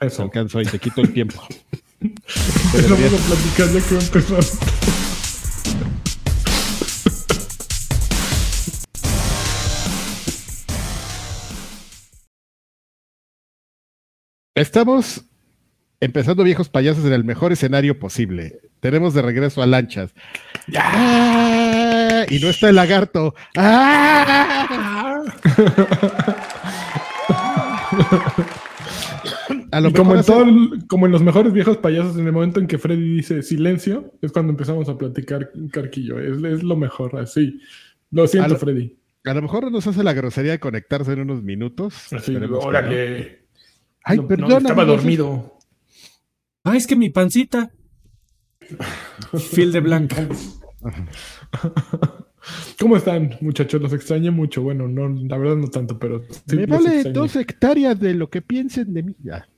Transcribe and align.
Eso. 0.00 0.22
alcanzó 0.22 0.60
y 0.60 0.64
te 0.64 0.78
quito 0.78 1.00
el 1.00 1.12
tiempo. 1.12 1.42
Pero 2.00 2.96
vamos 2.96 3.12
a 3.12 3.26
platicar 3.26 3.68
ya 3.72 3.80
que 3.88 3.94
va 3.94 4.00
a 4.00 4.04
empezar. 4.04 4.44
Estamos 14.54 15.24
empezando 16.00 16.42
viejos 16.42 16.68
payasos 16.68 17.04
en 17.04 17.12
el 17.12 17.24
mejor 17.24 17.52
escenario 17.52 17.98
posible. 17.98 18.60
Tenemos 18.80 19.14
de 19.14 19.22
regreso 19.22 19.62
a 19.62 19.66
lanchas. 19.66 20.10
¡Ah! 20.76 22.26
Y 22.28 22.38
no 22.40 22.48
está 22.48 22.68
el 22.68 22.76
lagarto. 22.76 23.34
¡Ah! 23.56 25.24
A 29.78 29.80
lo 29.80 29.90
Y 29.90 29.92
como 29.92 30.12
en, 30.14 30.18
hace- 30.18 30.32
todo 30.32 30.42
el- 30.42 30.86
como 30.88 31.06
en 31.06 31.12
los 31.12 31.22
mejores 31.22 31.52
viejos 31.52 31.76
payasos, 31.76 32.16
en 32.18 32.26
el 32.26 32.32
momento 32.32 32.58
en 32.58 32.66
que 32.66 32.78
Freddy 32.78 33.14
dice 33.14 33.42
silencio, 33.44 34.12
es 34.20 34.32
cuando 34.32 34.50
empezamos 34.50 34.88
a 34.88 34.98
platicar 34.98 35.52
Carquillo. 35.70 36.18
Es, 36.18 36.42
es 36.42 36.62
lo 36.64 36.74
mejor, 36.76 37.16
así. 37.16 37.60
Lo 38.10 38.26
siento, 38.26 38.46
A 38.46 38.48
lo- 38.48 38.56
Freddy. 38.58 38.98
a 39.24 39.34
lo 39.34 39.42
mejor 39.42 39.70
nos 39.70 39.86
hace 39.86 40.02
la 40.02 40.14
grosería 40.14 40.50
de 40.50 40.58
conectarse 40.58 41.12
en 41.12 41.20
unos 41.20 41.44
minutos. 41.44 41.94
Así, 42.12 42.32
Esperemos 42.32 42.58
que 42.58 42.66
órale. 42.66 43.38
Ay, 44.02 44.16
No, 44.16 44.22
no, 44.22 44.28
perdón. 44.28 44.52
estaba 44.52 44.82
amigos, 44.82 44.96
dormido. 45.02 45.58
Ah, 46.64 46.76
es 46.76 46.86
que 46.88 46.96
mi 46.96 47.10
pancita. 47.10 47.70
Phil 49.54 49.70
de 49.70 49.80
Blanca. 49.80 50.26
¿Cómo 52.80 52.96
están, 52.96 53.36
muchachos? 53.40 53.80
Los 53.82 53.92
extrañé 53.92 54.30
mucho. 54.30 54.62
Bueno, 54.62 54.88
no, 54.88 55.08
la 55.08 55.36
verdad 55.38 55.56
no 55.56 55.68
tanto, 55.68 55.98
pero 55.98 56.22
sí 56.46 56.56
Me 56.56 56.66
vale 56.66 57.04
dos 57.12 57.36
hectáreas 57.36 57.98
de 58.00 58.14
lo 58.14 58.30
que 58.30 58.40
piensen 58.42 58.92
de 58.94 59.02
mí. 59.02 59.14
Ya. 59.22 59.48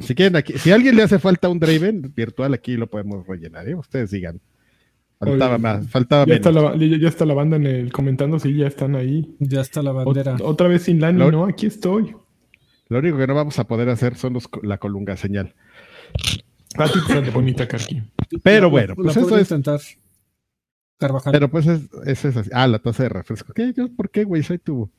Si 0.00 0.14
quieren 0.14 0.36
aquí, 0.36 0.54
si 0.58 0.70
a 0.70 0.74
alguien 0.74 0.96
le 0.96 1.02
hace 1.02 1.18
falta 1.18 1.48
un 1.48 1.58
Draven 1.58 2.12
virtual, 2.14 2.54
aquí 2.54 2.76
lo 2.76 2.88
podemos 2.88 3.26
rellenar, 3.26 3.68
¿eh? 3.68 3.74
Ustedes 3.74 4.10
digan. 4.10 4.40
Faltaba 5.18 5.54
Oye, 5.54 5.62
más, 5.62 5.88
faltaba 5.88 6.26
Ya 6.26 6.34
está, 6.34 6.50
la, 6.50 6.74
ya, 6.76 6.98
ya 6.98 7.08
está 7.08 7.24
la 7.24 7.34
banda 7.34 7.56
en 7.56 7.66
el 7.66 7.92
comentando, 7.92 8.40
sí, 8.40 8.56
ya 8.56 8.66
están 8.66 8.96
ahí. 8.96 9.36
Ya 9.38 9.60
está 9.60 9.80
la 9.82 9.92
Ot- 9.92 10.04
bandera. 10.04 10.36
otra 10.42 10.66
vez 10.66 10.82
sin 10.82 11.00
Lani, 11.00 11.18
Lo- 11.18 11.30
¿no? 11.30 11.44
Aquí 11.44 11.66
estoy. 11.66 12.16
Lo 12.88 12.98
único 12.98 13.16
que 13.18 13.26
no 13.28 13.34
vamos 13.34 13.58
a 13.58 13.64
poder 13.64 13.88
hacer 13.88 14.16
son 14.16 14.32
los, 14.32 14.48
la 14.62 14.78
colunga 14.78 15.16
señal. 15.16 15.54
A 16.76 16.86
ti 16.88 16.98
te 17.06 17.12
sale 17.12 17.30
bonita, 17.30 17.68
Carqui. 17.68 18.02
Pero 18.42 18.62
La- 18.62 18.66
bueno, 18.68 18.94
la 18.98 19.12
pues 19.12 19.16
eso 19.16 19.36
es. 19.36 19.42
intentar. 19.50 19.80
Carvajal. 20.98 21.32
Pero 21.32 21.48
pues 21.50 21.66
es, 21.68 21.80
eso 22.06 22.28
es 22.28 22.36
así. 22.36 22.50
Ah, 22.52 22.66
la 22.66 22.78
taza 22.80 23.04
de 23.04 23.08
refresco. 23.08 23.52
¿Qué? 23.52 23.72
Yo, 23.76 23.88
¿Por 23.94 24.10
qué, 24.10 24.24
güey? 24.24 24.42
¿Soy 24.42 24.58
tu, 24.58 24.90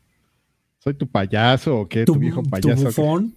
soy 0.79 0.93
tu 0.93 1.07
payaso 1.07 1.79
o 1.81 1.87
qué? 1.89 2.05
Tu, 2.05 2.13
tu, 2.13 2.19
viejo 2.19 2.41
tu 2.43 2.49
payaso. 2.49 2.85
bufón. 2.85 3.33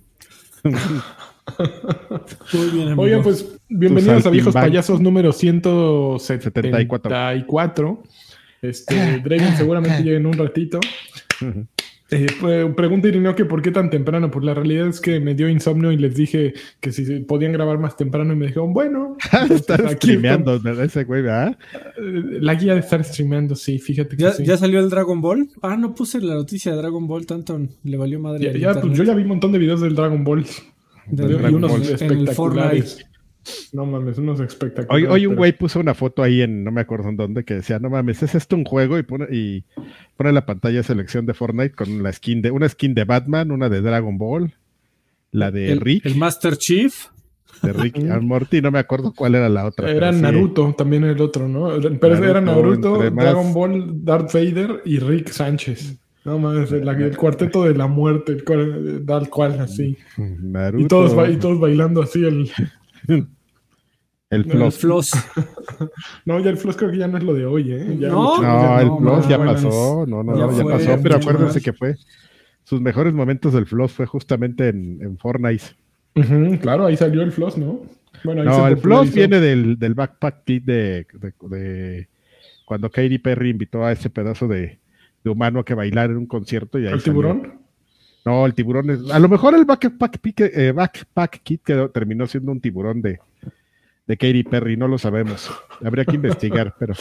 Muy 2.52 2.70
bien, 2.70 2.88
amigo. 2.88 3.02
Oigan, 3.02 3.22
pues 3.22 3.56
bienvenidos 3.68 4.26
a 4.26 4.30
Viejos. 4.30 4.52
Payasos 4.54 5.00
número 5.00 5.32
174. 5.32 8.02
Este, 8.62 9.20
Draven 9.20 9.56
seguramente 9.56 10.02
llega 10.02 10.16
en 10.16 10.26
un 10.26 10.32
ratito. 10.34 10.80
Eh, 12.10 12.26
pre- 12.40 12.66
pregunta 12.74 13.08
Irineo 13.08 13.34
que 13.34 13.44
por 13.44 13.62
qué 13.62 13.72
tan 13.72 13.90
temprano. 13.90 14.30
Pues 14.30 14.44
la 14.44 14.54
realidad 14.54 14.86
es 14.86 15.00
que 15.00 15.18
me 15.18 15.34
dio 15.34 15.48
insomnio 15.48 15.90
y 15.90 15.96
les 15.96 16.14
dije 16.14 16.54
que 16.80 16.92
si 16.92 17.04
se 17.04 17.20
podían 17.20 17.52
grabar 17.52 17.78
más 17.78 17.96
temprano 17.96 18.32
y 18.32 18.36
me 18.36 18.46
dijeron, 18.46 18.72
bueno, 18.72 19.16
aquí 19.32 19.54
streameando, 19.94 20.60
¿verdad? 20.60 20.84
Ese 20.84 21.02
güey, 21.04 21.22
¿verdad? 21.22 21.58
Eh, 21.98 22.38
La 22.40 22.54
guía 22.54 22.74
de 22.74 22.80
estar 22.80 23.02
streameando, 23.02 23.54
sí, 23.56 23.78
fíjate 23.80 24.16
que 24.16 24.22
¿Ya, 24.22 24.32
sí. 24.32 24.44
ya 24.44 24.56
salió 24.56 24.78
el 24.78 24.88
Dragon 24.88 25.20
Ball? 25.20 25.48
Ah, 25.62 25.76
no 25.76 25.94
puse 25.94 26.20
la 26.20 26.34
noticia 26.34 26.72
de 26.72 26.78
Dragon 26.78 27.06
Ball, 27.08 27.26
tanto 27.26 27.60
le 27.82 27.96
valió 27.96 28.20
madre. 28.20 28.56
Ya- 28.58 28.72
pues, 28.80 28.96
yo 28.96 29.02
ya 29.02 29.14
vi 29.14 29.22
un 29.22 29.28
montón 29.28 29.50
de 29.52 29.58
videos 29.58 29.80
del 29.80 29.94
Dragon 29.96 30.22
Ball. 30.22 30.44
Del 31.08 31.30
Y 31.30 31.34
Dragon 31.34 31.54
unos 31.56 31.70
Ball. 31.72 31.80
En 31.82 31.86
el 31.88 31.94
espectaculares. 31.94 33.06
No 33.72 33.86
mames, 33.86 34.18
unos 34.18 34.40
Hoy, 34.40 34.46
espectaculares. 34.46 35.08
hoy 35.10 35.26
un 35.26 35.30
pero- 35.32 35.38
güey 35.38 35.52
puso 35.52 35.80
una 35.80 35.94
foto 35.94 36.22
ahí 36.22 36.42
en, 36.42 36.64
no 36.64 36.70
me 36.72 36.80
acuerdo 36.80 37.08
en 37.08 37.16
dónde, 37.16 37.44
que 37.44 37.54
decía, 37.54 37.78
no 37.78 37.90
mames, 37.90 38.22
¿es 38.22 38.34
esto 38.34 38.56
un 38.56 38.64
juego? 38.64 38.98
Y 38.98 39.02
pone, 39.02 39.26
y 39.30 39.64
pone 40.16 40.32
la 40.32 40.46
pantalla 40.46 40.78
de 40.78 40.82
selección 40.82 41.26
de 41.26 41.34
Fortnite 41.34 41.74
con 41.74 42.02
la 42.02 42.12
skin 42.12 42.42
de, 42.42 42.50
una 42.50 42.68
skin 42.68 42.94
de 42.94 43.04
Batman, 43.04 43.50
una 43.52 43.68
de 43.68 43.80
Dragon 43.82 44.18
Ball, 44.18 44.54
la 45.32 45.50
de 45.50 45.72
el, 45.72 45.80
Rick, 45.80 46.06
el 46.06 46.16
Master 46.16 46.56
Chief. 46.56 47.06
de 47.62 47.72
Rick 47.72 47.98
Morty, 48.20 48.60
no 48.60 48.70
me 48.70 48.78
acuerdo 48.78 49.12
cuál 49.14 49.34
era 49.34 49.48
la 49.48 49.66
otra. 49.66 49.90
Era 49.90 50.12
sí. 50.12 50.20
Naruto, 50.20 50.74
también 50.76 51.04
el 51.04 51.20
otro, 51.20 51.48
¿no? 51.48 51.68
Pero 52.00 52.14
ese 52.14 52.24
era 52.28 52.40
Naruto, 52.40 52.98
Naruto, 52.98 53.16
Dragon 53.16 53.52
Ball, 53.54 54.04
Darth 54.04 54.32
Vader 54.34 54.82
y 54.84 54.98
Rick 54.98 55.28
Sánchez. 55.30 55.96
No 56.24 56.38
mames, 56.40 56.72
el, 56.72 56.88
el 56.88 57.16
cuarteto 57.16 57.62
de 57.64 57.74
la 57.74 57.86
muerte, 57.86 58.32
el 58.32 58.42
cual- 58.44 59.02
tal 59.06 59.30
cual, 59.30 59.60
así. 59.60 59.96
Naruto, 60.18 60.84
Y 60.84 60.88
todos, 60.88 61.30
y 61.30 61.36
todos 61.36 61.60
bailando 61.60 62.02
así. 62.02 62.24
El... 62.24 62.50
el 64.30 64.50
El 64.50 64.72
Floss. 64.72 65.12
No, 66.24 66.40
ya 66.40 66.50
el 66.50 66.56
floss 66.56 66.76
creo 66.76 66.90
que 66.90 66.96
ya 66.98 67.06
no 67.08 67.18
es 67.18 67.24
lo 67.24 67.34
de 67.34 67.44
hoy, 67.46 67.70
¿eh? 67.72 67.96
Ya 68.00 68.08
No. 68.08 68.22
muchos 68.22 68.42
No, 68.42 68.60
ya 68.76 68.80
el 68.82 68.86
no, 68.88 68.98
Floss 68.98 69.28
ya 69.28 69.38
pasó, 69.38 70.04
no, 70.08 70.22
no, 70.22 70.34
Ya 70.36 70.46
no, 70.46 70.56
ya 70.56 70.62
fue, 70.62 70.72
pasó, 70.72 70.98
pero 71.02 71.16
acuérdense 71.16 71.54
más. 71.58 71.62
que 71.62 71.72
fue, 71.72 71.96
sus 72.64 72.80
mejores 72.80 73.12
momentos 73.12 73.52
del 73.52 73.66
Floss 73.66 73.92
fue 73.92 74.06
justamente 74.06 74.68
en, 74.68 74.98
en 75.02 75.18
Fortnite. 75.18 75.64
Claro, 76.62 76.86
ahí 76.86 76.96
salió 76.96 77.22
el 77.22 77.30
floss, 77.30 77.58
¿no? 77.58 77.82
Bueno, 78.24 78.40
ahí 78.40 78.48
No, 78.48 78.64
se 78.66 78.72
el 78.72 78.78
Floss 78.78 79.12
viene 79.14 79.38
del, 79.38 79.78
del 79.78 79.92
Backpack 79.94 80.44
Kid 80.44 80.62
de, 80.62 81.06
de- 81.12 81.34
de 81.56 82.08
cuando 82.64 82.90
Katy 82.90 83.18
Perry 83.18 83.50
invitó 83.50 83.84
a 83.84 83.92
ese 83.92 84.08
pedazo 84.08 84.48
de, 84.48 84.78
de 85.22 85.30
humano 85.30 85.60
a 85.60 85.64
que 85.64 85.74
bailara 85.74 86.10
en 86.12 86.18
un 86.18 86.26
concierto. 86.26 86.78
Y 86.78 86.86
ahí 86.86 86.94
¿El 86.94 87.00
salió. 87.00 87.12
tiburón? 87.12 87.60
No, 88.24 88.46
el 88.46 88.54
tiburón 88.54 88.90
es. 88.90 89.10
A 89.10 89.18
lo 89.18 89.28
mejor 89.28 89.54
el 89.54 89.66
Backpack, 89.66 90.20
Pique- 90.20 90.50
eh, 90.54 90.72
Backpack 90.72 91.42
Kid 91.42 91.60
quedó- 91.64 91.90
terminó 91.90 92.26
siendo 92.26 92.50
un 92.50 92.60
tiburón 92.60 93.02
de, 93.02 93.20
de 94.06 94.16
Katy 94.16 94.44
Perry, 94.44 94.76
no 94.76 94.88
lo 94.88 94.98
sabemos. 94.98 95.50
Habría 95.84 96.04
que 96.04 96.16
investigar, 96.16 96.74
pero. 96.78 96.94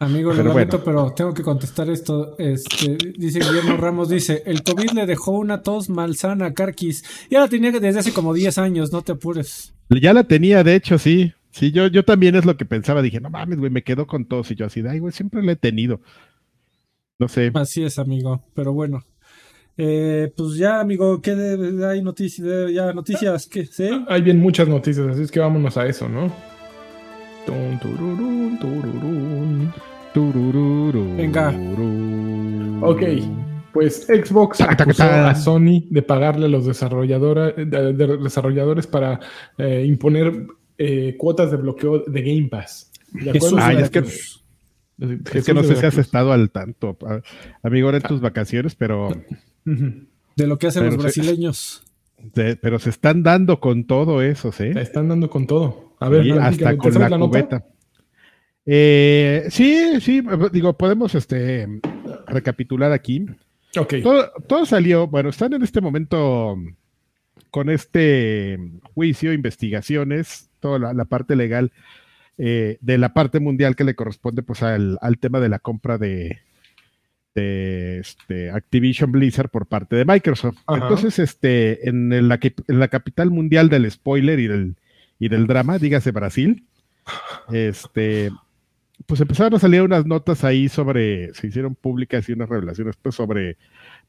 Amigo, 0.00 0.30
lo 0.30 0.36
Pero 0.38 0.48
lamento, 0.48 0.78
bueno. 0.78 1.02
pero 1.04 1.14
tengo 1.14 1.34
que 1.34 1.42
contestar 1.42 1.88
esto. 1.90 2.34
Este, 2.38 2.96
dice 3.18 3.38
Guillermo 3.40 3.76
Ramos, 3.76 4.08
dice, 4.08 4.42
el 4.46 4.62
COVID 4.62 4.92
le 4.92 5.06
dejó 5.06 5.32
una 5.32 5.62
tos 5.62 5.90
malsana 5.90 6.46
a 6.46 6.54
Carquis. 6.54 7.04
Ya 7.30 7.40
la 7.40 7.48
tenía 7.48 7.70
desde 7.70 8.00
hace 8.00 8.12
como 8.12 8.32
10 8.32 8.58
años, 8.58 8.92
no 8.92 9.02
te 9.02 9.12
apures. 9.12 9.74
Ya 9.90 10.12
la 10.12 10.24
tenía, 10.24 10.64
de 10.64 10.74
hecho, 10.74 10.98
sí. 10.98 11.32
Sí, 11.50 11.72
yo, 11.72 11.88
yo 11.88 12.04
también 12.04 12.34
es 12.36 12.44
lo 12.44 12.56
que 12.56 12.64
pensaba. 12.64 13.02
Dije, 13.02 13.20
no 13.20 13.28
mames, 13.28 13.58
güey, 13.58 13.70
me 13.70 13.82
quedo 13.82 14.06
con 14.06 14.24
tos. 14.24 14.50
Y 14.50 14.54
yo 14.54 14.66
así, 14.66 14.82
ay, 14.88 15.00
güey, 15.00 15.12
siempre 15.12 15.42
la 15.42 15.52
he 15.52 15.56
tenido. 15.56 16.00
No 17.18 17.28
sé. 17.28 17.50
Así 17.54 17.82
es, 17.84 17.98
amigo, 17.98 18.42
pero 18.54 18.72
bueno. 18.72 19.04
Eh, 19.82 20.32
pues 20.36 20.56
ya, 20.56 20.80
amigo, 20.80 21.22
¿qué 21.22 21.34
de- 21.34 21.86
hay 21.86 22.02
noticias? 22.02 22.46
Ya, 22.72 22.92
noticias, 22.92 23.46
¿qué? 23.46 23.64
¿Sí? 23.64 23.88
Hay 24.08 24.20
bien 24.20 24.38
muchas 24.38 24.68
noticias, 24.68 25.06
así 25.06 25.22
es 25.22 25.30
que 25.30 25.40
vámonos 25.40 25.76
a 25.78 25.86
eso, 25.86 26.06
¿no? 26.08 26.30
Venga. 31.16 31.48
Ok, 32.82 33.02
pues 33.72 34.06
Xbox 34.06 34.60
acusó 34.60 35.02
a 35.04 35.34
Sony 35.34 35.84
de 35.88 36.02
pagarle 36.02 36.46
a 36.46 36.48
los 36.48 36.66
de- 37.64 37.92
de- 37.94 38.16
desarrolladores 38.18 38.86
para 38.86 39.20
eh, 39.58 39.84
imponer 39.86 40.46
eh, 40.76 41.14
cuotas 41.18 41.50
de 41.50 41.56
bloqueo 41.58 42.00
de 42.00 42.22
Game 42.22 42.48
Pass. 42.48 42.90
De 43.12 43.32
Jesús 43.32 43.52
acuerdo 43.52 43.66
Ay, 43.66 43.76
es 43.82 43.90
que- 43.90 43.98
Es 45.38 45.44
que 45.46 45.54
no 45.54 45.62
sé 45.62 45.76
si 45.76 45.86
has 45.86 45.96
estado 45.98 46.32
al 46.32 46.50
tanto, 46.50 46.94
amigo, 47.62 47.90
en 47.90 48.02
tus 48.02 48.20
vacaciones, 48.20 48.74
pero. 48.74 49.08
De 50.36 50.46
lo 50.46 50.58
que 50.58 50.66
hacen 50.68 50.82
Pero 50.82 50.94
los 50.96 51.02
brasileños. 51.02 51.84
de- 52.34 52.56
pero 52.56 52.78
se 52.78 52.90
están 52.90 53.22
dando 53.22 53.60
con 53.60 53.84
todo 53.84 54.22
eso, 54.22 54.52
¿sí? 54.52 54.72
La 54.72 54.82
están 54.82 55.08
dando 55.08 55.28
con 55.30 55.46
todo. 55.46 55.94
A 56.00 56.08
ver, 56.08 56.24
Sí, 56.24 56.30
hasta 56.32 56.70
¿te 56.70 56.76
con 56.78 56.94
la, 56.94 57.08
cubeta. 57.18 57.64
Eh, 58.66 59.46
sí, 59.50 60.00
sí, 60.00 60.22
digo, 60.52 60.76
podemos 60.76 61.14
este, 61.14 61.66
recapitular 62.26 62.92
aquí. 62.92 63.26
Ok. 63.76 63.94
Todo, 64.02 64.30
todo 64.46 64.66
salió, 64.66 65.06
bueno, 65.06 65.28
están 65.30 65.52
en 65.54 65.62
este 65.62 65.80
momento 65.80 66.56
con 67.50 67.68
este 67.70 68.58
juicio, 68.94 69.32
investigaciones, 69.32 70.50
toda 70.60 70.78
la, 70.78 70.92
la 70.94 71.04
parte 71.04 71.36
legal 71.36 71.72
eh, 72.38 72.78
de 72.80 72.98
la 72.98 73.12
parte 73.12 73.40
mundial 73.40 73.76
que 73.76 73.84
le 73.84 73.94
corresponde 73.94 74.42
pues 74.42 74.62
al, 74.62 74.98
al 75.00 75.18
tema 75.18 75.40
de 75.40 75.48
la 75.48 75.58
compra 75.58 75.98
de, 75.98 76.38
de, 77.34 77.98
este, 78.00 78.50
Activision 78.50 79.12
Blizzard 79.12 79.48
por 79.50 79.66
parte 79.66 79.96
de 79.96 80.04
Microsoft. 80.04 80.58
Ajá. 80.66 80.82
Entonces, 80.82 81.18
este, 81.18 81.88
en, 81.88 82.12
el- 82.12 82.30
en 82.32 82.78
la 82.78 82.88
capital 82.88 83.30
mundial 83.30 83.68
del 83.68 83.90
spoiler 83.90 84.38
y 84.40 84.46
del, 84.48 84.74
y 85.18 85.28
del 85.28 85.46
drama, 85.46 85.78
dígase 85.78 86.10
Brasil, 86.10 86.64
este, 87.52 88.30
pues 89.06 89.20
empezaron 89.20 89.54
a 89.54 89.58
salir 89.58 89.82
unas 89.82 90.06
notas 90.06 90.44
ahí 90.44 90.68
sobre, 90.68 91.32
se 91.34 91.46
hicieron 91.46 91.74
públicas 91.74 92.28
y 92.28 92.32
unas 92.32 92.48
revelaciones 92.48 92.96
pues 93.00 93.14
sobre, 93.14 93.56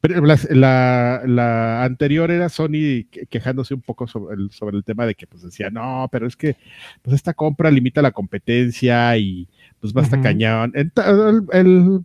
pero 0.00 0.24
la, 0.50 1.22
la 1.24 1.84
anterior 1.84 2.30
era 2.30 2.48
Sony 2.48 3.06
que- 3.10 3.26
quejándose 3.28 3.74
un 3.74 3.80
poco 3.82 4.06
sobre 4.06 4.36
el, 4.36 4.50
sobre 4.50 4.76
el 4.76 4.84
tema 4.84 5.06
de 5.06 5.14
que 5.14 5.26
pues 5.26 5.42
decía, 5.42 5.70
no, 5.70 6.08
pero 6.12 6.26
es 6.26 6.36
que 6.36 6.56
pues 7.02 7.14
esta 7.16 7.34
compra 7.34 7.70
limita 7.70 8.02
la 8.02 8.10
competencia 8.12 9.16
y 9.16 9.48
pues 9.80 9.92
basta 9.92 10.16
Ujú. 10.16 10.22
cañón. 10.24 10.72
El 10.74 12.04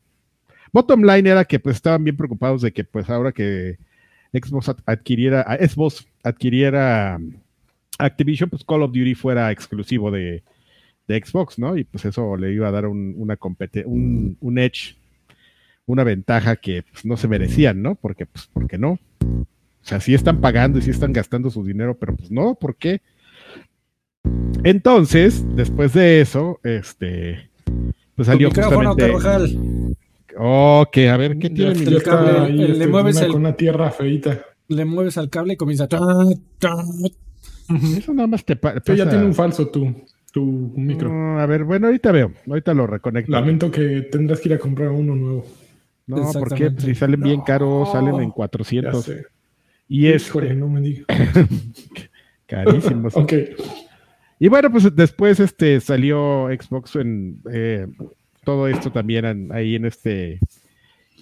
bottom 0.72 1.04
line 1.04 1.30
era 1.30 1.46
que 1.46 1.60
pues 1.60 1.78
estaban 1.78 2.04
bien 2.04 2.18
preocupados 2.18 2.62
de 2.62 2.72
que 2.72 2.84
pues 2.84 3.10
ahora 3.10 3.32
que 3.32 3.78
Xbox 4.34 4.76
adquiriera, 4.86 5.58
Xbox 5.60 6.08
adquiriera 6.24 7.20
Activision, 7.98 8.50
pues 8.50 8.64
Call 8.64 8.84
of 8.84 8.92
Duty 8.92 9.16
fuera 9.16 9.52
exclusivo 9.52 10.12
de, 10.12 10.44
Xbox, 11.08 11.58
¿no? 11.58 11.78
Y 11.78 11.86
pues 11.86 12.04
eso 12.04 12.36
le 12.36 12.52
iba 12.54 12.68
a 12.68 12.72
dar 12.72 12.86
un, 12.86 13.16
una 13.18 13.38
un, 13.86 14.38
un 14.42 14.60
edge, 14.60 14.98
una 15.86 16.04
ventaja 16.04 16.58
que 16.58 16.84
pues, 16.84 17.06
no 17.06 17.16
se 17.16 17.30
merecían, 17.30 17.82
¿no? 17.82 17.96
Porque, 17.96 18.26
pues, 18.26 18.50
porque 18.52 18.78
no. 18.78 19.00
O 19.22 19.90
sea, 19.90 20.02
sí 20.02 20.14
están 20.14 20.42
pagando 20.42 20.80
y 20.80 20.82
sí 20.82 20.90
están 20.90 21.14
gastando 21.14 21.50
su 21.50 21.64
dinero, 21.64 21.98
pero 21.98 22.14
pues 22.14 22.30
no, 22.30 22.56
¿por 22.56 22.76
qué? 22.76 23.02
Entonces, 24.66 25.46
después 25.56 25.94
de 25.94 26.20
eso, 26.20 26.60
este, 26.64 27.50
pues 28.16 28.28
salió 28.28 28.50
justamente... 28.50 29.14
Ok, 30.38 30.98
a 31.10 31.18
ver, 31.18 31.38
¿qué 31.40 31.50
tiene 31.50 31.72
el 31.72 32.04
cable? 32.04 32.50
le 32.50 32.72
este, 32.74 32.88
mueves 32.88 33.20
con 33.22 33.36
una 33.36 33.56
tierra 33.56 33.92
feita. 33.92 34.40
Le 34.68 34.86
mueves 34.86 35.18
al 35.18 35.30
cable 35.30 35.54
y 35.54 35.58
comienza 35.58 35.88
a... 35.90 36.26
Eso 37.98 38.14
nada 38.14 38.28
más 38.28 38.46
te 38.46 38.56
pasa. 38.56 38.80
ya 38.96 39.10
tiene 39.10 39.26
un 39.26 39.34
falso 39.34 39.68
tu, 39.68 39.94
tu 40.32 40.44
micro. 40.76 41.40
a 41.40 41.46
ver, 41.46 41.64
bueno, 41.64 41.88
ahorita 41.88 42.12
veo. 42.12 42.32
Ahorita 42.48 42.74
lo 42.74 42.88
reconecto. 42.88 43.32
Lamento 43.32 43.72
que 43.72 44.04
tendrás 44.04 44.40
que 44.40 44.50
ir 44.50 44.56
a 44.56 44.60
comprar 44.60 44.90
uno 44.90 45.16
nuevo. 45.16 45.46
No, 46.08 46.32
porque 46.34 46.72
si 46.78 46.96
salen 46.96 47.22
bien 47.22 47.42
caros, 47.42 47.92
salen 47.92 48.22
en 48.22 48.32
400. 48.32 49.12
Y 49.90 50.08
es. 50.08 50.34
no 50.56 50.70
me 50.70 50.82
digas. 50.82 51.06
Carísimos. 52.46 53.16
ok. 53.16 53.34
Y 54.40 54.48
bueno, 54.48 54.72
pues 54.72 54.96
después 54.96 55.40
este 55.40 55.80
salió 55.82 56.48
Xbox 56.48 56.96
en 56.96 57.42
eh, 57.52 57.88
todo 58.48 58.70
esto 58.70 58.94
también 58.94 59.52
ahí 59.52 59.76
en 59.76 59.84
este 59.84 60.40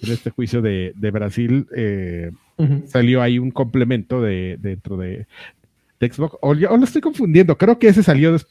en 0.00 0.12
este 0.12 0.30
juicio 0.30 0.62
de, 0.62 0.92
Brasil 1.12 1.66
eh, 1.74 2.30
salió 2.86 3.20
ahí 3.20 3.40
un 3.40 3.50
complemento 3.50 4.22
de 4.22 4.56
dentro 4.60 4.96
de, 4.96 5.26
Xbox. 5.98 6.36
O, 6.40 6.54
lo 6.54 6.84
estoy 6.84 7.02
confundiendo. 7.02 7.58
Creo 7.58 7.80
que 7.80 7.88
ese 7.88 8.04
salió 8.04 8.32
de, 8.32 8.44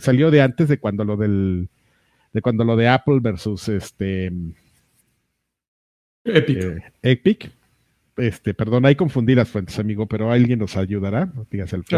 salió 0.00 0.32
de 0.32 0.42
antes 0.42 0.66
de 0.66 0.78
cuando 0.78 1.04
lo 1.04 1.16
del 1.16 1.68
de 2.32 2.42
cuando 2.42 2.64
lo 2.64 2.74
de 2.74 2.88
Apple 2.88 3.20
versus 3.20 3.68
este 3.68 4.32
Epic. 6.24 6.64
Eh, 6.64 6.82
Epic. 7.02 7.52
Este, 8.16 8.54
perdón, 8.54 8.86
hay 8.86 8.96
confundí 8.96 9.36
las 9.36 9.48
fuentes, 9.48 9.78
amigo, 9.78 10.06
pero 10.06 10.32
alguien 10.32 10.58
nos 10.58 10.76
ayudará. 10.76 11.30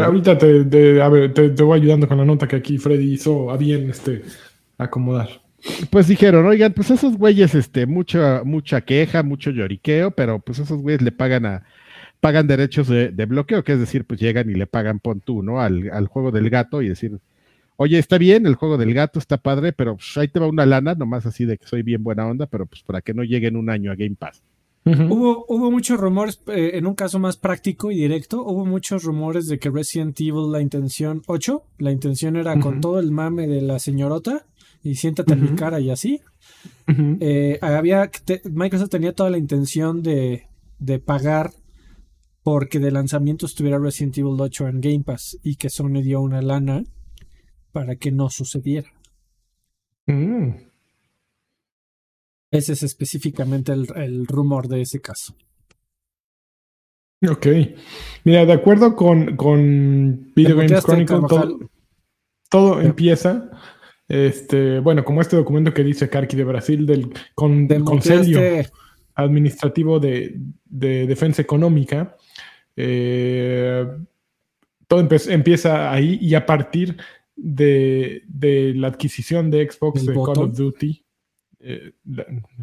Ahorita 0.05 0.37
te, 0.37 0.65
te, 0.65 1.63
voy 1.63 1.79
ayudando 1.79 2.07
con 2.07 2.19
la 2.19 2.25
nota 2.25 2.47
que 2.47 2.57
aquí 2.57 2.77
Freddy 2.77 3.13
hizo 3.13 3.49
a 3.49 3.57
bien 3.57 3.89
este, 3.89 4.21
acomodar. 4.77 5.48
Pues 5.89 6.07
dijeron, 6.07 6.45
oigan, 6.45 6.73
pues 6.73 6.89
esos 6.91 7.17
güeyes, 7.17 7.53
este, 7.55 7.85
mucha, 7.85 8.43
mucha 8.43 8.81
queja, 8.81 9.23
mucho 9.23 9.51
lloriqueo, 9.51 10.11
pero 10.11 10.39
pues 10.39 10.59
esos 10.59 10.79
güeyes 10.79 11.01
le 11.01 11.11
pagan 11.11 11.45
a, 11.45 11.63
pagan 12.19 12.47
derechos 12.47 12.87
de, 12.87 13.09
bloqueo, 13.25 13.63
que 13.63 13.73
es 13.73 13.79
decir, 13.79 14.05
pues 14.05 14.19
llegan 14.19 14.49
y 14.49 14.53
le 14.53 14.67
pagan 14.67 14.99
pon 14.99 15.21
tú, 15.21 15.43
¿no? 15.43 15.61
Al, 15.61 15.89
al, 15.91 16.07
juego 16.07 16.31
del 16.31 16.49
gato 16.49 16.81
y 16.81 16.89
decir, 16.89 17.19
oye, 17.77 17.97
está 17.97 18.17
bien, 18.17 18.45
el 18.45 18.55
juego 18.55 18.77
del 18.77 18.93
gato 18.93 19.19
está 19.19 19.37
padre, 19.37 19.73
pero 19.73 19.95
pues, 19.95 20.17
ahí 20.17 20.27
te 20.27 20.39
va 20.39 20.47
una 20.47 20.65
lana, 20.65 20.95
nomás 20.95 21.25
así 21.25 21.45
de 21.45 21.57
que 21.57 21.65
soy 21.65 21.81
bien 21.81 22.03
buena 22.03 22.27
onda, 22.27 22.45
pero 22.45 22.65
pues 22.65 22.83
para 22.83 23.01
que 23.01 23.13
no 23.13 23.23
llegue 23.23 23.47
en 23.47 23.55
un 23.55 23.69
año 23.69 23.91
a 23.91 23.95
Game 23.95 24.15
Pass. 24.17 24.41
hubo, 24.85 25.45
hubo 25.47 25.71
muchos 25.71 25.99
rumores, 25.99 26.41
eh, 26.47 26.71
en 26.73 26.87
un 26.87 26.95
caso 26.95 27.19
más 27.19 27.37
práctico 27.37 27.91
y 27.91 27.95
directo, 27.95 28.43
hubo 28.43 28.65
muchos 28.65 29.03
rumores 29.03 29.47
de 29.47 29.59
que 29.59 29.69
Resident 29.69 30.19
Evil, 30.19 30.51
la 30.51 30.61
intención 30.61 31.21
8, 31.27 31.63
la 31.79 31.91
intención 31.91 32.35
era 32.35 32.59
con 32.59 32.81
todo 32.81 32.99
el 32.99 33.11
mame 33.11 33.47
de 33.47 33.61
la 33.61 33.79
señorota 33.79 34.45
y 34.83 34.95
siéntate 34.95 35.33
en 35.33 35.41
mi 35.41 35.55
cara 35.55 35.79
y 35.79 35.89
así. 35.89 36.21
Eh, 37.19 37.59
había, 37.61 38.09
Microsoft 38.51 38.89
tenía 38.89 39.13
toda 39.13 39.29
la 39.29 39.37
intención 39.37 40.01
de, 40.01 40.47
de 40.79 40.99
pagar 40.99 41.51
porque 42.43 42.79
de 42.79 42.91
lanzamiento 42.91 43.45
estuviera 43.45 43.77
Resident 43.77 44.17
Evil 44.17 44.39
8 44.39 44.67
en 44.67 44.81
Game 44.81 45.03
Pass 45.03 45.37
y 45.43 45.55
que 45.55 45.69
Sony 45.69 46.01
dio 46.01 46.21
una 46.21 46.41
lana 46.41 46.83
para 47.71 47.95
que 47.95 48.11
no 48.11 48.29
sucediera. 48.29 48.89
Mm. 50.07 50.69
Ese 52.51 52.73
es 52.73 52.83
específicamente 52.83 53.71
el, 53.73 54.25
rumor 54.25 54.67
de 54.67 54.81
ese 54.81 54.99
caso. 54.99 55.35
Ok. 57.29 57.47
Mira, 58.23 58.45
de 58.45 58.53
acuerdo 58.53 58.95
con, 58.95 59.35
con 59.35 60.31
Video 60.35 60.55
Games 60.55 60.83
Chronicle, 60.83 61.19
todo, 62.49 62.81
empieza. 62.81 63.51
Este, 64.09 64.79
bueno, 64.79 65.05
como 65.05 65.21
este 65.21 65.35
documento 65.35 65.71
que 65.71 65.83
dice 65.83 66.09
Karki 66.09 66.35
de 66.35 66.43
Brasil 66.43 66.85
del 66.87 67.13
con, 67.35 67.67
Consejo 67.67 68.41
Administrativo 69.13 69.99
de, 69.99 70.35
de 70.65 71.05
Defensa 71.05 71.43
Económica, 71.43 72.17
eh, 72.75 73.85
todo 74.87 75.07
empieza 75.27 75.91
ahí 75.91 76.17
y 76.19 76.33
a 76.33 76.45
partir 76.45 76.97
de, 77.35 78.23
la 78.75 78.87
adquisición 78.87 79.51
de 79.51 79.69
Xbox 79.69 80.05
de 80.05 80.13
Call 80.13 80.39
of 80.39 80.57
Duty. 80.57 81.05
Eh, 81.59 81.93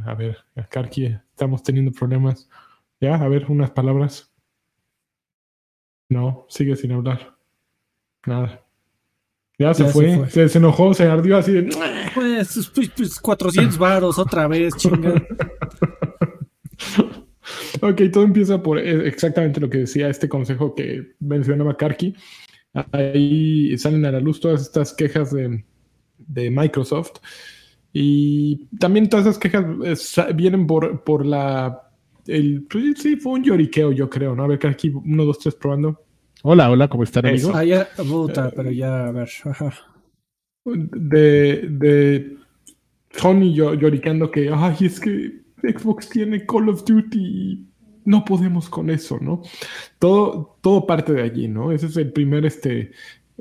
a 0.05 0.15
ver, 0.15 0.39
Karki, 0.69 1.17
estamos 1.31 1.63
teniendo 1.63 1.93
problemas. 1.93 2.49
Ya, 3.01 3.15
a 3.15 3.29
ver, 3.29 3.45
unas 3.49 3.71
palabras. 3.71 4.35
No, 6.09 6.47
sigue 6.49 6.75
sin 6.75 6.91
hablar. 6.93 7.37
Nada. 8.27 8.66
Ya 9.59 9.73
se, 9.73 9.87
fue. 9.87 10.29
Se, 10.31 10.59
enojó, 10.59 10.93
se 10.93 11.05
ardió 11.05 11.39
así 11.39 11.53
de. 11.53 11.63
Pues, 12.15 12.71
pues, 12.75 12.91
pues 12.95 13.21
400 13.21 13.79
varos 13.79 14.19
otra 14.19 14.47
vez, 14.49 14.75
chinga. 14.77 15.15
Ok, 17.81 18.03
todo 18.13 18.25
empieza 18.25 18.63
por 18.63 18.79
eh, 18.79 19.07
exactamente 19.07 19.61
lo 19.61 19.71
que 19.71 19.79
decía 19.79 20.09
este 20.09 20.29
consejo 20.29 20.75
que 20.75 21.15
mencionaba 21.21 21.77
Karki. 21.77 22.15
Ahí 22.93 23.77
salen 23.79 24.05
a 24.05 24.13
la 24.13 24.21
luz 24.21 24.41
todas 24.41 24.63
estas 24.63 24.93
quejas 24.93 25.33
de, 25.33 25.65
Microsoft. 26.51 27.21
Y 27.93 28.67
también 28.79 29.09
todas 29.09 29.27
esas 29.27 29.39
quejas 29.39 29.65
eh, 29.85 30.35
vienen 30.35 30.67
por, 30.67 31.05
por 31.05 31.25
la. 31.25 31.83
El, 32.27 32.67
pues, 32.69 32.99
sí, 33.01 33.17
fue 33.17 33.35
un 33.35 33.45
lloriqueo, 33.45 33.93
yo 33.93 34.11
creo, 34.11 34.35
¿no? 34.35 34.45
A 34.45 34.49
ver, 34.49 34.59
Karki, 34.59 34.91
uno, 34.91 35.25
dos, 35.25 35.39
tres, 35.39 35.55
probando. 35.55 36.06
Hola, 36.49 36.71
hola, 36.71 36.87
¿cómo 36.87 37.03
están, 37.03 37.27
amigos? 37.27 37.51
Ah, 37.53 37.65
ya, 37.65 37.89
puta, 37.97 38.53
pero 38.55 38.71
ya, 38.71 39.09
a 39.09 39.11
ver. 39.11 39.29
De, 40.65 41.67
de 41.69 42.37
Sony 43.11 43.53
lloriqueando 43.53 44.31
que, 44.31 44.49
ay, 44.55 44.77
es 44.83 45.01
que 45.01 45.41
Xbox 45.61 46.09
tiene 46.09 46.47
Call 46.47 46.69
of 46.69 46.85
Duty 46.85 47.19
y 47.19 47.67
no 48.05 48.25
podemos 48.25 48.69
con 48.69 48.91
eso, 48.91 49.19
¿no? 49.21 49.43
Todo, 49.99 50.57
todo 50.61 50.87
parte 50.87 51.15
de 51.15 51.23
allí, 51.23 51.49
¿no? 51.49 51.73
Ese 51.73 51.87
es 51.87 51.97
el 51.97 52.13
primer, 52.13 52.47
este, 52.47 52.93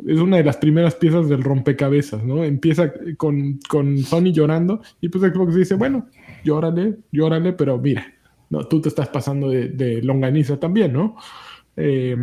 es 0.07 0.19
una 0.19 0.37
de 0.37 0.43
las 0.43 0.57
primeras 0.57 0.95
piezas 0.95 1.29
del 1.29 1.43
rompecabezas, 1.43 2.23
¿no? 2.23 2.43
Empieza 2.43 2.91
con, 3.17 3.59
con 3.69 3.99
Sony 3.99 4.31
llorando 4.33 4.81
y 4.99 5.09
pues 5.09 5.31
Xbox 5.31 5.53
dice, 5.53 5.75
bueno, 5.75 6.07
llórale, 6.43 6.97
llórale, 7.11 7.53
pero 7.53 7.77
mira, 7.77 8.03
no, 8.49 8.65
tú 8.67 8.81
te 8.81 8.89
estás 8.89 9.09
pasando 9.09 9.51
de, 9.51 10.01
longaniza 10.01 10.59
también, 10.59 10.93
¿no? 10.93 11.17
Eh, 11.77 12.17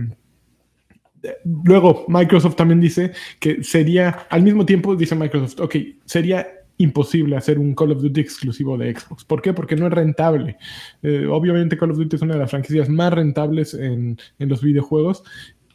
luego 1.45 2.05
Microsoft 2.09 2.57
también 2.57 2.81
dice 2.81 3.13
que 3.39 3.63
sería, 3.63 4.27
al 4.31 4.43
mismo 4.43 4.67
tiempo 4.67 4.97
dice 4.97 5.15
Microsoft, 5.15 5.61
ok, 5.61 5.77
sería 6.05 6.47
imposible 6.79 7.37
hacer 7.37 7.59
un 7.59 7.75
Call 7.75 7.93
of 7.93 8.03
Duty 8.03 8.21
exclusivo 8.21 8.77
de 8.77 8.95
Xbox. 8.95 9.25
¿Por 9.25 9.41
qué? 9.43 9.53
Porque 9.53 9.77
no 9.77 9.87
es 9.87 9.93
rentable. 9.93 10.57
Eh, 11.03 11.27
obviamente 11.27 11.77
Call 11.77 11.93
of 11.93 11.99
Duty 11.99 12.17
es 12.17 12.23
una 12.23 12.35
de 12.35 12.41
las 12.41 12.51
franquicias 12.51 12.89
más 12.89 13.13
rentables 13.13 13.75
en, 13.75 14.19
los 14.39 14.63
videojuegos 14.63 15.23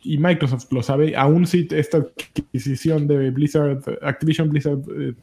y 0.04 0.18
Microsoft 0.18 0.72
lo 0.72 0.84
sabe. 0.84 1.16
Aún 1.16 1.48
si 1.48 1.68
esta 1.72 1.98
adquisición 1.98 3.08
de 3.08 3.32
Blizzard, 3.32 3.84
Activision 4.02 4.50
Blizzard 4.50 4.80
eh, 5.00 5.14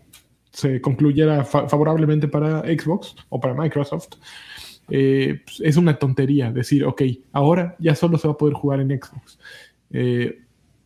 se 0.51 0.81
concluyera 0.81 1.45
favorablemente 1.45 2.29
para 2.29 2.61
Xbox 2.63 3.17
o 3.29 3.41
para 3.41 3.55
Microsoft, 3.55 4.15
eh, 4.89 5.41
pues, 5.45 5.61
es 5.61 5.77
una 5.77 5.99
tontería 5.99 6.53
decir, 6.53 6.85
ok, 6.85 7.03
ahora 7.33 7.75
ya 7.79 7.95
solo 7.95 8.19
se 8.19 8.29
va 8.29 8.35
a 8.35 8.39
poder 8.39 8.55
jugar 8.55 8.81
en 8.81 8.89
Xbox 8.89 9.39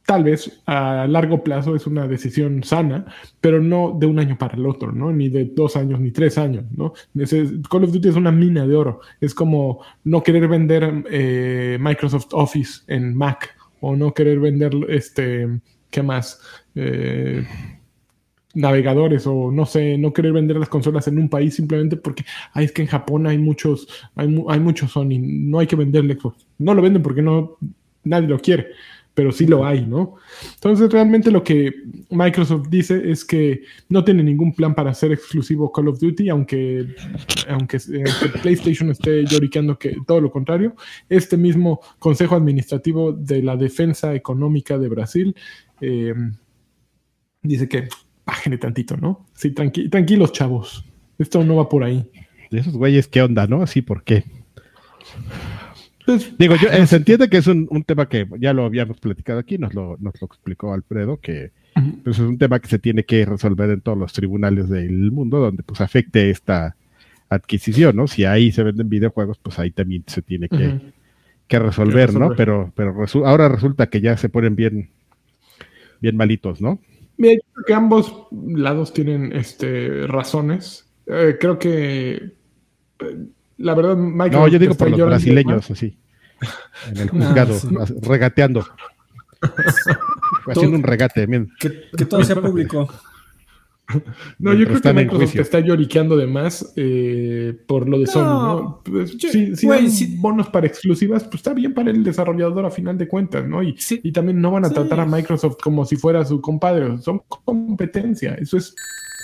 tal 0.09 0.25
vez 0.25 0.63
a 0.65 1.07
largo 1.07 1.45
plazo 1.45 1.77
es 1.77 1.87
una 1.87 2.09
decisión 2.09 2.65
sana, 2.65 3.05
pero 3.43 3.61
no 3.61 3.95
de 4.01 4.07
un 4.07 4.19
año 4.19 4.39
para 4.39 4.57
el 4.57 4.65
otro, 4.65 4.91
¿no? 4.91 5.13
Ni 5.13 5.29
de 5.29 5.45
dos 5.45 5.77
años, 5.77 6.01
ni 6.01 6.13
tres 6.13 6.39
años, 6.39 6.65
¿no? 6.75 6.95
Call 7.71 7.85
of 7.85 7.93
Duty 7.93 8.09
es 8.09 8.17
una 8.17 8.33
mina 8.33 8.67
de 8.67 8.75
oro. 8.75 9.01
Es 9.21 9.35
como 9.35 9.83
no 10.05 10.23
querer 10.23 10.49
vender 10.49 11.05
eh, 11.11 11.77
Microsoft 11.79 12.29
Office 12.33 12.85
en 12.87 13.15
Mac 13.15 13.55
o 13.81 13.97
no 13.97 14.15
querer 14.15 14.41
vender, 14.41 14.73
este, 14.89 15.61
¿qué 15.91 16.03
más? 16.03 16.41
Eh, 16.75 17.47
navegadores 18.55 19.27
o 19.27 19.53
no 19.53 19.67
sé, 19.67 19.99
no 19.99 20.15
querer 20.15 20.33
vender 20.33 20.57
las 20.57 20.71
consolas 20.71 21.07
en 21.07 21.19
un 21.19 21.29
país 21.29 21.55
simplemente 21.55 21.99
porque 21.99 22.25
ay, 22.55 22.65
es 22.65 22.73
que 22.73 22.81
en 22.81 22.89
Japón 22.89 23.27
hay 23.27 23.37
muchos, 23.37 23.87
hay, 24.15 24.43
hay 24.49 24.59
muchos 24.59 24.93
Sony, 24.93 25.19
no 25.21 25.59
hay 25.59 25.67
que 25.67 25.77
venderle 25.77 26.15
Xbox. 26.15 26.47
No 26.57 26.73
lo 26.73 26.81
venden 26.81 27.03
porque 27.03 27.21
no, 27.21 27.59
nadie 28.05 28.29
lo 28.29 28.39
quiere 28.39 28.69
pero 29.19 29.33
sí 29.33 29.49
lo 29.49 29.67
hay, 29.67 29.85
¿no? 29.85 30.15
Entonces 30.55 30.93
realmente 30.93 31.33
lo 31.33 31.43
que 31.43 31.73
Microsoft 32.09 32.69
dice 32.69 33.11
es 33.11 33.25
que 33.25 33.63
no 33.89 34.05
tiene 34.05 34.23
ningún 34.23 34.55
plan 34.55 34.77
para 34.77 34.93
hacer 34.93 35.11
exclusivo 35.11 35.73
Call 35.73 35.89
of 35.89 35.99
Duty, 35.99 36.29
aunque, 36.29 36.87
aunque, 37.49 37.79
PlayStation 38.43 38.93
esté 38.93 39.25
lloriqueando 39.27 39.77
que 39.77 39.97
todo 40.07 40.21
lo 40.21 40.31
contrario. 40.31 40.77
Este 41.09 41.37
mismo 41.37 41.81
Consejo 41.99 42.37
Administrativo 42.37 43.13
de 43.13 43.43
la 43.43 43.57
Defensa 43.57 44.15
Económica 44.15 44.79
de 44.79 44.89
Brasil 44.89 45.35
eh, 45.81 46.15
dice 47.43 47.69
que 47.69 47.89
bájenle 48.25 48.59
tantito, 48.59 48.97
¿no? 48.97 49.27
Sí, 49.35 49.51
tranquilos, 49.51 50.31
chavos. 50.31 50.85
Esto 51.19 51.43
no 51.43 51.57
va 51.57 51.69
por 51.69 51.83
ahí. 51.83 52.09
De 52.53 52.61
esos 52.61 52.77
güeyes, 52.77 53.09
¿qué 53.09 53.21
onda, 53.21 53.49
no? 53.49 53.63
Así, 53.63 53.83
¿por 53.83 54.05
qué? 54.05 54.23
Digo, 56.39 56.57
yo, 56.57 56.69
eh, 56.71 56.87
se 56.87 56.97
entiende 56.97 57.29
que 57.29 57.37
es 57.37 57.47
un, 57.47 57.69
tema 57.87 58.09
que 58.09 58.27
ya 58.39 58.53
lo 58.53 58.65
habíamos 58.65 58.99
platicado 58.99 59.39
aquí, 59.39 59.59
nos 59.59 59.75
lo, 59.75 59.97
nos 60.01 60.21
lo 60.21 60.27
explicó 60.27 60.73
Alfredo, 60.73 61.19
que 61.21 61.53
pues, 62.03 62.19
es 62.19 62.25
un 62.25 62.39
tema 62.39 62.61
que 62.61 62.69
se 62.69 62.79
tiene 62.79 63.05
que 63.05 63.25
resolver 63.27 63.71
en 63.71 63.81
todos 63.81 63.99
los 63.99 64.13
tribunales 64.13 64.69
del 64.69 65.13
mundo 65.13 65.39
donde 65.39 65.63
pues 65.63 65.81
afecte 65.81 66.31
esta 66.31 66.77
adquisición, 67.29 67.97
¿no? 67.97 68.07
Si 68.07 68.25
ahí 68.25 68.53
se 68.53 68.63
venden 68.63 68.89
videojuegos, 68.89 69.39
pues 69.39 69.59
ahí 69.59 69.71
también 69.71 70.05
se 70.07 70.23
tiene 70.23 70.49
que, 70.49 71.59
resolver, 71.59 72.15
¿no? 72.15 72.35
Pero, 72.35 72.73
pero 72.75 72.95
ahora 73.27 73.49
resulta 73.49 73.89
que 73.89 74.01
ya 74.01 74.17
se 74.17 74.29
ponen 74.29 74.57
bien, 74.57 74.89
bien 76.01 76.17
malitos, 76.17 76.61
¿no? 76.61 76.81
Mira, 77.19 77.35
yo 77.35 77.41
creo 77.53 77.65
que 77.67 77.75
ambos 77.75 78.29
lados 78.31 78.95
tienen 78.95 79.33
este, 79.33 80.07
razones. 80.07 80.89
Eh, 81.07 81.37
creo 81.39 81.59
que 81.59 82.33
eh, 83.01 83.27
la 83.59 83.75
verdad, 83.75 83.97
Michael. 83.97 84.33
No, 84.33 84.49
yo 84.49 84.59
digo 84.59 84.75
por 84.75 84.91
los 84.91 85.01
brasileños, 85.01 85.71
así. 85.71 85.99
En 86.91 86.97
el 86.97 87.11
juzgado, 87.11 87.55
regateando. 88.03 88.67
haciendo 90.47 90.77
un 90.77 90.83
regate. 90.83 91.27
Que, 91.59 92.05
todo 92.05 92.25
sea 92.25 92.37
público. 92.37 92.89
No, 94.39 94.53
yo 94.53 94.67
creo 94.67 94.83
que 94.83 94.93
Microsoft 94.93 95.37
está 95.37 95.61
lloriqueando 95.61 96.15
de 96.15 96.27
más 96.27 96.75
eh, 96.77 97.59
por 97.67 97.89
lo 97.89 97.99
de 97.99 98.07
Sony, 98.07 98.23
¿no? 98.23 98.83
Pues, 98.85 99.17
si, 99.19 99.57
si 99.57 100.17
bonos 100.19 100.51
para 100.51 100.67
exclusivas, 100.67 101.25
pues 101.25 101.37
está 101.37 101.55
bien 101.55 101.73
para 101.73 101.91
el 101.91 102.05
desarrollador 102.05 102.67
a 102.67 102.71
final 102.71 102.99
de 102.99 103.09
cuentas, 103.09 103.49
¿no? 103.49 103.63
Y, 103.63 103.75
y 104.03 104.13
también 104.13 104.43
no 104.43 104.51
van 104.51 104.67
a 104.67 104.69
tratar 104.69 105.01
a 105.01 105.07
Microsoft 105.07 105.57
como 105.63 105.87
si 105.87 105.97
fuera 105.97 106.23
su 106.27 106.43
compadre, 106.43 106.99
son 106.99 107.23
competencia, 107.27 108.35
eso 108.35 108.59
es... 108.59 108.75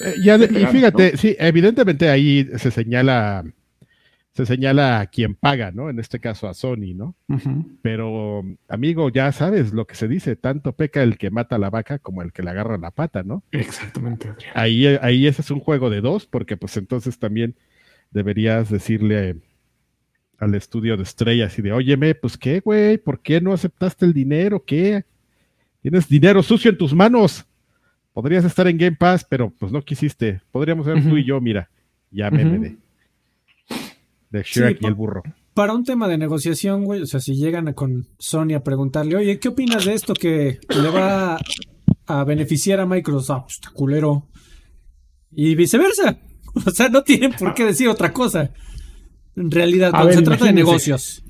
Eh, 0.02 0.14
y 0.50 0.64
fíjate, 0.64 1.18
sí, 1.18 1.36
evidentemente 1.38 2.08
ahí 2.08 2.48
se 2.56 2.70
señala 2.70 3.44
se 4.34 4.46
señala 4.46 5.00
a 5.00 5.06
quien 5.06 5.36
paga, 5.36 5.70
¿no? 5.70 5.88
En 5.88 6.00
este 6.00 6.18
caso 6.18 6.48
a 6.48 6.54
Sony, 6.54 6.92
¿no? 6.94 7.14
Pero, 7.82 8.42
amigo, 8.68 9.08
ya 9.08 9.30
sabes 9.30 9.72
lo 9.72 9.86
que 9.86 9.94
se 9.94 10.08
dice, 10.08 10.34
tanto 10.34 10.72
peca 10.72 11.04
el 11.04 11.18
que 11.18 11.30
mata 11.30 11.54
a 11.54 11.58
la 11.60 11.70
vaca 11.70 12.00
como 12.00 12.20
el 12.20 12.32
que 12.32 12.42
le 12.42 12.50
agarra 12.50 12.76
la 12.76 12.90
pata, 12.90 13.22
¿no? 13.22 13.44
Exactamente, 13.52 14.34
Ahí, 14.54 14.86
ahí 14.86 15.28
ese 15.28 15.42
es 15.42 15.50
un 15.52 15.60
juego 15.60 15.88
de 15.88 16.00
dos, 16.00 16.26
porque 16.26 16.56
pues 16.56 16.76
entonces 16.76 17.18
también 17.18 17.54
deberías 18.10 18.70
decirle 18.70 19.36
al 20.38 20.54
estudio 20.56 20.96
de 20.96 21.04
estrellas 21.04 21.56
y 21.60 21.62
de, 21.62 21.72
óyeme, 21.72 22.16
pues 22.16 22.36
qué, 22.36 22.58
güey, 22.58 22.98
¿por 22.98 23.20
qué 23.20 23.40
no 23.40 23.52
aceptaste 23.52 24.04
el 24.04 24.12
dinero? 24.12 24.64
¿Qué? 24.64 25.04
Tienes 25.80 26.08
dinero 26.08 26.42
sucio 26.42 26.72
en 26.72 26.78
tus 26.78 26.92
manos. 26.92 27.46
Podrías 28.12 28.44
estar 28.44 28.66
en 28.66 28.78
Game 28.78 28.96
Pass, 28.96 29.24
pero 29.28 29.50
pues 29.50 29.70
no 29.70 29.80
quisiste. 29.82 30.40
Podríamos 30.50 30.86
ser 30.86 31.02
tú 31.02 31.16
y 31.16 31.24
yo, 31.24 31.40
mira, 31.40 31.70
ya 32.10 32.30
me, 32.30 32.44
uh 32.44 32.60
de 32.60 32.76
y 34.80 34.86
el 34.86 34.94
burro. 34.94 35.22
Para 35.54 35.72
un 35.72 35.84
tema 35.84 36.08
de 36.08 36.18
negociación, 36.18 36.84
güey, 36.84 37.02
o 37.02 37.06
sea, 37.06 37.20
si 37.20 37.36
llegan 37.36 37.72
con 37.74 38.08
Sony 38.18 38.54
a 38.56 38.64
preguntarle, 38.64 39.16
oye, 39.16 39.38
¿qué 39.38 39.48
opinas 39.48 39.84
de 39.84 39.94
esto 39.94 40.14
que 40.14 40.58
le 40.68 40.88
va 40.90 41.38
a 42.06 42.24
beneficiar 42.24 42.80
a 42.80 42.86
Microsoft? 42.86 43.60
Pues, 43.62 43.72
culero. 43.72 44.28
Y 45.30 45.54
viceversa. 45.54 46.18
O 46.66 46.70
sea, 46.70 46.88
no 46.88 47.02
tienen 47.02 47.32
por 47.32 47.52
qué 47.52 47.64
decir 47.64 47.88
otra 47.88 48.12
cosa. 48.12 48.52
En 49.34 49.50
realidad, 49.50 49.90
cuando 49.90 50.12
se 50.12 50.22
trata 50.22 50.44
de 50.44 50.52
negocios. 50.52 51.24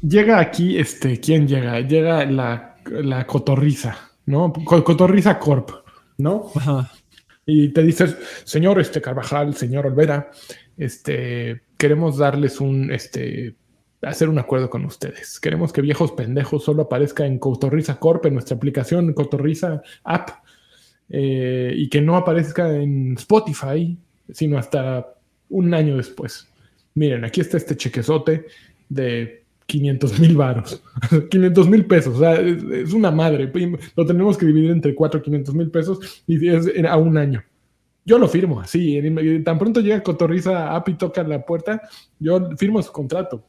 Llega 0.00 0.40
aquí, 0.40 0.78
este, 0.78 1.20
¿quién 1.20 1.46
llega? 1.46 1.80
Llega 1.80 2.24
la, 2.24 2.76
la 2.86 3.26
cotorriza, 3.26 3.98
¿no? 4.24 4.50
Cotorriza 4.64 5.38
Corp, 5.38 5.70
¿no? 6.16 6.50
Ajá. 6.54 6.90
Y 7.44 7.72
te 7.72 7.82
dices, 7.82 8.16
señor 8.44 8.80
este 8.80 9.00
Carvajal, 9.02 9.54
señor 9.54 9.86
Olvera, 9.86 10.30
este, 10.76 11.62
queremos 11.80 12.18
darles 12.18 12.60
un, 12.60 12.92
este, 12.92 13.54
hacer 14.02 14.28
un 14.28 14.38
acuerdo 14.38 14.68
con 14.68 14.84
ustedes. 14.84 15.40
Queremos 15.40 15.72
que 15.72 15.80
Viejos 15.80 16.12
Pendejos 16.12 16.62
solo 16.62 16.82
aparezca 16.82 17.24
en 17.24 17.38
Cotorriza 17.38 17.98
Corp, 17.98 18.26
en 18.26 18.34
nuestra 18.34 18.54
aplicación 18.54 19.14
Cotorriza 19.14 19.82
App, 20.04 20.28
eh, 21.08 21.72
y 21.74 21.88
que 21.88 22.02
no 22.02 22.16
aparezca 22.16 22.76
en 22.76 23.14
Spotify, 23.14 23.96
sino 24.30 24.58
hasta 24.58 25.14
un 25.48 25.72
año 25.72 25.96
después. 25.96 26.46
Miren, 26.94 27.24
aquí 27.24 27.40
está 27.40 27.56
este 27.56 27.74
chequezote 27.74 28.44
de 28.90 29.44
500 29.64 30.20
mil 30.20 30.36
varos, 30.36 30.82
500 31.30 31.66
mil 31.66 31.86
pesos, 31.86 32.16
o 32.16 32.20
sea, 32.20 32.34
es, 32.34 32.92
una 32.92 33.10
madre. 33.10 33.50
Lo 33.96 34.04
tenemos 34.04 34.36
que 34.36 34.44
dividir 34.44 34.70
entre 34.70 34.94
4 34.94 35.22
500 35.22 35.54
mil 35.54 35.70
pesos 35.70 36.22
y 36.26 36.46
es 36.46 36.70
a 36.86 36.96
un 36.98 37.16
año. 37.16 37.42
Yo 38.04 38.18
lo 38.18 38.28
firmo 38.28 38.60
así. 38.60 39.00
Tan 39.44 39.58
pronto 39.58 39.80
llega 39.80 40.02
Cotorriza 40.02 40.74
App 40.74 40.88
y 40.88 40.94
toca 40.94 41.22
la 41.22 41.44
puerta, 41.44 41.82
yo 42.18 42.50
firmo 42.56 42.82
su 42.82 42.92
contrato. 42.92 43.44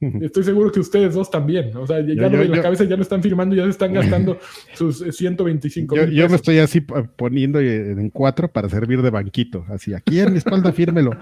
Estoy 0.00 0.44
seguro 0.44 0.72
que 0.72 0.80
ustedes 0.80 1.14
dos 1.14 1.30
también. 1.30 1.76
O 1.76 1.86
sea, 1.86 2.00
ya 2.00 2.28
lo 2.28 2.38
de 2.38 2.48
la 2.48 2.62
cabeza 2.62 2.84
ya 2.84 2.96
lo 2.96 3.02
están 3.02 3.22
firmando, 3.22 3.54
ya 3.54 3.64
se 3.64 3.70
están 3.70 3.92
gastando 3.92 4.38
sus 4.74 4.98
125 4.98 5.96
yo, 5.96 6.04
yo 6.06 6.28
me 6.28 6.36
estoy 6.36 6.58
así 6.58 6.80
poniendo 6.80 7.60
en 7.60 8.08
cuatro 8.10 8.50
para 8.50 8.68
servir 8.68 9.02
de 9.02 9.10
banquito. 9.10 9.64
Así, 9.68 9.92
aquí 9.92 10.20
en 10.20 10.32
mi 10.32 10.38
espalda, 10.38 10.72
fírmelo. 10.72 11.10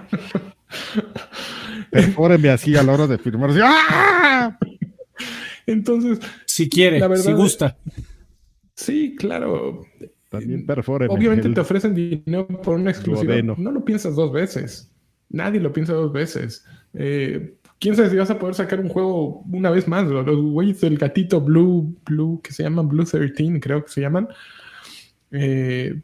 Perfóreme 1.91 2.49
así 2.49 2.75
a 2.75 2.83
la 2.83 2.93
hora 2.93 3.07
de 3.07 3.17
firmar. 3.17 3.49
¡ah! 3.63 4.57
Entonces. 5.65 6.19
Si 6.45 6.69
quiere, 6.69 7.01
si 7.17 7.33
gusta. 7.33 7.77
Sí, 8.75 9.15
claro. 9.17 9.85
También 10.29 10.65
Obviamente 11.09 11.49
te 11.49 11.59
ofrecen 11.59 11.95
dinero 11.95 12.47
por 12.47 12.75
una 12.75 12.91
exclusiva. 12.91 13.35
No 13.41 13.71
lo 13.71 13.83
piensas 13.83 14.15
dos 14.15 14.31
veces. 14.31 14.91
Nadie 15.29 15.59
lo 15.59 15.73
piensa 15.73 15.93
dos 15.93 16.13
veces. 16.13 16.65
Eh, 16.93 17.55
quién 17.79 17.95
sabe 17.95 18.09
si 18.09 18.15
vas 18.15 18.29
a 18.29 18.39
poder 18.39 18.55
sacar 18.55 18.79
un 18.79 18.89
juego 18.89 19.43
una 19.51 19.71
vez 19.71 19.87
más. 19.87 20.07
Los 20.07 20.39
güeyes 20.39 20.81
del 20.81 20.97
gatito 20.97 21.41
Blue, 21.41 21.95
Blue, 22.05 22.41
que 22.43 22.53
se 22.53 22.63
llaman 22.63 22.87
Blue 22.87 23.05
13, 23.05 23.59
creo 23.59 23.83
que 23.83 23.91
se 23.91 24.01
llaman. 24.01 24.27
Eh, 25.31 26.01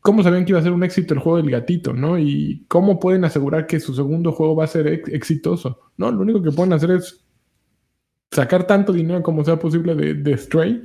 ¿Cómo 0.00 0.22
sabían 0.22 0.44
que 0.44 0.52
iba 0.52 0.60
a 0.60 0.62
ser 0.62 0.72
un 0.72 0.84
éxito 0.84 1.14
el 1.14 1.20
juego 1.20 1.38
del 1.38 1.50
gatito, 1.50 1.92
no? 1.92 2.18
Y 2.18 2.64
cómo 2.68 2.98
pueden 2.98 3.24
asegurar 3.24 3.66
que 3.66 3.80
su 3.80 3.94
segundo 3.94 4.32
juego 4.32 4.56
va 4.56 4.64
a 4.64 4.68
ser 4.68 4.86
exitoso. 4.86 5.78
No, 5.96 6.10
lo 6.10 6.20
único 6.20 6.42
que 6.42 6.50
pueden 6.50 6.72
hacer 6.72 6.92
es 6.92 7.24
sacar 8.30 8.66
tanto 8.66 8.92
dinero 8.92 9.22
como 9.22 9.44
sea 9.44 9.58
posible 9.58 9.94
de, 9.94 10.14
de 10.14 10.36
Stray 10.36 10.84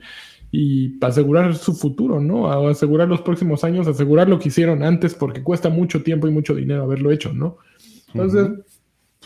y 0.55 1.03
asegurar 1.03 1.55
su 1.55 1.73
futuro, 1.73 2.19
¿no? 2.19 2.45
A 2.45 2.69
asegurar 2.69 3.07
los 3.07 3.23
próximos 3.23 3.63
años, 3.63 3.87
asegurar 3.87 4.29
lo 4.29 4.37
que 4.37 4.49
hicieron 4.49 4.83
antes, 4.83 5.15
porque 5.15 5.41
cuesta 5.41 5.67
mucho 5.67 6.03
tiempo 6.03 6.27
y 6.27 6.31
mucho 6.31 6.53
dinero 6.53 6.83
haberlo 6.83 7.09
hecho, 7.09 7.33
¿no? 7.33 7.57
Entonces, 8.13 8.51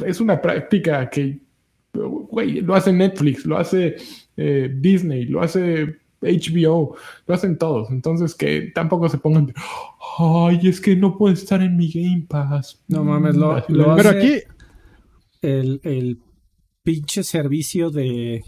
es 0.06 0.22
una 0.22 0.42
práctica 0.42 1.10
que, 1.10 1.42
güey, 1.94 2.62
lo 2.62 2.76
hace 2.76 2.94
Netflix, 2.94 3.46
lo 3.46 3.58
hace 3.58 3.98
eh, 4.38 4.74
Disney, 4.74 5.26
lo 5.26 5.42
hace 5.42 5.98
HBO, 6.22 6.96
lo 7.26 7.36
hacen 7.36 7.58
todos. 7.58 7.90
Entonces, 7.92 8.34
que 8.34 8.72
tampoco 8.74 9.10
se 9.10 9.18
pongan, 9.18 9.54
ay, 10.18 10.62
es 10.64 10.80
que 10.80 10.96
no 10.96 11.18
puede 11.18 11.34
estar 11.34 11.62
en 11.62 11.76
mi 11.76 11.92
Game 11.92 12.26
Pass. 12.30 12.82
No 12.88 13.04
mames, 13.04 13.36
lo, 13.36 13.62
lo 13.68 13.98
Pero 13.98 14.10
aquí. 14.12 14.40
El, 15.42 15.82
el 15.84 16.20
pinche 16.84 17.22
servicio 17.22 17.90
de 17.90 18.46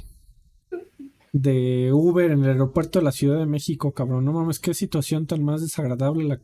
de 1.33 1.91
Uber 1.93 2.31
en 2.31 2.43
el 2.43 2.51
aeropuerto 2.51 2.99
de 2.99 3.05
la 3.05 3.11
Ciudad 3.11 3.39
de 3.39 3.45
México, 3.45 3.93
cabrón. 3.93 4.25
No 4.25 4.33
mames, 4.33 4.59
qué 4.59 4.73
situación 4.73 5.25
tan 5.25 5.43
más 5.43 5.61
desagradable 5.61 6.23
la 6.23 6.39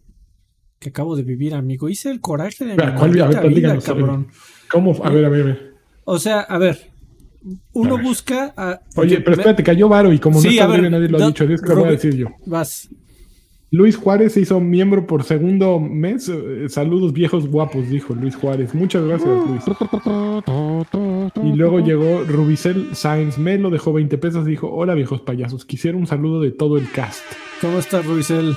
que 0.79 0.89
acabo 0.89 1.15
de 1.15 1.23
vivir, 1.23 1.53
amigo. 1.53 1.89
Hice 1.89 2.11
el 2.11 2.21
coraje 2.21 2.65
de 2.65 2.75
mi 2.75 3.53
vida, 3.53 3.79
cabrón. 3.79 4.27
¿Cómo? 4.71 4.95
A 5.03 5.09
ver, 5.09 5.25
a 5.25 5.29
ver, 5.29 5.41
a 5.41 5.45
ver. 5.45 5.73
O 6.03 6.19
sea, 6.19 6.41
a 6.41 6.57
ver. 6.57 6.91
Uno 7.73 8.01
busca 8.01 8.53
a... 8.57 8.81
Oye, 8.95 9.21
pero 9.21 9.33
espérate, 9.33 9.63
cayó 9.63 9.87
Varo 9.87 10.11
y 10.11 10.19
como 10.19 10.41
no 10.41 10.49
está 10.49 10.67
nadie 10.67 11.09
lo 11.09 11.23
ha 11.23 11.27
dicho, 11.27 11.43
es 11.43 11.61
que 11.61 11.69
lo 11.69 11.75
voy 11.75 11.89
a 11.89 11.91
decir 11.91 12.15
yo. 12.15 12.27
Vas. 12.45 12.89
Luis 13.71 13.97
Juárez 13.97 14.33
se 14.33 14.41
hizo 14.41 14.59
miembro 14.59 15.05
por 15.05 15.23
segundo 15.23 15.79
mes. 15.79 16.29
Eh, 16.29 16.67
saludos 16.69 17.13
viejos 17.13 17.47
guapos, 17.47 17.89
dijo 17.89 18.15
Luis 18.15 18.35
Juárez. 18.35 18.73
Muchas 18.73 19.03
gracias, 19.03 19.29
Luis. 19.47 19.63
Y 21.43 21.53
luego 21.53 21.79
llegó 21.79 22.23
Rubicel 22.23 22.95
Sáenz 22.95 23.37
Melo, 23.37 23.69
dejó 23.69 23.93
20 23.93 24.17
pesos 24.17 24.47
y 24.47 24.51
dijo: 24.51 24.71
Hola 24.71 24.93
viejos 24.93 25.21
payasos, 25.21 25.65
quisiera 25.65 25.97
un 25.97 26.07
saludo 26.07 26.41
de 26.41 26.51
todo 26.51 26.77
el 26.77 26.89
cast. 26.91 27.23
¿Cómo 27.61 27.77
estás, 27.77 28.05
Rubicel? 28.05 28.55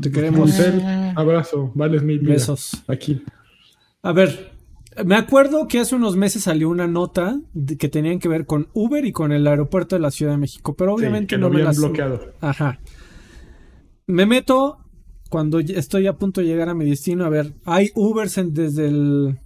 Te 0.00 0.10
queremos. 0.10 0.40
Rubicel, 0.40 0.82
abrazo, 1.16 1.72
vales 1.74 2.02
mil 2.02 2.18
besos. 2.20 2.82
Aquí. 2.88 3.22
A 4.02 4.12
ver, 4.12 4.52
Me 5.04 5.14
acuerdo 5.14 5.68
que 5.68 5.78
hace 5.78 5.94
unos 5.94 6.16
meses 6.16 6.42
salió 6.42 6.68
una 6.68 6.86
nota 6.86 7.40
que 7.78 7.88
tenían 7.88 8.18
que 8.18 8.28
ver 8.28 8.46
con 8.46 8.68
Uber 8.72 9.04
y 9.04 9.12
con 9.12 9.32
el 9.32 9.46
aeropuerto 9.46 9.94
de 9.96 10.00
la 10.00 10.10
Ciudad 10.10 10.32
de 10.32 10.38
México, 10.38 10.74
pero 10.74 10.94
obviamente 10.94 11.38
no 11.38 11.50
me 11.50 11.62
las... 11.62 11.78
bloqueado. 11.78 12.32
Ajá. 12.40 12.80
Me 14.06 14.26
meto 14.26 14.78
cuando 15.30 15.60
estoy 15.60 16.06
a 16.06 16.14
punto 16.14 16.40
de 16.40 16.48
llegar 16.48 16.68
a 16.68 16.74
mi 16.74 16.88
destino. 16.88 17.24
A 17.24 17.28
ver, 17.28 17.54
hay 17.64 17.90
Ubers 17.94 18.40
desde 18.52 18.88
el, 18.88 19.38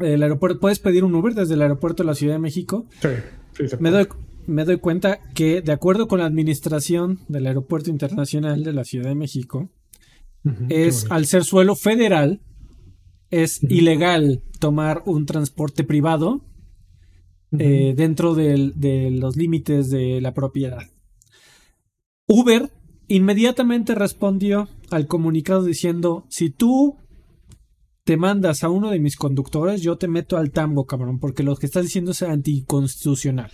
aeropuerto. 0.00 0.60
¿Puedes 0.60 0.78
pedir 0.78 1.04
un 1.04 1.14
Uber 1.14 1.34
desde 1.34 1.54
el 1.54 1.62
aeropuerto 1.62 2.02
de 2.02 2.06
la 2.08 2.14
Ciudad 2.14 2.34
de 2.34 2.40
México? 2.40 2.86
Sí, 3.00 3.66
sí 3.68 3.76
me 3.78 3.90
doy, 3.90 4.08
me 4.46 4.64
doy 4.64 4.78
cuenta 4.78 5.20
que, 5.34 5.62
de 5.62 5.72
acuerdo 5.72 6.08
con 6.08 6.20
la 6.20 6.26
administración 6.26 7.20
del 7.28 7.46
Aeropuerto 7.46 7.90
Internacional 7.90 8.64
de 8.64 8.72
la 8.72 8.84
Ciudad 8.84 9.08
de 9.08 9.14
México, 9.14 9.70
es 10.68 11.06
al 11.10 11.24
ser 11.24 11.44
suelo 11.44 11.74
federal 11.74 12.42
es 13.30 13.62
ilegal 13.64 14.42
tomar 14.60 15.02
un 15.06 15.26
transporte 15.26 15.84
privado 15.84 16.44
eh, 17.58 17.94
dentro 17.96 18.34
de 18.34 19.10
los 19.10 19.36
límites 19.36 19.90
de 19.90 20.20
la 20.20 20.34
propiedad. 20.34 20.82
Uber 22.26 22.70
inmediatamente 23.08 23.94
respondió 23.94 24.68
al 24.90 25.06
comunicado 25.06 25.64
diciendo, 25.64 26.26
si 26.28 26.50
tú 26.50 26.96
te 28.04 28.18
mandas 28.18 28.62
a 28.62 28.68
uno 28.68 28.90
de 28.90 29.00
mis 29.00 29.16
conductores, 29.16 29.80
yo 29.80 29.96
te 29.96 30.08
meto 30.08 30.36
al 30.36 30.50
tambo, 30.50 30.86
cabrón, 30.86 31.18
porque 31.18 31.42
lo 31.42 31.56
que 31.56 31.66
estás 31.66 31.84
diciendo 31.84 32.10
es 32.10 32.22
anticonstitucional. 32.22 33.50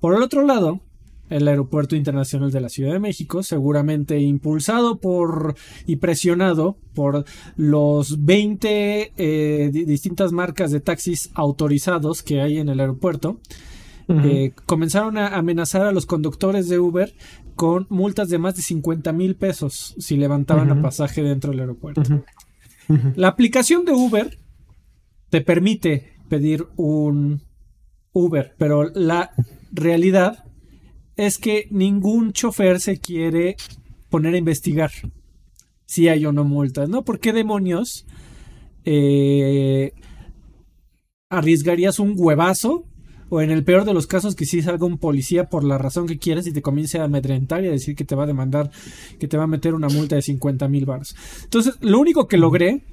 Por 0.00 0.14
el 0.14 0.22
otro 0.22 0.44
lado, 0.46 0.80
el 1.28 1.46
Aeropuerto 1.46 1.94
Internacional 1.94 2.50
de 2.50 2.62
la 2.62 2.70
Ciudad 2.70 2.92
de 2.94 2.98
México, 2.98 3.42
seguramente 3.42 4.18
impulsado 4.20 4.98
por 5.00 5.54
y 5.86 5.96
presionado 5.96 6.78
por 6.94 7.24
los 7.56 8.24
20 8.24 9.12
eh, 9.16 9.70
distintas 9.72 10.32
marcas 10.32 10.70
de 10.70 10.80
taxis 10.80 11.30
autorizados 11.34 12.22
que 12.22 12.40
hay 12.40 12.58
en 12.58 12.70
el 12.70 12.80
aeropuerto, 12.80 13.38
eh, 14.06 14.52
comenzaron 14.66 15.16
a 15.16 15.28
amenazar 15.28 15.86
a 15.86 15.92
los 15.92 16.04
conductores 16.04 16.68
de 16.68 16.78
Uber 16.78 17.14
con 17.54 17.86
multas 17.88 18.28
de 18.28 18.38
más 18.38 18.54
de 18.54 18.60
50 18.60 19.12
mil 19.12 19.34
pesos 19.34 19.94
si 19.98 20.18
levantaban 20.18 20.70
a 20.70 20.82
pasaje 20.82 21.22
dentro 21.22 21.52
del 21.52 21.60
aeropuerto. 21.60 22.02
La 23.16 23.28
aplicación 23.28 23.84
de 23.84 23.92
Uber 23.92 24.38
te 25.30 25.40
permite 25.40 26.12
pedir 26.28 26.66
un 26.76 27.42
Uber, 28.12 28.54
pero 28.58 28.90
la 28.90 29.32
realidad 29.72 30.44
es 31.16 31.38
que 31.38 31.68
ningún 31.70 32.32
chofer 32.32 32.80
se 32.80 32.98
quiere 32.98 33.56
poner 34.10 34.34
a 34.34 34.38
investigar 34.38 34.90
si 35.86 36.08
hay 36.08 36.24
o 36.26 36.32
no 36.32 36.44
multas, 36.44 36.88
¿no? 36.88 37.04
¿Por 37.04 37.20
qué 37.20 37.32
demonios 37.32 38.06
eh, 38.84 39.92
arriesgarías 41.28 41.98
un 41.98 42.14
huevazo? 42.16 42.86
O 43.30 43.40
en 43.40 43.50
el 43.50 43.64
peor 43.64 43.84
de 43.84 43.94
los 43.94 44.06
casos 44.06 44.34
que 44.34 44.46
si 44.46 44.62
salga 44.62 44.86
un 44.86 44.98
policía 44.98 45.48
por 45.48 45.64
la 45.64 45.78
razón 45.78 46.06
que 46.06 46.18
quieras 46.18 46.46
y 46.46 46.52
te 46.52 46.62
comience 46.62 46.98
a 46.98 47.04
amedrentar 47.04 47.64
y 47.64 47.68
a 47.68 47.70
decir 47.70 47.96
que 47.96 48.04
te 48.04 48.14
va 48.14 48.24
a 48.24 48.26
demandar, 48.26 48.70
que 49.18 49.28
te 49.28 49.36
va 49.36 49.44
a 49.44 49.48
meter 49.48 49.74
una 49.74 49.88
multa 49.88 50.16
de 50.16 50.22
50 50.22 50.68
mil 50.68 50.84
baros. 50.84 51.16
Entonces, 51.42 51.74
lo 51.80 51.98
único 51.98 52.28
que 52.28 52.36
logré 52.36 52.84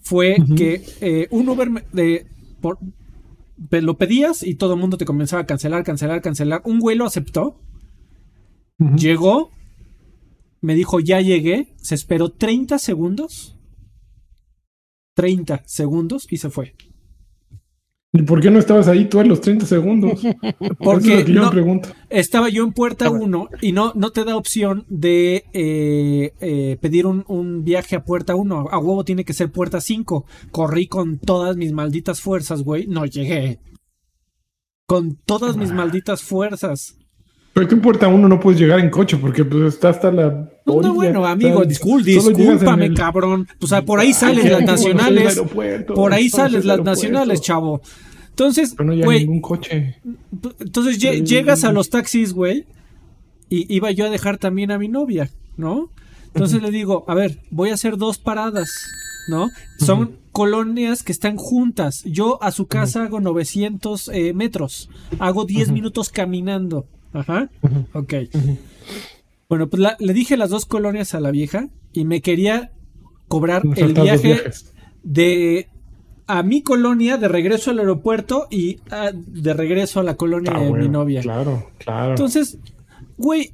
fue 0.00 0.36
que 0.56 0.84
eh, 1.00 1.28
un 1.30 1.48
Uber 1.48 1.68
de, 1.92 2.26
por, 2.60 2.78
lo 3.70 3.98
pedías 3.98 4.42
y 4.42 4.54
todo 4.54 4.74
el 4.74 4.80
mundo 4.80 4.96
te 4.96 5.04
comenzaba 5.04 5.42
a 5.42 5.46
cancelar, 5.46 5.84
cancelar, 5.84 6.20
cancelar. 6.20 6.62
Un 6.64 6.80
güey 6.80 6.96
lo 6.96 7.04
aceptó. 7.04 7.60
Llegó. 8.96 9.50
Me 10.60 10.74
dijo, 10.74 11.00
ya 11.00 11.20
llegué. 11.20 11.74
Se 11.76 11.94
esperó 11.94 12.32
30 12.32 12.78
segundos. 12.78 13.58
30 15.14 15.62
segundos 15.66 16.26
y 16.30 16.38
se 16.38 16.50
fue. 16.50 16.74
¿Y 18.14 18.22
por 18.22 18.42
qué 18.42 18.50
no 18.50 18.58
estabas 18.58 18.88
ahí 18.88 19.06
tú 19.06 19.20
a 19.20 19.24
los 19.24 19.40
30 19.40 19.64
segundos? 19.64 20.20
Porque 20.78 21.24
yo 21.24 21.50
pregunto. 21.50 21.88
estaba 22.10 22.50
yo 22.50 22.62
en 22.62 22.72
puerta 22.72 23.08
1 23.08 23.48
y 23.62 23.72
no, 23.72 23.92
no 23.94 24.10
te 24.10 24.24
da 24.24 24.36
opción 24.36 24.84
de 24.90 25.46
eh, 25.54 26.34
eh, 26.40 26.76
pedir 26.78 27.06
un, 27.06 27.64
viaje 27.64 27.96
a 27.96 28.04
puerta 28.04 28.34
1. 28.34 28.68
A 28.70 28.78
huevo 28.78 29.04
tiene 29.04 29.24
que 29.24 29.32
ser 29.32 29.50
puerta 29.50 29.80
5. 29.80 30.26
Corrí 30.50 30.88
con 30.88 31.18
todas 31.18 31.56
mis 31.56 31.72
malditas 31.72 32.20
fuerzas, 32.20 32.62
güey. 32.62 32.86
No 32.86 33.06
llegué. 33.06 33.60
Con 34.86 35.16
todas 35.16 35.56
mis 35.56 35.72
malditas 35.72 36.20
fuerzas. 36.20 36.98
Pero 37.52 37.70
en 37.70 37.80
puerta 37.82 38.08
1 38.08 38.28
no 38.28 38.40
puedes 38.40 38.58
llegar 38.58 38.80
en 38.80 38.88
coche 38.88 39.18
porque 39.18 39.44
pues 39.44 39.74
está 39.74 39.90
hasta 39.90 40.10
la. 40.10 40.48
No, 40.64 40.94
bueno, 40.94 41.26
amigo, 41.26 41.64
discúlpame, 41.64 42.94
cabrón. 42.94 43.46
O 43.60 43.66
sea, 43.66 43.84
por 43.84 44.00
ahí 44.00 44.12
salen 44.12 44.50
las 44.50 44.62
nacionales. 44.62 45.42
Por 45.94 46.12
ahí 46.12 46.30
salen 46.30 46.66
las 46.66 46.82
nacionales, 46.82 47.40
chavo. 47.40 47.82
Entonces, 48.30 48.74
no 48.78 48.92
ningún 48.94 49.40
coche. 49.42 49.96
Entonces 50.60 50.98
llegas 50.98 51.64
a 51.64 51.72
los 51.72 51.90
taxis, 51.90 52.32
güey. 52.32 52.66
Y 53.50 53.72
iba 53.74 53.90
yo 53.90 54.06
a 54.06 54.10
dejar 54.10 54.38
también 54.38 54.70
a 54.70 54.78
mi 54.78 54.88
novia, 54.88 55.30
¿no? 55.58 55.90
Entonces 56.28 56.62
le 56.62 56.70
digo, 56.70 57.04
a 57.06 57.14
ver, 57.14 57.40
voy 57.50 57.68
a 57.68 57.74
hacer 57.74 57.98
dos 57.98 58.16
paradas, 58.16 58.70
¿no? 59.28 59.50
Son 59.78 60.16
colonias 60.32 61.02
que 61.02 61.12
están 61.12 61.36
juntas. 61.36 62.02
Yo 62.04 62.42
a 62.42 62.50
su 62.50 62.66
casa 62.66 63.04
hago 63.04 63.20
900 63.20 64.08
eh, 64.08 64.32
metros. 64.32 64.88
Hago 65.18 65.44
10 65.44 65.70
minutos 65.70 66.08
caminando. 66.08 66.86
Ajá. 67.12 67.50
Ok. 67.92 68.14
Bueno, 69.48 69.68
pues 69.68 69.82
le 69.98 70.12
dije 70.12 70.36
las 70.36 70.50
dos 70.50 70.66
colonias 70.66 71.14
a 71.14 71.20
la 71.20 71.30
vieja 71.30 71.68
y 71.92 72.04
me 72.04 72.22
quería 72.22 72.72
cobrar 73.28 73.62
el 73.76 73.92
viaje 73.92 74.42
de 75.02 75.68
a 76.26 76.42
mi 76.42 76.62
colonia 76.62 77.18
de 77.18 77.28
regreso 77.28 77.70
al 77.70 77.80
aeropuerto 77.80 78.46
y 78.50 78.80
ah, 78.90 79.10
de 79.12 79.52
regreso 79.52 80.00
a 80.00 80.02
la 80.02 80.16
colonia 80.16 80.52
ah, 80.54 80.60
de 80.60 80.72
mi 80.72 80.88
novia. 80.88 81.20
Claro, 81.20 81.70
claro. 81.78 82.10
Entonces, 82.10 82.58
güey, 83.18 83.52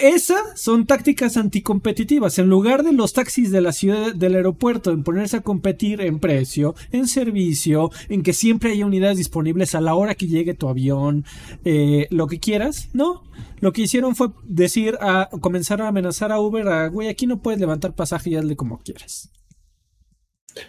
esas 0.00 0.60
son 0.60 0.86
tácticas 0.86 1.36
anticompetitivas. 1.36 2.38
En 2.38 2.48
lugar 2.48 2.82
de 2.82 2.92
los 2.92 3.12
taxis 3.12 3.50
de 3.50 3.60
la 3.60 3.72
ciudad 3.72 4.14
del 4.14 4.34
aeropuerto 4.34 4.90
en 4.90 5.04
ponerse 5.04 5.38
a 5.38 5.42
competir 5.42 6.00
en 6.00 6.18
precio, 6.18 6.74
en 6.92 7.06
servicio, 7.06 7.90
en 8.08 8.22
que 8.22 8.32
siempre 8.32 8.72
haya 8.72 8.86
unidades 8.86 9.18
disponibles 9.18 9.74
a 9.74 9.80
la 9.80 9.94
hora 9.94 10.14
que 10.14 10.26
llegue 10.26 10.54
tu 10.54 10.68
avión, 10.68 11.24
eh, 11.64 12.06
lo 12.10 12.26
que 12.26 12.40
quieras, 12.40 12.88
no. 12.92 13.22
Lo 13.60 13.72
que 13.72 13.82
hicieron 13.82 14.16
fue 14.16 14.28
decir 14.44 14.96
a 15.00 15.28
comenzar 15.40 15.82
a 15.82 15.88
amenazar 15.88 16.32
a 16.32 16.40
Uber 16.40 16.66
a 16.68 16.88
güey, 16.88 17.08
aquí 17.08 17.26
no 17.26 17.42
puedes 17.42 17.60
levantar 17.60 17.94
pasaje 17.94 18.30
y 18.30 18.36
hazle 18.36 18.56
como 18.56 18.78
quieras. 18.78 19.30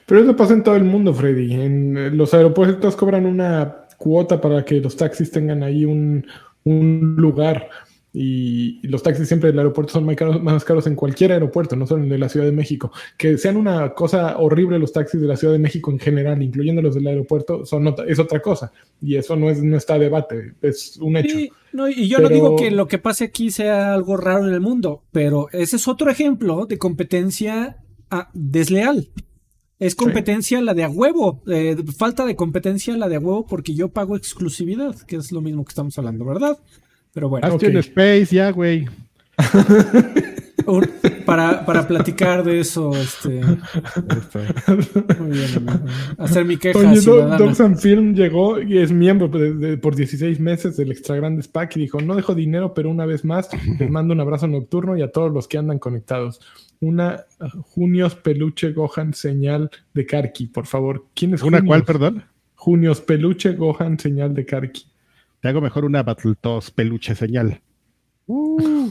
Pero 0.06 0.22
eso 0.22 0.36
pasa 0.36 0.54
en 0.54 0.64
todo 0.64 0.76
el 0.76 0.84
mundo, 0.84 1.14
Freddy. 1.14 1.54
En 1.54 1.98
eh, 1.98 2.12
los 2.12 2.34
aeropuertos 2.34 2.96
cobran 2.96 3.26
una 3.26 3.88
cuota 3.98 4.42
para 4.42 4.66
que 4.66 4.80
los 4.82 4.96
taxis 4.96 5.32
tengan 5.32 5.64
ahí 5.64 5.86
un, 5.86 6.26
un 6.64 7.16
lugar 7.18 7.70
y, 8.14 8.86
los 8.88 9.04
taxis 9.04 9.28
siempre 9.28 9.50
del 9.52 9.60
aeropuerto 9.60 9.94
son 9.94 10.06
más 10.06 10.16
caros, 10.16 10.42
más 10.42 10.66
caros 10.66 10.86
en 10.88 10.96
cualquier 10.96 11.32
aeropuerto, 11.32 11.76
no 11.76 11.88
solo 11.88 12.00
en 12.00 12.06
el 12.06 12.12
de 12.12 12.18
la 12.18 12.30
Ciudad 12.30 12.46
de 12.46 12.52
México. 12.52 12.92
Que 13.18 13.38
sean 13.38 13.56
una 13.56 13.94
cosa 13.94 14.38
horrible 14.38 14.80
los 14.80 14.92
taxis 14.92 15.22
de 15.22 15.28
la 15.28 15.38
Ciudad 15.38 15.54
de 15.54 15.60
México 15.60 15.92
en 15.92 16.00
general, 16.00 16.42
incluyendo 16.42 16.82
los 16.82 16.96
del 16.96 17.08
aeropuerto, 17.08 17.66
son 17.66 17.94
es 18.08 18.20
otra 18.20 18.42
cosa. 18.42 18.72
Y 19.02 19.16
eso 19.16 19.36
no, 19.36 19.50
es, 19.50 19.64
no 19.64 19.78
está 19.78 19.96
a 19.96 20.00
debate, 20.00 20.54
es 20.62 20.98
un 20.98 21.18
hecho. 21.18 21.38
y 21.40 22.08
yo 22.08 22.20
no 22.20 22.30
digo 22.30 22.56
que 22.58 22.72
lo 22.72 22.88
que 22.88 22.98
pase 22.98 23.26
aquí 23.26 23.50
sea 23.50 23.94
algo 23.94 24.18
raro 24.18 24.48
en 24.48 24.54
el 24.54 24.62
mundo, 24.62 25.04
pero 25.12 25.48
ese 25.52 25.78
es 25.78 25.88
otro 25.88 26.10
ejemplo 26.10 26.66
de 26.66 26.78
competencia 26.78 27.78
ah, 28.10 28.30
desleal. 28.34 29.10
Es 29.80 29.96
competencia 29.96 30.62
la 30.62 30.76
de 30.76 30.84
a 30.84 30.90
huevo, 30.90 31.42
eh, 31.48 31.76
falta 31.98 32.24
de 32.26 32.36
competencia 32.36 32.96
la 32.98 33.10
de 33.10 33.16
a 33.16 33.20
huevo 33.20 33.48
porque 33.48 33.74
yo 33.74 33.90
pago 33.90 34.16
exclusividad, 34.16 34.96
que 35.08 35.16
es 35.16 35.32
lo 35.32 35.42
mismo 35.42 35.66
que 35.66 35.70
estamos 35.70 35.98
hablando, 35.98 36.24
¿verdad? 36.24 36.60
Pero 37.14 37.30
bueno. 37.30 37.48
Haz 37.48 37.54
okay. 37.54 37.76
Space 37.78 38.28
ya, 38.36 38.52
güey. 38.52 38.86
para, 41.26 41.66
para 41.66 41.88
platicar 41.88 42.44
de 42.44 42.60
eso, 42.60 42.92
este. 42.96 43.42
Muy 45.20 45.32
bien, 45.32 45.66
Hacer 46.18 46.46
mi 46.46 46.58
queja. 46.58 46.80
Oye, 46.80 47.02
Dogs 47.02 47.82
Film 47.82 48.14
llegó 48.14 48.62
y 48.62 48.78
es 48.78 48.92
miembro 48.92 49.30
por 49.82 49.96
16 49.96 50.40
meses 50.40 50.78
del 50.78 50.92
Extra 50.92 51.16
Grande 51.16 51.42
SPAC 51.44 51.78
y 51.78 51.82
dijo: 51.82 52.02
No 52.02 52.16
dejo 52.16 52.36
dinero, 52.36 52.74
pero 52.74 52.90
una 52.90 53.06
vez 53.06 53.26
más 53.26 53.50
les 53.80 53.90
mando 53.90 54.14
un 54.14 54.20
abrazo 54.20 54.48
nocturno 54.48 54.98
y 54.98 55.02
a 55.02 55.12
todos 55.12 55.32
los 55.32 55.48
que 55.48 55.58
andan 55.58 55.80
conectados. 55.80 56.42
Una 56.80 57.26
Junios 57.74 58.16
Peluche 58.16 58.72
Gohan 58.74 59.14
señal 59.14 59.70
de 59.94 60.06
Karki, 60.06 60.48
por 60.48 60.66
favor. 60.66 61.06
¿Quién 61.14 61.34
es 61.34 61.44
¿Una 61.44 61.64
cuál, 61.64 61.84
perdón? 61.84 62.24
Junios 62.56 63.02
Peluche 63.02 63.54
Gohan 63.54 64.00
señal 64.00 64.34
de 64.34 64.46
Karki. 64.46 64.91
Te 65.42 65.50
hago 65.50 65.62
mejor 65.62 65.86
una 65.86 66.04
Battletoads 66.04 66.72
peluche 66.72 67.16
señal. 67.16 67.62
Uh. 68.28 68.90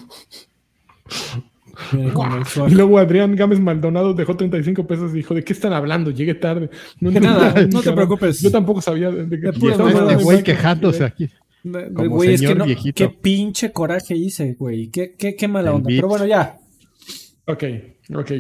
y 2.69 2.75
luego 2.75 2.99
Adrián 2.99 3.35
Gámez 3.37 3.59
Maldonado 3.59 4.13
dejó 4.13 4.37
35 4.37 4.87
pesos 4.87 5.13
y 5.13 5.19
dijo, 5.19 5.35
¿de 5.35 5.43
qué 5.45 5.53
están 5.53 5.73
hablando? 5.73 6.11
Llegué 6.11 6.35
tarde. 6.35 6.69
No, 7.01 7.11
nada, 7.11 7.67
no 7.73 7.81
te 7.81 7.93
preocupes. 7.93 8.41
Yo 8.41 8.51
tampoco 8.51 8.83
sabía 8.83 9.11
de, 9.11 9.41
qué 9.41 9.49
este 9.49 10.17
güey 10.23 10.43
quejándose 10.43 11.05
aquí. 11.05 11.31
güey, 11.65 12.35
es 12.35 12.41
que 12.43 12.55
no, 12.55 12.67
qué 12.67 13.09
pinche 13.09 13.73
coraje 13.73 14.15
hice, 14.15 14.55
güey. 14.55 14.89
Qué, 14.89 15.15
qué, 15.17 15.35
qué 15.37 15.49
mala 15.49 15.73
onda. 15.73 15.89
Pero 15.89 16.09
bueno, 16.09 16.27
ya. 16.27 16.59
Ok, 17.47 17.65
ok. 18.15 18.33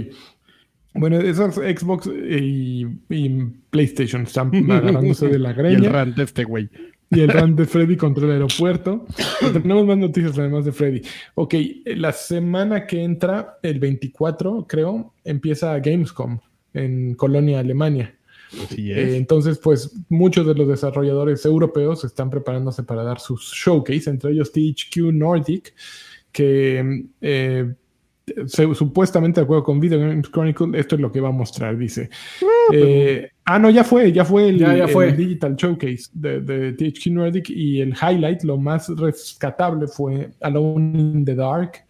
Bueno, 0.94 1.18
esos 1.18 1.55
Xbox 1.55 2.09
y, 2.09 2.87
y 3.09 3.29
PlayStation 3.70 4.23
están 4.23 4.51
agarrándose 4.70 5.29
de 5.29 5.38
la 5.38 5.51
Y 5.51 5.53
el 5.53 5.57
greña. 5.57 5.88
rant 5.90 6.16
de 6.16 6.25
este 6.25 6.44
güey. 6.44 6.68
Y 7.11 7.20
el 7.20 7.29
run 7.31 7.57
de 7.57 7.64
Freddy 7.66 7.96
contra 7.96 8.25
el 8.25 8.33
aeropuerto. 8.33 9.05
Pero 9.40 9.53
tenemos 9.61 9.85
más 9.87 9.99
noticias 9.99 10.38
además 10.38 10.64
de 10.64 10.73
Freddy. 10.73 11.03
Ok, 11.35 11.55
la 11.87 12.12
semana 12.12 12.87
que 12.87 13.03
entra, 13.03 13.59
el 13.62 13.81
24, 13.81 14.66
creo, 14.68 15.14
empieza 15.25 15.79
Gamescom 15.81 16.38
en 16.73 17.14
Colonia, 17.14 17.59
Alemania. 17.59 18.14
Así 18.64 18.90
Eh, 18.92 19.09
es. 19.11 19.14
entonces, 19.14 19.59
pues 19.59 19.92
muchos 20.09 20.46
de 20.46 20.55
los 20.55 20.68
desarrolladores 20.68 21.44
europeos 21.44 22.05
están 22.05 22.31
preparándose 22.31 22.83
para 22.85 23.03
dar 23.03 23.18
sus 23.20 23.53
showcase, 23.53 24.09
entre 24.11 24.31
ellos 24.33 24.53
THQ 24.53 25.12
Nordic, 25.12 25.75
que 26.33 27.07
eh, 27.20 27.75
supuestamente 28.74 29.40
de 29.40 29.44
acuerdo 29.44 29.64
con 29.64 29.80
Video 29.80 29.98
Games 30.00 30.28
Chronicle, 30.30 30.78
esto 30.78 30.94
es 30.94 31.00
lo 31.00 31.11
que 31.11 31.20
va 31.20 31.28
a 31.28 31.33
mostrar, 31.33 31.76
dice. 31.76 32.11
Eh, 32.72 33.28
ah, 33.44 33.59
no, 33.59 33.70
ya 33.70 33.83
fue, 33.85 34.12
ya 34.12 34.24
fue 34.24 34.48
el, 34.50 34.59
Ya, 34.59 34.76
ya 34.76 34.85
el 34.85 34.90
fue. 34.90 35.12
Digital 35.12 35.56
Showcase 35.56 36.04
de, 36.12 36.40
de 36.40 36.72
THQ 36.72 37.06
Nordic 37.12 37.50
y 37.50 37.80
el 37.80 37.90
highlight, 37.94 38.42
lo 38.44 38.56
más 38.59 38.88
rescatable 38.88 39.87
fue 39.88 40.30
Alone 40.40 40.98
in 40.98 41.24
the 41.24 41.35
Dark, 41.35 41.85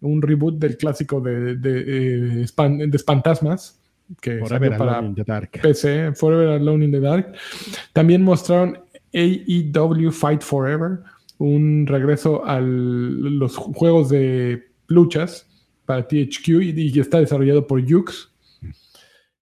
un 0.00 0.20
reboot 0.20 0.58
del 0.58 0.76
clásico 0.76 1.20
de, 1.20 1.56
de, 1.56 1.80
eh, 1.80 2.42
Espan- 2.44 2.90
de 2.90 2.96
Espantasmas, 2.96 3.78
que 4.20 4.38
Forever 4.38 4.70
salió 4.72 4.78
para 4.78 4.98
Alone 4.98 5.08
in 5.08 5.14
the 5.14 5.24
Dark. 5.24 5.50
PC, 5.62 6.12
Forever 6.14 6.48
Alone 6.60 6.84
in 6.84 6.90
the 6.92 7.00
Dark. 7.00 7.32
También 7.92 8.22
mostraron 8.22 8.78
AEW 9.12 10.10
Fight 10.12 10.42
Forever, 10.42 10.98
un 11.38 11.86
regreso 11.86 12.44
a 12.46 12.60
los 12.60 13.56
juegos 13.56 14.08
de 14.08 14.64
luchas 14.88 15.45
para 15.86 16.06
THQ 16.06 16.48
y, 16.48 16.90
y 16.94 17.00
está 17.00 17.20
desarrollado 17.20 17.66
por 17.66 17.84
Yux. 17.84 18.30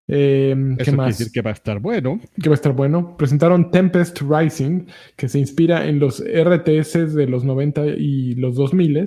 Eh, 0.07 0.55
Eso 0.55 0.77
¿Qué 0.77 0.85
quiere 0.85 0.97
más? 0.97 1.19
decir 1.19 1.33
que 1.33 1.41
va 1.41 1.51
a 1.51 1.55
estar 1.55 1.81
bueno. 1.81 2.21
que 2.41 2.49
va 2.49 2.55
a 2.55 2.57
estar 2.57 2.73
bueno. 2.73 3.17
Presentaron 3.17 3.71
Tempest 3.71 4.21
Rising, 4.21 4.87
que 5.17 5.29
se 5.29 5.39
inspira 5.39 5.87
en 5.89 5.99
los 5.99 6.21
RTS 6.23 7.15
de 7.15 7.27
los 7.27 7.45
90 7.45 7.87
y 7.97 8.35
los 8.35 8.55
2000. 8.57 9.07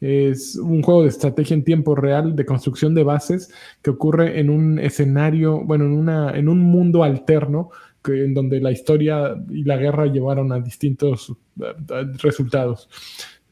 Es 0.00 0.56
un 0.56 0.82
juego 0.82 1.02
de 1.02 1.08
estrategia 1.08 1.54
en 1.54 1.64
tiempo 1.64 1.94
real 1.94 2.34
de 2.36 2.46
construcción 2.46 2.94
de 2.94 3.02
bases 3.02 3.52
que 3.82 3.90
ocurre 3.90 4.40
en 4.40 4.48
un 4.50 4.78
escenario, 4.78 5.60
bueno, 5.60 5.84
en, 5.84 5.92
una, 5.92 6.30
en 6.36 6.48
un 6.48 6.60
mundo 6.60 7.02
alterno 7.02 7.70
que, 8.02 8.24
en 8.24 8.32
donde 8.32 8.60
la 8.60 8.72
historia 8.72 9.36
y 9.50 9.64
la 9.64 9.76
guerra 9.76 10.06
llevaron 10.06 10.52
a 10.52 10.60
distintos 10.60 11.34
eh, 11.60 12.04
resultados. 12.22 12.88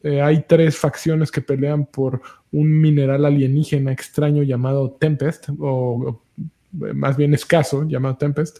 Eh, 0.03 0.21
hay 0.21 0.45
tres 0.47 0.77
facciones 0.77 1.31
que 1.31 1.41
pelean 1.41 1.85
por 1.85 2.21
un 2.51 2.79
mineral 2.79 3.25
alienígena 3.25 3.91
extraño 3.91 4.43
llamado 4.43 4.91
Tempest, 4.91 5.49
o, 5.49 5.55
o 5.61 6.23
más 6.71 7.17
bien 7.17 7.33
escaso, 7.33 7.85
llamado 7.87 8.17
Tempest, 8.17 8.59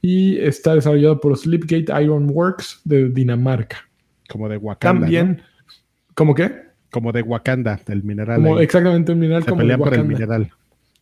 y 0.00 0.38
está 0.38 0.74
desarrollado 0.74 1.20
por 1.20 1.36
Slipgate 1.36 2.02
Iron 2.02 2.30
Works 2.30 2.80
de 2.84 3.08
Dinamarca. 3.08 3.88
Como 4.28 4.48
de 4.48 4.56
Wakanda. 4.56 5.00
También, 5.00 5.38
¿no? 5.38 5.74
¿cómo 6.14 6.34
qué? 6.34 6.68
Como 6.90 7.12
de 7.12 7.22
Wakanda, 7.22 7.80
el 7.88 8.02
mineral. 8.04 8.36
Como 8.36 8.60
exactamente 8.60 9.12
un 9.12 9.18
mineral 9.18 9.42
Se 9.42 9.50
como 9.50 9.60
de 9.60 9.64
pelean 9.64 9.78
por 9.80 9.94
el 9.94 10.00
Wakanda. 10.00 10.14
mineral. 10.14 10.50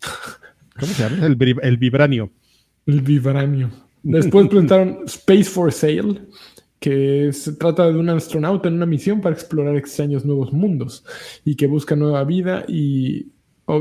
¿Cómo 0.78 0.92
se 0.92 1.02
llama? 1.02 1.26
El, 1.26 1.58
el 1.62 1.76
vibranio. 1.76 2.30
El 2.86 3.00
vibranio. 3.02 3.70
Después 4.02 4.46
presentaron 4.46 5.00
Space 5.06 5.44
for 5.44 5.72
Sale, 5.72 6.20
que 6.80 7.32
se 7.32 7.52
trata 7.54 7.90
de 7.90 7.98
un 7.98 8.08
astronauta 8.10 8.68
en 8.68 8.74
una 8.74 8.86
misión 8.86 9.20
para 9.20 9.34
explorar 9.34 9.76
extraños 9.76 10.24
nuevos 10.24 10.52
mundos 10.52 11.04
y 11.44 11.56
que 11.56 11.66
busca 11.66 11.96
nueva 11.96 12.22
vida 12.24 12.64
y, 12.68 13.28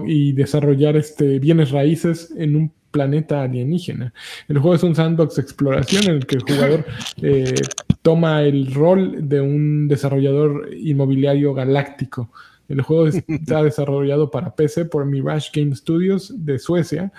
y 0.07 0.31
desarrollar 0.33 0.95
este, 0.95 1.39
bienes 1.39 1.71
raíces 1.71 2.33
en 2.37 2.55
un 2.55 2.71
planeta 2.91 3.43
alienígena. 3.43 4.13
El 4.47 4.59
juego 4.59 4.75
es 4.75 4.83
un 4.83 4.95
sandbox 4.95 5.35
de 5.35 5.41
exploración 5.41 6.03
en 6.05 6.11
el 6.15 6.25
que 6.25 6.35
el 6.35 6.43
jugador 6.43 6.85
eh, 7.21 7.53
toma 8.01 8.43
el 8.43 8.73
rol 8.73 9.27
de 9.27 9.41
un 9.41 9.87
desarrollador 9.89 10.69
inmobiliario 10.73 11.53
galáctico. 11.53 12.31
El 12.69 12.81
juego 12.81 13.07
es- 13.07 13.21
está 13.27 13.61
desarrollado 13.61 14.31
para 14.31 14.55
PC 14.55 14.85
por 14.85 15.05
Mirage 15.05 15.49
Game 15.53 15.75
Studios 15.75 16.33
de 16.45 16.57
Suecia, 16.57 17.11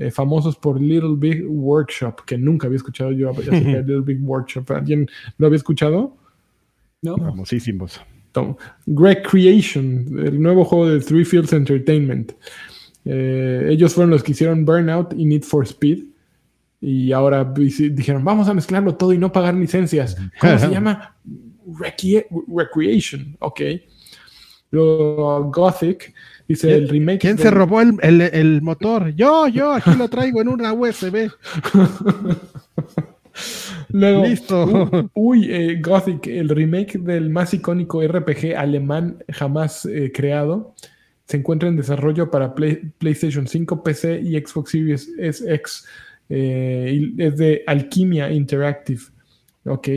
eh, 0.00 0.10
famosos 0.10 0.56
por 0.56 0.80
Little 0.80 1.16
Big 1.16 1.44
Workshop, 1.46 2.24
que 2.24 2.38
nunca 2.38 2.66
había 2.66 2.76
escuchado 2.78 3.12
yo 3.12 3.30
acerca 3.30 3.50
de 3.58 3.82
Little 3.86 4.00
Big 4.00 4.18
Workshop. 4.22 4.70
¿Alguien 4.72 5.06
lo 5.38 5.46
había 5.46 5.56
escuchado? 5.58 6.16
¿no? 7.02 7.16
Famosísimos. 7.16 8.00
Tom. 8.32 8.56
Greg 8.86 9.22
Creation, 9.22 10.06
el 10.24 10.40
nuevo 10.40 10.64
juego 10.64 10.88
de 10.88 11.00
Three 11.00 11.24
Fields 11.24 11.52
Entertainment. 11.52 12.32
Eh, 13.04 13.66
ellos 13.70 13.94
fueron 13.94 14.10
los 14.10 14.22
que 14.22 14.32
hicieron 14.32 14.64
Burnout 14.64 15.12
y 15.16 15.24
Need 15.26 15.42
for 15.42 15.64
Speed. 15.64 16.04
Y 16.80 17.12
ahora 17.12 17.44
dijeron, 17.44 18.24
vamos 18.24 18.48
a 18.48 18.54
mezclarlo 18.54 18.94
todo 18.94 19.12
y 19.12 19.18
no 19.18 19.30
pagar 19.32 19.54
licencias. 19.54 20.16
¿Cómo 20.40 20.58
se 20.58 20.68
llama? 20.70 21.16
Recre- 21.66 22.26
Recreation, 22.48 23.36
ok. 23.40 23.60
Luego 24.70 25.50
Gothic, 25.50 26.14
dice 26.50 26.74
el 26.74 26.88
remake. 26.88 27.20
¿Quién 27.20 27.38
se 27.38 27.50
robó 27.50 27.80
el, 27.80 27.94
el- 28.02 28.20
el 28.20 28.62
motor? 28.62 29.14
Yo, 29.14 29.46
yo, 29.48 29.72
aquí 29.72 29.90
lo 29.96 30.08
traigo 30.08 30.40
en 30.40 30.48
una 30.48 30.72
USB. 30.72 31.30
Luego, 33.90 34.24
Listo. 34.26 35.10
Uy, 35.14 35.46
eh, 35.50 35.80
Gothic, 35.80 36.26
el 36.26 36.48
remake 36.48 36.98
del 36.98 37.30
más 37.30 37.54
icónico 37.54 38.02
RPG 38.06 38.54
alemán 38.56 39.22
jamás 39.28 39.86
eh, 39.86 40.12
creado, 40.14 40.74
se 41.26 41.36
encuentra 41.38 41.68
en 41.68 41.76
desarrollo 41.76 42.30
para 42.30 42.54
Play- 42.54 42.92
PlayStation 42.98 43.46
5, 43.46 43.82
PC 43.82 44.20
y 44.20 44.38
Xbox 44.38 44.70
Series 44.70 45.10
SX. 45.32 45.86
eh, 46.28 47.12
es 47.18 47.36
de 47.36 47.62
Alquimia 47.66 48.30
Interactive. 48.30 49.00
Ok. 49.64 49.88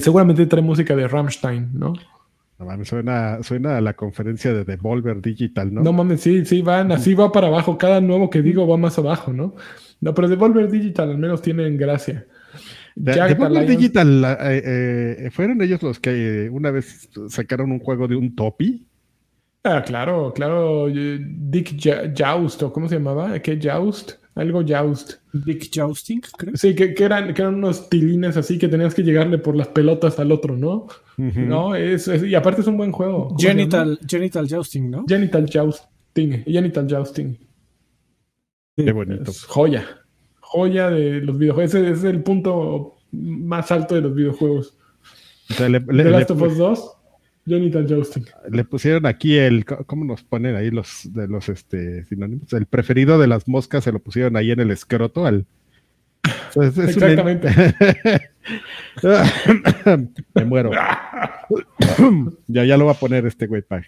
Seguramente 0.00 0.46
trae 0.46 0.62
música 0.62 0.94
de 0.96 1.08
Rammstein, 1.08 1.70
¿no? 1.74 1.92
No 2.58 2.66
mames, 2.66 2.88
suena, 2.88 3.42
suena 3.42 3.76
a 3.76 3.80
la 3.80 3.94
conferencia 3.94 4.52
de 4.52 4.64
Devolver 4.64 5.20
Digital, 5.20 5.74
¿no? 5.74 5.82
¿no? 5.82 5.92
mames, 5.92 6.20
sí, 6.20 6.44
sí, 6.44 6.62
van, 6.62 6.92
así 6.92 7.14
va 7.14 7.32
para 7.32 7.48
abajo. 7.48 7.76
Cada 7.76 8.00
nuevo 8.00 8.30
que 8.30 8.42
digo 8.42 8.66
va 8.66 8.76
más 8.76 8.96
abajo, 8.98 9.32
¿no? 9.32 9.54
No, 10.00 10.14
pero 10.14 10.28
Devolver 10.28 10.70
Digital 10.70 11.10
al 11.10 11.18
menos 11.18 11.42
tienen 11.42 11.76
gracia. 11.76 12.26
De- 12.94 13.12
Devolver 13.12 13.66
Digital, 13.66 14.24
eh, 14.40 15.16
eh, 15.26 15.30
fueron 15.32 15.60
ellos 15.62 15.82
los 15.82 15.98
que 15.98 16.44
eh, 16.46 16.50
una 16.50 16.70
vez 16.70 17.08
sacaron 17.28 17.72
un 17.72 17.80
juego 17.80 18.06
de 18.06 18.14
un 18.14 18.34
topi. 18.36 18.86
Ah, 19.64 19.82
claro, 19.84 20.32
claro. 20.34 20.86
Dick 20.88 21.74
Joust, 22.16 22.62
¿o 22.62 22.72
cómo 22.72 22.88
se 22.88 22.96
llamaba? 22.96 23.38
¿Qué 23.40 23.58
Joust? 23.60 24.12
Algo 24.36 24.62
Joust. 24.66 25.14
Big 25.32 25.70
Jousting, 25.72 26.20
creo. 26.36 26.56
Sí, 26.56 26.74
que, 26.74 26.92
que 26.92 27.04
eran, 27.04 27.32
que 27.34 27.42
eran 27.42 27.54
unos 27.54 27.88
tilines 27.88 28.36
así 28.36 28.58
que 28.58 28.66
tenías 28.68 28.92
que 28.94 29.02
llegarle 29.04 29.38
por 29.38 29.54
las 29.54 29.68
pelotas 29.68 30.18
al 30.18 30.32
otro, 30.32 30.56
¿no? 30.56 30.88
No, 31.16 31.76
es, 31.76 32.08
es- 32.08 32.24
y 32.24 32.34
aparte 32.34 32.62
es 32.62 32.66
un 32.66 32.76
buen 32.76 32.90
juego. 32.90 33.34
Genital, 33.38 33.98
genital 34.08 34.48
Jousting, 34.48 34.90
¿no? 34.90 35.04
Genital 35.06 35.48
Jousting. 35.48 36.42
Genital 36.44 36.86
Jousting. 36.88 37.38
Qué 38.76 38.90
bonito. 38.92 39.30
Es 39.30 39.44
joya. 39.44 39.84
Joya 40.40 40.90
de 40.90 41.20
los 41.20 41.38
videojuegos. 41.38 41.74
Ese 41.74 41.90
es 41.90 42.02
el 42.04 42.22
punto 42.24 42.96
más 43.12 43.70
alto 43.70 43.94
de 43.94 44.00
los 44.00 44.14
videojuegos. 44.14 44.76
O 45.50 45.54
sea, 45.54 45.68
le, 45.68 45.78
le- 45.78 45.86
The 45.86 45.92
le- 45.92 46.10
Last 46.10 46.30
of 46.32 46.42
Us 46.42 46.56
2, 46.58 46.92
Genital 47.46 47.86
Jousting. 47.86 48.24
le 48.50 48.64
pusieron 48.64 49.04
aquí 49.06 49.36
el, 49.36 49.64
¿cómo 49.64 50.04
nos 50.04 50.22
ponen 50.22 50.56
ahí 50.56 50.70
los 50.70 51.12
de 51.12 51.28
los 51.28 51.48
este 51.48 52.04
sinónimos? 52.04 52.52
El 52.52 52.66
preferido 52.66 53.18
de 53.18 53.26
las 53.26 53.46
moscas 53.48 53.84
se 53.84 53.92
lo 53.92 53.98
pusieron 53.98 54.36
ahí 54.36 54.50
en 54.50 54.60
el 54.60 54.70
escroto 54.70 55.26
al. 55.26 55.44
Pues, 56.54 56.70
es 56.78 56.96
un- 56.96 57.02
Exactamente. 57.02 57.48
Me 60.34 60.44
muero. 60.44 60.70
ya, 62.48 62.64
ya 62.64 62.76
lo 62.76 62.86
va 62.86 62.92
a 62.92 62.96
poner 62.98 63.26
este 63.26 63.46
güey 63.46 63.62
pa- 63.62 63.82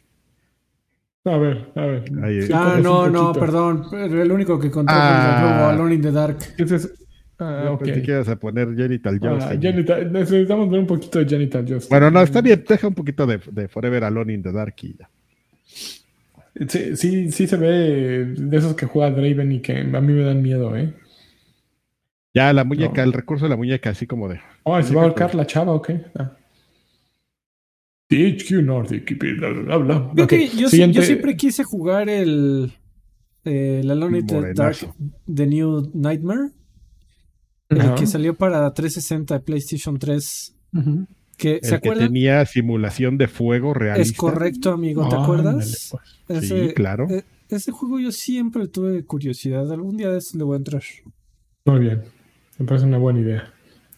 A 1.24 1.36
ver, 1.38 1.70
a 1.74 1.80
ver. 1.80 2.04
Ahí. 2.22 2.42
Sí, 2.42 2.52
Ah, 2.54 2.78
no, 2.82 3.08
no, 3.08 3.32
perdón. 3.32 3.86
El 3.92 4.30
único 4.30 4.58
que 4.60 4.66
encontré 4.68 4.94
Ah. 4.96 5.38
fue 5.40 5.48
el 5.70 5.74
Alone 5.80 5.94
in 5.94 6.02
the 6.02 6.12
Dark. 6.12 6.38
Ese 6.58 6.76
es- 6.76 6.92
ah, 7.38 7.70
ok. 7.72 7.84
pensé 7.84 8.02
que 8.02 8.10
ibas 8.12 8.28
a 8.28 8.36
poner 8.36 8.74
Genital 8.76 9.18
Ah. 9.22 9.54
Genital- 9.60 10.10
necesitamos 10.12 10.70
ver 10.70 10.80
un 10.80 10.86
poquito 10.86 11.18
de 11.18 11.26
Genital 11.26 11.66
Jousting. 11.66 11.90
Bueno, 11.90 12.10
no, 12.10 12.22
está 12.22 12.40
bien. 12.40 12.64
Deja 12.68 12.88
un 12.88 12.94
poquito 12.94 13.26
de, 13.26 13.40
de 13.52 13.68
Forever 13.68 14.04
Alone 14.04 14.32
in 14.34 14.42
the 14.42 14.52
Dark 14.52 14.74
y 14.82 14.96
ya. 14.98 15.08
Sí, 16.68 16.96
sí, 16.96 17.30
sí 17.32 17.46
se 17.46 17.56
ve 17.58 18.24
de 18.34 18.56
esos 18.56 18.74
que 18.74 18.86
juega 18.86 19.10
Draven 19.10 19.52
y 19.52 19.60
que 19.60 19.78
a 19.80 20.00
mí 20.00 20.12
me 20.12 20.22
dan 20.24 20.40
miedo, 20.40 20.74
¿eh? 20.76 20.94
Ya, 22.32 22.52
la 22.52 22.64
muñeca, 22.64 23.02
No. 23.02 23.02
el 23.04 23.12
recurso 23.12 23.44
de 23.44 23.50
la 23.50 23.56
muñeca, 23.56 23.90
así 23.90 24.06
como 24.06 24.28
de. 24.28 24.40
Oh, 24.62 24.80
¿se 24.82 24.94
va 24.94 25.02
a 25.02 25.04
ahorcar 25.04 25.34
la 25.34 25.46
chava 25.46 25.72
o 25.72 25.82
qué? 25.82 26.00
Ah. 26.18 26.32
THQ 28.08 28.62
Nordic, 28.62 29.18
bla, 29.38 29.50
bla, 29.50 29.76
bla. 29.78 30.10
Creo 30.14 30.24
Ok, 30.24 30.30
que 30.30 30.48
yo, 30.48 30.68
sí- 30.68 30.76
siguiente- 30.76 30.96
yo 30.96 31.02
siempre 31.02 31.36
quise 31.36 31.64
jugar 31.64 32.08
el, 32.08 32.72
el 33.44 33.90
Alone 33.90 34.20
in 34.20 34.26
the 34.26 34.54
Dark. 34.54 34.76
The 35.32 35.46
New 35.46 35.90
Nightmare. 35.92 36.50
El 37.68 37.94
que 37.94 38.06
salió 38.06 38.34
para 38.34 38.72
360 38.72 39.40
PlayStation 39.40 39.98
3. 39.98 40.54
Ujú. 40.74 41.06
Que, 41.36 41.60
¿Se 41.62 41.74
el 41.74 41.80
que 41.82 41.90
tenía 41.92 42.46
simulación 42.46 43.18
de 43.18 43.28
fuego 43.28 43.74
realista. 43.74 44.10
Es 44.10 44.16
correcto, 44.16 44.72
amigo. 44.72 45.06
¿Te 45.08 45.16
acuerdas? 45.16 45.92
pues. 46.26 46.48
Sí, 46.48 46.72
claro. 46.74 47.08
e- 47.10 47.24
ese 47.48 47.72
juego 47.72 48.00
yo 48.00 48.10
siempre 48.10 48.68
tuve 48.68 49.04
curiosidad. 49.04 49.70
Algún 49.70 49.96
día 49.96 50.08
de 50.10 50.18
estos 50.18 50.34
le 50.36 50.44
voy 50.44 50.54
a 50.54 50.58
entrar. 50.58 50.82
Muy 51.66 51.80
bien. 51.80 52.02
Me 52.58 52.66
parece 52.66 52.86
una 52.86 52.98
buena 52.98 53.20
idea. 53.20 53.52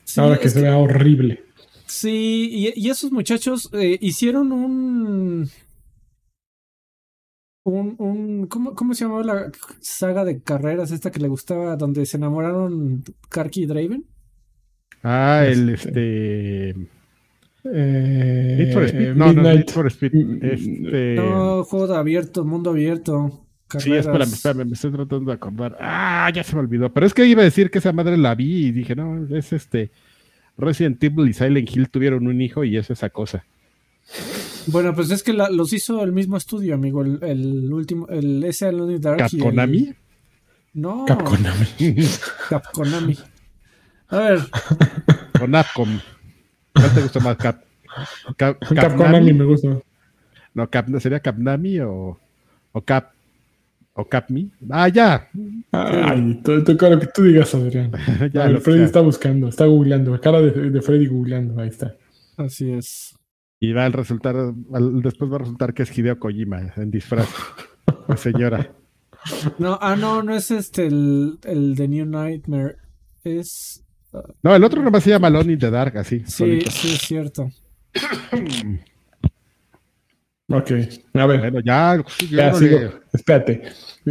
Sí, 0.04 0.20
Ahora 0.20 0.38
que 0.38 0.48
se 0.48 0.60
vea 0.62 0.76
horrible. 0.76 1.44
Sí, 1.86 2.48
y, 2.52 2.72
y 2.86 2.90
esos 2.90 3.12
muchachos 3.12 3.70
eh, 3.72 3.96
hicieron 4.00 4.52
un. 4.52 5.48
Un, 7.70 7.96
un 7.98 8.46
¿cómo, 8.46 8.74
¿Cómo 8.74 8.94
se 8.94 9.04
llamaba 9.04 9.22
la 9.24 9.52
saga 9.80 10.24
de 10.24 10.42
carreras 10.42 10.90
esta 10.90 11.10
que 11.10 11.20
le 11.20 11.28
gustaba, 11.28 11.76
donde 11.76 12.06
se 12.06 12.16
enamoraron 12.16 13.04
Karki 13.28 13.64
y 13.64 13.66
Draven? 13.66 14.06
Ah, 15.02 15.44
el 15.46 15.68
Este, 15.68 16.70
este. 16.70 16.88
Eh, 17.64 18.56
Need 18.58 18.72
for 18.72 18.84
Speed. 18.84 19.14
No, 19.14 19.26
no, 19.26 19.32
Midnight. 19.34 19.66
Need 19.66 19.70
for 19.70 19.86
Speed. 19.88 20.12
Mm, 20.14 20.38
Este. 20.44 21.14
No, 21.16 21.64
juego 21.64 21.86
de 21.88 21.96
abierto, 21.96 22.44
mundo 22.44 22.70
abierto. 22.70 23.44
Sí, 23.76 23.90
Carreras. 23.90 24.06
espérame, 24.06 24.32
espérame, 24.32 24.64
me 24.66 24.72
estoy 24.72 24.92
tratando 24.92 25.30
de 25.30 25.34
acordar. 25.34 25.76
Ah, 25.78 26.30
ya 26.34 26.42
se 26.42 26.54
me 26.54 26.60
olvidó. 26.60 26.90
Pero 26.94 27.04
es 27.06 27.12
que 27.12 27.26
iba 27.26 27.42
a 27.42 27.44
decir 27.44 27.70
que 27.70 27.80
esa 27.80 27.92
madre 27.92 28.16
la 28.16 28.34
vi 28.34 28.68
y 28.68 28.72
dije, 28.72 28.96
no, 28.96 29.26
es 29.36 29.52
este. 29.52 29.90
Resident 30.56 31.04
Evil 31.04 31.28
y 31.28 31.34
Silent 31.34 31.70
Hill 31.76 31.90
tuvieron 31.90 32.26
un 32.26 32.40
hijo 32.40 32.64
y 32.64 32.78
es 32.78 32.88
esa 32.90 33.10
cosa. 33.10 33.44
Bueno, 34.70 34.94
pues 34.94 35.10
es 35.10 35.22
que 35.22 35.32
la- 35.32 35.50
los 35.50 35.72
hizo 35.72 36.02
el 36.02 36.12
mismo 36.12 36.36
estudio, 36.36 36.74
amigo. 36.74 37.02
El, 37.02 37.18
el 37.22 37.72
último, 37.72 38.06
el 38.08 38.44
ese 38.44 38.66
Alone 38.66 38.94
in 38.94 39.00
the 39.00 39.08
Dark. 39.08 39.20
el- 39.20 39.30
¿Capconami? 39.40 39.92
No, 40.74 41.04
Capconami. 41.06 41.66
Capconami. 42.48 43.16
A 44.08 44.18
ver, 44.18 44.40
o 45.40 45.46
Napcom. 45.46 45.98
¿Cuál 46.74 46.94
te 46.94 47.00
gusta 47.02 47.20
más? 47.20 47.36
Cap, 47.36 47.62
Cap- 48.36 48.58
Capconami 48.60 48.76
Capnami? 48.96 49.32
me 49.32 49.44
gusta. 49.44 49.78
No, 50.54 50.70
Cap, 50.70 50.86
¿sería 51.00 51.20
Capnami 51.20 51.80
o, 51.80 52.18
o 52.72 52.80
Cap? 52.82 53.10
¿O 53.94 54.04
Capmi? 54.04 54.48
Ah, 54.70 54.86
ya. 54.88 55.28
Ay, 55.72 56.40
todo, 56.44 56.62
todo 56.62 56.76
claro 56.76 57.00
que 57.00 57.08
tú 57.08 57.24
digas, 57.24 57.52
Adrián. 57.54 57.90
ya 58.32 58.46
lo- 58.48 58.60
Freddy 58.60 58.82
está 58.84 59.00
buscando, 59.00 59.48
está 59.48 59.66
googleando. 59.66 60.18
Cara 60.20 60.40
de, 60.40 60.70
de 60.70 60.80
Freddy 60.82 61.06
googleando, 61.06 61.60
ahí 61.60 61.68
está. 61.68 61.94
así 62.36 62.70
es. 62.70 63.17
Y 63.60 63.72
va 63.72 63.86
a 63.86 63.88
resultar, 63.88 64.36
después 65.02 65.30
va 65.30 65.36
a 65.36 65.38
resultar 65.40 65.74
que 65.74 65.82
es 65.82 65.98
Hideo 65.98 66.18
Kojima 66.18 66.72
en 66.76 66.90
disfraz. 66.90 67.28
La 68.08 68.16
señora. 68.16 68.72
No, 69.58 69.76
ah, 69.82 69.96
no, 69.96 70.22
no 70.22 70.32
es 70.34 70.50
este 70.52 70.86
el, 70.86 71.38
el 71.42 71.74
de 71.74 71.88
New 71.88 72.06
Nightmare. 72.06 72.76
Es. 73.24 73.84
No, 74.42 74.54
el 74.54 74.62
otro 74.62 74.80
nomás 74.80 75.02
se 75.02 75.10
llama 75.10 75.26
Alone 75.26 75.54
in 75.54 75.58
the 75.58 75.70
Dark, 75.70 75.98
así. 75.98 76.20
Sí, 76.20 76.30
solito. 76.30 76.70
sí, 76.70 76.88
es 76.94 76.98
cierto. 77.00 77.50
Ok, 80.50 80.70
a 81.12 81.26
ver. 81.26 81.40
Bueno, 81.40 81.60
ya. 81.60 82.02
Ya, 82.30 82.48
órale. 82.54 82.58
sigo. 82.58 82.78
Espérate. 83.12 83.62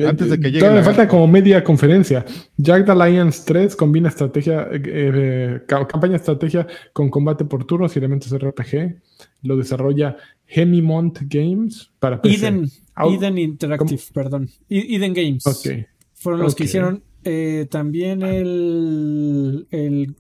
Antes 0.07 0.29
de 0.29 0.37
que 0.39 0.47
llegue 0.51 0.59
Todavía 0.59 0.81
la- 0.81 0.87
me 0.87 0.95
falta 0.95 1.07
como 1.07 1.25
media 1.27 1.63
conferencia. 1.63 2.23
Jagged 2.63 2.89
Alliance 2.89 3.41
3 3.43 3.75
combina 3.75 4.09
estrategia, 4.09 4.67
eh, 4.71 4.81
eh, 4.85 5.61
ca- 5.67 5.87
campaña 5.87 6.17
estrategia 6.17 6.67
con 6.93 7.09
combate 7.09 7.43
por 7.45 7.65
turnos 7.65 7.95
y 7.95 7.99
elementos 7.99 8.31
RPG. 8.31 8.97
Lo 9.43 9.55
desarrolla 9.57 10.17
Hemimont 10.47 11.19
Games 11.23 11.91
para 11.99 12.21
PC. 12.21 12.35
Eden, 12.47 12.69
Eden 13.11 13.37
Interactive, 13.37 14.01
perdón. 14.13 14.49
Eden 14.69 15.13
Games. 15.13 15.45
Ok. 15.45 15.85
Fueron 16.13 16.41
los 16.41 16.55
que 16.55 16.63
hicieron 16.65 17.03
eh, 17.23 17.67
también 17.69 18.21
el. 18.23 19.67
El. 19.71 20.15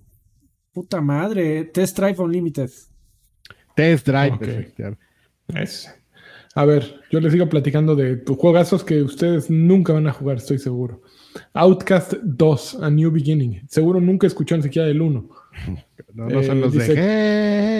Puta 0.71 1.01
madre. 1.01 1.63
Test 1.65 1.97
Drive 1.97 2.21
Unlimited. 2.21 2.69
Test 3.75 4.05
Drive. 4.07 4.33
Ok. 4.33 4.41
efectivamente. 4.43 5.03
Ese. 5.55 5.89
A 6.55 6.65
ver, 6.65 7.01
yo 7.11 7.19
les 7.19 7.31
sigo 7.33 7.47
platicando 7.49 7.95
de 7.95 8.17
tus 8.17 8.35
juegazos 8.37 8.83
que 8.83 9.03
ustedes 9.03 9.49
nunca 9.49 9.93
van 9.93 10.07
a 10.07 10.11
jugar, 10.13 10.37
estoy 10.37 10.57
seguro. 10.57 11.01
Outcast 11.53 12.13
2, 12.23 12.79
A 12.81 12.89
New 12.89 13.11
Beginning. 13.11 13.61
Seguro 13.67 14.01
nunca 14.01 14.25
escucharon 14.25 14.63
siquiera 14.63 14.87
el 14.87 15.01
1. 15.01 15.29
No, 16.13 16.27
no 16.29 16.41
son 16.41 16.57
Eh, 16.57 16.61
los 16.61 16.73
dice- 16.73 16.95
de 16.95 17.01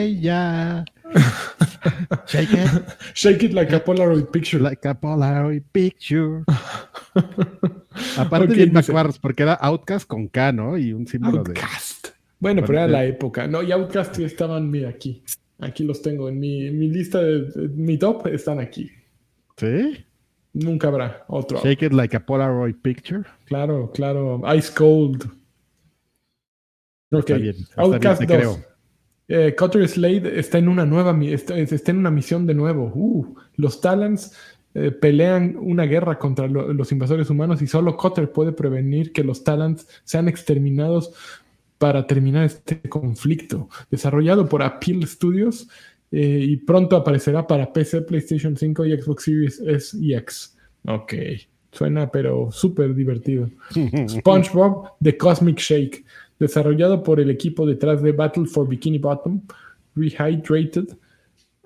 Hey, 0.06 0.20
ya. 0.22 0.86
Shake 2.28 2.54
it 2.54 2.70
Shake 3.16 3.44
it 3.46 3.54
like 3.54 3.74
a 3.74 3.80
Polaroid 3.84 4.32
picture. 4.32 4.60
like 4.62 4.86
a 4.88 4.94
Polaroid 4.96 5.64
picture. 5.72 6.44
Aparte 8.18 8.46
Ok, 8.46 8.54
bien 8.56 8.74
dice- 8.74 9.20
porque 9.22 9.44
era 9.44 9.54
Outcast 9.54 10.08
con 10.08 10.28
K, 10.28 10.52
¿no? 10.52 10.78
Y 10.78 10.94
un 10.94 11.08
símbolo 11.08 11.44
de. 11.44 11.50
Outcast. 11.52 12.08
Bueno, 12.40 12.62
pero 12.66 12.80
era 12.80 12.88
la 12.88 13.04
época. 13.06 13.48
No, 13.48 13.64
y 13.64 13.72
Outcast 13.72 14.20
estaban, 14.20 14.70
mira, 14.70 14.90
aquí. 14.90 15.24
Aquí 15.60 15.84
los 15.84 16.02
tengo. 16.04 16.30
En 16.30 16.40
mi, 16.40 16.68
en 16.68 16.78
mi 16.78 16.90
lista 16.90 17.20
de, 17.22 17.42
de- 17.50 17.68
mi 17.70 17.98
top 17.98 18.28
están 18.28 18.60
aquí. 18.60 18.92
¿Sí? 19.58 20.06
Nunca 20.54 20.88
habrá 20.90 21.26
otro. 21.28 21.60
Shake 21.64 21.84
it 21.88 21.94
like 21.94 22.16
a 22.16 22.24
Polaroid 22.26 22.76
picture. 22.82 23.24
Claro, 23.46 23.92
claro. 23.92 24.42
Ice 24.56 24.72
Cold. 24.74 25.24
Ok. 27.12 27.20
Está 27.30 27.38
bien, 27.38 27.56
está 27.56 27.82
Outcast 27.82 28.20
bien, 28.22 28.28
te 28.40 28.46
2. 28.46 28.56
creo. 28.58 28.68
Eh, 29.28 29.56
Cutter 29.58 29.88
Slade 29.88 30.40
está 30.40 30.58
en 30.58 30.70
una 30.70 30.86
nueva 30.86 31.18
está, 31.26 31.58
está 31.58 31.92
en 31.92 31.98
una 31.98 32.12
misión 32.12 32.46
de 32.46 32.54
nuevo. 32.54 32.92
Uh, 32.96 33.36
los 33.56 33.82
Talons 33.82 34.34
eh, 34.74 34.92
pelean 34.92 35.56
una 35.60 35.84
guerra 35.84 36.18
contra 36.18 36.48
lo- 36.48 36.72
los 36.72 36.92
invasores 36.92 37.30
humanos 37.30 37.62
y 37.62 37.68
solo 37.68 37.98
Cutter 37.98 38.32
puede 38.32 38.52
prevenir 38.54 39.12
que 39.12 39.24
los 39.24 39.44
Talons 39.44 39.88
sean 40.04 40.28
exterminados 40.28 41.14
para 41.78 42.08
terminar 42.08 42.46
este 42.46 42.80
conflicto. 42.90 43.70
Desarrollado 43.92 44.48
por 44.48 44.64
Appeal 44.64 45.06
Studios 45.06 45.68
eh, 46.12 46.40
y 46.42 46.56
pronto 46.58 46.96
aparecerá 46.96 47.46
para 47.46 47.74
PC, 47.74 48.04
PlayStation 48.04 48.56
5 48.56 48.86
y 48.86 49.02
Xbox 49.02 49.24
Series 49.26 49.60
S 49.60 49.98
y 50.00 50.14
X. 50.14 50.56
Ok, 50.88 51.14
suena 51.72 52.10
pero 52.10 52.50
súper 52.52 52.96
divertido. 52.96 53.50
SpongeBob 54.08 54.92
The 55.02 55.18
Cosmic 55.18 55.58
Shake, 55.60 56.06
desarrollado 56.40 57.04
por 57.04 57.20
el 57.20 57.30
equipo 57.30 57.66
detrás 57.66 58.02
de 58.02 58.12
Battle 58.12 58.46
for 58.46 58.68
Bikini 58.68 58.98
Bottom, 58.98 59.42
Rehydrated. 59.96 60.90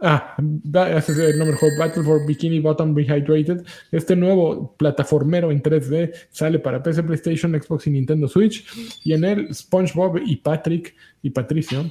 Ah, 0.02 0.36
ese 0.98 1.12
es 1.12 1.18
el 1.18 1.38
nombre 1.38 1.52
del 1.52 1.56
juego, 1.58 1.76
Battle 1.78 2.04
for 2.04 2.26
Bikini 2.26 2.60
Bottom 2.60 2.96
Rehydrated. 2.96 3.64
Este 3.92 4.16
nuevo 4.16 4.76
plataformero 4.78 5.52
en 5.52 5.62
3D 5.62 6.12
sale 6.30 6.60
para 6.60 6.82
PC, 6.82 7.04
PlayStation, 7.04 7.52
Xbox 7.54 7.88
y 7.88 7.92
Nintendo 7.92 8.28
Switch. 8.28 8.66
Y 9.04 9.14
en 9.14 9.24
él, 9.24 9.54
SpongeBob 9.54 10.20
y 10.26 10.38
Patrick 10.38 10.96
y 11.22 11.30
Patricio 11.30 11.86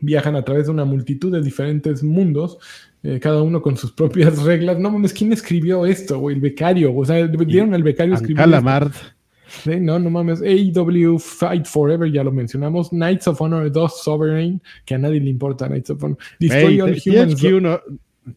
viajan 0.00 0.36
a 0.36 0.42
través 0.42 0.66
de 0.66 0.72
una 0.72 0.84
multitud 0.84 1.32
de 1.32 1.42
diferentes 1.42 2.02
mundos, 2.02 2.58
eh, 3.02 3.20
cada 3.20 3.42
uno 3.42 3.62
con 3.62 3.76
sus 3.76 3.92
propias 3.92 4.42
reglas. 4.42 4.78
No 4.78 4.90
mames, 4.90 5.12
¿quién 5.12 5.32
escribió 5.32 5.86
esto? 5.86 6.30
El 6.30 6.40
becario. 6.40 6.94
O 6.94 7.04
sea, 7.04 7.26
dieron 7.26 7.74
al 7.74 7.82
becario 7.82 8.14
escribir. 8.14 8.40
esto. 8.56 9.14
Sí, 9.50 9.80
no, 9.80 9.98
no 9.98 10.10
mames. 10.10 10.40
AEW 10.42 11.18
Fight 11.18 11.66
Forever, 11.66 12.10
ya 12.10 12.22
lo 12.22 12.30
mencionamos. 12.32 12.90
Knights 12.90 13.26
of 13.28 13.40
Honor 13.40 13.70
2 13.70 14.02
Sovereign, 14.02 14.60
que 14.84 14.94
a 14.94 14.98
nadie 14.98 15.20
le 15.20 15.30
importa 15.30 15.66
Knights 15.66 15.90
of 15.90 16.02
Honor. 16.02 16.18
Destroy 16.38 16.80
All 16.80 16.94
Humans. 16.94 17.40
THQ, 17.40 17.60
no- 17.60 17.80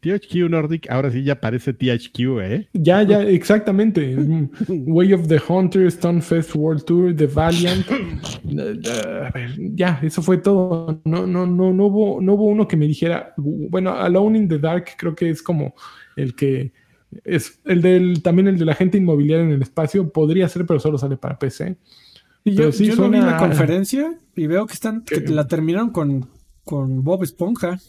THQ 0.02 0.50
Nordic, 0.50 0.90
ahora 0.90 1.12
sí 1.12 1.24
ya 1.24 1.40
parece 1.40 1.74
THQ, 1.74 2.42
¿eh? 2.42 2.68
Ya, 2.74 3.04
ya, 3.04 3.22
exactamente. 3.22 4.16
Way 4.68 5.14
of 5.14 5.28
the 5.28 5.40
Hunter, 5.48 5.92
Stunfest 5.92 6.56
World 6.56 6.86
Tour, 6.86 7.16
The 7.16 7.28
Valiant. 7.28 7.86
A 7.90 9.30
ver, 9.32 9.52
ya, 9.76 10.00
eso 10.02 10.22
fue 10.22 10.38
todo. 10.38 11.00
No, 11.06 11.28
no, 11.28 11.46
no, 11.46 11.74
no 11.74 11.86
hubo, 11.86 12.22
no 12.22 12.34
hubo 12.34 12.46
uno 12.46 12.68
que 12.68 12.78
me 12.78 12.88
dijera. 12.88 13.34
Bueno, 13.38 13.92
Alone 13.92 14.38
in 14.40 14.48
the 14.48 14.58
Dark 14.58 14.92
creo 14.98 15.14
que 15.14 15.30
es 15.30 15.44
como 15.44 15.76
el 16.16 16.34
que 16.36 16.72
es 17.24 17.60
el 17.66 17.82
del 17.82 18.22
también 18.22 18.48
el 18.48 18.58
de 18.58 18.66
la 18.66 18.76
gente 18.76 18.98
inmobiliaria 18.98 19.46
en 19.46 19.52
el 19.52 19.62
espacio. 19.62 20.10
Podría 20.10 20.48
ser, 20.50 20.66
pero 20.66 20.80
solo 20.80 20.98
sale 20.98 21.18
para 21.18 21.40
PC. 21.40 21.78
Y 22.44 22.56
yo, 22.56 22.72
sí 22.72 22.88
yo 22.88 23.10
vi 23.10 23.20
la 23.20 23.38
conferencia 23.38 24.18
y 24.36 24.48
veo 24.48 24.66
que 24.68 24.74
están 24.74 25.04
que 25.04 25.22
la 25.22 25.48
terminaron 25.48 25.92
con, 25.92 26.30
con 26.64 27.04
Bob 27.04 27.24
Esponja. 27.24 27.80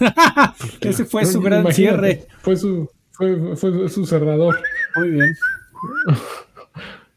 Ese 0.80 1.04
fue 1.04 1.24
su 1.24 1.40
gran 1.40 1.62
Imagínate, 1.62 2.16
cierre. 2.16 2.26
Fue 2.40 2.56
su, 2.56 2.90
fue, 3.12 3.56
fue 3.56 3.88
su 3.88 4.04
cerrador. 4.06 4.58
Muy 4.96 5.10
bien. 5.10 5.34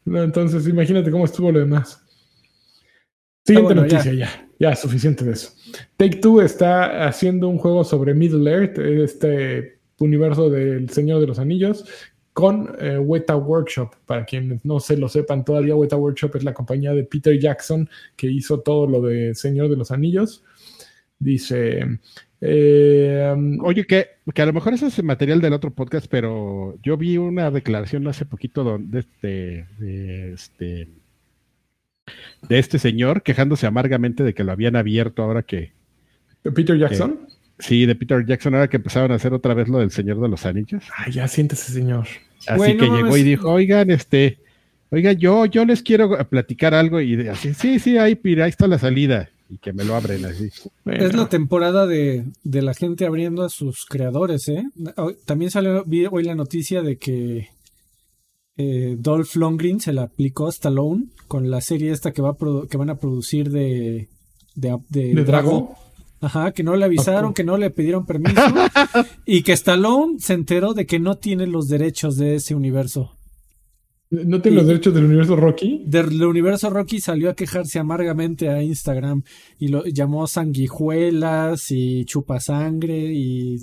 Entonces, 0.24 0.66
imagínate 0.66 1.10
cómo 1.10 1.26
estuvo 1.26 1.52
lo 1.52 1.58
demás. 1.58 2.02
Siguiente 3.44 3.74
bueno, 3.74 3.82
noticia, 3.82 4.12
ya. 4.12 4.48
ya. 4.58 4.76
suficiente 4.76 5.24
de 5.24 5.32
eso. 5.32 5.52
Take 5.96 6.16
Two 6.16 6.40
está 6.42 7.06
haciendo 7.06 7.48
un 7.48 7.58
juego 7.58 7.84
sobre 7.84 8.14
Middle 8.14 8.50
Earth, 8.50 8.78
este 8.78 9.77
universo 10.00 10.50
del 10.50 10.90
Señor 10.90 11.20
de 11.20 11.26
los 11.26 11.38
Anillos, 11.38 11.84
con 12.32 12.76
eh, 12.78 12.98
Weta 12.98 13.36
Workshop. 13.36 13.94
Para 14.06 14.24
quienes 14.24 14.64
no 14.64 14.78
se 14.78 14.96
lo 14.96 15.08
sepan 15.08 15.44
todavía, 15.44 15.74
Weta 15.74 15.96
Workshop 15.96 16.36
es 16.36 16.44
la 16.44 16.54
compañía 16.54 16.92
de 16.92 17.04
Peter 17.04 17.36
Jackson 17.38 17.88
que 18.16 18.28
hizo 18.30 18.60
todo 18.60 18.86
lo 18.86 19.00
de 19.02 19.34
Señor 19.34 19.68
de 19.68 19.76
los 19.76 19.90
Anillos. 19.90 20.44
Dice. 21.18 21.98
eh, 22.40 23.34
Oye, 23.62 23.84
que, 23.86 24.06
que 24.32 24.42
a 24.42 24.46
lo 24.46 24.52
mejor 24.52 24.72
ese 24.74 24.86
es 24.86 24.98
el 25.00 25.04
material 25.04 25.40
del 25.40 25.52
otro 25.52 25.72
podcast, 25.72 26.06
pero 26.08 26.78
yo 26.82 26.96
vi 26.96 27.18
una 27.18 27.50
declaración 27.50 28.06
hace 28.06 28.24
poquito 28.24 28.62
donde 28.62 29.00
este, 29.00 29.66
de 29.80 30.32
este, 30.34 30.88
de 32.48 32.58
este 32.58 32.78
señor 32.78 33.22
quejándose 33.24 33.66
amargamente 33.66 34.22
de 34.22 34.32
que 34.32 34.44
lo 34.44 34.52
habían 34.52 34.76
abierto 34.76 35.24
ahora 35.24 35.42
que, 35.42 35.72
¿De 36.44 36.52
Peter 36.52 36.78
Jackson? 36.78 37.27
Sí, 37.58 37.86
de 37.86 37.94
Peter 37.94 38.24
Jackson, 38.26 38.54
ahora 38.54 38.68
que 38.68 38.76
empezaron 38.78 39.12
a 39.12 39.16
hacer 39.16 39.32
otra 39.34 39.54
vez 39.54 39.68
lo 39.68 39.78
del 39.78 39.90
Señor 39.90 40.20
de 40.20 40.28
los 40.28 40.44
Anillos. 40.46 40.84
Ay, 40.96 41.12
ya 41.12 41.28
siéntese, 41.28 41.72
señor. 41.72 42.06
Así 42.46 42.76
que 42.76 42.86
llegó 42.88 43.16
y 43.16 43.22
dijo, 43.22 43.50
oigan, 43.50 43.90
este, 43.90 44.38
oiga, 44.90 45.12
yo, 45.12 45.44
yo 45.46 45.64
les 45.64 45.82
quiero 45.82 46.16
platicar 46.28 46.72
algo 46.74 47.00
y 47.00 47.16
de- 47.16 47.30
así, 47.30 47.52
sí, 47.54 47.78
sí, 47.78 47.98
ahí, 47.98 48.14
pira, 48.14 48.44
ahí 48.44 48.50
está 48.50 48.66
la 48.66 48.78
salida 48.78 49.28
y 49.50 49.58
que 49.58 49.72
me 49.72 49.84
lo 49.84 49.94
abren 49.96 50.24
así. 50.24 50.50
Bueno, 50.84 51.04
Es 51.04 51.14
la 51.14 51.28
temporada 51.28 51.86
de, 51.86 52.24
de 52.44 52.62
la 52.62 52.74
gente 52.74 53.06
abriendo 53.06 53.42
a 53.44 53.48
sus 53.48 53.86
creadores, 53.86 54.46
¿eh? 54.48 54.62
También 55.26 55.50
salió 55.50 55.84
vi 55.84 56.06
hoy 56.06 56.22
la 56.24 56.34
noticia 56.34 56.82
de 56.82 56.96
que 56.98 57.48
eh, 58.56 58.96
Dolph 58.98 59.34
Lundgren 59.36 59.80
se 59.80 59.92
la 59.92 60.02
aplicó 60.02 60.46
a 60.46 60.50
Stallone 60.50 61.06
con 61.28 61.50
la 61.50 61.60
serie 61.60 61.92
esta 61.92 62.12
que 62.12 62.22
va 62.22 62.30
a 62.30 62.36
produ- 62.36 62.68
que 62.68 62.76
van 62.76 62.90
a 62.90 62.96
producir 62.96 63.50
de 63.50 64.08
de, 64.54 64.76
de 64.88 65.14
¿De 65.14 65.24
Drago? 65.24 65.76
Ajá, 66.20 66.52
que 66.52 66.64
no 66.64 66.74
le 66.74 66.84
avisaron, 66.84 67.32
que 67.32 67.44
no 67.44 67.56
le 67.56 67.70
pidieron 67.70 68.04
permiso 68.04 68.40
y 69.26 69.42
que 69.42 69.52
Stallone 69.52 70.18
se 70.18 70.34
enteró 70.34 70.74
de 70.74 70.86
que 70.86 70.98
no 70.98 71.16
tiene 71.16 71.46
los 71.46 71.68
derechos 71.68 72.16
de 72.16 72.36
ese 72.36 72.54
universo. 72.54 73.12
¿No 74.10 74.40
tiene 74.40 74.56
los 74.56 74.66
derechos 74.66 74.94
del 74.94 75.04
universo 75.04 75.36
Rocky? 75.36 75.82
Del 75.86 76.22
universo 76.24 76.70
Rocky 76.70 77.00
salió 77.00 77.30
a 77.30 77.34
quejarse 77.34 77.78
amargamente 77.78 78.48
a 78.48 78.62
Instagram 78.62 79.22
y 79.58 79.68
lo 79.68 79.84
llamó 79.84 80.26
sanguijuelas 80.26 81.70
y 81.70 82.06
chupasangre 82.06 83.12
y 83.12 83.58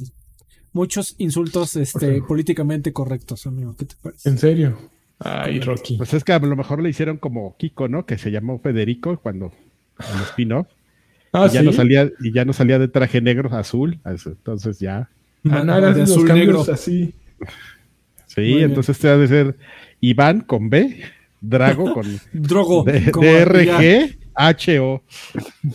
muchos 0.72 1.16
insultos 1.18 1.76
este, 1.76 2.22
políticamente 2.22 2.94
correctos, 2.94 3.48
amigo. 3.48 3.76
¿Qué 3.76 3.86
te 3.86 3.96
parece? 4.02 4.30
¿En 4.30 4.38
serio? 4.38 4.78
Ay, 5.18 5.60
Rocky. 5.62 5.98
Pues 5.98 6.14
es 6.14 6.24
que 6.24 6.34
a 6.34 6.40
lo 6.40 6.56
mejor 6.56 6.82
le 6.82 6.90
hicieron 6.90 7.18
como 7.18 7.56
Kiko, 7.58 7.88
¿no? 7.88 8.06
Que 8.06 8.20
se 8.20 8.30
llamó 8.30 8.60
Federico 8.60 9.20
cuando 9.22 9.52
el 9.98 10.22
spin-off. 10.24 10.68
Ah, 11.36 11.48
y 11.50 11.54
ya 11.54 11.60
sí. 11.62 11.66
no 11.66 11.72
salía, 11.74 12.10
y 12.22 12.32
ya 12.32 12.46
no 12.46 12.54
salía 12.54 12.80
de 12.80 12.88
traje 12.88 13.22
negro, 13.22 13.54
azul. 13.56 14.00
Entonces 14.06 14.80
ya. 14.80 15.10
Ah, 15.50 15.64
no, 15.64 15.76
de 15.82 16.00
los 16.02 16.12
azul 16.12 16.28
negro. 16.34 16.66
así. 16.72 17.14
Sí, 18.28 18.42
Muy 18.42 18.54
bien. 18.56 18.70
entonces 18.70 18.96
este 18.96 19.10
ha 19.10 19.18
de 19.18 19.28
ser 19.28 19.56
Iván 20.02 20.42
con 20.42 20.70
B, 20.70 21.02
Drago 21.42 21.94
con 21.94 22.06
Drogo. 22.34 22.84
D- 22.84 23.12
ya. 23.66 24.10
HO. 24.38 25.04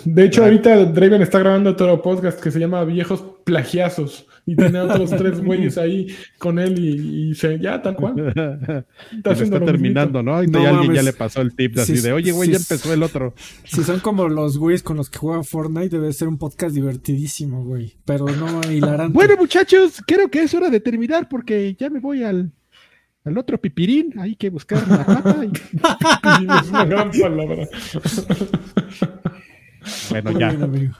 De 0.04 0.24
hecho, 0.24 0.44
ahorita 0.44 0.84
Draven 0.86 1.22
está 1.22 1.38
grabando 1.38 1.70
otro 1.70 2.00
podcast 2.02 2.40
que 2.40 2.50
se 2.50 2.58
llama 2.58 2.84
Viejos 2.84 3.24
Plagiazos. 3.44 4.26
Y 4.46 4.56
tiene 4.56 4.78
a 4.78 4.84
otros 4.84 5.10
tres 5.10 5.40
güeyes 5.44 5.78
ahí 5.78 6.08
con 6.38 6.58
él 6.58 6.78
y, 6.78 7.30
y 7.30 7.34
se, 7.34 7.58
ya, 7.58 7.80
tal 7.82 7.94
cual. 7.94 8.32
Está 9.12 9.34
lo 9.58 9.64
terminando, 9.64 10.22
¿no? 10.22 10.42
Y 10.42 10.46
No 10.46 10.58
alguien 10.60 10.76
mames. 10.76 10.96
ya 10.96 11.02
le 11.02 11.12
pasó 11.12 11.40
el 11.42 11.54
tip 11.54 11.78
así 11.78 11.96
Sí, 11.96 12.02
de, 12.02 12.12
oye, 12.12 12.32
güey, 12.32 12.50
ya 12.50 12.56
empezó 12.56 12.92
el 12.92 13.02
otro. 13.02 13.34
Si 13.64 13.84
son 13.84 14.00
como 14.00 14.28
los 14.28 14.58
güeyes 14.58 14.82
con 14.82 14.96
los 14.96 15.08
que 15.10 15.18
juegan 15.18 15.44
Fortnite, 15.44 15.90
debe 15.90 16.12
ser 16.12 16.26
un 16.28 16.38
podcast 16.38 16.74
divertidísimo, 16.74 17.64
güey. 17.64 17.94
Pero 18.04 18.26
no 18.26 18.60
hilarante. 18.70 19.12
Bueno, 19.12 19.36
muchachos, 19.36 20.02
creo 20.06 20.28
que 20.30 20.42
es 20.42 20.54
hora 20.54 20.70
de 20.70 20.80
terminar 20.80 21.28
porque 21.28 21.76
ya 21.78 21.88
me 21.90 22.00
voy 22.00 22.24
al, 22.24 22.50
al 23.24 23.38
otro 23.38 23.58
pipirín. 23.60 24.18
Hay 24.18 24.34
que 24.36 24.50
buscar 24.50 24.86
la 24.88 25.04
pata. 25.04 25.44
y- 25.44 25.50
es 26.64 26.68
una 26.70 26.84
gran 26.84 27.10
palabra. 27.20 27.68
Bueno, 30.10 30.38
ya. 30.38 30.48
bien, 30.50 30.62
amigo. 30.62 30.94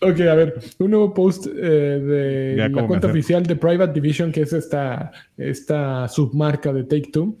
Ok, 0.00 0.20
a 0.20 0.34
ver, 0.34 0.60
un 0.78 0.90
nuevo 0.92 1.12
post 1.12 1.46
eh, 1.48 1.50
de 1.60 2.54
Ya, 2.56 2.68
la 2.68 2.72
¿cómo 2.74 2.86
cuenta 2.86 3.08
oficial 3.08 3.44
de 3.44 3.56
Private 3.56 3.92
Division, 3.92 4.30
que 4.30 4.42
es 4.42 4.52
esta, 4.52 5.10
esta 5.36 6.06
submarca 6.06 6.72
de 6.72 6.84
Take 6.84 7.10
Two, 7.12 7.36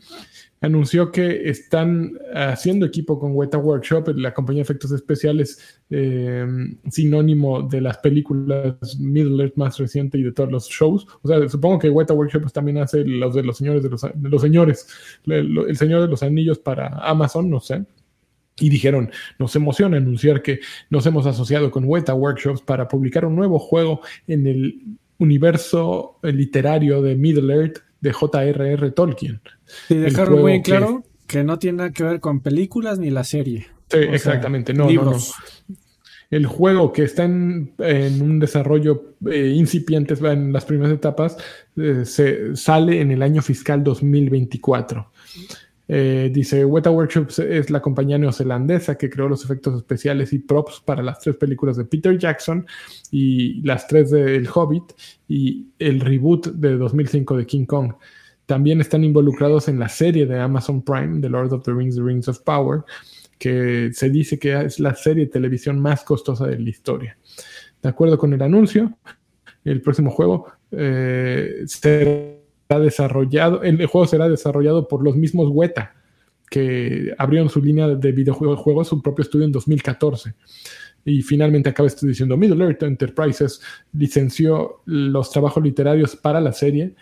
anunció 0.60 1.12
que 1.12 1.48
están 1.48 2.18
haciendo 2.34 2.86
equipo 2.86 3.18
con 3.18 3.34
Weta 3.34 3.58
Workshop, 3.58 4.08
la 4.16 4.34
compañía 4.34 4.60
de 4.60 4.64
efectos 4.64 4.90
especiales 4.92 5.80
eh, 5.90 6.46
sinónimo 6.90 7.62
de 7.62 7.80
las 7.80 7.98
películas 7.98 8.98
Middle 8.98 9.42
Earth 9.42 9.56
más 9.56 9.78
reciente 9.78 10.18
y 10.18 10.22
de 10.22 10.32
todos 10.32 10.50
los 10.50 10.68
shows. 10.68 11.06
O 11.22 11.28
sea, 11.28 11.48
supongo 11.48 11.78
que 11.78 11.90
Weta 11.90 12.14
Workshop 12.14 12.50
también 12.52 12.78
hace 12.78 13.04
los 13.04 13.34
de 13.34 13.42
los 13.42 13.58
señores 13.58 13.82
de 13.82 13.90
los, 13.90 14.02
de 14.02 14.28
los 14.28 14.42
señores, 14.42 14.88
el, 15.26 15.56
el 15.68 15.76
Señor 15.76 16.02
de 16.02 16.08
los 16.08 16.22
Anillos 16.22 16.58
para 16.58 16.88
Amazon, 17.02 17.48
no 17.48 17.60
sé. 17.60 17.84
Y 18.60 18.70
dijeron, 18.70 19.10
nos 19.38 19.54
emociona 19.54 19.98
anunciar 19.98 20.42
que 20.42 20.58
nos 20.90 21.06
hemos 21.06 21.26
asociado 21.26 21.70
con 21.70 21.84
Weta 21.86 22.14
Workshops 22.14 22.60
para 22.60 22.88
publicar 22.88 23.24
un 23.24 23.36
nuevo 23.36 23.60
juego 23.60 24.00
en 24.26 24.48
el 24.48 24.82
universo 25.18 26.18
literario 26.22 27.02
de 27.02 27.14
Middle 27.14 27.54
Earth 27.54 27.78
de 28.00 28.12
J.R.R. 28.12 28.90
Tolkien. 28.92 29.40
Dejaron 29.88 30.26
juego 30.26 30.42
muy 30.42 30.52
en 30.54 30.62
claro 30.62 31.04
que 31.26 31.44
no 31.44 31.58
tiene 31.58 31.78
nada 31.78 31.92
que 31.92 32.02
ver 32.02 32.20
con 32.20 32.40
películas 32.40 32.98
ni 32.98 33.10
la 33.10 33.24
serie. 33.24 33.68
Sí, 33.90 33.98
O 33.98 34.02
sea, 34.02 34.14
exactamente, 34.14 34.72
no, 34.72 34.80
no, 34.80 34.84
no. 34.84 34.90
libros. 34.90 35.34
El 36.30 36.46
juego 36.46 36.92
que 36.92 37.04
está 37.04 37.24
en, 37.24 37.72
en 37.78 38.20
un 38.20 38.38
desarrollo 38.38 39.14
eh, 39.30 39.52
incipiente 39.54 40.14
en 40.26 40.52
las 40.52 40.66
primeras 40.66 40.92
etapas 40.92 41.38
eh, 41.76 42.02
se 42.04 42.54
sale 42.54 43.00
en 43.00 43.10
el 43.10 43.22
año 43.22 43.40
fiscal 43.40 43.82
2024. 43.82 45.10
Eh, 45.90 46.30
dice, 46.32 46.66
Weta 46.66 46.90
Workshops 46.90 47.38
es 47.38 47.70
la 47.70 47.80
compañía 47.80 48.18
neozelandesa 48.18 48.98
que 48.98 49.08
creó 49.08 49.26
los 49.26 49.42
efectos 49.42 49.74
especiales 49.74 50.34
y 50.34 50.38
props 50.38 50.82
para 50.84 51.02
las 51.02 51.18
tres 51.18 51.36
películas 51.36 51.78
de 51.78 51.86
Peter 51.86 52.16
Jackson 52.18 52.66
y 53.10 53.62
las 53.62 53.88
tres 53.88 54.10
de 54.10 54.36
El 54.36 54.48
Hobbit 54.52 54.92
y 55.28 55.68
el 55.78 56.00
reboot 56.00 56.48
de 56.48 56.76
2005 56.76 57.38
de 57.38 57.46
King 57.46 57.64
Kong. 57.64 57.94
También 58.44 58.80
están 58.80 59.02
involucrados 59.02 59.68
en 59.68 59.78
la 59.78 59.88
serie 59.88 60.26
de 60.26 60.38
Amazon 60.38 60.82
Prime, 60.82 61.20
The 61.20 61.28
Lord 61.30 61.52
of 61.52 61.64
the 61.64 61.72
Rings, 61.72 61.96
The 61.96 62.02
Rings 62.02 62.28
of 62.28 62.40
Power, 62.40 62.82
que 63.38 63.90
se 63.92 64.10
dice 64.10 64.38
que 64.38 64.60
es 64.60 64.80
la 64.80 64.94
serie 64.94 65.26
de 65.26 65.30
televisión 65.30 65.80
más 65.80 66.02
costosa 66.04 66.46
de 66.46 66.58
la 66.58 66.68
historia. 66.68 67.18
De 67.82 67.88
acuerdo 67.88 68.18
con 68.18 68.32
el 68.32 68.42
anuncio, 68.42 68.98
el 69.64 69.80
próximo 69.80 70.10
juego 70.10 70.46
eh, 70.70 71.62
será 71.66 72.37
desarrollado, 72.78 73.62
el 73.62 73.86
juego 73.86 74.06
será 74.06 74.28
desarrollado 74.28 74.86
por 74.88 75.02
los 75.02 75.16
mismos 75.16 75.48
Weta, 75.50 75.94
que 76.50 77.14
abrieron 77.18 77.48
su 77.48 77.62
línea 77.62 77.88
de 77.88 78.12
videojuegos, 78.12 78.88
su 78.88 79.00
propio 79.02 79.22
estudio 79.22 79.46
en 79.46 79.52
2014. 79.52 80.34
Y 81.04 81.22
finalmente 81.22 81.70
acaba 81.70 81.86
esto 81.86 82.06
diciendo, 82.06 82.36
Middle 82.36 82.64
Earth 82.64 82.82
Enterprises 82.82 83.60
licenció 83.92 84.82
los 84.84 85.30
trabajos 85.30 85.62
literarios 85.62 86.16
para 86.16 86.40
la 86.40 86.52
serie, 86.52 86.94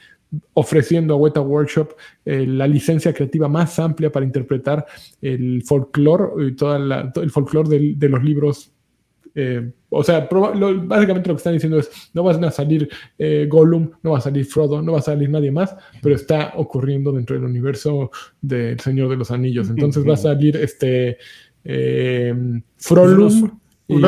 ofreciendo 0.55 1.15
a 1.15 1.17
Weta 1.17 1.41
Workshop 1.41 1.95
eh, 2.25 2.47
la 2.47 2.67
licencia 2.67 3.13
creativa 3.13 3.49
más 3.49 3.79
amplia 3.79 4.11
para 4.11 4.27
interpretar 4.27 4.85
el 5.23 5.63
folclore 5.65 6.55
la- 6.81 7.13
todo 7.13 7.25
el 7.25 7.31
folclore 7.31 7.69
del- 7.69 7.99
de 7.99 8.09
los 8.09 8.23
libros. 8.23 8.73
eh, 9.35 9.71
o 9.97 10.03
sea, 10.05 10.29
lo- 10.31 10.83
básicamente 10.87 11.29
lo 11.29 11.35
que 11.35 11.39
están 11.39 11.53
diciendo 11.55 11.79
es, 11.79 11.91
no 12.15 12.23
van 12.23 12.45
a 12.45 12.51
salir 12.51 12.89
eh, 13.19 13.47
Gollum, 13.49 13.91
no 14.03 14.13
va 14.13 14.19
a 14.19 14.21
salir 14.21 14.45
Frodo, 14.45 14.81
no 14.83 14.93
va 14.93 14.99
a 14.99 15.03
salir 15.03 15.29
nadie 15.31 15.51
más, 15.51 15.75
pero 16.03 16.15
está 16.15 16.53
ocurriendo 16.57 17.13
dentro 17.13 17.37
del 17.37 17.45
universo 17.45 18.11
del 18.41 18.79
Señor 18.81 19.09
de 19.11 19.17
los 19.17 19.31
Anillos. 19.31 19.69
Entonces 19.71 20.03
va 20.09 20.15
a 20.15 20.17
salir 20.17 20.57
este 20.57 21.19
eh, 21.65 22.35
Frolum 22.77 23.51
y 23.89 24.01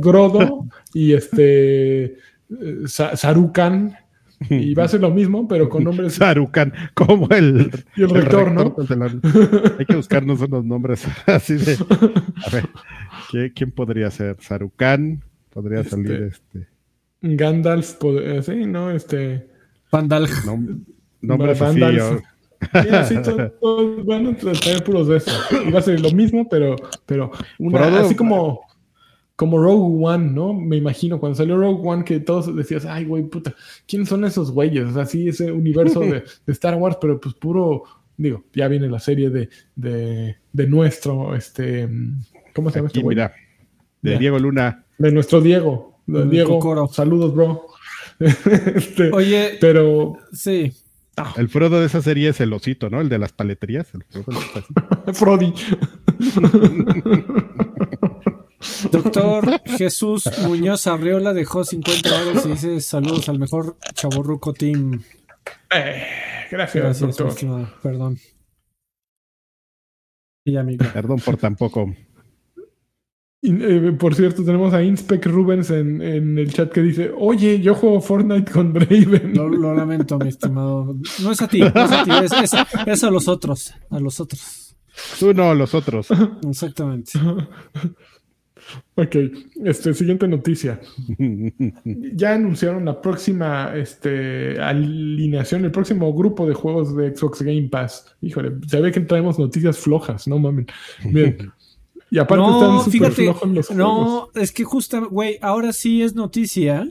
Grodo 0.00 0.66
y 0.94 1.12
este 1.12 2.04
eh, 2.04 2.16
Sa- 2.86 3.16
Sarukan 3.16 3.96
y 4.50 4.74
va 4.74 4.84
a 4.84 4.88
ser 4.88 5.00
lo 5.00 5.10
mismo, 5.10 5.46
pero 5.48 5.68
con 5.68 5.84
nombres 5.84 6.14
Sarukan, 6.14 6.72
como 6.94 7.28
el, 7.30 7.70
y 7.96 8.02
el 8.02 8.10
rector, 8.10 8.52
¿no? 8.52 8.74
la- 8.96 9.06
Hay 9.78 9.84
que 9.86 9.96
buscarnos 9.96 10.40
unos 10.40 10.64
nombres 10.64 11.06
así 11.26 11.54
de. 11.54 11.72
A 12.46 12.50
ver, 12.50 12.68
¿qué- 13.30 13.52
¿quién 13.54 13.70
podría 13.72 14.10
ser? 14.10 14.36
Sarukan, 14.40 15.22
podría 15.50 15.80
Este- 15.80 15.90
salir 15.90 16.12
este. 16.22 16.66
Gandalf, 17.20 17.98
pod- 18.00 18.20
eh, 18.22 18.42
sí, 18.42 18.64
¿no? 18.66 18.90
Este. 18.90 19.48
Pandal. 19.90 20.28
nom- 20.44 20.84
nombres 21.20 21.60
así. 21.60 21.80
Gandalf. 21.80 22.12
o- 22.20 22.22
Sí, 22.60 22.88
sí, 23.14 23.22
todo- 23.22 23.50
todo- 23.60 24.02
bueno, 24.04 24.34
traer 24.36 24.82
puros 24.82 25.06
de 25.06 25.18
eso. 25.18 25.30
Y 25.66 25.70
va 25.70 25.78
a 25.78 25.82
ser 25.82 26.00
lo 26.00 26.10
mismo, 26.10 26.48
pero, 26.48 26.74
pero 27.06 27.30
una- 27.58 27.78
Frodo- 27.78 27.98
así 28.04 28.14
como, 28.16 28.60
como 29.38 29.56
Rogue 29.62 30.04
One, 30.04 30.32
¿no? 30.32 30.52
Me 30.52 30.74
imagino 30.76 31.20
cuando 31.20 31.36
salió 31.36 31.56
Rogue 31.56 31.80
One 31.88 32.02
que 32.02 32.18
todos 32.18 32.52
decías, 32.56 32.84
ay, 32.86 33.04
güey, 33.04 33.22
puta, 33.22 33.54
¿quiénes 33.86 34.08
son 34.08 34.24
esos 34.24 34.50
güeyes? 34.50 34.86
O 34.86 34.92
sea, 34.94 35.06
sí, 35.06 35.28
ese 35.28 35.52
universo 35.52 36.00
de, 36.00 36.24
de 36.46 36.52
Star 36.52 36.74
Wars, 36.74 36.98
pero 37.00 37.20
pues 37.20 37.36
puro, 37.36 37.84
digo, 38.16 38.42
ya 38.52 38.66
viene 38.66 38.88
la 38.88 38.98
serie 38.98 39.30
de, 39.30 39.48
de, 39.76 40.34
de 40.52 40.66
nuestro, 40.66 41.36
este, 41.36 41.88
¿cómo 42.52 42.70
se 42.70 42.80
llama 42.80 42.88
Aquí, 42.88 42.98
este 42.98 43.04
güey? 43.04 43.14
mira, 43.14 43.32
de 44.02 44.10
Ya. 44.14 44.18
Diego 44.18 44.40
Luna. 44.40 44.84
De 44.98 45.12
nuestro 45.12 45.40
Diego. 45.40 46.00
De 46.04 46.26
Diego, 46.26 46.58
Cocoro. 46.58 46.88
saludos, 46.88 47.32
bro. 47.32 47.62
Este, 48.74 49.12
Oye, 49.12 49.52
pero 49.60 50.16
sí. 50.32 50.72
El 51.36 51.48
Frodo 51.48 51.78
de 51.78 51.86
esa 51.86 52.02
serie 52.02 52.30
es 52.30 52.40
el 52.40 52.52
osito, 52.52 52.90
¿no? 52.90 53.00
El 53.00 53.08
de 53.08 53.18
las 53.18 53.30
paleterías. 53.30 53.86
El 53.94 54.02
Frodo. 54.24 54.40
Frodi. 55.14 55.54
Doctor 58.90 59.60
Jesús 59.64 60.24
Muñoz 60.46 60.86
Arriola 60.86 61.32
dejó 61.32 61.64
50 61.64 62.08
dólares 62.08 62.46
y 62.46 62.48
dice 62.50 62.80
saludos 62.80 63.28
al 63.28 63.38
mejor 63.38 63.76
chaborruco 63.94 64.52
team. 64.52 65.02
Eh, 65.74 66.02
gracias, 66.50 66.84
Gracias, 66.84 67.16
doctor. 67.16 67.68
Perdón. 67.82 68.18
Y 70.44 70.56
amigo. 70.56 70.84
Perdón 70.92 71.20
por 71.24 71.36
tampoco. 71.36 71.94
Eh, 73.42 73.96
por 73.98 74.14
cierto, 74.16 74.44
tenemos 74.44 74.74
a 74.74 74.82
Inspec 74.82 75.24
Rubens 75.26 75.70
en, 75.70 76.02
en 76.02 76.38
el 76.38 76.52
chat 76.52 76.72
que 76.72 76.80
dice: 76.80 77.12
Oye, 77.16 77.60
yo 77.60 77.74
juego 77.74 78.00
Fortnite 78.00 78.50
con 78.50 78.72
Draven. 78.72 79.34
Lo, 79.36 79.48
lo 79.48 79.74
lamento, 79.74 80.18
mi 80.18 80.28
estimado. 80.28 80.96
No 81.22 81.30
es 81.32 81.40
a 81.42 81.46
ti, 81.48 81.60
no 81.60 81.66
es 81.68 81.92
a 81.92 82.04
ti, 82.04 82.10
es, 82.24 82.32
es- 82.32 82.52
es 82.86 83.04
a 83.04 83.10
los 83.10 83.28
otros. 83.28 83.72
A 83.90 84.00
los 84.00 84.18
otros. 84.18 84.76
Tú 85.20 85.32
no, 85.32 85.54
los 85.54 85.74
otros. 85.74 86.08
Exactamente. 86.48 87.12
ok, 89.02 89.16
este, 89.64 89.94
siguiente 89.94 90.26
noticia. 90.28 90.80
Ya 92.14 92.34
anunciaron 92.34 92.84
la 92.84 93.00
próxima 93.00 93.72
este, 93.76 94.60
alineación, 94.60 95.64
el 95.64 95.70
próximo 95.70 96.12
grupo 96.12 96.46
de 96.46 96.54
juegos 96.54 96.96
de 96.96 97.16
Xbox 97.16 97.42
Game 97.42 97.68
Pass. 97.68 98.06
Híjole, 98.20 98.52
se 98.66 98.80
ve 98.80 98.92
que 98.92 99.00
traemos 99.00 99.38
noticias 99.38 99.78
flojas, 99.78 100.26
no 100.28 100.38
mames. 100.38 100.66
Bien. 101.04 101.52
Y 102.10 102.18
aparte 102.18 102.42
No, 102.42 102.54
están 102.58 102.78
súper 102.92 103.12
fíjate, 103.12 103.22
flojos 103.24 103.50
los 103.50 103.66
juegos. 103.68 103.76
no, 104.34 104.40
es 104.40 104.52
que 104.52 104.64
justo, 104.64 105.08
güey, 105.10 105.38
ahora 105.42 105.72
sí 105.72 106.02
es 106.02 106.14
noticia, 106.14 106.88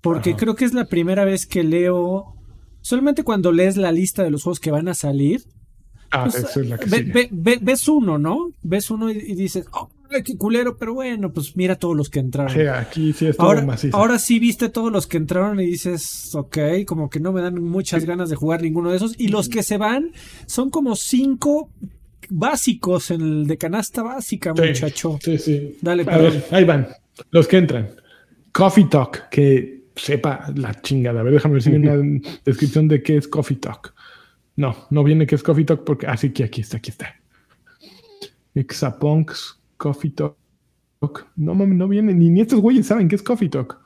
porque 0.00 0.30
Ajá. 0.30 0.38
creo 0.40 0.54
que 0.56 0.64
es 0.64 0.74
la 0.74 0.86
primera 0.86 1.24
vez 1.24 1.46
que 1.46 1.62
leo, 1.62 2.34
solamente 2.80 3.22
cuando 3.22 3.52
lees 3.52 3.76
la 3.76 3.92
lista 3.92 4.24
de 4.24 4.30
los 4.30 4.42
juegos 4.42 4.58
que 4.60 4.70
van 4.72 4.88
a 4.88 4.94
salir, 4.94 5.42
Ah, 6.10 6.24
pues, 6.24 6.34
esa 6.42 6.60
es 6.60 6.68
la 6.68 6.78
que 6.78 6.90
ve- 6.90 6.96
sigue. 6.98 7.12
ve- 7.12 7.28
ve- 7.30 7.58
ves 7.62 7.86
uno, 7.86 8.18
¿no? 8.18 8.50
Ves 8.62 8.90
uno 8.90 9.10
y, 9.12 9.18
y 9.18 9.34
dices, 9.36 9.66
oh, 9.72 9.88
qué 10.24 10.36
culero, 10.36 10.76
pero 10.76 10.94
bueno, 10.94 11.32
pues 11.32 11.56
mira 11.56 11.76
todos 11.76 11.96
los 11.96 12.10
que 12.10 12.18
entraron. 12.20 12.52
Sí, 12.52 12.62
aquí 12.66 13.12
sí 13.12 13.26
es 13.26 13.36
todo 13.36 13.46
Ahora, 13.46 13.62
macizo. 13.62 13.96
ahora 13.96 14.18
sí 14.18 14.38
viste 14.38 14.68
todos 14.68 14.90
los 14.92 15.06
que 15.06 15.16
entraron 15.16 15.60
y 15.60 15.66
dices, 15.66 16.34
ok, 16.34 16.58
como 16.86 17.08
que 17.08 17.20
no 17.20 17.32
me 17.32 17.40
dan 17.42 17.62
muchas 17.62 18.04
ganas 18.04 18.28
de 18.30 18.36
jugar 18.36 18.62
ninguno 18.62 18.90
de 18.90 18.96
esos. 18.96 19.14
Y 19.18 19.28
los 19.28 19.48
que 19.48 19.62
se 19.62 19.78
van 19.78 20.12
son 20.46 20.70
como 20.70 20.96
cinco 20.96 21.70
básicos 22.28 23.10
en 23.10 23.20
el 23.22 23.46
de 23.46 23.56
canasta 23.58 24.02
básica, 24.02 24.52
Sí, 24.56 24.62
muchacho. 24.62 25.18
Sí, 25.22 25.38
sí. 25.38 25.76
Dale, 25.80 26.04
A 26.08 26.18
ver, 26.18 26.44
ahí 26.50 26.64
van. 26.64 26.88
Los 27.30 27.46
que 27.48 27.56
entran. 27.58 27.88
Coffee 28.52 28.84
Talk, 28.84 29.28
que 29.30 29.84
sepa 29.96 30.52
la 30.54 30.80
chingada. 30.80 31.20
A 31.20 31.22
ver, 31.22 31.32
déjame 31.34 31.54
ver 31.54 31.62
si 31.62 31.70
una 31.70 31.96
descripción 32.44 32.88
de 32.88 33.02
qué 33.02 33.16
es 33.16 33.28
Coffee 33.28 33.56
Talk. 33.58 33.94
No, 34.56 34.76
no 34.90 35.04
viene 35.04 35.26
qué 35.26 35.34
es 35.36 35.42
Coffee 35.42 35.64
Talk 35.64 35.84
porque. 35.84 36.06
Así 36.06 36.30
que 36.30 36.44
aquí 36.44 36.60
está, 36.60 36.78
aquí 36.78 36.90
está. 36.90 37.14
Exapunks, 38.54 39.59
Coffee 39.80 40.10
Talk. 40.10 40.36
No 41.36 41.54
mames, 41.54 41.78
no 41.78 41.88
viene. 41.88 42.12
Ni, 42.12 42.28
ni 42.28 42.42
estos 42.42 42.60
güeyes 42.60 42.86
saben 42.86 43.08
qué 43.08 43.16
es 43.16 43.22
Coffee 43.22 43.48
Talk. 43.48 43.78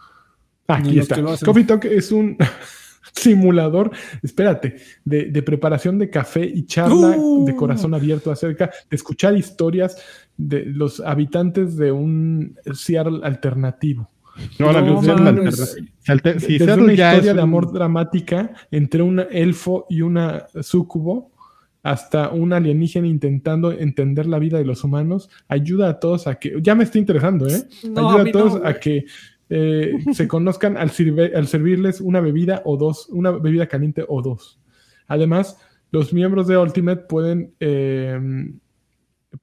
Ah, 0.67 0.79
Aquí 0.79 0.99
está. 0.99 1.23
Coffee 1.45 1.63
Talk 1.65 1.85
es 1.85 2.11
un 2.11 2.37
simulador, 3.15 3.93
espérate, 4.23 4.77
de, 5.05 5.27
de 5.27 5.43
preparación 5.43 5.99
de 5.99 6.11
café 6.11 6.45
y 6.45 6.67
charla 6.67 7.15
¡Uh! 7.17 7.45
de 7.47 7.55
corazón 7.55 7.95
abierto 7.95 8.33
acerca 8.33 8.67
de 8.91 8.97
escuchar 8.97 9.37
historias 9.37 9.97
de 10.37 10.65
los 10.65 10.99
habitantes 11.01 11.77
de 11.77 11.93
un 11.93 12.57
Seattle 12.73 13.21
alternativo. 13.23 14.11
No, 14.59 14.73
la 14.73 14.81
No 14.83 15.01
luz 15.01 15.07
es 15.61 15.71
si 16.01 16.11
alter- 16.11 16.41
si 16.41 16.53
Desde 16.55 16.65
Seattle 16.65 16.85
una 16.87 16.95
ya 16.95 17.13
historia 17.13 17.31
es 17.31 17.37
de 17.37 17.43
amor 17.43 17.73
dramática 17.73 18.53
entre 18.73 19.03
un 19.03 19.21
elfo 19.31 19.87
y 19.89 20.01
una 20.01 20.47
súcubo 20.61 21.31
hasta 21.85 22.31
un 22.31 22.53
alienígena 22.53 23.07
intentando 23.07 23.71
entender 23.71 24.27
la 24.27 24.41
vida 24.41 24.59
de 24.59 24.65
los 24.65 24.83
humanos, 24.83 25.31
ayuda 25.47 25.89
a 25.91 26.01
todos 26.01 26.27
a 26.27 26.35
que, 26.37 26.55
ya 26.61 26.75
me 26.75 26.83
estoy 26.83 27.01
interesando, 27.03 27.47
¿eh? 27.47 27.63
No, 27.91 28.09
ayuda 28.11 28.23
a 28.31 28.33
todos 28.33 28.61
no, 28.61 28.67
a 28.67 28.75
que 28.75 29.05
eh, 29.51 29.93
se 30.13 30.27
conozcan 30.27 30.77
al, 30.77 30.91
sirve- 30.91 31.33
al 31.37 31.47
servirles 31.47 32.01
una 32.01 32.21
bebida 32.21 32.63
o 32.65 32.77
dos, 32.77 33.09
una 33.11 33.31
bebida 33.31 33.69
caliente 33.69 34.05
o 34.09 34.21
dos. 34.23 34.59
Además, 35.07 35.59
los 35.93 36.13
miembros 36.13 36.49
de 36.49 36.57
Ultimate 36.59 37.03
pueden, 37.07 37.53
eh, 37.61 38.19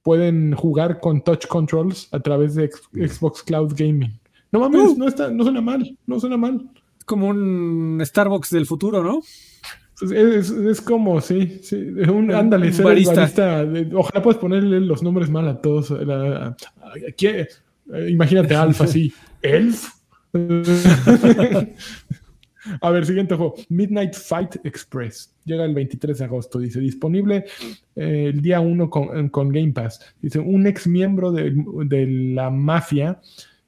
pueden 0.02 0.54
jugar 0.54 1.00
con 1.00 1.22
touch 1.22 1.46
controls 1.46 2.08
a 2.12 2.20
través 2.20 2.54
de 2.54 2.70
Xbox 2.92 3.42
Cloud 3.42 3.72
Gaming. 3.76 4.18
No 4.50 4.60
mames, 4.60 4.80
Uh. 4.90 4.98
no, 4.98 5.08
está, 5.08 5.30
no 5.30 5.44
suena 5.44 5.60
mal, 5.60 5.96
no 6.06 6.20
suena 6.20 6.36
mal. 6.36 6.68
Como 7.06 7.28
un 7.28 8.00
Starbucks 8.04 8.50
del 8.50 8.66
futuro, 8.66 9.02
¿no? 9.02 9.20
Es, 10.02 10.10
es- 10.12 10.50
es 10.50 10.80
como, 10.80 11.20
sí, 11.20 11.60
sí, 11.62 11.76
un, 11.76 12.32
ándale, 12.32 12.68
Un 12.68 12.72
ser 12.72 12.84
barista. 12.84 13.64
ojalá 13.94 14.22
puedas 14.22 14.40
ponerle 14.40 14.80
los 14.80 15.02
nombres 15.02 15.30
mal 15.30 15.48
a 15.48 15.60
todos. 15.60 15.90
la- 15.90 16.48
a- 16.48 16.56
¿qué? 17.16 17.48
Eh, 17.92 18.08
imagínate 18.10 18.54
Alfa 18.54 18.84
así, 18.84 19.12
Elf. 19.42 19.88
a 22.80 22.90
ver, 22.90 23.04
siguiente 23.06 23.34
juego. 23.34 23.54
Midnight 23.68 24.14
Fight 24.14 24.56
Express. 24.64 25.32
Llega 25.44 25.64
el 25.64 25.74
23 25.74 26.18
de 26.18 26.24
agosto. 26.24 26.58
Dice, 26.58 26.80
disponible 26.80 27.44
eh, 27.96 28.30
el 28.32 28.40
día 28.40 28.60
1 28.60 28.88
con, 28.90 29.28
con 29.30 29.48
Game 29.50 29.72
Pass. 29.72 30.00
Dice, 30.20 30.38
un 30.38 30.66
ex 30.66 30.86
miembro 30.86 31.32
de, 31.32 31.52
de 31.86 32.06
la 32.34 32.50
mafia 32.50 33.20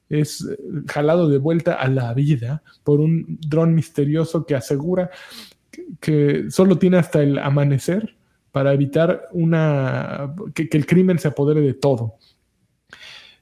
es 0.09 0.47
eh, 0.49 0.57
jalado 0.87 1.27
de 1.29 1.37
vuelta 1.39 1.73
a 1.73 1.87
la 1.89 2.13
vida 2.13 2.63
por 2.83 2.99
un 3.01 3.37
dron 3.47 3.75
misterioso 3.75 4.45
que 4.45 4.55
asegura 4.55 5.09
que, 5.99 6.45
solo 6.49 6.77
tiene 6.77 6.97
hasta 6.97 7.21
el 7.21 7.37
amanecer 7.39 8.15
para 8.51 8.73
evitar 8.73 9.27
una 9.31 10.33
que, 10.53 10.69
que 10.69 10.77
el 10.77 10.85
crimen 10.85 11.19
se 11.19 11.27
apodere 11.27 11.61
de 11.61 11.73
todo. 11.73 12.15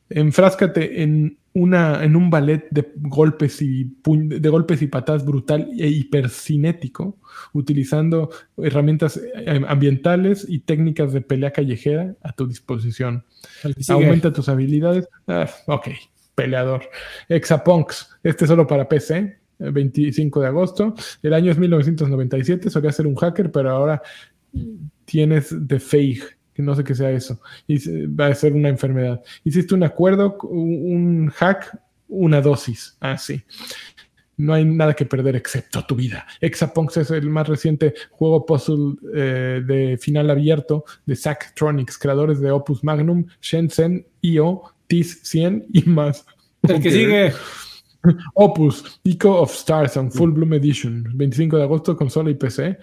Enfráscate 0.10 1.02
en 1.04 1.38
una 1.56 2.04
en 2.04 2.16
un 2.16 2.30
ballet 2.32 2.68
de 2.72 2.92
golpes 2.96 3.62
y 3.62 3.86
puñ- 3.86 4.40
de 4.40 4.50
golpes 4.50 4.82
y 4.82 4.88
patadas 4.88 5.24
brutal 5.24 5.70
e 5.78 5.88
hipercinético, 5.88 7.20
utilizando 7.54 8.32
herramientas 8.58 9.18
eh, 9.18 9.62
ambientales 9.68 10.46
y 10.50 10.60
técnicas 10.60 11.14
de 11.14 11.22
pelea 11.22 11.52
callejera 11.52 12.16
a 12.24 12.34
tu 12.34 12.48
disposición. 12.48 13.26
Aumenta 13.94 14.34
tus 14.34 14.50
habilidades. 14.50 15.08
Ah, 15.28 15.48
ok, 15.68 15.90
peleador. 16.36 16.90
Exapunks, 17.30 18.10
este 18.24 18.48
solo 18.48 18.66
para 18.66 18.90
PC, 18.90 19.38
25 19.72 20.41
de 20.41 20.47
agosto. 20.47 20.95
El 21.22 21.34
año 21.34 21.51
es 21.51 21.57
1997, 21.57 22.70
solía 22.70 22.91
ser 22.91 23.07
un 23.07 23.16
hacker, 23.16 23.51
pero 23.51 23.72
ahora 23.72 24.01
tienes 25.05 25.55
The 25.68 25.80
Fake, 25.80 26.38
que 26.53 26.61
no 26.61 26.76
sé 26.76 26.84
qué 26.84 26.95
sea 26.95 27.11
eso. 27.11 27.39
Y 27.68 28.05
va 28.07 28.28
a 28.28 28.36
ser 28.36 28.53
una 28.53 28.70
enfermedad. 28.70 29.22
Hiciste 29.43 29.74
un 29.74 29.84
acuerdo, 29.84 30.38
un 30.43 31.30
hack, 31.30 31.78
una 32.07 32.41
dosis. 32.41 32.97
Ah, 32.99 33.18
sí. 33.18 33.41
No 34.36 34.53
hay 34.53 34.66
nada 34.66 34.95
que 34.95 35.05
perder 35.05 35.36
excepto 35.36 35.86
tu 35.86 35.95
vida. 35.95 36.26
Exapunks 36.41 36.97
es 36.97 37.11
el 37.11 37.30
más 37.30 37.47
reciente 37.47 37.93
juego 38.11 38.45
puzzle 38.45 38.95
eh, 39.14 39.61
de 39.64 39.97
final 39.99 40.30
abierto 40.32 40.86
de 41.05 41.16
Zachtronics, 41.16 41.99
creadores 41.99 42.39
de 42.39 42.51
Opus 42.51 42.84
Magnum, 42.84 43.26
Shenzhen, 43.41 44.07
IO, 44.22 44.64
TIS 44.88 45.20
100 45.24 45.68
y 45.72 45.84
más. 45.84 46.26
El 46.64 46.82
que 46.82 46.91
sigue. 46.91 47.34
Opus, 48.34 48.99
Eco 49.04 49.39
of 49.41 49.54
Stars 49.54 49.97
on 49.97 50.12
Full 50.12 50.32
Bloom 50.32 50.54
Edition, 50.54 51.06
25 51.14 51.58
de 51.58 51.64
agosto, 51.64 51.95
consola 51.95 52.30
y 52.30 52.36
PC. 52.36 52.78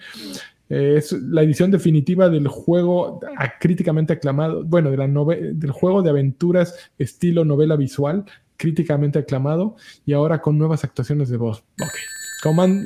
Eh, 0.69 0.95
es 0.97 1.11
la 1.13 1.43
edición 1.43 1.69
definitiva 1.69 2.29
del 2.29 2.47
juego 2.47 3.19
a- 3.37 3.57
críticamente 3.59 4.13
aclamado, 4.13 4.63
bueno, 4.63 4.89
de 4.89 4.97
la 4.97 5.07
nove- 5.07 5.51
del 5.53 5.71
juego 5.71 6.01
de 6.01 6.09
aventuras 6.09 6.75
estilo 6.97 7.43
novela 7.45 7.75
visual, 7.75 8.23
críticamente 8.57 9.19
aclamado, 9.19 9.75
y 10.05 10.13
ahora 10.13 10.39
con 10.41 10.57
nuevas 10.57 10.83
actuaciones 10.83 11.29
de 11.29 11.37
voz. 11.37 11.63
Ok. 11.81 11.93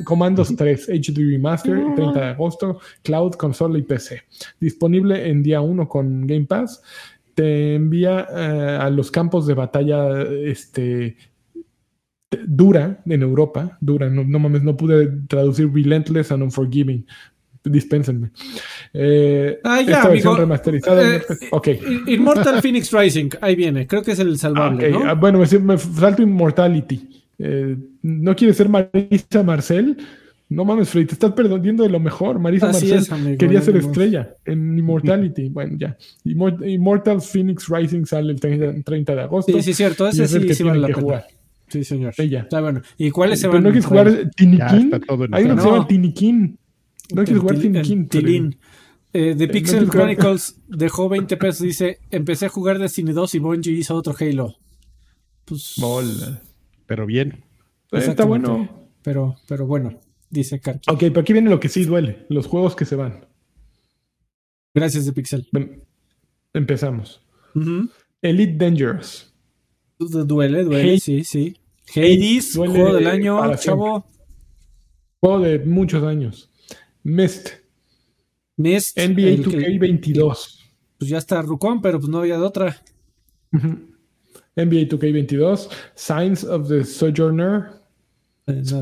Commandos 0.04 0.54
3 0.58 0.90
HD 0.90 1.18
Remaster, 1.32 1.78
30 1.96 2.20
de 2.20 2.26
agosto, 2.28 2.80
Cloud, 3.04 3.36
consola 3.36 3.78
y 3.78 3.84
PC. 3.84 4.24
Disponible 4.60 5.30
en 5.30 5.42
día 5.44 5.62
1 5.62 5.88
con 5.88 6.28
Game 6.28 6.46
Pass. 6.46 6.82
Te 7.36 7.76
envía 7.76 8.28
eh, 8.36 8.78
a 8.82 8.90
los 8.90 9.12
campos 9.12 9.48
de 9.48 9.54
batalla 9.54 10.24
este, 10.24 11.16
dura 12.46 13.00
en 13.06 13.22
Europa, 13.22 13.78
dura, 13.82 14.10
no, 14.10 14.24
no 14.24 14.40
mames, 14.40 14.64
no 14.64 14.76
pude 14.78 15.08
traducir 15.28 15.72
Relentless 15.74 16.32
and 16.32 16.44
Unforgiving. 16.44 17.06
Dispénsenme. 17.64 18.30
Eh, 18.94 19.60
Ah, 19.64 19.82
ya, 19.82 19.96
esta 19.96 20.10
versión 20.10 20.34
amigo. 20.34 20.42
remasterizada. 20.42 21.16
Eh, 21.16 21.22
ok. 21.52 21.68
Immortal 22.08 22.62
Phoenix 22.62 22.92
Rising, 22.92 23.30
ahí 23.42 23.56
viene. 23.56 23.88
Creo 23.88 24.04
que 24.04 24.12
es 24.12 24.20
el 24.20 24.34
Ah, 24.34 24.38
salvable. 24.38 24.92
¿no? 24.92 25.04
Ah, 25.04 25.14
bueno, 25.14 25.40
me, 25.40 25.60
me 25.60 25.78
salto 25.78 26.22
Immortality. 26.22 27.10
Eh, 27.40 27.76
¿No 28.04 28.36
quieres 28.36 28.58
ser 28.58 28.70
Marisa 28.70 29.42
Marcel? 29.44 29.98
No 30.48 30.64
mames, 30.64 30.90
Freddy, 30.90 31.08
te 31.08 31.14
estás 31.14 31.32
perdiendo 31.32 31.82
de 31.84 31.90
lo 31.90 32.00
mejor. 32.00 32.38
Marisa 32.38 32.70
Así 32.70 32.86
Marcel 32.86 33.00
es, 33.00 33.12
amigo, 33.12 33.38
quería 33.40 33.62
ser 33.64 33.74
vemos. 33.74 33.90
estrella 33.90 34.30
en 34.46 34.78
Immortality. 34.78 35.50
bueno, 35.50 35.76
ya. 35.80 35.98
Immor- 36.24 36.70
Immortal 36.70 37.20
Phoenix 37.20 37.68
Rising 37.68 38.06
sale 38.06 38.32
el 38.32 38.40
30, 38.40 38.84
30 38.86 39.16
de 39.16 39.22
agosto. 39.22 39.52
Sí, 39.54 39.64
sí, 39.64 39.74
cierto. 39.74 40.06
y 40.06 40.10
Ese 40.10 40.24
es 40.26 40.34
el 40.36 40.42
sí, 40.44 40.48
que 40.50 40.54
sí 40.54 40.62
vale 40.64 40.74
tienen 40.76 40.82
la 40.84 40.96
que 40.96 41.02
jugar. 41.02 41.26
Sí, 41.68 41.84
señor. 41.84 42.14
Ya. 42.16 42.42
Está 42.42 42.62
bueno. 42.62 42.82
¿Y 42.98 43.12
cuáles 43.12 43.40
se 43.40 43.48
Pero 43.48 43.56
van 43.56 43.64
no 43.64 43.70
a 43.70 43.72
quieres 43.72 43.86
jugar 43.88 44.08
está 44.08 44.44
en 44.44 45.34
Hay 45.34 45.44
uno 45.46 45.56
que 45.56 45.62
se 45.62 45.68
llama 45.68 45.88
Tinikin. 45.88 46.60
No 47.14 47.24
quieres 47.24 47.42
jugar 47.42 47.56
el 47.56 47.62
Tinikin. 47.62 48.08
Tilín. 48.08 48.58
Eh, 49.14 49.34
The 49.38 49.48
no 49.48 49.54
Pixel 49.54 49.90
Chronicles 49.90 50.60
dejó 50.68 51.10
20 51.10 51.38
pesos. 51.38 51.62
Dice: 51.62 52.00
Empecé 52.12 52.48
a 52.48 52.50
jugar 52.50 52.80
Destiny 52.80 53.14
2 53.14 53.36
y 53.36 53.40
Bungie 53.40 53.72
hizo 53.72 53.96
otro 53.96 54.14
Halo. 54.20 54.56
Pues. 55.46 55.76
Bola. 55.78 56.42
Pero 56.86 57.06
bien. 57.06 57.32
Eh, 57.32 57.42
Está 57.86 57.98
exactamente. 58.00 58.50
bueno. 58.50 58.88
Pero, 59.02 59.36
pero 59.48 59.68
bueno, 59.68 60.00
dice 60.30 60.60
Karki. 60.60 60.90
Ok, 60.92 61.00
pero 61.00 61.22
aquí 61.22 61.32
viene 61.34 61.50
lo 61.50 61.60
que 61.60 61.70
sí 61.70 61.86
duele. 61.86 62.26
Los 62.30 62.48
juegos 62.48 62.76
que 62.76 62.86
se 62.86 62.96
van. 62.96 63.26
Gracias, 64.74 65.06
The 65.06 65.14
Pixel. 65.14 65.48
Ven, 65.52 65.84
Empezamos. 66.54 67.22
Elite 68.22 68.58
Dangerous. 68.58 69.34
Duele, 70.00 70.64
duele, 70.64 70.90
Hades. 70.90 71.04
sí, 71.04 71.24
sí. 71.24 71.58
Hades, 71.96 72.54
Duele 72.54 72.74
juego 72.74 72.94
del 72.96 73.08
año, 73.08 73.38
para 73.40 73.58
chavo. 73.58 74.06
Juego 75.20 75.40
de 75.40 75.60
muchos 75.60 76.04
años. 76.04 76.50
Mist. 77.04 77.50
Mist, 78.58 78.98
NBA 78.98 79.28
el 79.30 79.44
que- 79.44 79.58
2K22. 79.58 80.60
pues 80.98 81.10
ya 81.10 81.18
está 81.18 81.42
Rucón, 81.42 81.82
pero 81.82 82.00
pues 82.00 82.10
no 82.10 82.20
había 82.20 82.38
de 82.38 82.44
otra. 82.44 82.82
NBA 83.52 84.88
2K22. 84.88 85.70
Signs 85.96 86.44
of 86.44 86.68
the 86.70 86.84
Sojourner. 86.84 87.66
Eh, 88.48 88.62
no, 88.72 88.80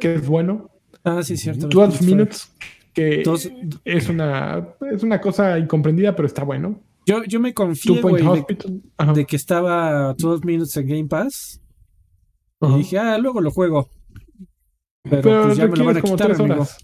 que 0.00 0.14
es 0.14 0.26
bueno. 0.26 0.70
no. 1.04 1.10
Ah, 1.18 1.22
sí, 1.22 1.36
cierto. 1.36 1.68
12 1.68 1.98
Spiritfarer. 1.98 2.16
Minutes, 2.16 2.52
que 2.92 3.22
Dos- 3.22 3.48
es 3.84 4.08
una, 4.08 4.68
es 4.92 5.02
una 5.02 5.20
cosa 5.20 5.58
incomprendida, 5.58 6.16
pero 6.16 6.26
está 6.26 6.42
bueno. 6.42 6.80
Yo, 7.06 7.22
yo 7.24 7.38
me 7.40 7.52
Two 7.52 7.54
confié, 7.66 8.00
Point 8.00 8.24
güey, 8.26 8.44
de, 8.48 9.12
de 9.14 9.24
que 9.26 9.36
estaba 9.36 10.12
12 10.14 10.44
Minutes 10.44 10.76
en 10.76 10.86
Game 10.88 11.06
Pass. 11.06 11.60
Ajá. 12.60 12.74
Y 12.74 12.78
dije, 12.78 12.98
ah, 12.98 13.16
luego 13.18 13.40
lo 13.40 13.50
juego. 13.50 13.88
Pero, 15.04 15.22
Pero 15.22 15.42
pues 15.44 15.56
ya 15.56 15.66
me 15.68 15.76
lo 15.76 15.84
van 15.84 15.96
a 15.98 16.00
como 16.00 16.14
quitar, 16.14 16.26
tres 16.28 16.40
amigo. 16.40 16.54
horas. 16.56 16.78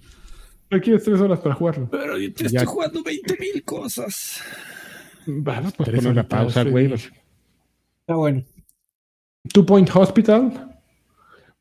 Requieres 0.70 1.02
tres 1.04 1.20
horas 1.20 1.40
para 1.40 1.54
jugarlo. 1.56 1.88
Pero 1.90 2.16
yo 2.18 2.32
te 2.32 2.44
Ya. 2.44 2.60
estoy 2.60 2.66
jugando 2.66 3.02
20 3.02 3.36
mil 3.40 3.64
cosas. 3.64 4.40
Vamos, 5.26 5.72
Pues 5.76 5.88
tres 5.88 6.02
pon 6.02 6.12
una 6.12 6.20
horitas, 6.22 6.38
pausa, 6.40 6.62
güey. 6.64 6.92
Está 6.92 8.14
bueno. 8.14 8.42
Two 9.52 9.66
Point 9.66 9.90
Hospital. 9.94 10.78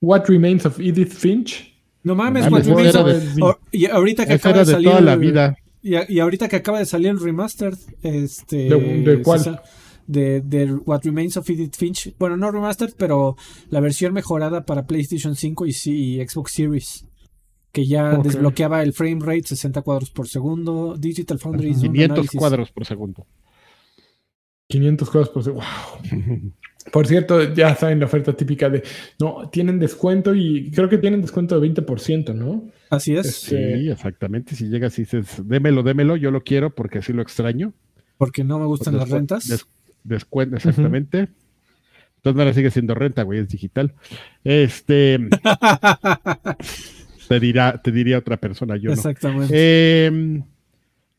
What 0.02 0.26
Remains 0.28 0.66
of 0.66 0.80
Edith 0.80 1.14
Finch. 1.14 1.68
No 2.04 2.16
mames, 2.16 2.50
mames, 2.50 2.68
What 2.68 2.76
Remains 2.78 2.96
of- 2.96 3.58
ahorita 3.92 4.26
que 4.26 4.34
acaba 4.34 4.54
de 4.60 4.66
de 4.66 4.72
salir 4.72 4.90
toda 4.90 5.02
la 5.02 5.16
vida. 5.16 5.56
Y, 5.82 5.96
y 6.14 6.20
ahorita 6.20 6.48
que 6.48 6.58
acaba 6.58 6.80
de 6.80 6.86
salir 6.86 7.10
el 7.10 7.20
remastered, 7.20 7.78
este. 8.04 8.70
¿De- 8.70 9.02
de 9.04 9.22
cuál? 9.24 9.40
César, 9.40 9.64
De, 10.08 10.42
de 10.42 10.74
What 10.74 11.02
Remains 11.04 11.38
of 11.38 11.50
Edith 11.50 11.76
Finch. 11.78 12.14
Bueno, 12.20 12.36
no 12.38 12.52
remastered, 12.52 12.94
pero 12.98 13.36
la 13.70 13.80
versión 13.80 14.14
mejorada 14.14 14.66
para 14.66 14.86
PlayStation 14.86 15.36
5 15.36 15.66
y, 15.66 15.72
sí, 15.74 15.94
y 16.20 16.28
Xbox 16.28 16.52
Series. 16.54 17.06
Que 17.72 17.86
ya 17.88 18.18
desbloqueaba 18.18 18.84
el 18.84 18.92
frame 18.92 19.20
rate 19.22 19.44
60 19.48 19.82
cuadros 19.82 20.10
por 20.12 20.28
segundo. 20.28 20.98
Digital 21.00 21.40
Foundry 21.40 21.70
hizo 21.70 21.82
un 21.88 21.94
500 21.94 22.18
análisis. 22.18 22.38
cuadros 22.40 22.72
por 22.72 22.86
segundo. 22.86 23.26
500 24.68 25.10
cosas 25.10 25.30
por 25.30 25.44
segundo. 25.44 25.66
Wow. 26.12 26.52
Por 26.92 27.06
cierto, 27.08 27.54
ya 27.54 27.76
saben 27.76 28.00
la 28.00 28.06
oferta 28.06 28.34
típica 28.34 28.70
de. 28.70 28.84
No, 29.20 29.50
tienen 29.52 29.78
descuento 29.80 30.34
y 30.34 30.72
creo 30.72 30.90
que 30.90 30.98
tienen 30.98 31.22
descuento 31.22 31.60
de 31.60 31.68
20%, 31.70 32.34
¿no? 32.34 32.70
Así 32.90 33.16
es, 33.16 33.26
Este- 33.28 33.78
Sí, 33.80 33.90
exactamente. 33.90 34.56
Si 34.56 34.68
llegas 34.70 34.98
y 34.98 35.04
dices, 35.04 35.42
démelo, 35.48 35.84
démelo, 35.84 36.16
yo 36.16 36.32
lo 36.32 36.44
quiero 36.44 36.74
porque 36.74 37.00
así 37.00 37.14
lo 37.14 37.22
extraño. 37.22 37.74
porque 38.18 38.44
no 38.44 38.60
me 38.60 38.66
gustan 38.66 38.98
las 38.98 39.10
rentas. 39.10 39.48
des- 39.48 39.66
descuento, 40.04 40.56
exactamente. 40.58 41.18
De 41.20 41.28
todas 42.22 42.36
maneras 42.36 42.56
sigue 42.56 42.70
siendo 42.72 42.94
renta, 42.94 43.24
güey, 43.24 43.40
es 43.40 43.48
digital. 43.50 43.94
Este. 44.44 45.20
te, 47.28 47.40
dirá, 47.40 47.82
te 47.82 47.92
diría 47.92 48.18
otra 48.18 48.38
persona, 48.38 48.78
yo 48.78 48.90
no. 48.90 48.94
Exactamente. 48.94 49.54
Eh, 49.56 50.42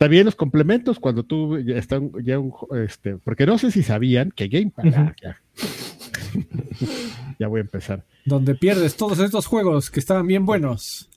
también 0.03 0.24
los 0.24 0.34
complementos, 0.34 0.98
cuando 0.98 1.22
tú 1.22 1.61
ya 1.61 1.76
están 1.76 2.11
ya 2.24 2.36
un, 2.36 2.53
este, 2.84 3.18
porque 3.18 3.46
no 3.46 3.57
sé 3.57 3.70
si 3.70 3.84
sabían 3.84 4.32
que 4.32 4.48
Game 4.48 4.72
Pass, 4.74 5.14
ya. 5.22 5.40
ya 7.38 7.46
voy 7.46 7.59
a 7.59 7.61
empezar. 7.61 8.05
Donde 8.24 8.57
pierdes 8.57 8.96
todos 8.96 9.20
estos 9.20 9.46
juegos 9.46 9.92
que 9.92 10.00
estaban 10.00 10.26
bien 10.26 10.44
buenos. 10.44 11.09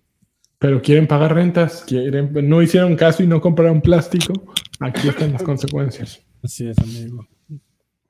Pero 0.59 0.83
quieren 0.83 1.07
pagar 1.07 1.33
rentas, 1.33 1.83
quieren, 1.87 2.29
no 2.47 2.61
hicieron 2.61 2.95
caso 2.95 3.23
y 3.23 3.27
no 3.27 3.41
compraron 3.41 3.81
plástico. 3.81 4.33
Aquí 4.79 5.07
están 5.07 5.31
las 5.31 5.41
consecuencias. 5.41 6.21
Así 6.43 6.67
es, 6.67 6.77
amigo. 6.77 7.27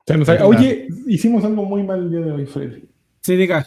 Nos 0.08 0.28
Oye, 0.28 0.88
hicimos 1.06 1.42
algo 1.46 1.64
muy 1.64 1.84
mal 1.84 2.00
el 2.00 2.10
día 2.10 2.20
de 2.20 2.32
hoy, 2.32 2.44
Freddy. 2.44 2.84
Sí, 3.22 3.34
diga. 3.34 3.66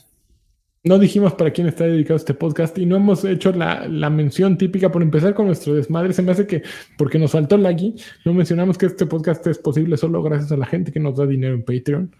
No 0.83 0.97
dijimos 0.97 1.33
para 1.33 1.51
quién 1.51 1.67
está 1.67 1.85
dedicado 1.85 2.15
este 2.15 2.33
podcast 2.33 2.77
y 2.77 2.85
no 2.85 2.95
hemos 2.95 3.25
hecho 3.25 3.51
la, 3.51 3.85
la 3.89 4.09
mención 4.09 4.57
típica 4.57 4.89
por 4.89 5.01
empezar 5.01 5.33
con 5.33 5.47
nuestro 5.47 5.73
desmadre. 5.73 6.13
Se 6.13 6.21
me 6.21 6.31
hace 6.31 6.47
que, 6.47 6.63
porque 6.97 7.19
nos 7.19 7.31
faltó 7.31 7.57
Laggy, 7.57 7.95
no 8.23 8.33
mencionamos 8.33 8.77
que 8.77 8.85
este 8.85 9.05
podcast 9.05 9.45
es 9.47 9.57
posible 9.57 9.97
solo 9.97 10.23
gracias 10.23 10.53
a 10.53 10.57
la 10.57 10.65
gente 10.65 10.93
que 10.93 11.01
nos 11.01 11.17
da 11.17 11.25
dinero 11.25 11.53
en 11.53 11.63
Patreon. 11.63 12.15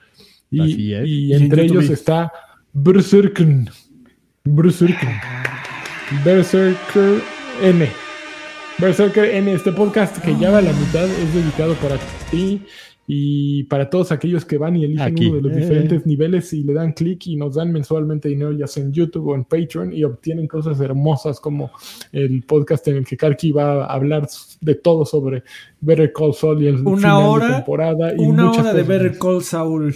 Y, 0.51 0.61
Así 0.61 0.93
es. 0.93 1.07
y 1.07 1.25
Y 1.27 1.33
en 1.33 1.43
entre 1.43 1.63
ellos 1.63 1.89
está 1.89 2.33
Berserken. 2.73 3.69
Berserken. 4.43 5.09
Berserker 6.25 7.21
N. 7.61 7.89
Berserker 8.77 9.25
N, 9.35 9.53
este 9.53 9.71
podcast 9.71 10.17
que 10.17 10.37
ya 10.37 10.51
va 10.51 10.57
a 10.57 10.61
la 10.61 10.73
mitad 10.73 11.05
es 11.05 11.33
dedicado 11.33 11.75
para 11.75 11.97
ti 12.31 12.61
y 13.11 13.63
para 13.63 13.89
todos 13.89 14.11
aquellos 14.11 14.45
que 14.45 14.59
van 14.59 14.75
y 14.75 14.85
eligen 14.85 15.01
Aquí. 15.13 15.25
uno 15.25 15.37
de 15.37 15.41
los 15.41 15.51
Eh. 15.57 15.61
diferentes 15.61 16.05
niveles 16.05 16.53
y 16.53 16.61
le 16.63 16.73
dan 16.73 16.93
clic 16.93 17.25
y 17.25 17.35
nos 17.37 17.55
dan 17.55 17.71
mensualmente 17.71 18.29
dinero 18.29 18.51
ya 18.51 18.67
sea 18.67 18.83
en 18.83 18.93
YouTube 18.93 19.29
o 19.29 19.33
en 19.35 19.45
Patreon 19.45 19.91
y 19.93 20.03
obtienen 20.03 20.47
cosas 20.47 20.79
hermosas 20.79 21.39
como 21.39 21.71
el 22.11 22.43
podcast 22.43 22.87
en 22.87 22.97
el 22.97 23.05
que 23.07 23.17
Karki 23.17 23.51
va 23.51 23.85
a 23.85 23.93
hablar 23.95 24.27
de 24.61 24.75
todo 24.75 25.05
sobre 25.05 25.41
Better 25.81 26.13
Call 26.13 26.35
Saul 26.35 26.61
y 26.61 26.67
el 26.67 26.75
Una 26.85 26.97
final 26.97 27.23
hora- 27.25 27.47
de 27.47 27.53
temporada 27.55 28.13
y 28.15 28.19
Una 28.19 28.45
muchas 28.45 28.63
hora 28.65 28.73
de 28.75 28.83
Better. 28.83 29.17
Call 29.17 29.41
Saul. 29.41 29.95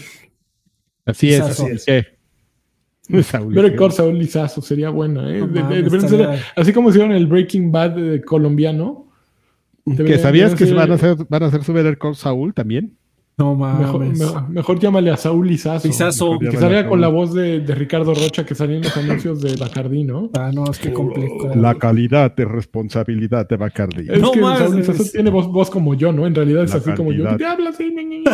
Así 1.06 1.30
es, 1.34 1.40
Lizazo. 1.40 1.66
así 1.66 1.92
es. 1.92 3.76
Call 3.78 3.92
Saul 3.92 4.18
Lizazo 4.18 4.62
sería 4.64 4.90
buena, 4.90 5.30
¿eh? 5.32 5.40
No 5.42 5.48
De- 5.48 5.84
de- 5.84 6.40
así 6.56 6.74
como 6.74 6.90
hicieron 6.90 7.12
el 7.12 7.28
Breaking 7.28 7.72
Bad 7.72 8.00
eh, 8.16 8.22
colombiano. 8.24 9.12
Que 9.86 10.18
sabías 10.18 10.56
que 10.56 10.66
van 10.74 10.92
a 10.92 10.96
hacer, 10.96 11.18
van 11.30 11.44
a 11.44 11.46
hacer 11.48 11.64
su 11.64 11.74
Better 11.74 11.98
Call 11.98 12.16
Saúl 12.16 12.54
también. 12.56 12.98
No 13.36 13.56
mames. 13.56 14.20
mejor, 14.20 14.50
mejor 14.50 14.80
llámale 14.80 15.10
a 15.10 15.18
Saúl 15.18 15.48
Lizazo. 15.48 15.88
Lizazo. 15.88 16.38
Que 16.40 16.52
salga 16.56 16.88
con 16.88 17.02
la 17.02 17.08
voz 17.08 17.34
de, 17.34 17.62
de 17.62 17.74
Ricardo 17.76 18.14
Rocha 18.14 18.46
que 18.46 18.54
salía 18.54 18.76
en 18.78 18.84
los 18.84 18.96
anuncios 18.96 19.42
de 19.42 19.56
Bacardí, 19.56 20.04
¿no? 20.04 20.30
Ah, 20.38 20.52
no, 20.54 20.66
es 20.70 20.78
que 20.78 20.94
complejo. 20.94 21.50
La 21.56 21.74
calidad 21.76 22.36
de 22.36 22.46
responsabilidad 22.46 23.48
de 23.50 23.58
Bacardi. 23.58 24.06
Es 24.10 24.22
No 24.22 24.32
que 24.32 24.40
mames. 24.42 24.60
Saúl 24.60 24.76
Lizazo 24.76 25.04
tiene 25.12 25.30
voz, 25.32 25.48
voz 25.48 25.70
como 25.72 25.96
yo, 25.96 26.12
¿no? 26.14 26.28
En 26.28 26.36
realidad 26.36 26.64
es 26.66 26.72
La 26.72 26.78
así 26.78 26.92
como 26.94 27.12
yo. 27.12 27.36
Te 27.36 27.46
habla 27.46 27.70
así, 27.72 27.92
ñe, 27.92 28.04
ñe, 28.04 28.20
ñe. 28.20 28.26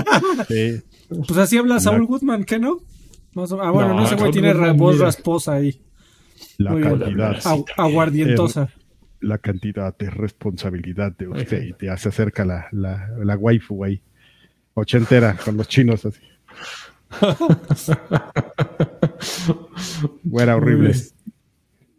Sí. 0.79 0.83
Pues 1.27 1.37
así 1.39 1.57
habla 1.57 1.79
Saúl 1.79 2.01
La- 2.01 2.05
Goodman, 2.07 2.43
¿qué 2.43 2.59
no? 2.59 2.79
Más 3.35 3.51
o- 3.53 3.61
Ah, 3.61 3.71
bueno, 3.71 3.89
no, 3.89 3.95
No, 4.01 4.05
ese 4.05 4.15
güey 4.15 4.31
tiene 4.31 4.51
Goodman, 4.53 4.75
voz 4.77 4.95
mira. 4.95 5.05
rasposa 5.05 5.53
ahí. 5.53 5.79
La 6.57 6.71
Muy. 6.71 6.81
Agu- 6.83 7.65
aguardientosa. 7.77 8.69
la 9.21 9.37
cantidad 9.37 9.97
de 9.97 10.09
responsabilidad 10.09 11.13
de 11.17 11.27
usted 11.27 11.63
y 11.63 11.73
te 11.73 11.89
hace 11.89 12.11
cerca 12.11 12.45
la, 12.45 12.67
la, 12.71 13.09
la 13.23 13.35
waifu 13.37 13.83
ahí, 13.83 14.01
ochentera, 14.73 15.35
con 15.43 15.57
los 15.57 15.67
chinos 15.67 16.05
así. 16.05 16.19
Güera 20.23 20.55
horrible. 20.55 20.93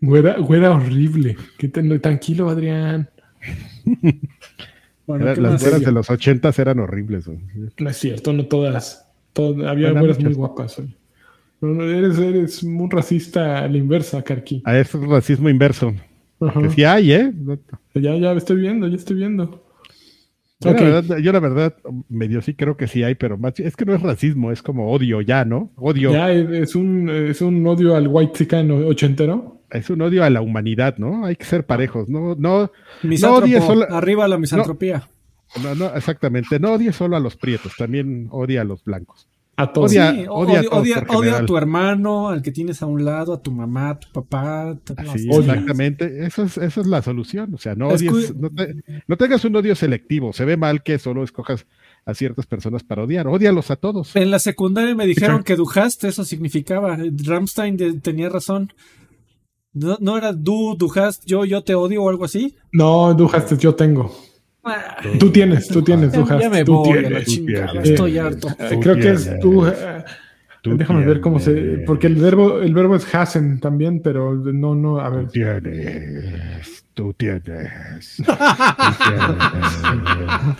Güera, 0.00 0.38
güera 0.38 0.70
horrible. 0.72 1.36
¿Qué 1.58 1.68
te- 1.68 1.98
tranquilo, 1.98 2.48
Adrián. 2.48 3.10
Bueno, 5.06 5.24
Era- 5.24 5.34
¿qué 5.34 5.40
las 5.40 5.62
güeras 5.62 5.80
de 5.82 5.92
los 5.92 6.10
ochentas 6.10 6.58
eran 6.58 6.78
horribles. 6.78 7.26
güey. 7.26 7.38
No 7.78 7.90
es 7.90 7.96
cierto, 7.96 8.32
no 8.32 8.46
todas. 8.46 9.06
Todas- 9.32 9.66
había 9.68 9.86
Bueno, 9.88 10.00
güeras 10.00 10.20
muy 10.20 10.32
guapas. 10.34 10.78
oye. 10.78 10.96
No, 11.60 11.82
eres, 11.84 12.18
eres 12.18 12.62
un 12.62 12.90
racista 12.90 13.58
a 13.58 13.68
la 13.68 13.76
inversa, 13.76 14.22
Karki. 14.22 14.62
A 14.64 14.78
eso 14.78 15.02
es 15.02 15.08
racismo 15.08 15.50
inverso. 15.50 15.92
Ajá. 16.40 16.62
Que 16.62 16.70
sí 16.70 16.84
hay, 16.84 17.12
¿eh? 17.12 17.32
Ya, 17.94 18.16
ya 18.16 18.32
estoy 18.32 18.56
viendo, 18.56 18.88
ya 18.88 18.96
estoy 18.96 19.16
viendo. 19.16 19.66
Yo, 20.60 20.72
la 20.74 20.82
verdad, 20.82 21.16
yo 21.18 21.32
la 21.32 21.40
verdad, 21.40 21.74
medio 22.10 22.42
sí 22.42 22.54
creo 22.54 22.76
que 22.76 22.86
sí 22.86 23.02
hay, 23.02 23.14
pero 23.14 23.38
más, 23.38 23.58
es 23.58 23.76
que 23.76 23.86
no 23.86 23.94
es 23.94 24.02
racismo, 24.02 24.52
es 24.52 24.62
como 24.62 24.92
odio 24.92 25.22
ya, 25.22 25.44
¿no? 25.46 25.72
Odio. 25.76 26.12
Ya 26.12 26.30
es, 26.32 26.74
un, 26.74 27.08
es 27.08 27.40
un 27.40 27.66
odio 27.66 27.96
al 27.96 28.08
white 28.08 28.32
chicano 28.34 28.76
ochentero. 28.86 29.62
Es 29.70 29.88
un 29.88 30.02
odio 30.02 30.22
a 30.22 30.28
la 30.30 30.42
humanidad, 30.42 30.98
¿no? 30.98 31.24
Hay 31.24 31.36
que 31.36 31.44
ser 31.46 31.64
parejos, 31.64 32.08
no, 32.10 32.34
no, 32.34 32.70
Misántropo, 33.02 33.44
odies 33.46 33.64
solo- 33.64 33.86
arriba 33.90 34.28
la 34.28 34.36
misantropía. 34.36 35.08
no, 35.62 35.74
no, 35.74 35.94
exactamente. 35.94 36.58
No 36.60 36.72
odie 36.74 36.92
solo 36.92 37.16
a 37.16 37.20
los 37.20 37.36
prietos, 37.36 37.72
también 37.78 38.28
odia 38.30 38.60
a 38.60 38.64
los 38.64 38.84
blancos. 38.84 39.28
A 39.62 39.72
todos. 39.72 39.90
Odia- 39.90 40.10
Sí, 40.12 40.18
odia 40.20 40.26
a 40.28 40.32
odia, 40.32 40.62
todos 40.70 40.82
odia- 40.82 40.94
por 40.94 41.04
odia 41.16 41.18
a 41.18 41.22
general. 41.34 41.46
tu 41.46 41.56
hermano, 41.56 42.28
al 42.28 42.42
que 42.42 42.50
tienes 42.52 42.82
a 42.82 42.86
un 42.86 43.04
lado, 43.04 43.32
a 43.32 43.42
tu 43.42 43.50
mamá, 43.52 43.90
a 43.90 43.98
tu 43.98 44.08
papá. 44.12 44.76
Así, 44.96 45.28
exactamente. 45.30 46.24
Eso 46.26 46.42
es, 46.44 46.56
esa 46.58 46.80
es 46.80 46.86
la 46.86 47.02
solución. 47.02 47.54
O 47.54 47.58
sea, 47.58 47.74
no 47.74 47.90
Es 47.90 48.02
odies, 48.02 48.34
no, 48.36 48.50
te- 48.50 48.74
no 49.06 49.16
tengas 49.16 49.44
un 49.44 49.56
odio 49.56 49.74
selectivo. 49.74 50.32
Se 50.32 50.44
ve 50.44 50.56
mal 50.56 50.82
que 50.82 50.98
solo 50.98 51.22
escojas 51.24 51.66
a 52.06 52.14
ciertas 52.14 52.46
personas 52.46 52.82
para 52.82 53.04
odiar. 53.04 53.26
Ódialos 53.28 53.70
a 53.70 53.76
todos. 53.76 54.16
En 54.16 54.30
la 54.30 54.38
secundaria 54.38 54.94
me 54.94 55.06
dijeron 55.06 55.42
que 55.42 55.56
Duhast 55.56 56.04
eso 56.04 56.24
significaba. 56.24 56.96
Ramstein 57.24 57.76
de- 57.76 57.92
tenía 58.00 58.28
razón. 58.28 58.72
No, 59.72 59.96
no 60.00 60.16
era 60.16 60.32
du, 60.32 60.74
Duhast, 60.76 61.24
yo, 61.26 61.44
yo 61.44 61.62
te 61.62 61.74
odio 61.74 62.02
o 62.02 62.08
algo 62.08 62.24
así. 62.24 62.56
No, 62.72 63.14
Dujas, 63.14 63.56
yo 63.58 63.74
tengo. 63.74 64.12
Tú 65.18 65.30
tienes, 65.30 65.68
tú 65.68 65.82
tienes, 65.82 66.12
ya 66.12 66.50
me 66.50 66.64
tú 66.64 66.74
voy 66.74 66.98
a 66.98 67.02
la 67.02 67.08
tienes. 67.08 67.26
chingada, 67.26 67.70
tienes. 67.72 67.90
estoy 67.90 68.18
harto. 68.18 68.48
Eh, 68.58 68.78
creo 68.80 68.96
que 68.96 69.10
es 69.10 69.38
tú. 69.40 69.66
eh, 69.66 70.04
Tú 70.62 70.76
Déjame 70.76 71.06
ver 71.06 71.22
cómo 71.22 71.40
se. 71.40 71.84
Porque 71.86 72.06
el 72.06 72.16
verbo, 72.16 72.60
el 72.60 72.74
verbo 72.74 72.94
es 72.94 73.14
hasen 73.14 73.60
también, 73.60 74.02
pero 74.02 74.34
no, 74.34 74.74
no, 74.74 75.00
a 75.00 75.08
ver. 75.08 75.24
Tú 75.26 75.30
tienes, 75.32 76.84
tú 76.92 77.14
tienes. 77.14 78.16
tú 78.16 78.24
tienes. 79.04 80.56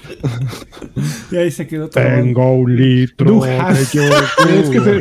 Y 1.30 1.36
ahí 1.36 1.50
se 1.50 1.66
quedó 1.66 1.90
todo. 1.90 2.02
Tengo 2.02 2.54
un 2.54 2.74
litro 2.76 3.42
de 3.42 3.58
hast. 3.58 3.92
yogur. 3.92 4.24
Es 4.48 4.70
que 4.70 4.80
se, 4.80 4.94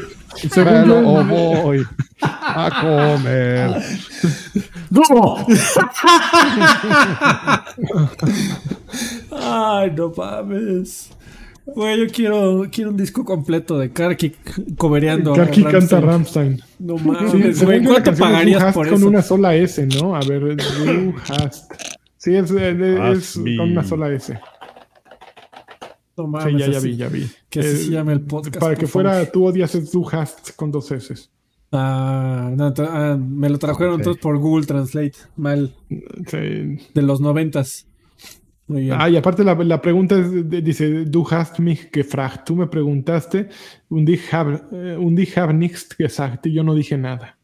Me 0.43 0.49
según 0.49 0.87
lo 0.89 1.01
yo, 1.01 1.23
voy 1.63 1.85
a 2.55 2.81
comer. 2.81 3.83
Ay, 9.31 9.91
no 9.95 10.11
mames. 10.15 11.09
Güey, 11.65 11.99
yo 11.99 12.07
quiero, 12.11 12.65
quiero 12.71 12.89
un 12.89 12.97
disco 12.97 13.23
completo 13.23 13.77
de 13.77 13.91
Karki 13.91 14.33
cobereando. 14.77 15.33
Karki 15.33 15.63
canta. 15.63 16.01
Rammstein. 16.01 16.59
No 16.79 16.97
Sí, 16.97 17.03
mames, 17.05 17.31
según 17.57 17.83
güey. 17.83 17.85
¿Cuánto 17.85 18.15
pagarías 18.15 18.73
por 18.73 18.87
con 18.89 18.97
eso? 18.97 19.07
una 19.07 19.21
sola 19.21 19.55
S, 19.55 19.85
¿no? 19.87 20.15
A 20.15 20.21
ver, 20.21 20.57
Du 20.57 21.13
hast. 21.29 21.71
Sí, 22.17 22.35
es, 22.35 22.49
es- 22.51 22.57
es 22.57 23.33
con 23.57 23.71
una 23.71 23.83
sola 23.83 24.11
S. 24.11 24.33
No 26.17 26.25
Sí, 26.25 26.29
mames, 26.31 26.57
ya, 26.59 26.67
ya 26.71 26.77
así- 26.79 26.87
vi, 26.89 26.97
ya 26.97 27.07
vi. 27.07 27.29
Que 27.49 27.59
así 27.59 27.69
Eh, 27.69 27.75
se 27.75 27.89
llame 27.91 28.13
el 28.13 28.21
podcast. 28.21 28.57
Para 28.59 28.75
que 28.75 28.87
favor. 28.87 29.11
fuera 29.11 29.31
tú 29.31 29.45
odias 29.45 29.73
es 29.75 29.91
Du 29.91 30.07
hast 30.11 30.55
con 30.55 30.71
dos 30.71 30.91
S. 30.91 31.13
Ah, 31.71 32.51
no, 32.55 32.73
ah, 32.79 33.15
me 33.19 33.49
lo 33.49 33.59
trajeron 33.59 33.93
Ok. 33.93 33.99
entonces 33.99 34.21
por 34.21 34.37
Google 34.37 34.65
Translate. 34.65 35.13
Mal. 35.35 35.73
Sí. 36.27 36.37
De 36.93 37.01
los 37.01 37.21
noventas. 37.21 37.85
Muy 38.67 38.81
bien. 38.83 38.95
Ah, 38.99 39.09
y 39.09 39.17
aparte 39.17 39.43
la, 39.43 39.55
la 39.55 39.81
pregunta 39.81 40.17
es, 40.19 40.49
de- 40.49 40.61
dice, 40.61 41.05
du 41.05 41.25
hast 41.29 41.59
mich 41.59 41.89
gefragt. 41.91 42.45
Tú 42.45 42.55
me 42.55 42.67
preguntaste, 42.67 43.49
und 43.89 44.07
ich 44.09 44.31
habe, 44.33 44.61
eh, 44.71 44.95
und 44.95 45.17
ich 45.19 45.35
habe 45.37 45.53
nichts 45.53 45.95
gesagt. 45.97 46.45
Y 46.45 46.53
yo 46.53 46.63
no 46.63 46.73
dije 46.75 46.97
nada. 46.97 47.37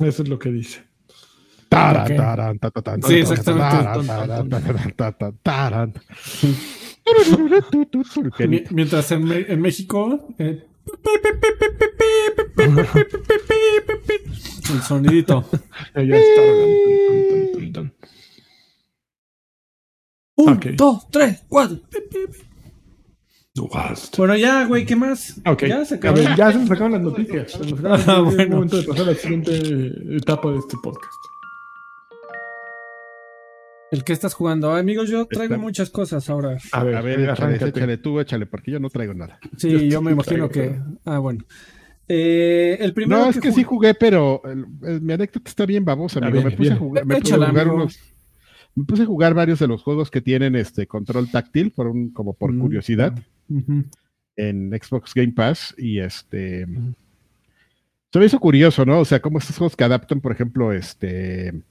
Eso 0.00 0.22
es 0.24 0.28
lo 0.28 0.38
que 0.38 0.50
dice. 0.50 0.82
Sí, 3.06 3.14
exactamente. 3.14 3.88
mientras 8.70 9.10
en, 9.12 9.30
en 9.32 9.60
México. 9.60 10.28
eh, 10.38 10.64
el 14.72 14.82
sonidito. 14.82 15.44
Un, 20.36 20.54
Ok. 20.54 20.66
dos, 20.76 21.08
tres, 21.10 21.44
cuatro. 21.48 21.78
Bueno, 24.18 24.34
ya, 24.36 24.64
güey, 24.66 24.84
¿qué 24.84 24.96
más? 24.96 25.40
Ok, 25.46 25.62
Ya 25.66 25.84
se 25.84 25.94
acabó. 25.94 26.16
ver, 26.16 26.34
ya 26.36 26.50
se 26.50 26.58
nos 26.58 26.70
acaban 26.72 26.92
las 26.92 27.02
noticias. 27.02 27.52
Se 27.52 27.58
nos 27.60 27.78
acaban 27.78 28.00
las 28.00 28.08
Ah, 28.08 28.18
noticias. 28.18 28.32
Es 28.32 28.36
bueno. 28.36 28.54
momento 28.56 28.76
de 28.78 28.82
pasar 28.82 29.04
a 29.04 29.10
la 29.12 29.16
siguiente 29.16 30.16
etapa 30.16 30.50
de 30.50 30.58
este 30.58 30.76
podcast. 30.82 31.12
El 33.94 34.02
que 34.02 34.12
estás 34.12 34.34
jugando. 34.34 34.72
Ah, 34.72 34.78
amigos, 34.80 35.08
yo 35.08 35.26
traigo 35.26 35.54
Está- 35.54 35.62
muchas 35.62 35.88
cosas 35.90 36.28
ahora. 36.28 36.58
A 36.72 36.82
ver, 36.82 36.96
A 36.96 37.00
ver, 37.00 37.20
échale, 37.20 37.56
échale 37.68 37.96
tú, 37.98 38.18
échale, 38.18 38.44
porque 38.46 38.72
yo 38.72 38.80
no 38.80 38.90
traigo 38.90 39.14
nada. 39.14 39.38
Sí, 39.56 39.70
Yo 39.70 39.78
yo, 39.78 40.02
me 40.02 40.10
imagino 40.12 40.48
traigo, 40.48 40.74
que. 40.74 40.80
Ah, 41.04 41.18
bueno. 41.20 41.44
Eh, 42.08 42.76
el 42.80 42.92
primero. 42.92 43.20
No, 43.22 43.30
es 43.30 43.38
que 43.38 43.52
sí 43.52 43.62
jugué, 43.62 43.94
pero 43.94 44.42
el- 44.44 44.66
el- 44.82 45.00
mi 45.00 45.12
anécdota 45.12 45.48
está 45.48 45.64
bien 45.64 45.84
babosa, 45.84 46.18
amigo. 46.18 46.34
ver, 46.42 46.44
me 46.44 46.50
puse 46.56 46.70
a 46.70 46.74
bien. 46.74 46.78
jugar, 46.78 47.06
me 47.06 47.14
puse 47.14 47.28
Échala, 47.28 47.46
a 47.46 47.50
jugar 47.50 47.68
unos. 47.68 47.98
Me 48.74 48.84
puse 48.84 49.02
a 49.04 49.06
jugar 49.06 49.32
varios 49.34 49.60
de 49.60 49.68
los 49.68 49.82
juegos 49.84 50.10
que 50.10 50.20
tienen 50.20 50.56
este 50.56 50.88
control 50.88 51.30
táctil, 51.30 51.70
por 51.70 51.86
un, 51.86 52.10
como 52.12 52.34
por 52.34 52.52
Mm. 52.52 52.58
curiosidad, 52.60 53.14
en 54.36 54.70
Xbox 54.82 55.14
Game 55.14 55.32
Pass. 55.32 55.72
Y 55.78 56.00
este. 56.00 56.66
Se 58.12 58.18
me 58.18 58.26
hizo 58.26 58.38
curioso, 58.40 58.84
¿no? 58.84 58.98
O 59.00 59.04
sea, 59.04 59.20
como 59.20 59.38
estos 59.38 59.56
juegos 59.56 59.76
que 59.76 59.84
adaptan, 59.84 60.20
por 60.20 60.32
ejemplo, 60.32 60.72
este. 60.72 61.62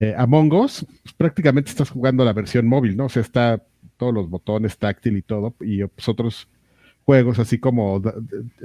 Eh, 0.00 0.14
Among 0.16 0.52
Us, 0.52 0.84
pues, 1.02 1.14
prácticamente 1.14 1.70
estás 1.70 1.90
jugando 1.90 2.24
la 2.24 2.32
versión 2.32 2.66
móvil, 2.66 2.96
¿no? 2.96 3.06
O 3.06 3.08
sea, 3.08 3.22
está 3.22 3.62
todos 3.96 4.12
los 4.12 4.28
botones 4.28 4.76
táctil 4.76 5.16
y 5.16 5.22
todo, 5.22 5.54
y 5.60 5.84
pues, 5.84 6.08
otros 6.08 6.48
juegos 7.04 7.38
así 7.38 7.58
como 7.58 8.02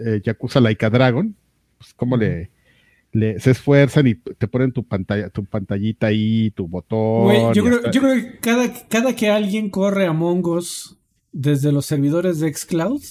eh, 0.05 0.21
Yakuza 0.23 0.59
Laika 0.59 0.89
Dragon, 0.89 1.35
pues 1.77 1.93
como 1.93 2.17
le, 2.17 2.49
le- 3.13 3.39
se 3.39 3.51
esfuerzan 3.51 4.07
y 4.07 4.15
te 4.15 4.47
ponen 4.47 4.71
tu 4.71 4.83
pantalla, 4.83 5.29
tu 5.29 5.45
pantallita 5.45 6.07
ahí, 6.07 6.51
tu 6.51 6.67
botón. 6.67 7.53
Yo 7.53 7.63
creo, 7.63 7.77
hasta- 7.77 7.91
yo 7.91 8.01
creo 8.01 8.15
que 8.15 8.37
cada, 8.39 8.87
cada 8.89 9.15
que 9.15 9.29
alguien 9.29 9.69
corre 9.69 10.05
Among 10.07 10.45
Us 10.47 10.97
desde 11.31 11.71
los 11.71 11.85
servidores 11.85 12.39
de 12.39 12.53
Xcloud, 12.53 13.01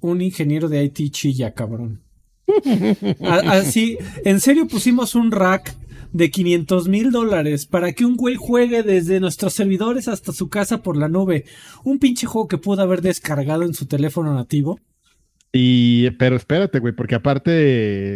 un 0.00 0.20
ingeniero 0.20 0.68
de 0.68 0.84
IT 0.84 1.10
chilla, 1.12 1.54
cabrón. 1.54 2.00
Así, 3.24 3.98
en 4.24 4.40
serio 4.40 4.66
pusimos 4.66 5.14
un 5.14 5.30
rack 5.30 5.74
de 6.12 6.30
500 6.30 6.88
mil 6.88 7.10
dólares 7.10 7.66
para 7.66 7.92
que 7.92 8.04
un 8.04 8.16
güey 8.16 8.36
juegue 8.36 8.82
desde 8.82 9.18
nuestros 9.20 9.54
servidores 9.54 10.08
hasta 10.08 10.32
su 10.32 10.48
casa 10.48 10.82
por 10.82 10.96
la 10.96 11.08
nube. 11.08 11.44
Un 11.84 11.98
pinche 11.98 12.26
juego 12.26 12.48
que 12.48 12.58
pudo 12.58 12.82
haber 12.82 13.00
descargado 13.02 13.62
en 13.64 13.74
su 13.74 13.86
teléfono 13.86 14.34
nativo. 14.34 14.78
Y, 15.54 16.10
pero 16.12 16.36
espérate, 16.36 16.78
güey, 16.78 16.94
porque 16.94 17.14
aparte 17.14 17.50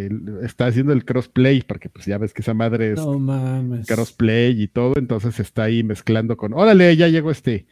eh, 0.07 0.11
está 0.42 0.66
haciendo 0.68 0.94
el 0.94 1.05
crossplay, 1.05 1.61
porque 1.62 1.90
pues 1.90 2.07
ya 2.07 2.16
ves 2.16 2.32
que 2.32 2.40
esa 2.40 2.55
madre 2.55 2.92
es 2.92 2.99
No 2.99 3.18
mames. 3.18 3.86
crossplay 3.86 4.62
y 4.62 4.68
todo, 4.68 4.94
entonces 4.97 5.38
está 5.38 5.64
ahí 5.64 5.82
mezclando 5.82 6.38
con, 6.38 6.55
órale, 6.55 6.97
ya 6.97 7.09
llegó 7.09 7.30
este 7.30 7.66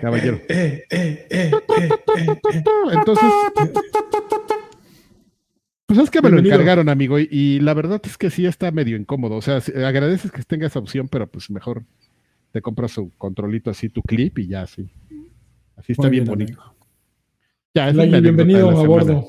caballero. 0.00 0.40
Eh, 0.48 0.82
eh, 0.90 1.26
eh, 1.30 1.50
eh, 1.50 1.50
eh, 1.76 1.90
eh. 2.16 2.62
Entonces, 2.92 3.30
pues 5.88 6.00
es 6.00 6.10
que 6.10 6.20
me 6.20 6.28
lo 6.28 6.38
encargaron, 6.40 6.90
amigo, 6.90 7.18
y, 7.18 7.28
y 7.30 7.60
la 7.60 7.72
verdad 7.72 7.98
es 8.04 8.18
que 8.18 8.28
sí 8.28 8.44
está 8.44 8.70
medio 8.70 8.94
incómodo. 8.98 9.36
O 9.36 9.42
sea, 9.42 9.62
si- 9.62 9.72
agradeces 9.72 10.30
que 10.30 10.42
tenga 10.42 10.66
esa 10.66 10.78
opción, 10.78 11.08
pero 11.08 11.26
pues 11.26 11.48
mejor 11.48 11.82
te 12.52 12.60
compras 12.60 12.92
su 12.92 13.10
controlito 13.16 13.70
así, 13.70 13.88
tu 13.88 14.02
clip 14.02 14.38
y 14.38 14.48
ya 14.48 14.62
así. 14.62 14.86
Así 15.76 15.92
está 15.92 16.02
Muy 16.02 16.10
bien, 16.10 16.24
bien, 16.24 16.26
bonito. 16.38 16.62
Ya, 17.74 17.88
es 17.88 17.94
anécdota 17.98 18.20
bienvenido 18.20 18.68
a 18.70 18.86
bordo. 18.86 19.24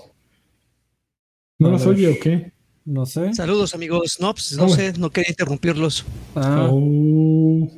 ¿No 1.60 1.72
ver. 1.78 1.88
oye 1.88 2.08
o 2.10 2.20
qué? 2.20 2.52
No 2.84 3.06
sé. 3.06 3.34
Saludos 3.34 3.74
amigos. 3.74 4.18
No, 4.20 4.34
pues 4.34 4.58
no 4.58 4.66
Ah, 4.66 4.70
sé, 4.70 4.94
no 4.98 5.10
quería 5.12 5.30
interrumpirlos. 5.30 6.06
Ah, 6.36 6.68
Oh. 6.72 7.70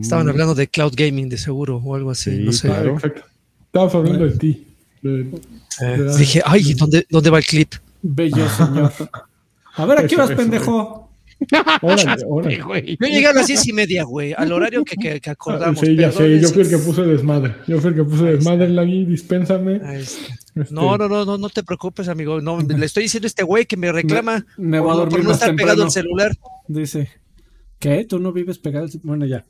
Estaban 0.00 0.28
hablando 0.28 0.54
de 0.54 0.68
cloud 0.68 0.92
gaming 0.96 1.28
de 1.28 1.36
seguro 1.38 1.78
o 1.84 1.94
algo 1.94 2.10
así, 2.10 2.30
Sí, 2.30 2.42
no 2.44 2.52
sé. 2.52 2.68
Ah, 2.68 2.74
Claro. 2.74 2.94
exacto. 2.94 3.22
Estabas 3.66 3.94
hablando 3.94 4.24
de 4.26 4.38
ti. 4.38 4.66
De- 5.02 5.30
Eh, 5.82 5.98
dije, 6.18 6.40
ay, 6.46 6.72
¿dónde, 6.74 7.06
¿dónde 7.10 7.28
va 7.30 7.38
el 7.38 7.44
clip? 7.44 7.74
Bello 8.14 8.48
señor. 8.48 8.92
A 9.74 9.84
ver, 9.86 9.98
¿a 9.98 10.06
qué 10.06 10.14
eso, 10.14 10.26
pendejo? 10.36 11.10
Órale, 11.82 12.22
órale. 12.26 12.96
Yo 12.98 13.06
llegué 13.06 13.26
a 13.26 13.32
las 13.34 13.46
diez 13.46 13.66
y 13.68 13.72
media, 13.72 14.04
güey, 14.04 14.32
al 14.36 14.50
horario 14.52 14.84
que, 14.84 14.96
que, 14.96 15.20
que 15.20 15.30
acordamos. 15.30 15.80
Sí, 15.80 15.94
ya 15.96 16.10
sé, 16.10 16.40
yo 16.40 16.48
fui 16.48 16.62
el 16.62 16.70
que 16.70 16.78
puse 16.78 17.02
desmadre. 17.02 17.54
Yo 17.66 17.78
fui 17.78 17.90
el 17.90 17.96
que 17.96 18.04
puse 18.04 18.24
desmadre, 18.24 18.68
Lagui, 18.70 19.04
dispénsame. 19.04 19.80
Ah, 19.84 19.96
este, 19.96 20.32
Este, 20.54 20.74
No, 20.74 20.96
no, 20.96 21.08
no, 21.08 21.24
no, 21.26 21.36
no 21.36 21.48
te 21.50 21.62
preocupes, 21.62 22.08
amigo. 22.08 22.40
No, 22.40 22.58
le 22.62 22.86
estoy 22.86 23.02
diciendo 23.02 23.26
a 23.26 23.28
este 23.28 23.42
güey 23.42 23.66
que 23.66 23.76
me 23.76 23.92
reclama 23.92 24.46
Me, 24.56 24.68
me 24.68 24.78
a 24.78 24.80
no- 24.80 24.96
dormir 24.96 25.16
por 25.18 25.24
no 25.26 25.32
estar 25.32 25.54
pegado 25.54 25.82
al 25.82 25.90
celular. 25.90 26.32
Dice. 26.68 27.10
¿Qué? 27.78 28.06
¿Tú 28.06 28.18
no 28.18 28.32
vives 28.32 28.58
pegado? 28.58 28.86
al- 28.86 29.00
Bueno, 29.02 29.26
ya. 29.26 29.44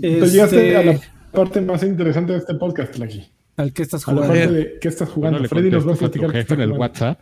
Te 0.00 0.08
llegaste 0.20 0.56
Este, 0.74 0.76
a 0.76 0.82
la 0.84 1.00
parte 1.32 1.60
más 1.60 1.82
interesante 1.82 2.32
de 2.34 2.38
este 2.38 2.54
podcast, 2.54 2.96
Lagui. 2.98 3.26
¿Al 3.56 3.72
que 3.72 3.82
estás 3.82 4.06
A 4.06 4.12
la 4.12 4.22
jugando? 4.22 4.34
parte 4.44 4.52
de 4.54 4.78
qué 4.80 4.88
estás 4.88 5.08
jugando. 5.08 5.38
No 5.38 5.42
le 5.42 5.48
Freddy 5.48 5.70
nos 5.70 5.86
va 5.86 5.90
a 5.90 5.94
a 5.94 5.96
tu 5.96 6.00
platicar. 6.04 6.30
qué 6.30 6.38
jefe 6.38 6.54
en 6.54 6.60
el. 6.60 6.72
WhatsApp. 6.72 7.20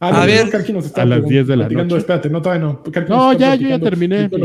Ah, 0.00 0.22
A 0.22 0.26
ver. 0.26 0.50
Karki 0.50 0.72
nos 0.72 0.86
está 0.86 1.02
A 1.02 1.06
las 1.06 1.24
10 1.26 1.46
de 1.46 1.56
la 1.56 1.68
noche. 1.68 1.96
Espérate, 1.96 2.28
no, 2.28 2.42
todavía 2.42 2.66
no. 2.66 2.82
Karki 2.82 3.10
No, 3.10 3.32
ya, 3.32 3.54
yo 3.54 3.68
ya 3.68 3.78
terminé, 3.78 4.28
que- 4.28 4.36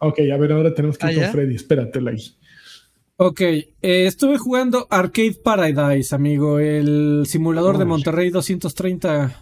Ok, 0.00 0.20
a 0.32 0.36
ver, 0.36 0.52
ahora 0.52 0.72
tenemos 0.74 0.96
que 0.96 1.06
ir 1.06 1.10
¿Ah, 1.10 1.14
con 1.14 1.22
ya? 1.24 1.32
Freddy. 1.32 1.54
Espérate, 1.56 2.00
Lagui. 2.00 2.22
Ok, 3.16 3.40
eh, 3.40 3.66
estuve 3.82 4.38
jugando 4.38 4.86
Arcade 4.90 5.36
Paradise, 5.42 6.14
amigo, 6.14 6.60
el 6.60 7.24
simulador 7.26 7.76
de. 7.78 7.84
Monterrey 7.84 8.30
230, 8.30 9.40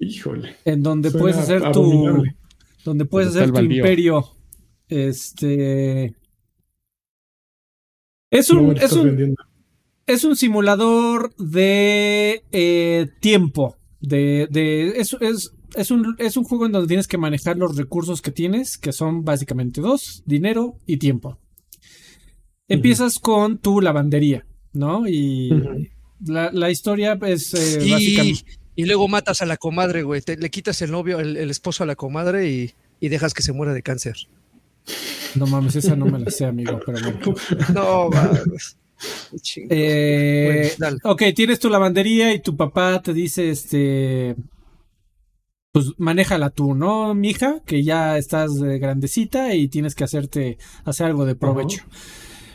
Híjole. 0.00 0.56
en 0.64 0.82
donde 0.82 1.10
Suena 1.10 1.22
puedes 1.22 1.38
hacer 1.38 1.60
tu, 1.70 1.80
abominable. 1.84 2.36
donde 2.84 3.04
puedes 3.04 3.28
está 3.28 3.42
hacer 3.42 3.54
tu 3.54 3.60
imperio. 3.60 4.24
Este, 4.88 6.14
es 8.30 8.50
un, 8.50 8.76
es 8.76 8.92
un, 8.92 9.04
vendiendo. 9.06 9.42
es 10.06 10.24
un 10.24 10.34
simulador 10.36 11.34
de 11.36 12.42
eh, 12.50 13.06
tiempo. 13.20 13.76
De, 14.02 14.48
de, 14.50 14.88
es, 15.00 15.16
es, 15.20 15.52
es, 15.76 15.90
un, 15.90 16.14
es 16.18 16.36
un 16.36 16.44
juego 16.44 16.66
en 16.66 16.72
donde 16.72 16.88
tienes 16.88 17.06
que 17.08 17.16
manejar 17.18 17.56
los 17.56 17.76
recursos 17.76 18.20
que 18.20 18.30
tienes, 18.32 18.76
que 18.76 18.92
son 18.92 19.24
básicamente 19.24 19.80
dos, 19.80 20.22
dinero 20.26 20.76
y 20.86 20.98
tiempo. 20.98 21.38
Empiezas 22.68 23.18
con 23.18 23.58
tu 23.58 23.80
lavandería, 23.80 24.44
¿no? 24.72 25.06
Y 25.06 25.50
la, 26.24 26.50
la 26.52 26.70
historia 26.70 27.18
es 27.22 27.54
eh, 27.54 27.78
Y, 27.84 27.90
básicamente... 27.92 28.44
y 28.76 28.84
luego 28.86 29.08
matas 29.08 29.42
a 29.42 29.46
la 29.46 29.56
comadre, 29.56 30.02
güey. 30.02 30.20
Te- 30.20 30.36
le 30.36 30.50
quitas 30.50 30.80
el 30.82 30.90
novio, 30.90 31.20
el, 31.20 31.36
el 31.36 31.50
esposo 31.50 31.82
a 31.84 31.86
la 31.86 31.96
comadre 31.96 32.50
y, 32.50 32.72
y 33.00 33.08
dejas 33.08 33.34
que 33.34 33.42
se 33.42 33.52
muera 33.52 33.72
de 33.74 33.82
cáncer. 33.82 34.16
No 35.34 35.46
mames, 35.46 35.76
esa 35.76 35.96
no 35.96 36.06
me 36.06 36.18
la 36.18 36.30
sé, 36.30 36.44
amigo, 36.44 36.80
pero 36.84 36.98
bueno. 37.00 37.34
No, 37.74 38.10
mames. 38.10 38.76
Eh, 39.68 40.72
Bueno, 40.78 40.98
ok, 41.04 41.22
tienes 41.34 41.58
tu 41.58 41.68
lavandería 41.68 42.32
y 42.32 42.40
tu 42.40 42.56
papá 42.56 43.00
te 43.02 43.12
dice, 43.12 43.50
este, 43.50 44.36
pues 45.72 45.92
manéjala 45.96 46.50
tú, 46.50 46.74
¿no, 46.74 47.14
mija? 47.14 47.60
Que 47.64 47.82
ya 47.82 48.18
estás 48.18 48.50
eh, 48.62 48.78
grandecita 48.78 49.54
y 49.54 49.68
tienes 49.68 49.94
que 49.94 50.04
hacerte, 50.04 50.58
hacer 50.84 51.06
algo 51.06 51.24
de 51.24 51.34
provecho. 51.34 51.84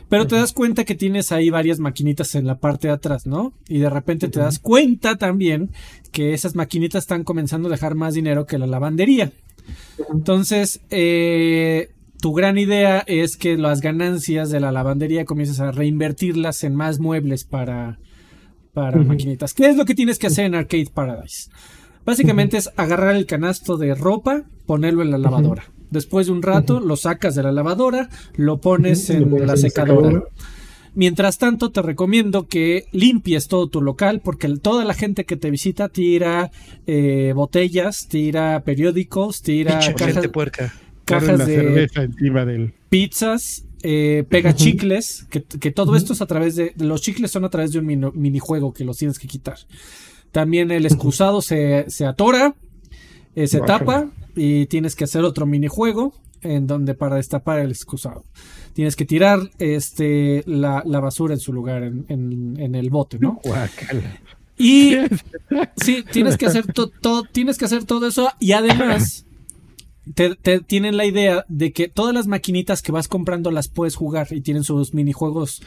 Pero 0.09 0.25
te 0.25 0.35
das 0.35 0.53
cuenta 0.53 0.85
que 0.85 0.95
tienes 0.95 1.33
ahí 1.33 1.49
varias 1.49 1.79
maquinitas 1.79 2.35
en 2.35 2.47
la 2.47 2.59
parte 2.59 2.87
de 2.87 2.93
atrás, 2.93 3.27
¿no? 3.27 3.53
Y 3.67 3.79
de 3.79 3.89
repente 3.89 4.29
te 4.29 4.39
das 4.39 4.59
cuenta 4.59 5.17
también 5.17 5.71
que 6.13 6.33
esas 6.33 6.55
maquinitas 6.55 7.03
están 7.03 7.25
comenzando 7.25 7.67
a 7.67 7.71
dejar 7.71 7.95
más 7.95 8.13
dinero 8.13 8.45
que 8.45 8.57
la 8.57 8.67
lavandería. 8.67 9.33
Entonces, 10.13 10.79
eh, 10.91 11.89
tu 12.19 12.33
gran 12.33 12.57
idea 12.57 13.03
es 13.07 13.37
que 13.37 13.57
las 13.57 13.81
ganancias 13.81 14.49
de 14.49 14.59
la 14.59 14.71
lavandería 14.71 15.25
comiences 15.25 15.59
a 15.59 15.71
reinvertirlas 15.71 16.63
en 16.63 16.75
más 16.75 16.99
muebles 16.99 17.43
para, 17.43 17.99
para 18.73 19.01
maquinitas. 19.01 19.53
¿Qué 19.53 19.67
es 19.67 19.77
lo 19.77 19.85
que 19.85 19.95
tienes 19.95 20.19
que 20.19 20.27
hacer 20.27 20.45
en 20.45 20.55
Arcade 20.55 20.89
Paradise? 20.93 21.49
Básicamente 22.05 22.57
es 22.57 22.71
agarrar 22.77 23.15
el 23.15 23.25
canasto 23.25 23.77
de 23.77 23.93
ropa, 23.93 24.43
ponerlo 24.65 25.01
en 25.01 25.11
la 25.11 25.17
lavadora. 25.17 25.65
Después 25.89 26.27
de 26.27 26.33
un 26.33 26.41
rato 26.41 26.79
lo 26.79 26.95
sacas 26.95 27.35
de 27.35 27.43
la 27.43 27.51
lavadora, 27.51 28.09
lo 28.35 28.59
pones 28.59 29.09
lo 29.09 29.15
en 29.15 29.29
pones 29.29 29.47
la 29.47 29.57
secadora. 29.57 30.09
secadora. 30.09 30.29
Mientras 30.95 31.37
tanto, 31.37 31.71
te 31.71 31.83
recomiendo 31.83 32.47
que 32.47 32.85
limpies 32.91 33.47
todo 33.47 33.67
tu 33.67 33.83
local 33.83 34.19
porque 34.23 34.47
toda 34.57 34.83
la 34.83 34.95
gente 34.95 35.25
que 35.25 35.35
te 35.35 35.51
visita 35.51 35.89
tira 35.89 36.49
eh, 36.87 37.33
botellas, 37.35 38.07
tira 38.07 38.63
periódicos, 38.63 39.43
tira 39.43 39.73
Pinche 39.73 39.93
cajas, 39.93 40.13
gente 40.15 40.29
puerca. 40.29 40.73
Cajas 41.07 41.39
de 41.39 41.55
cerveza 41.55 42.03
encima 42.03 42.45
del. 42.45 42.73
pizzas, 42.89 43.65
eh, 43.83 44.23
pega 44.29 44.53
chicles, 44.55 45.25
que, 45.29 45.43
que 45.43 45.71
todo 45.71 45.95
esto 45.95 46.13
es 46.13 46.21
a 46.21 46.25
través 46.25 46.55
de, 46.55 46.73
los 46.77 47.01
chicles 47.01 47.31
son 47.31 47.45
a 47.45 47.49
través 47.49 47.71
de 47.71 47.79
un 47.79 47.85
mino- 47.85 48.11
minijuego 48.13 48.73
que 48.73 48.83
los 48.85 48.97
tienes 48.97 49.19
que 49.19 49.27
quitar. 49.27 49.57
También 50.31 50.71
el 50.71 50.85
excusado 50.85 51.41
se, 51.41 51.85
se 51.89 52.05
atora, 52.05 52.55
eh, 53.35 53.47
se 53.47 53.59
Guácala. 53.59 53.79
tapa 53.79 54.11
y 54.35 54.65
tienes 54.67 54.95
que 54.95 55.03
hacer 55.05 55.23
otro 55.23 55.45
minijuego 55.45 56.13
en 56.41 56.67
donde 56.67 56.93
para 56.93 57.15
destapar 57.15 57.59
el 57.59 57.71
excusado. 57.71 58.23
Tienes 58.73 58.95
que 58.95 59.05
tirar 59.05 59.39
este 59.57 60.43
la, 60.45 60.83
la 60.85 60.99
basura 60.99 61.33
en 61.33 61.39
su 61.39 61.51
lugar, 61.53 61.83
en, 61.83 62.05
en- 62.09 62.57
en 62.59 62.75
el 62.75 62.89
bote, 62.89 63.17
¿no? 63.19 63.39
Y 64.57 64.95
sí, 65.77 66.03
tienes 66.11 66.35
que 66.37 66.47
hacer 66.47 66.71
to- 66.73 66.87
todo, 66.89 67.23
tienes 67.23 67.57
que 67.57 67.65
hacer 67.65 67.83
todo 67.85 68.07
eso 68.07 68.29
y 68.39 68.51
además 68.53 69.25
te, 70.13 70.35
te 70.35 70.59
tienen 70.59 70.97
la 70.97 71.05
idea 71.05 71.45
de 71.47 71.71
que 71.71 71.87
todas 71.87 72.13
las 72.13 72.27
maquinitas 72.27 72.81
que 72.81 72.91
vas 72.91 73.07
comprando 73.07 73.51
las 73.51 73.67
puedes 73.67 73.95
jugar 73.95 74.27
y 74.31 74.41
tienen 74.41 74.63
sus 74.63 74.93
minijuegos 74.93 75.61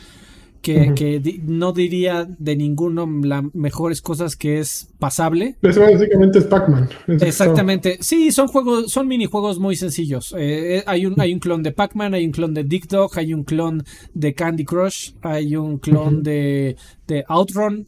que, 0.62 0.92
que 0.94 1.20
di- 1.20 1.40
no 1.42 1.72
diría 1.72 2.28
de 2.38 2.54
ninguno 2.54 3.08
las 3.22 3.42
mejores 3.54 4.02
cosas 4.02 4.36
que 4.36 4.58
es 4.58 4.90
pasable. 4.98 5.56
Eso 5.62 5.80
básicamente 5.80 6.38
es 6.40 6.44
Pac-Man. 6.44 6.86
Exactamente. 7.08 7.96
Sí, 8.02 8.30
son 8.30 8.46
juegos, 8.48 8.92
son 8.92 9.08
minijuegos 9.08 9.58
muy 9.58 9.74
sencillos. 9.76 10.34
Eh, 10.36 10.76
eh, 10.76 10.82
hay 10.86 11.06
un, 11.06 11.18
hay 11.18 11.32
un 11.32 11.38
clon 11.40 11.62
de 11.62 11.72
Pac-Man, 11.72 12.12
hay 12.12 12.26
un 12.26 12.32
clon 12.32 12.52
de 12.52 12.64
Dick 12.64 12.88
Dog, 12.88 13.18
hay 13.18 13.32
un 13.32 13.44
clon 13.44 13.82
de 14.12 14.34
Candy 14.34 14.64
Crush, 14.66 15.12
hay 15.22 15.56
un 15.56 15.78
clon 15.78 16.22
de 16.22 16.76
Outrun. 17.28 17.86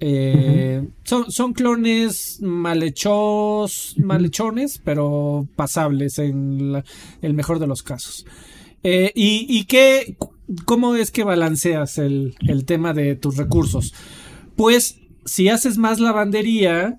Eh, 0.00 0.82
son, 1.04 1.30
son 1.30 1.52
clones 1.52 2.38
malhechos, 2.40 3.94
malhechones, 3.98 4.80
pero 4.82 5.46
pasables 5.56 6.18
en 6.18 6.72
la- 6.72 6.84
el 7.22 7.34
mejor 7.34 7.58
de 7.58 7.66
los 7.66 7.82
casos. 7.82 8.26
Eh, 8.82 9.12
y, 9.14 9.46
¿Y 9.48 9.64
qué, 9.64 10.16
cómo 10.64 10.94
es 10.94 11.10
que 11.10 11.22
balanceas 11.24 11.98
el, 11.98 12.34
el 12.48 12.64
tema 12.64 12.94
de 12.94 13.14
tus 13.14 13.36
recursos? 13.36 13.92
Pues 14.56 14.98
si 15.26 15.48
haces 15.48 15.76
más 15.76 16.00
lavandería, 16.00 16.98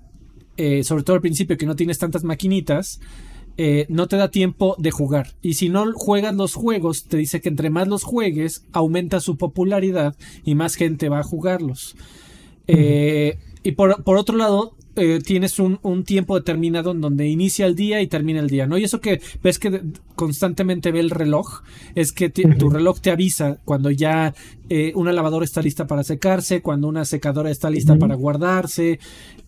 eh, 0.56 0.84
sobre 0.84 1.02
todo 1.02 1.16
al 1.16 1.22
principio 1.22 1.56
que 1.56 1.66
no 1.66 1.74
tienes 1.76 1.98
tantas 1.98 2.22
maquinitas, 2.24 3.00
eh, 3.58 3.84
no 3.88 4.06
te 4.06 4.16
da 4.16 4.30
tiempo 4.30 4.76
de 4.78 4.90
jugar. 4.92 5.34
Y 5.42 5.54
si 5.54 5.68
no 5.68 5.92
juegas 5.92 6.34
los 6.34 6.54
juegos, 6.54 7.04
te 7.04 7.16
dice 7.16 7.40
que 7.40 7.48
entre 7.48 7.68
más 7.68 7.88
los 7.88 8.04
juegues, 8.04 8.64
aumenta 8.72 9.20
su 9.20 9.36
popularidad 9.36 10.16
y 10.44 10.54
más 10.54 10.76
gente 10.76 11.08
va 11.08 11.18
a 11.18 11.24
jugarlos. 11.24 11.96
Eh, 12.76 13.38
y 13.62 13.72
por, 13.72 14.02
por 14.02 14.16
otro 14.16 14.36
lado, 14.36 14.74
eh, 14.96 15.20
tienes 15.24 15.58
un, 15.58 15.78
un 15.82 16.04
tiempo 16.04 16.34
determinado 16.36 16.90
en 16.90 17.00
donde 17.00 17.26
inicia 17.26 17.64
el 17.66 17.74
día 17.74 18.02
y 18.02 18.06
termina 18.08 18.40
el 18.40 18.48
día, 18.48 18.66
¿no? 18.66 18.76
Y 18.76 18.84
eso 18.84 19.00
que 19.00 19.20
ves 19.42 19.58
que 19.58 19.80
constantemente 20.16 20.92
ve 20.92 21.00
el 21.00 21.10
reloj, 21.10 21.62
es 21.94 22.12
que 22.12 22.28
tu 22.28 22.68
reloj 22.70 23.00
te 23.00 23.10
avisa 23.10 23.58
cuando 23.64 23.90
ya 23.90 24.34
eh, 24.68 24.92
una 24.94 25.12
lavadora 25.12 25.44
está 25.44 25.62
lista 25.62 25.86
para 25.86 26.04
secarse, 26.04 26.60
cuando 26.60 26.88
una 26.88 27.04
secadora 27.04 27.50
está 27.50 27.70
lista 27.70 27.96
para 27.96 28.14
guardarse, 28.16 28.98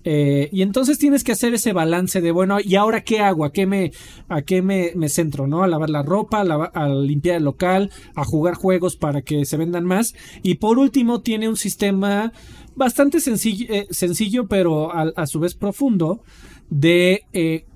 eh, 0.06 0.48
y 0.52 0.62
entonces 0.62 0.98
tienes 0.98 1.24
que 1.24 1.32
hacer 1.32 1.54
ese 1.54 1.72
balance 1.72 2.20
de, 2.20 2.30
bueno, 2.30 2.58
¿y 2.62 2.74
ahora 2.76 3.02
qué 3.02 3.20
hago? 3.20 3.44
¿A 3.44 3.52
qué 3.52 3.66
me, 3.66 3.92
a 4.28 4.42
qué 4.42 4.62
me, 4.62 4.92
me 4.94 5.08
centro? 5.08 5.46
¿No? 5.46 5.62
A 5.62 5.68
lavar 5.68 5.90
la 5.90 6.02
ropa, 6.02 6.40
a, 6.40 6.44
lava- 6.44 6.70
a 6.74 6.88
limpiar 6.88 7.36
el 7.36 7.44
local, 7.44 7.90
a 8.14 8.24
jugar 8.24 8.54
juegos 8.54 8.96
para 8.96 9.22
que 9.22 9.44
se 9.44 9.56
vendan 9.56 9.84
más. 9.84 10.14
Y 10.42 10.54
por 10.56 10.78
último, 10.78 11.20
tiene 11.20 11.48
un 11.48 11.56
sistema 11.56 12.32
bastante 12.76 13.20
sencillo, 13.20 13.66
eh, 13.72 13.86
sencillo 13.90 14.46
pero 14.46 14.92
a, 14.92 15.12
a 15.16 15.26
su 15.26 15.40
vez 15.40 15.54
profundo, 15.54 16.22
de 16.70 17.22
eh, 17.32 17.66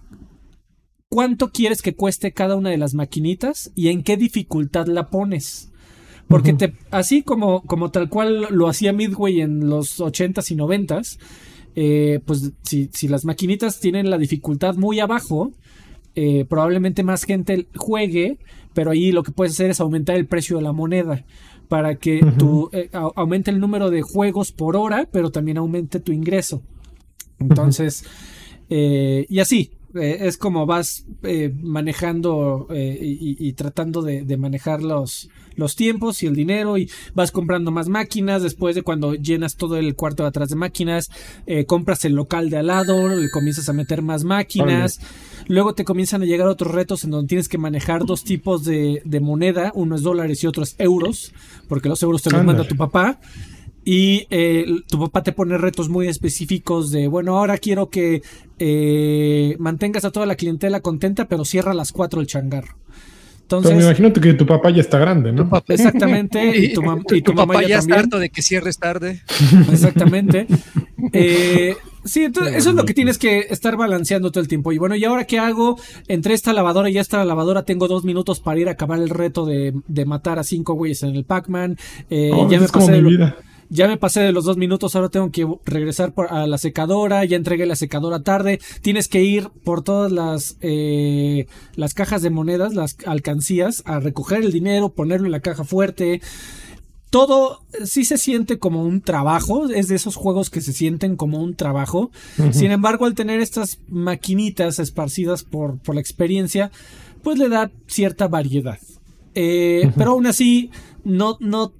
cuánto 1.08 1.50
quieres 1.50 1.82
que 1.82 1.94
cueste 1.94 2.32
cada 2.32 2.56
una 2.56 2.70
de 2.70 2.78
las 2.78 2.94
maquinitas 2.94 3.72
y 3.74 3.88
en 3.88 4.02
qué 4.02 4.16
dificultad 4.16 4.86
la 4.86 5.10
pones. 5.10 5.72
Porque 6.28 6.52
te, 6.52 6.74
así 6.90 7.22
como, 7.22 7.62
como 7.62 7.90
tal 7.90 8.10
cual 8.10 8.48
lo 8.50 8.68
hacía 8.68 8.92
Midway 8.92 9.40
en 9.40 9.70
los 9.70 9.98
80s 9.98 10.50
y 10.50 10.56
90s, 10.56 11.18
eh, 11.74 12.20
pues 12.26 12.52
si, 12.62 12.90
si 12.92 13.08
las 13.08 13.24
maquinitas 13.24 13.80
tienen 13.80 14.10
la 14.10 14.18
dificultad 14.18 14.74
muy 14.74 15.00
abajo, 15.00 15.52
eh, 16.14 16.44
probablemente 16.44 17.02
más 17.02 17.24
gente 17.24 17.66
juegue, 17.76 18.38
pero 18.74 18.90
ahí 18.90 19.10
lo 19.10 19.22
que 19.22 19.32
puedes 19.32 19.54
hacer 19.54 19.70
es 19.70 19.80
aumentar 19.80 20.16
el 20.16 20.26
precio 20.26 20.56
de 20.56 20.62
la 20.62 20.72
moneda 20.72 21.24
para 21.68 21.96
que 21.96 22.20
tu, 22.38 22.70
eh, 22.72 22.88
au- 22.92 23.12
aumente 23.16 23.50
el 23.50 23.60
número 23.60 23.90
de 23.90 24.02
juegos 24.02 24.52
por 24.52 24.76
hora, 24.76 25.08
pero 25.12 25.30
también 25.30 25.58
aumente 25.58 26.00
tu 26.00 26.12
ingreso. 26.12 26.62
Entonces, 27.38 28.04
eh, 28.70 29.26
y 29.28 29.38
así, 29.40 29.70
eh, 29.94 30.18
es 30.22 30.36
como 30.36 30.66
vas 30.66 31.06
eh, 31.22 31.52
manejando 31.62 32.66
eh, 32.70 32.98
y, 33.00 33.36
y 33.48 33.52
tratando 33.52 34.02
de, 34.02 34.22
de 34.22 34.36
manejar 34.36 34.82
los, 34.82 35.30
los 35.58 35.76
tiempos 35.76 36.22
y 36.22 36.26
el 36.26 36.34
dinero 36.34 36.78
y 36.78 36.90
vas 37.14 37.30
comprando 37.30 37.70
más 37.70 37.88
máquinas. 37.88 38.42
Después 38.42 38.74
de 38.74 38.82
cuando 38.82 39.14
llenas 39.14 39.56
todo 39.56 39.76
el 39.76 39.94
cuarto 39.94 40.22
de 40.22 40.30
atrás 40.30 40.48
de 40.48 40.56
máquinas, 40.56 41.10
eh, 41.46 41.66
compras 41.66 42.04
el 42.04 42.14
local 42.14 42.48
de 42.48 42.58
al 42.58 42.68
lado, 42.68 43.08
le 43.08 43.30
comienzas 43.30 43.68
a 43.68 43.72
meter 43.72 44.00
más 44.00 44.24
máquinas. 44.24 45.00
Luego 45.48 45.74
te 45.74 45.84
comienzan 45.84 46.22
a 46.22 46.26
llegar 46.26 46.48
otros 46.48 46.72
retos 46.72 47.04
en 47.04 47.10
donde 47.10 47.28
tienes 47.28 47.48
que 47.48 47.58
manejar 47.58 48.06
dos 48.06 48.24
tipos 48.24 48.64
de, 48.64 49.02
de 49.04 49.20
moneda, 49.20 49.72
uno 49.74 49.96
es 49.96 50.02
dólares 50.02 50.42
y 50.42 50.46
otro 50.46 50.62
es 50.62 50.76
euros, 50.78 51.32
porque 51.68 51.88
los 51.88 52.02
euros 52.02 52.22
te 52.22 52.30
los 52.30 52.44
manda 52.44 52.66
tu 52.66 52.76
papá. 52.76 53.18
Y 53.84 54.26
eh, 54.28 54.66
tu 54.86 55.00
papá 55.00 55.22
te 55.22 55.32
pone 55.32 55.56
retos 55.56 55.88
muy 55.88 56.08
específicos 56.08 56.90
de, 56.90 57.08
bueno, 57.08 57.38
ahora 57.38 57.56
quiero 57.56 57.88
que 57.88 58.22
eh, 58.58 59.56
mantengas 59.58 60.04
a 60.04 60.10
toda 60.10 60.26
la 60.26 60.36
clientela 60.36 60.80
contenta, 60.80 61.26
pero 61.26 61.46
cierra 61.46 61.70
a 61.70 61.74
las 61.74 61.92
4 61.92 62.20
el 62.20 62.26
changarro. 62.26 62.76
Entonces, 63.48 63.70
me 63.72 63.78
Entonces, 63.78 63.98
imagino 64.00 64.20
que 64.20 64.34
tu 64.34 64.44
papá 64.46 64.68
ya 64.68 64.82
está 64.82 64.98
grande, 64.98 65.32
¿no? 65.32 65.44
Tu 65.44 65.48
papá- 65.48 65.72
exactamente, 65.72 66.54
y 66.54 66.74
tu, 66.74 66.82
mam- 66.82 67.02
y 67.16 67.22
tu 67.22 67.32
mamá 67.32 67.54
papá 67.54 67.62
ya 67.62 67.68
ya 67.68 67.78
está 67.78 67.94
harto 67.98 68.18
de 68.18 68.28
que 68.28 68.42
cierres 68.42 68.76
tarde. 68.78 69.22
Exactamente. 69.72 70.46
Eh, 71.12 71.74
sí, 72.04 72.24
entonces 72.24 72.54
eso 72.56 72.70
es 72.70 72.76
lo 72.76 72.84
que 72.84 72.92
tienes 72.94 73.16
que 73.18 73.46
estar 73.50 73.76
balanceando 73.76 74.30
todo 74.30 74.42
el 74.42 74.48
tiempo. 74.48 74.72
Y 74.72 74.78
bueno, 74.78 74.96
¿y 74.96 75.04
ahora 75.04 75.24
qué 75.24 75.38
hago? 75.38 75.78
Entre 76.08 76.34
esta 76.34 76.52
lavadora 76.52 76.90
y 76.90 76.98
esta 76.98 77.24
lavadora 77.24 77.62
tengo 77.62 77.88
dos 77.88 78.04
minutos 78.04 78.40
para 78.40 78.60
ir 78.60 78.68
a 78.68 78.72
acabar 78.72 78.98
el 78.98 79.08
reto 79.08 79.46
de, 79.46 79.72
de 79.86 80.04
matar 80.04 80.38
a 80.38 80.44
cinco 80.44 80.74
güeyes 80.74 81.02
en 81.02 81.14
el 81.16 81.24
Pac-Man. 81.24 81.78
Eh, 82.10 82.30
Oh, 82.34 82.50
ya, 82.50 82.60
me 82.60 82.68
pasé 82.68 82.92
de 82.92 83.00
lo- 83.02 83.08
vida. 83.08 83.36
Ya 83.70 83.86
me 83.88 83.96
pasé 83.96 84.20
de 84.20 84.32
los 84.32 84.44
dos 84.44 84.56
minutos, 84.56 84.94
ahora 84.96 85.08
tengo 85.10 85.30
que 85.30 85.46
regresar 85.64 86.14
por- 86.14 86.32
a 86.32 86.46
la 86.46 86.58
secadora, 86.58 87.24
ya 87.24 87.36
entregué 87.36 87.66
la 87.66 87.76
secadora 87.76 88.22
tarde, 88.22 88.60
tienes 88.82 89.08
que 89.08 89.22
ir 89.22 89.50
por 89.64 89.82
todas 89.82 90.10
las, 90.10 90.56
eh, 90.60 91.46
las 91.74 91.92
cajas 91.94 92.22
de 92.22 92.30
monedas, 92.30 92.74
las 92.74 92.96
alcancías, 93.06 93.82
a 93.86 94.00
recoger 94.00 94.42
el 94.42 94.52
dinero, 94.52 94.88
ponerlo 94.90 95.26
en 95.26 95.32
la 95.32 95.40
caja 95.40 95.64
fuerte. 95.64 96.20
Todo 97.10 97.60
sí 97.86 98.04
se 98.04 98.18
siente 98.18 98.58
como 98.58 98.82
un 98.84 99.00
trabajo, 99.00 99.66
es 99.70 99.88
de 99.88 99.94
esos 99.96 100.14
juegos 100.14 100.50
que 100.50 100.60
se 100.60 100.74
sienten 100.74 101.16
como 101.16 101.42
un 101.42 101.54
trabajo. 101.54 102.10
Sin 102.52 102.70
embargo, 102.70 103.06
al 103.06 103.14
tener 103.14 103.40
estas 103.40 103.78
maquinitas 103.88 104.78
esparcidas 104.78 105.42
por, 105.42 105.78
por 105.78 105.94
la 105.94 106.02
experiencia, 106.02 106.70
pues 107.22 107.38
le 107.38 107.48
da 107.48 107.70
cierta 107.86 108.28
variedad. 108.28 108.78
Eh, 109.34 109.90
Pero 109.96 110.10
aún 110.12 110.26
así, 110.26 110.70
no, 111.02 111.38
no 111.40 111.72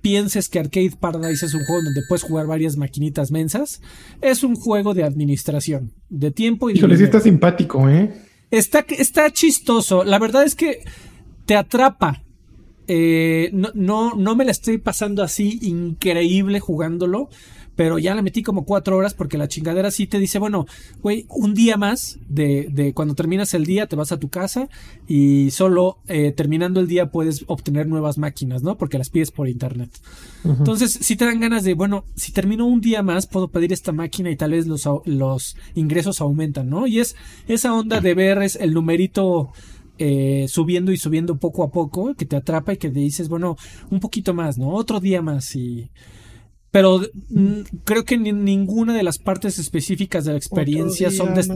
pienses 0.00 0.48
que 0.48 0.58
Arcade 0.58 0.92
Paradise 0.98 1.44
es 1.46 1.54
un 1.54 1.64
juego 1.64 1.82
donde 1.84 2.02
puedes 2.08 2.22
jugar 2.22 2.46
varias 2.46 2.76
maquinitas 2.76 3.30
mensas. 3.30 3.80
Es 4.20 4.42
un 4.42 4.56
juego 4.56 4.94
de 4.94 5.04
administración, 5.04 5.92
de 6.08 6.30
tiempo 6.30 6.70
y 6.70 6.74
de 6.74 6.78
Híjole, 6.78 6.94
sí 6.96 7.02
dinero. 7.02 7.18
está 7.18 7.24
simpático, 7.28 7.88
¿eh? 7.88 8.12
Está, 8.50 8.84
está 8.88 9.30
chistoso. 9.30 10.04
La 10.04 10.18
verdad 10.18 10.44
es 10.44 10.54
que 10.54 10.82
te 11.46 11.54
atrapa. 11.56 12.22
eh, 12.88 13.50
no, 13.52 13.70
no, 13.74 14.14
no 14.16 14.34
me 14.34 14.44
la 14.44 14.50
estoy 14.50 14.78
pasando 14.78 15.22
así 15.22 15.58
increíble 15.62 16.58
jugándolo, 16.58 17.28
pero 17.80 17.98
ya 17.98 18.14
la 18.14 18.20
metí 18.20 18.42
como 18.42 18.66
cuatro 18.66 18.94
horas 18.98 19.14
porque 19.14 19.38
la 19.38 19.48
chingadera 19.48 19.90
sí 19.90 20.06
te 20.06 20.18
dice, 20.18 20.38
bueno, 20.38 20.66
güey, 21.00 21.24
un 21.30 21.54
día 21.54 21.78
más 21.78 22.18
de, 22.28 22.68
de 22.70 22.92
cuando 22.92 23.14
terminas 23.14 23.54
el 23.54 23.64
día 23.64 23.86
te 23.86 23.96
vas 23.96 24.12
a 24.12 24.18
tu 24.18 24.28
casa 24.28 24.68
y 25.08 25.50
solo 25.50 25.96
eh, 26.06 26.30
terminando 26.32 26.80
el 26.80 26.88
día 26.88 27.10
puedes 27.10 27.42
obtener 27.46 27.86
nuevas 27.86 28.18
máquinas, 28.18 28.62
¿no? 28.62 28.76
Porque 28.76 28.98
las 28.98 29.08
pides 29.08 29.30
por 29.30 29.48
internet. 29.48 29.88
Entonces, 30.44 30.92
si 30.92 31.16
te 31.16 31.24
dan 31.24 31.40
ganas 31.40 31.64
de, 31.64 31.72
bueno, 31.72 32.04
si 32.16 32.32
termino 32.32 32.66
un 32.66 32.82
día 32.82 33.02
más, 33.02 33.26
puedo 33.26 33.48
pedir 33.48 33.72
esta 33.72 33.92
máquina 33.92 34.30
y 34.30 34.36
tal 34.36 34.50
vez 34.50 34.66
los, 34.66 34.86
los 35.06 35.56
ingresos 35.74 36.20
aumentan, 36.20 36.68
¿no? 36.68 36.86
Y 36.86 37.00
es 37.00 37.16
esa 37.48 37.72
onda 37.72 38.02
de 38.02 38.12
ver 38.12 38.42
es 38.42 38.56
el 38.56 38.74
numerito 38.74 39.52
eh, 39.96 40.44
subiendo 40.50 40.92
y 40.92 40.98
subiendo 40.98 41.38
poco 41.38 41.62
a 41.62 41.70
poco, 41.70 42.14
que 42.14 42.26
te 42.26 42.36
atrapa 42.36 42.74
y 42.74 42.76
que 42.76 42.90
te 42.90 42.98
dices, 42.98 43.30
bueno, 43.30 43.56
un 43.88 44.00
poquito 44.00 44.34
más, 44.34 44.58
¿no? 44.58 44.68
Otro 44.68 45.00
día 45.00 45.22
más 45.22 45.56
y 45.56 45.88
pero 46.70 47.00
mm, 47.30 47.60
creo 47.84 48.04
que 48.04 48.16
ni- 48.18 48.32
ninguna 48.32 48.94
de 48.94 49.02
las 49.02 49.18
partes 49.18 49.58
específicas 49.58 50.24
de 50.24 50.32
la 50.32 50.38
experiencia 50.38 51.10
son, 51.10 51.34
des- 51.34 51.48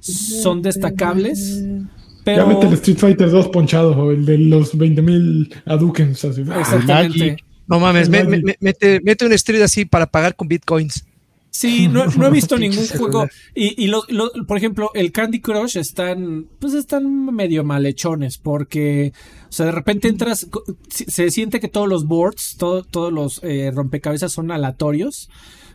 son 0.00 0.62
destacables. 0.62 1.62
Pero 2.24 2.42
Ya 2.42 2.46
mete 2.54 2.66
el 2.66 2.72
Street 2.74 2.98
Fighter 2.98 3.30
2 3.30 3.48
ponchado, 3.48 3.92
o 3.96 4.10
el 4.12 4.26
de 4.26 4.36
los 4.38 4.74
20.000 4.76 5.50
Hadouken. 5.64 6.10
así. 6.10 6.26
exactamente. 6.42 7.36
No 7.66 7.78
mames, 7.80 8.08
me- 8.08 8.24
Magic. 8.24 8.44
me- 8.44 8.56
mete, 8.60 9.00
mete 9.02 9.24
un 9.26 9.32
street 9.32 9.62
así 9.62 9.84
para 9.84 10.06
pagar 10.06 10.34
con 10.36 10.48
bitcoins. 10.48 11.04
Sí, 11.50 11.88
no, 11.88 12.06
no 12.06 12.26
he 12.26 12.30
visto 12.40 12.56
ningún 12.56 12.86
juego. 12.86 13.26
Y, 13.54 13.82
y 13.82 13.88
lo- 13.88 14.04
lo- 14.08 14.30
por 14.46 14.56
ejemplo, 14.56 14.90
el 14.94 15.10
Candy 15.12 15.40
Crush 15.40 15.76
están, 15.76 16.46
pues 16.60 16.74
están 16.74 17.26
medio 17.34 17.64
malhechones 17.64 18.38
porque, 18.38 19.12
o 19.48 19.52
sea, 19.52 19.66
de 19.66 19.72
repente 19.72 20.08
entras, 20.08 20.46
se 20.88 21.30
siente 21.30 21.58
que 21.60 21.68
todos 21.68 21.88
los 21.88 22.06
boards, 22.06 22.56
todo- 22.56 22.84
todos 22.84 23.12
los 23.12 23.40
eh, 23.42 23.70
rompecabezas 23.74 24.32
son 24.32 24.50
aleatorios. 24.50 25.28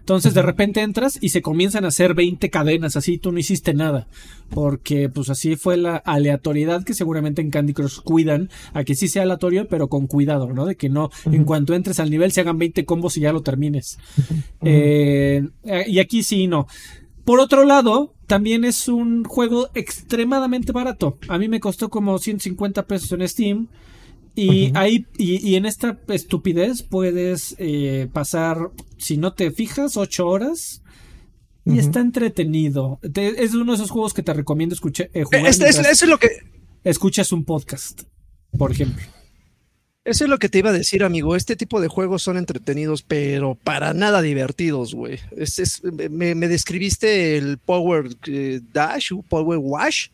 Entonces 0.05 0.35
de 0.35 0.43
repente 0.43 0.81
entras 0.81 1.17
y 1.19 1.29
se 1.29 1.41
comienzan 1.41 1.83
a 1.83 1.87
hacer 1.87 2.13
20 2.13 2.51
cadenas, 2.51 2.95
así 2.95 3.17
tú 3.17 3.31
no 3.31 3.39
hiciste 3.39 3.73
nada. 3.73 4.05
Porque 4.51 5.09
pues 5.09 5.31
así 5.31 5.55
fue 5.55 5.77
la 5.77 5.95
aleatoriedad 5.95 6.83
que 6.83 6.93
seguramente 6.93 7.41
en 7.41 7.49
Candy 7.49 7.73
Crush 7.73 8.01
cuidan 8.01 8.51
a 8.73 8.83
que 8.83 8.93
sí 8.93 9.07
sea 9.07 9.23
aleatorio, 9.23 9.67
pero 9.67 9.87
con 9.87 10.05
cuidado, 10.05 10.53
¿no? 10.53 10.67
De 10.67 10.75
que 10.75 10.89
no, 10.89 11.09
en 11.25 11.43
cuanto 11.43 11.73
entres 11.73 11.99
al 11.99 12.11
nivel 12.11 12.31
se 12.31 12.41
hagan 12.41 12.59
20 12.59 12.85
combos 12.85 13.17
y 13.17 13.21
ya 13.21 13.33
lo 13.33 13.41
termines. 13.41 13.97
Eh, 14.61 15.43
y 15.87 15.97
aquí 15.97 16.21
sí, 16.21 16.45
no. 16.45 16.67
Por 17.23 17.39
otro 17.39 17.65
lado, 17.65 18.13
también 18.27 18.63
es 18.63 18.87
un 18.87 19.23
juego 19.23 19.69
extremadamente 19.73 20.71
barato. 20.71 21.17
A 21.29 21.39
mí 21.39 21.49
me 21.49 21.59
costó 21.59 21.89
como 21.89 22.19
150 22.19 22.85
pesos 22.85 23.11
en 23.11 23.27
Steam. 23.27 23.69
Y 24.36 24.71
ahí, 24.75 25.05
y, 25.17 25.47
y 25.49 25.55
en 25.55 25.65
esta 25.65 25.97
estupidez 26.09 26.83
puedes 26.83 27.55
eh, 27.57 28.07
pasar, 28.11 28.57
si 28.97 29.17
no 29.17 29.33
te 29.33 29.51
fijas, 29.51 29.95
8 29.97 30.27
horas. 30.27 30.81
Y 31.67 31.79
está 31.79 31.99
entretenido. 31.99 32.99
Te- 33.13 33.43
es 33.43 33.55
uno 33.55 33.71
de 33.71 33.77
esos 33.77 33.89
juegos 33.89 34.13
que 34.13 34.21
te 34.21 34.33
recomiendo 34.33 34.75
escuchar, 34.75 35.09
eh, 35.13 35.23
jugar 35.23 35.41
Es- 35.47 35.55
es- 35.55 35.59
mientras 35.59 35.88
eso 35.91 36.05
es 36.05 36.09
lo 36.11 36.19
que, 36.19 36.29
escuchas 36.83 37.31
un 37.31 37.43
podcast, 37.43 38.03
por 38.57 38.71
ejemplo. 38.71 39.03
Eso 40.03 40.25
es 40.25 40.29
lo 40.29 40.38
que 40.38 40.49
te 40.49 40.59
iba 40.59 40.69
a 40.69 40.73
decir, 40.73 41.03
amigo. 41.03 41.36
Este 41.36 41.55
tipo 41.55 41.81
de 41.81 41.88
juegos 41.88 42.21
son 42.21 42.38
entretenidos, 42.38 43.01
pero 43.01 43.55
para 43.55 43.95
nada 43.95 44.21
divertidos, 44.21 44.93
güey. 44.93 45.17
Es- 45.36 45.57
es- 45.57 45.81
me, 45.83 46.36
me 46.36 46.47
describiste 46.47 47.36
el 47.38 47.57
Power 47.57 48.09
eh, 48.27 48.61
Dash, 48.71 49.13
o 49.13 49.23
Power 49.23 49.57
Wash, 49.59 50.09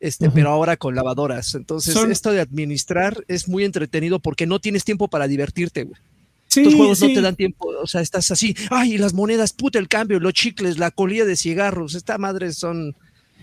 este, 0.00 0.30
pero 0.30 0.50
ahora 0.50 0.76
con 0.76 0.94
lavadoras. 0.94 1.54
Entonces, 1.54 1.94
Son- 1.94 2.10
esto 2.10 2.32
de 2.32 2.40
administrar 2.40 3.24
es 3.28 3.46
muy 3.48 3.64
entretenido 3.64 4.18
porque 4.18 4.46
no 4.46 4.58
tienes 4.58 4.84
tiempo 4.84 5.08
para 5.08 5.28
divertirte, 5.28 5.84
güey. 5.84 6.00
Sí, 6.48 6.60
Estos 6.62 6.74
juegos 6.74 6.98
sí. 6.98 7.06
no 7.08 7.14
te 7.14 7.20
dan 7.20 7.36
tiempo, 7.36 7.68
o 7.80 7.86
sea, 7.86 8.00
estás 8.00 8.30
así, 8.32 8.56
ay, 8.70 8.98
las 8.98 9.14
monedas, 9.14 9.52
puta 9.52 9.78
el 9.78 9.86
cambio, 9.86 10.18
los 10.18 10.32
chicles, 10.32 10.78
la 10.78 10.90
colilla 10.90 11.24
de 11.24 11.36
cigarros, 11.36 11.94
esta 11.94 12.18
madre 12.18 12.52
son... 12.52 12.96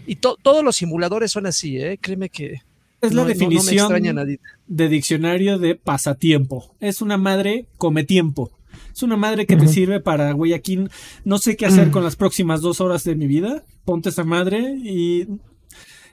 Y 0.05 0.17
to- 0.17 0.37
todos 0.41 0.61
los 0.63 0.75
simuladores 0.75 1.31
son 1.31 1.45
así, 1.45 1.77
¿eh? 1.77 1.97
Créeme 2.01 2.29
que... 2.29 2.61
Es 2.99 3.13
la 3.13 3.15
no- 3.15 3.15
no- 3.15 3.21
no 3.21 3.25
me 3.27 3.33
definición 3.33 3.77
extraña 3.85 4.11
nadie. 4.13 4.39
de 4.67 4.89
diccionario 4.89 5.57
de 5.59 5.75
pasatiempo. 5.75 6.73
Es 6.79 7.01
una 7.01 7.17
madre 7.17 7.67
come 7.77 8.03
tiempo. 8.03 8.51
Es 8.93 9.03
una 9.03 9.15
madre 9.15 9.45
que 9.45 9.55
te 9.55 9.67
sirve 9.67 9.99
para, 9.99 10.31
güey, 10.33 10.53
aquí 10.53 10.79
no 11.23 11.37
sé 11.37 11.55
qué 11.55 11.65
hacer 11.67 11.87
Mm. 11.87 11.91
con 11.91 12.03
las 12.03 12.15
próximas 12.15 12.61
dos 12.61 12.81
horas 12.81 13.03
de 13.03 13.15
mi 13.15 13.27
vida. 13.27 13.63
Ponte 13.85 14.09
esa 14.09 14.23
madre 14.23 14.75
y 14.83 15.27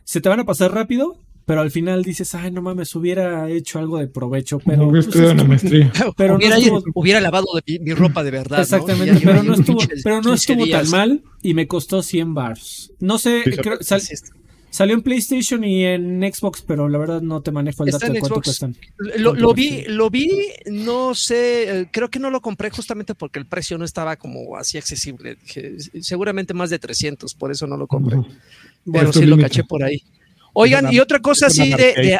se 0.05 0.21
te 0.21 0.29
van 0.29 0.41
a 0.41 0.45
pasar 0.45 0.73
rápido, 0.73 1.17
pero 1.47 1.61
al 1.61 1.71
final 1.71 2.03
dices, 2.03 2.35
ay, 2.35 2.51
no 2.51 2.63
mames, 2.63 2.95
hubiera 2.95 3.51
hecho 3.51 3.79
algo 3.79 3.99
de 3.99 4.07
provecho. 4.07 4.59
Pero, 4.61 4.85
Hubiera 4.89 4.91
pues, 4.93 5.07
estudiado 5.09 5.33
una 5.35 5.45
maestría. 5.45 5.93
pero 6.17 6.33
no 6.35 6.39
hubiera, 6.39 6.57
estuvo- 6.57 6.83
hubiera 6.95 7.21
lavado 7.21 7.47
de 7.55 7.63
mi, 7.79 7.85
mi 7.85 7.93
ropa 7.95 8.23
de 8.25 8.31
verdad. 8.31 8.61
Exactamente, 8.61 9.21
pero 9.25 9.43
no 9.43 9.55
estuvo, 9.55 9.81
pero 10.03 10.17
no 10.23 10.31
15 10.31 10.53
estuvo 10.53 10.67
tan 10.71 10.89
mal 10.91 11.23
y 11.43 11.53
me 11.55 11.67
costó 11.67 12.03
100 12.03 12.33
bars. 12.35 12.93
No 13.01 13.19
sé, 13.19 13.43
Sí, 13.45 13.51
creo- 13.57 13.79
sal-. 13.83 14.01
Salió 14.75 14.97
en 14.97 15.03
PlayStation 15.03 15.63
y 15.63 15.85
en 15.85 16.21
Xbox, 16.21 16.63
pero 16.63 16.89
la 16.89 16.99
verdad 16.99 17.23
no 17.23 17.41
te 17.43 17.53
manejo 17.53 17.85
el 17.85 17.91
Está 17.91 18.07
dato 18.07 18.13
de 18.13 18.19
cuánto 18.19 18.35
Xbox. 18.35 18.45
cuestan. 18.47 18.77
Lo, 18.99 19.31
¿Cuánto 19.31 19.41
lo 19.41 19.55
vi, 19.55 19.85
lo 19.87 20.11
vi, 20.11 20.49
no 20.67 21.15
sé, 21.15 21.83
eh, 21.83 21.89
creo 21.93 22.11
que 22.11 22.19
no 22.19 22.29
lo 22.29 22.41
compré 22.41 22.71
justamente 22.71 23.15
porque 23.15 23.39
el 23.39 23.47
precio 23.47 23.79
no 23.79 23.85
estaba 23.85 24.17
como 24.17 24.57
así 24.57 24.77
accesible. 24.77 25.37
Dije, 25.37 25.77
seguramente 26.01 26.55
más 26.55 26.71
de 26.71 26.81
300, 26.81 27.35
por 27.35 27.53
eso 27.53 27.69
no 27.69 27.77
lo 27.77 27.87
compré. 27.87 28.17
Ujú. 28.17 28.29
Pero 28.93 29.11
Es 29.11 29.13
tu 29.13 29.21
sí 29.21 29.27
lo 29.27 29.39
caché 29.39 29.63
por 29.63 29.85
ahí. 29.85 30.03
Oigan, 30.55 30.93
y 30.93 30.99
otra 30.99 31.21
cosa 31.21 31.47
así 31.47 31.73
de, 31.73 32.19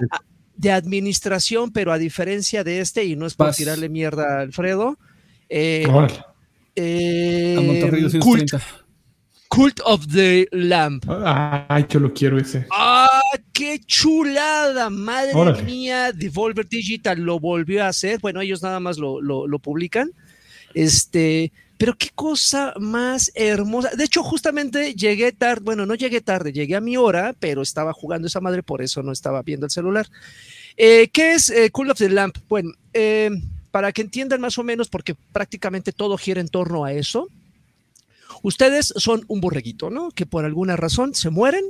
de, 0.57 0.71
administración, 0.71 1.73
pero 1.73 1.93
a 1.93 1.99
diferencia 1.99 2.63
de 2.63 2.79
este, 2.79 3.05
y 3.05 3.17
no 3.17 3.27
es 3.27 3.35
por 3.35 3.49
Vas. 3.49 3.57
tirarle 3.57 3.89
mierda 3.89 4.39
a 4.39 4.41
Alfredo, 4.43 4.97
eh, 5.49 5.87
eh, 6.77 7.57
A 7.59 7.61
Monterrey 7.63 8.03
Cult, 8.03 8.13
230. 8.15 8.59
Cult 8.59 8.84
of 9.85 10.07
the 10.13 10.49
Lamp. 10.53 11.05
Ay, 11.09 11.87
yo 11.89 12.01
lo 12.01 12.13
quiero 12.13 12.39
ese. 12.39 12.67
¡Ah, 12.73 13.21
qué 13.53 13.79
chulada! 13.87 14.91
Madre 14.91 15.33
Órale. 15.35 15.63
mía, 15.63 16.13
Devolver 16.13 16.69
Digital 16.69 17.21
lo 17.21 17.39
volvió 17.39 17.85
a 17.85 17.89
hacer. 17.89 18.19
Bueno, 18.21 18.41
ellos 18.41 18.63
nada 18.63 18.81
más 18.81 18.99
lo, 18.99 19.21
lo- 19.21 19.47
lo 19.47 19.59
publican. 19.59 20.11
Este, 20.75 21.53
pero 21.79 21.95
qué 21.97 22.09
cosa 22.15 22.75
más 22.81 23.31
hermosa. 23.35 23.91
De 23.97 24.05
hecho, 24.05 24.23
justamente 24.23 24.95
llegué 24.95 25.33
tarde, 25.33 25.63
bueno, 25.65 25.87
no 25.87 25.95
llegué 25.95 26.21
tarde, 26.21 26.53
llegué 26.53 26.75
a 26.77 26.81
mi 26.81 26.97
hora, 26.97 27.35
pero 27.39 27.63
estaba 27.63 27.93
jugando 27.93 28.27
esa 28.27 28.41
madre, 28.41 28.63
por 28.63 28.83
eso 28.83 29.03
no 29.03 29.13
estaba 29.13 29.43
viendo 29.43 29.67
el 29.67 29.71
celular. 29.73 30.09
Eh, 30.77 31.09
¿Qué 31.13 31.33
es 31.35 31.51
eh, 31.51 31.71
Cool 31.71 31.91
of 31.91 31.99
the 31.99 32.09
Lamp? 32.09 32.37
Bueno, 32.49 32.73
eh, 32.93 33.31
para 33.71 33.93
que 33.93 34.03
entiendan 34.03 34.41
más 34.41 34.59
o 34.59 34.65
menos, 34.65 34.89
porque 34.89 35.15
prácticamente 35.33 35.93
todo 35.93 36.17
gira 36.19 36.41
en 36.41 36.49
torno 36.49 36.85
a 36.85 36.93
eso. 36.93 37.29
Ustedes 38.45 38.93
son 38.97 39.25
un 39.29 39.41
borreguito, 39.41 39.89
¿no? 39.89 40.11
Que 40.11 40.27
por 40.27 40.45
alguna 40.45 40.77
razón 40.77 41.15
se 41.15 41.31
mueren 41.31 41.65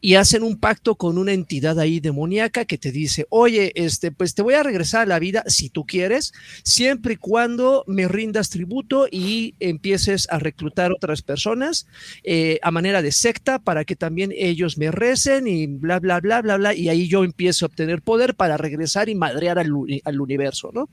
y 0.00 0.14
hacen 0.14 0.42
un 0.42 0.58
pacto 0.58 0.94
con 0.94 1.18
una 1.18 1.34
entidad 1.34 1.78
ahí 1.78 2.00
demoníaca 2.00 2.64
que 2.64 2.78
te 2.78 2.90
dice, 2.90 3.26
oye, 3.28 3.70
este, 3.74 4.12
pues 4.12 4.34
te 4.34 4.40
voy 4.40 4.54
a 4.54 4.62
regresar 4.62 5.02
a 5.02 5.06
la 5.06 5.18
vida 5.18 5.44
si 5.46 5.68
tú 5.68 5.84
quieres, 5.84 6.32
siempre 6.62 7.14
y 7.14 7.16
cuando 7.18 7.84
me 7.86 8.08
rindas 8.08 8.48
tributo 8.48 9.08
y 9.10 9.56
empieces 9.60 10.26
a 10.30 10.38
reclutar 10.38 10.90
otras 10.90 11.20
personas 11.20 11.86
eh, 12.24 12.60
a 12.62 12.70
manera 12.70 13.02
de 13.02 13.12
secta 13.12 13.58
para 13.58 13.84
que 13.84 13.94
también 13.94 14.32
ellos 14.34 14.78
me 14.78 14.90
recen 14.90 15.46
y 15.46 15.66
bla, 15.66 16.00
bla, 16.00 16.20
bla, 16.20 16.40
bla, 16.40 16.56
bla, 16.56 16.74
y 16.74 16.88
ahí 16.88 17.08
yo 17.08 17.24
empiezo 17.24 17.66
a 17.66 17.68
obtener 17.68 18.00
poder 18.00 18.36
para 18.36 18.56
regresar 18.56 19.10
y 19.10 19.14
madrear 19.14 19.58
al, 19.58 19.70
al 20.02 20.20
universo, 20.22 20.70
¿no? 20.72 20.88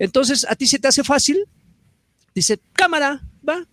Entonces, 0.00 0.44
¿a 0.50 0.56
ti 0.56 0.66
se 0.66 0.80
te 0.80 0.88
hace 0.88 1.04
fácil? 1.04 1.44
Dice, 2.34 2.58
cámara, 2.72 3.22
va, 3.48 3.64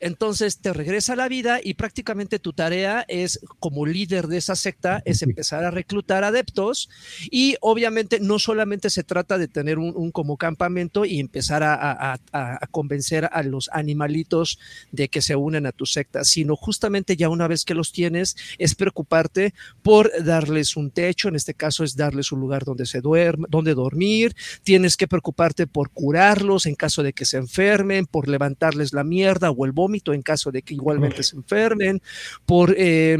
entonces 0.00 0.58
te 0.58 0.72
regresa 0.72 1.14
a 1.14 1.16
la 1.16 1.28
vida 1.28 1.60
y 1.62 1.74
prácticamente 1.74 2.38
tu 2.38 2.52
tarea 2.52 3.04
es, 3.08 3.40
como 3.58 3.86
líder 3.86 4.26
de 4.26 4.38
esa 4.38 4.56
secta, 4.56 5.02
es 5.04 5.22
empezar 5.22 5.64
a 5.64 5.70
reclutar 5.70 6.24
adeptos 6.24 6.88
y 7.30 7.56
obviamente 7.60 8.20
no 8.20 8.38
solamente 8.38 8.90
se 8.90 9.04
trata 9.04 9.38
de 9.38 9.48
tener 9.48 9.78
un, 9.78 9.92
un 9.96 10.10
como 10.10 10.36
campamento 10.36 11.04
y 11.04 11.18
empezar 11.20 11.62
a, 11.62 11.74
a- 11.74 12.14
a- 12.32 12.58
a 12.60 12.66
convencer 12.68 13.28
a 13.32 13.42
los 13.42 13.70
animalitos 13.72 14.58
de 14.92 15.08
que 15.08 15.22
se 15.22 15.36
unen 15.36 15.66
a 15.66 15.72
tu 15.72 15.86
secta, 15.86 16.24
sino 16.24 16.56
justamente 16.56 17.16
ya 17.16 17.28
una 17.28 17.48
vez 17.48 17.64
que 17.64 17.74
los 17.74 17.92
tienes 17.92 18.36
es 18.58 18.74
preocuparte 18.74 19.54
por 19.82 20.10
darles 20.24 20.76
un 20.76 20.90
techo, 20.90 21.28
en 21.28 21.36
este 21.36 21.54
caso 21.54 21.84
es 21.84 21.96
darles 21.96 22.32
un 22.32 22.40
lugar 22.40 22.64
donde 22.64 22.86
se 22.86 23.00
duerme, 23.00 23.46
donde 23.50 23.74
dormir, 23.74 24.34
tienes 24.62 24.96
que 24.96 25.08
preocuparte 25.08 25.66
por 25.66 25.90
curarlos 25.90 26.66
en 26.66 26.74
caso 26.74 27.02
de 27.02 27.12
que 27.12 27.24
se 27.24 27.38
enfermen, 27.38 28.06
por 28.06 28.28
levantarles 28.28 28.92
la 28.92 29.04
mierda 29.04 29.50
o 29.50 29.64
el 29.64 29.72
vómito 29.72 29.86
en 30.04 30.22
caso 30.22 30.50
de 30.50 30.62
que 30.62 30.74
igualmente 30.74 31.22
se 31.22 31.36
enfermen, 31.36 32.00
por 32.44 32.74
eh, 32.76 33.18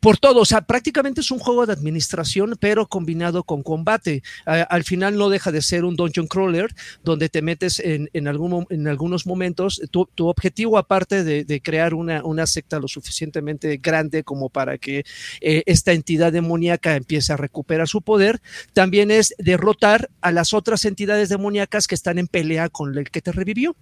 por 0.00 0.16
todo, 0.16 0.40
o 0.40 0.44
sea, 0.46 0.62
prácticamente 0.62 1.20
es 1.20 1.30
un 1.30 1.38
juego 1.38 1.66
de 1.66 1.74
administración, 1.74 2.56
pero 2.58 2.86
combinado 2.86 3.44
con 3.44 3.62
combate. 3.62 4.22
al 4.46 4.82
final 4.84 5.16
no 5.16 5.28
deja 5.28 5.52
de 5.52 5.60
ser 5.60 5.84
un 5.84 5.94
dungeon 5.94 6.26
crawler, 6.26 6.74
donde 7.04 7.28
te 7.28 7.42
metes 7.42 7.78
en, 7.78 8.08
en, 8.14 8.26
algún, 8.26 8.66
en 8.70 8.88
algunos 8.88 9.26
momentos. 9.26 9.80
Tu, 9.90 10.08
objetivo, 10.26 10.78
aparte 10.78 11.22
de, 11.22 11.60
crear 11.60 11.92
una, 11.92 12.24
una, 12.24 12.46
secta 12.46 12.80
lo 12.80 12.88
suficientemente 12.88 13.76
grande 13.76 14.24
como 14.24 14.48
para 14.48 14.78
que 14.78 15.04
eh, 15.40 15.62
esta 15.66 15.92
entidad 15.92 16.32
demoníaca 16.32 16.96
empiece 16.96 17.32
a 17.34 17.36
recuperar 17.36 17.86
su 17.86 18.00
poder, 18.00 18.40
también 18.72 19.10
es 19.10 19.34
derrotar 19.38 20.08
a 20.22 20.32
las 20.32 20.54
otras 20.54 20.86
entidades 20.86 21.28
demoníacas 21.28 21.86
que 21.86 21.94
están 21.94 22.18
en 22.18 22.26
pelea 22.26 22.70
con 22.70 22.96
el 22.96 23.10
que 23.10 23.20
te 23.20 23.32
revivió. 23.32 23.76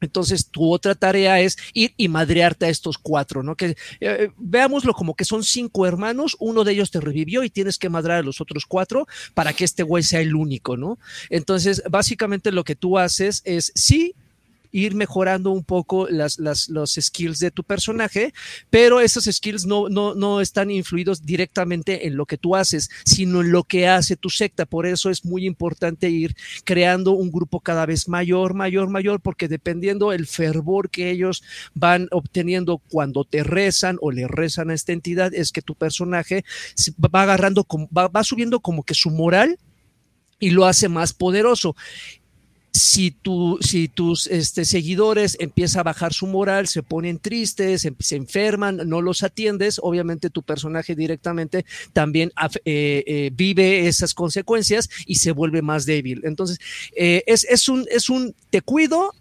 Entonces, 0.00 0.48
tu 0.50 0.72
otra 0.72 0.94
tarea 0.94 1.40
es 1.40 1.56
ir 1.72 1.94
y 1.96 2.08
madrearte 2.08 2.66
a 2.66 2.68
estos 2.68 2.98
cuatro, 2.98 3.42
¿no? 3.42 3.56
Que 3.56 3.76
eh, 4.00 4.30
veámoslo 4.36 4.92
como 4.92 5.14
que 5.14 5.24
son 5.24 5.44
cinco 5.44 5.86
hermanos, 5.86 6.36
uno 6.38 6.64
de 6.64 6.72
ellos 6.72 6.90
te 6.90 7.00
revivió 7.00 7.42
y 7.42 7.50
tienes 7.50 7.78
que 7.78 7.88
madrear 7.88 8.20
a 8.20 8.22
los 8.22 8.40
otros 8.40 8.66
cuatro 8.66 9.06
para 9.34 9.52
que 9.52 9.64
este 9.64 9.82
güey 9.82 10.02
sea 10.02 10.20
el 10.20 10.34
único, 10.34 10.76
¿no? 10.76 10.98
Entonces, 11.30 11.82
básicamente 11.90 12.52
lo 12.52 12.64
que 12.64 12.76
tú 12.76 12.98
haces 12.98 13.42
es, 13.44 13.72
sí, 13.74 14.14
ir 14.70 14.94
mejorando 14.94 15.50
un 15.50 15.64
poco 15.64 16.08
las, 16.08 16.38
las, 16.38 16.68
los 16.68 16.94
skills 17.00 17.38
de 17.38 17.50
tu 17.50 17.64
personaje, 17.64 18.32
pero 18.70 19.00
esos 19.00 19.24
skills 19.24 19.66
no, 19.66 19.88
no, 19.88 20.14
no 20.14 20.40
están 20.40 20.70
influidos 20.70 21.24
directamente 21.24 22.06
en 22.06 22.16
lo 22.16 22.26
que 22.26 22.38
tú 22.38 22.56
haces, 22.56 22.90
sino 23.04 23.40
en 23.40 23.52
lo 23.52 23.64
que 23.64 23.88
hace 23.88 24.16
tu 24.16 24.30
secta. 24.30 24.66
Por 24.66 24.86
eso 24.86 25.10
es 25.10 25.24
muy 25.24 25.46
importante 25.46 26.10
ir 26.10 26.34
creando 26.64 27.12
un 27.12 27.30
grupo 27.30 27.60
cada 27.60 27.86
vez 27.86 28.08
mayor, 28.08 28.54
mayor, 28.54 28.90
mayor, 28.90 29.20
porque 29.20 29.48
dependiendo 29.48 30.12
el 30.12 30.26
fervor 30.26 30.90
que 30.90 31.10
ellos 31.10 31.42
van 31.74 32.08
obteniendo 32.10 32.78
cuando 32.78 33.24
te 33.24 33.42
rezan 33.42 33.98
o 34.00 34.10
le 34.10 34.28
rezan 34.28 34.70
a 34.70 34.74
esta 34.74 34.92
entidad, 34.92 35.34
es 35.34 35.52
que 35.52 35.62
tu 35.62 35.74
personaje 35.74 36.44
va 37.02 37.22
agarrando, 37.22 37.66
va, 37.96 38.08
va 38.08 38.24
subiendo 38.24 38.60
como 38.60 38.82
que 38.82 38.94
su 38.94 39.10
moral 39.10 39.58
y 40.40 40.50
lo 40.50 40.66
hace 40.66 40.88
más 40.88 41.12
poderoso 41.12 41.74
si, 42.78 43.10
tu, 43.10 43.58
si 43.60 43.88
tus 43.88 44.26
este, 44.28 44.64
seguidores 44.64 45.36
empieza 45.40 45.80
a 45.80 45.82
bajar 45.82 46.12
su 46.14 46.26
moral, 46.26 46.68
se 46.68 46.82
ponen 46.82 47.18
tristes, 47.18 47.82
se, 47.82 48.16
enferman, 48.16 48.80
no 48.86 49.02
los 49.02 49.22
atiendes, 49.22 49.80
obviamente 49.82 50.30
tu 50.30 50.42
personaje 50.42 50.94
directamente 50.94 51.66
también 51.92 52.32
eh, 52.64 53.02
eh, 53.06 53.30
vive 53.34 53.88
esas 53.88 54.14
consecuencias 54.14 54.88
y 55.06 55.16
se 55.16 55.32
vuelve 55.32 55.60
más 55.60 55.86
débil. 55.86 56.22
Entonces, 56.24 56.58
eh, 56.96 57.24
es, 57.26 57.44
es, 57.44 57.68
un, 57.68 57.86
es 57.90 58.08
un 58.08 58.34
te 58.50 58.62
cuido, 58.62 59.12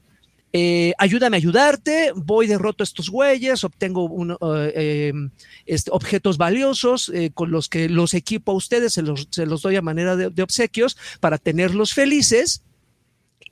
ayúdame 0.97 1.37
a 1.37 1.39
ayudarte, 1.39 2.11
voy 2.15 2.47
derroto 2.47 2.81
a 2.81 2.85
estos 2.85 3.11
güeyes, 3.11 3.63
obtengo 3.63 4.09
este, 5.67 5.91
objetos 5.91 6.37
valiosos 6.37 7.11
con 7.35 7.51
los 7.51 7.69
que 7.69 7.89
los 7.89 8.15
equipo 8.15 8.53
a 8.53 8.55
ustedes, 8.55 8.93
se 8.93 9.03
los, 9.03 9.27
se 9.29 9.45
los 9.45 9.61
doy 9.61 9.75
a 9.75 9.83
manera 9.83 10.15
de 10.15 10.41
obsequios 10.41 10.97
para 11.19 11.37
tenerlos 11.37 11.93
felices 11.93 12.63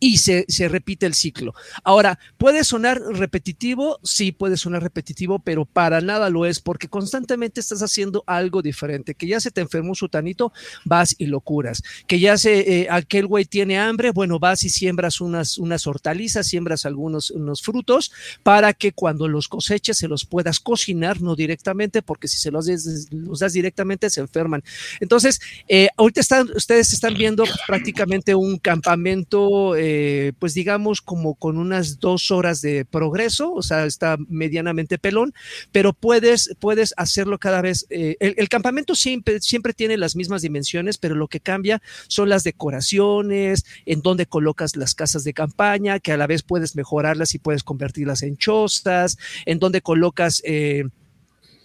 y 0.06 0.18
se, 0.18 0.46
repite 0.70 1.08
el 1.08 1.16
ciclo. 1.16 1.56
Ahora, 1.84 2.20
¿puede 2.38 2.64
sonar 2.64 3.02
repetitivo? 3.02 4.00
Sí, 4.04 4.32
puede 4.32 4.56
sonar 4.56 4.84
repetitivo, 4.84 5.40
pero 5.40 5.66
para 5.66 6.00
nada 6.00 6.30
lo 6.30 6.46
es, 6.46 6.60
porque 6.60 6.88
constantemente 6.88 7.60
estás 7.60 7.82
haciendo 7.82 8.24
algo 8.28 8.62
diferente. 8.62 9.16
Que 9.16 9.26
ya 9.26 9.40
se 9.40 9.50
te 9.50 9.62
enfermó 9.62 9.96
su 9.96 10.08
tanito, 10.08 10.54
vas 10.84 11.16
y 11.18 11.26
lo 11.26 11.40
curas. 11.42 11.82
Que 12.06 12.20
ya 12.20 12.38
se, 12.38 12.82
eh, 12.82 12.88
aquel 12.92 13.26
güey 13.26 13.46
tiene 13.46 13.80
hambre, 13.80 14.12
bueno, 14.12 14.38
vas 14.38 14.64
y 14.64 14.70
siembras 14.70 15.22
unas, 15.22 15.58
unas 15.58 15.88
hortalizas, 15.88 16.46
siembras 16.46 16.86
algunos 16.86 17.32
unos 17.32 17.64
frutos 17.64 18.12
para 18.44 18.74
que 18.74 18.92
cuando 18.92 19.28
los 19.28 19.48
coseches 19.48 19.98
se 19.98 20.08
los 20.08 20.24
puedas 20.24 20.60
cocinar, 20.60 21.20
no 21.20 21.36
directamente, 21.36 22.04
porque 22.04 22.28
si 22.28 22.38
se 22.38 22.52
los, 22.52 22.68
los 23.10 23.40
das 23.40 23.54
directamente 23.54 24.12
se 24.12 24.22
enferman. 24.22 24.64
Entonces, 25.00 25.42
eh, 25.68 25.90
ahorita 25.98 26.22
están, 26.22 26.48
ustedes 26.56 26.94
están 26.94 27.16
viendo 27.16 27.44
prácticamente 27.66 28.36
un 28.36 28.60
campamento. 28.60 29.76
Eh, 29.76 29.95
pues 30.40 30.54
digamos, 30.54 31.02
como 31.02 31.36
con 31.36 31.58
unas 31.58 32.00
dos 32.00 32.32
horas 32.32 32.62
de 32.62 32.86
progreso, 32.86 33.54
o 33.54 33.62
sea, 33.62 33.86
está 33.86 34.18
medianamente 34.28 34.98
pelón, 34.98 35.34
pero 35.72 35.94
puedes, 35.94 36.56
puedes 36.60 36.94
hacerlo 36.98 37.38
cada 37.40 37.62
vez. 37.62 37.86
Eh, 37.90 38.16
el, 38.20 38.50
campamento 38.50 38.96
siempre, 38.96 39.42
siempre 39.42 39.74
tiene 39.74 39.98
las 39.98 40.16
mismas 40.16 40.42
dimensiones, 40.42 40.98
pero 40.98 41.16
lo 41.16 41.28
que 41.28 41.40
cambia 41.40 41.82
son 42.08 42.30
las 42.30 42.44
decoraciones, 42.44 43.66
en 43.86 44.02
donde 44.02 44.26
colocas 44.26 44.76
las 44.76 44.96
casas 44.96 45.24
de 45.24 45.34
campaña, 45.34 46.00
que 46.00 46.12
a 46.12 46.18
la 46.18 46.28
vez 46.28 46.44
puedes 46.44 46.76
mejorarlas 46.76 47.36
y 47.36 47.40
puedes 47.40 47.64
convertirlas 47.64 48.24
en 48.24 48.38
chostas, 48.38 49.18
en 49.46 49.60
donde 49.60 49.82
colocas... 49.82 50.42
Eh, 50.46 50.86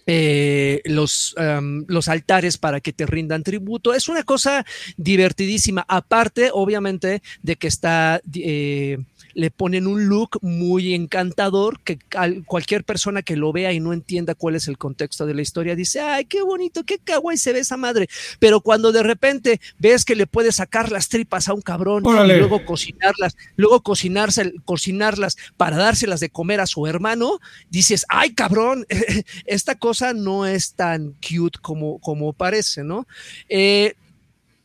eh, 0.07 0.81
los, 0.85 1.35
los 1.87 2.07
altares 2.07 2.57
para 2.57 2.79
que 2.79 2.93
te 2.93 3.05
rindan 3.05 3.43
tributo. 3.43 3.93
Es 3.93 4.07
una 4.07 4.23
cosa 4.23 4.65
divertidísima, 4.97 5.85
aparte 5.87 6.49
obviamente 6.53 7.21
de 7.41 7.55
que 7.55 7.67
está 7.67 8.21
eh, 8.33 8.97
le 9.33 9.51
ponen 9.51 9.87
un 9.87 10.07
look 10.07 10.39
muy 10.41 10.93
encantador 10.93 11.79
que 11.81 11.99
cualquier 12.45 12.83
persona 12.83 13.21
que 13.21 13.35
lo 13.35 13.51
vea 13.51 13.73
y 13.73 13.79
no 13.79 13.93
entienda 13.93 14.35
cuál 14.35 14.55
es 14.55 14.67
el 14.67 14.77
contexto 14.77 15.25
de 15.25 15.33
la 15.33 15.41
historia 15.41 15.75
dice, 15.75 16.01
ay, 16.01 16.25
qué 16.25 16.41
bonito, 16.41 16.83
qué 16.83 16.97
kawaii 16.99 17.37
se 17.37 17.53
ve 17.53 17.59
esa 17.59 17.77
madre. 17.77 18.09
Pero 18.39 18.61
cuando 18.61 18.91
de 18.91 19.03
repente 19.03 19.61
ves 19.79 20.05
que 20.05 20.15
le 20.15 20.27
puedes 20.27 20.55
sacar 20.55 20.91
las 20.91 21.09
tripas 21.09 21.47
a 21.47 21.53
un 21.53 21.61
cabrón 21.61 22.03
y 22.05 22.33
luego 22.37 22.65
cocinarlas, 22.65 23.35
luego 23.55 23.81
cocinarse, 23.81 24.53
cocinarlas 24.65 25.37
para 25.57 25.77
dárselas 25.77 26.19
de 26.19 26.29
comer 26.29 26.59
a 26.61 26.67
su 26.67 26.87
hermano, 26.87 27.39
dices, 27.69 28.05
ay, 28.09 28.33
cabrón, 28.33 28.85
esta 29.45 29.75
cosa 29.75 30.13
no 30.13 30.45
es 30.45 30.73
tan 30.73 31.13
cute 31.13 31.59
como, 31.61 31.99
como 31.99 32.33
parece, 32.33 32.83
¿no? 32.83 33.07
Eh, 33.49 33.95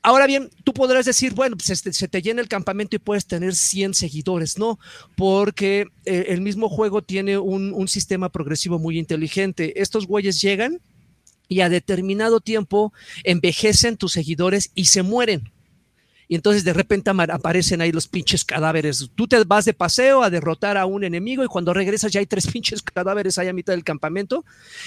Ahora 0.06 0.28
bien, 0.28 0.50
tú 0.62 0.72
podrás 0.72 1.04
decir, 1.04 1.34
bueno, 1.34 1.56
pues 1.56 1.68
este, 1.70 1.92
se 1.92 2.06
te 2.06 2.22
llena 2.22 2.40
el 2.40 2.46
campamento 2.46 2.94
y 2.94 3.00
puedes 3.00 3.26
tener 3.26 3.56
100 3.56 3.92
seguidores. 3.92 4.56
No, 4.56 4.78
porque 5.16 5.88
eh, 6.04 6.26
el 6.28 6.42
mismo 6.42 6.68
juego 6.68 7.02
tiene 7.02 7.38
un, 7.38 7.72
un 7.74 7.88
sistema 7.88 8.28
progresivo 8.28 8.78
muy 8.78 9.00
inteligente. 9.00 9.82
Estos 9.82 10.06
güeyes 10.06 10.40
llegan 10.40 10.80
y 11.48 11.58
a 11.58 11.68
determinado 11.68 12.38
tiempo 12.38 12.92
envejecen 13.24 13.96
tus 13.96 14.12
seguidores 14.12 14.70
y 14.76 14.84
se 14.84 15.02
mueren 15.02 15.50
y 16.28 16.34
entonces 16.34 16.64
de 16.64 16.72
repente 16.72 17.10
aparecen 17.10 17.80
ahí 17.80 17.92
los 17.92 18.08
pinches 18.08 18.44
cadáveres. 18.44 19.10
Tú 19.14 19.26
te 19.26 19.42
vas 19.44 19.64
de 19.64 19.74
paseo 19.74 20.22
a 20.22 20.30
derrotar 20.30 20.76
a 20.76 20.86
un 20.86 21.04
enemigo 21.04 21.44
y 21.44 21.46
cuando 21.46 21.72
regresas 21.72 22.12
ya 22.12 22.20
hay 22.20 22.26
tres 22.26 22.46
pinches 22.52 22.82
cadáveres 22.82 23.38
ahí 23.38 23.48
a 23.48 23.52
mitad 23.52 23.72
del 23.72 23.84
campamento 23.84 24.44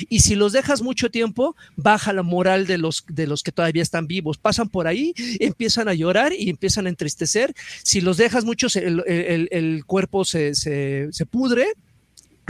y 0.09 0.19
si 0.19 0.35
los 0.35 0.51
dejas 0.51 0.81
mucho 0.81 1.09
tiempo, 1.09 1.55
baja 1.75 2.13
la 2.13 2.23
moral 2.23 2.67
de 2.67 2.77
los, 2.77 3.05
de 3.07 3.27
los 3.27 3.43
que 3.43 3.51
todavía 3.51 3.83
están 3.83 4.07
vivos. 4.07 4.37
Pasan 4.37 4.69
por 4.69 4.87
ahí, 4.87 5.13
empiezan 5.39 5.87
a 5.87 5.93
llorar 5.93 6.33
y 6.37 6.49
empiezan 6.49 6.85
a 6.85 6.89
entristecer. 6.89 7.53
Si 7.83 8.01
los 8.01 8.17
dejas 8.17 8.45
mucho, 8.45 8.67
el, 8.75 9.03
el, 9.51 9.85
cuerpo 9.85 10.25
se, 10.25 10.55
se, 10.55 11.07
se 11.11 11.25
pudre 11.25 11.73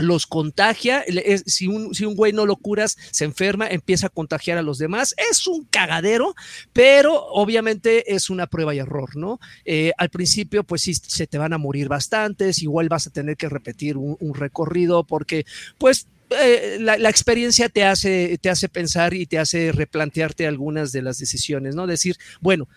los 0.00 0.26
contagia, 0.26 1.04
si 1.46 1.66
un, 1.66 1.94
si 1.94 2.04
un 2.04 2.14
güey 2.14 2.32
no 2.32 2.46
lo 2.46 2.56
curas, 2.56 2.96
se 3.10 3.24
enferma, 3.24 3.68
empieza 3.68 4.06
a 4.06 4.10
contagiar 4.10 4.58
a 4.58 4.62
los 4.62 4.78
demás, 4.78 5.14
es 5.30 5.46
un 5.46 5.64
cagadero, 5.64 6.34
pero 6.72 7.26
obviamente 7.26 8.14
es 8.14 8.30
una 8.30 8.46
prueba 8.46 8.74
y 8.74 8.78
error, 8.78 9.16
¿no? 9.16 9.40
Eh, 9.64 9.92
al 9.98 10.10
principio, 10.10 10.64
pues 10.64 10.82
sí, 10.82 10.94
se 10.94 11.26
te 11.26 11.38
van 11.38 11.52
a 11.52 11.58
morir 11.58 11.88
bastantes, 11.88 12.62
igual 12.62 12.88
vas 12.88 13.06
a 13.06 13.10
tener 13.10 13.36
que 13.36 13.48
repetir 13.48 13.96
un, 13.96 14.16
recorrido 14.34 15.04
porque, 15.04 15.44
pues, 15.76 16.06
eh, 16.30 16.78
la, 16.80 16.96
la, 16.96 17.10
experiencia 17.10 17.68
te 17.68 17.84
hace, 17.84 18.38
te 18.40 18.48
hace 18.48 18.68
pensar 18.68 19.12
y 19.14 19.26
te 19.26 19.38
hace 19.38 19.72
replantearte 19.72 20.46
algunas 20.46 20.92
de 20.92 21.02
las 21.02 21.18
decisiones, 21.18 21.74
¿no? 21.74 21.88
Decir, 21.88 22.16
bueno, 22.40 22.68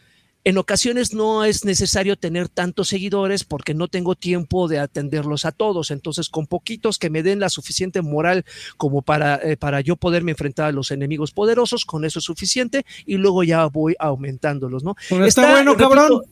en 0.44 0.58
ocasiones 0.58 1.14
no 1.14 1.46
es 1.46 1.64
necesario 1.64 2.18
tener 2.18 2.50
tantos 2.50 2.90
seguidores 2.90 3.44
porque 3.44 3.74
no 3.74 3.88
tengo 3.88 4.16
tiempo 4.16 4.68
de 4.68 4.80
atenderlos 4.80 5.46
a 5.46 5.52
todos. 5.52 5.90
Entonces, 5.92 6.30
con 6.30 6.48
poquitos 6.48 7.00
que 7.00 7.10
me 7.10 7.24
den 7.24 7.40
la 7.40 7.50
suficiente 7.50 8.02
moral 8.02 8.44
como 8.78 9.02
para, 9.02 9.36
eh, 9.36 9.56
para 9.56 9.80
yo 9.82 9.96
poderme 9.96 10.32
enfrentar 10.32 10.68
a 10.68 10.72
los 10.72 10.92
enemigos 10.92 11.32
poderosos, 11.32 11.86
con 11.86 12.04
eso 12.04 12.20
es 12.20 12.26
suficiente 12.26 12.86
y 13.06 13.16
luego 13.16 13.44
ya 13.44 13.66
voy 13.68 13.96
aumentándolos, 14.00 14.84
¿no? 14.84 14.96
está, 15.26 15.52
bueno, 15.52 15.78
cabrón. 15.78 16.24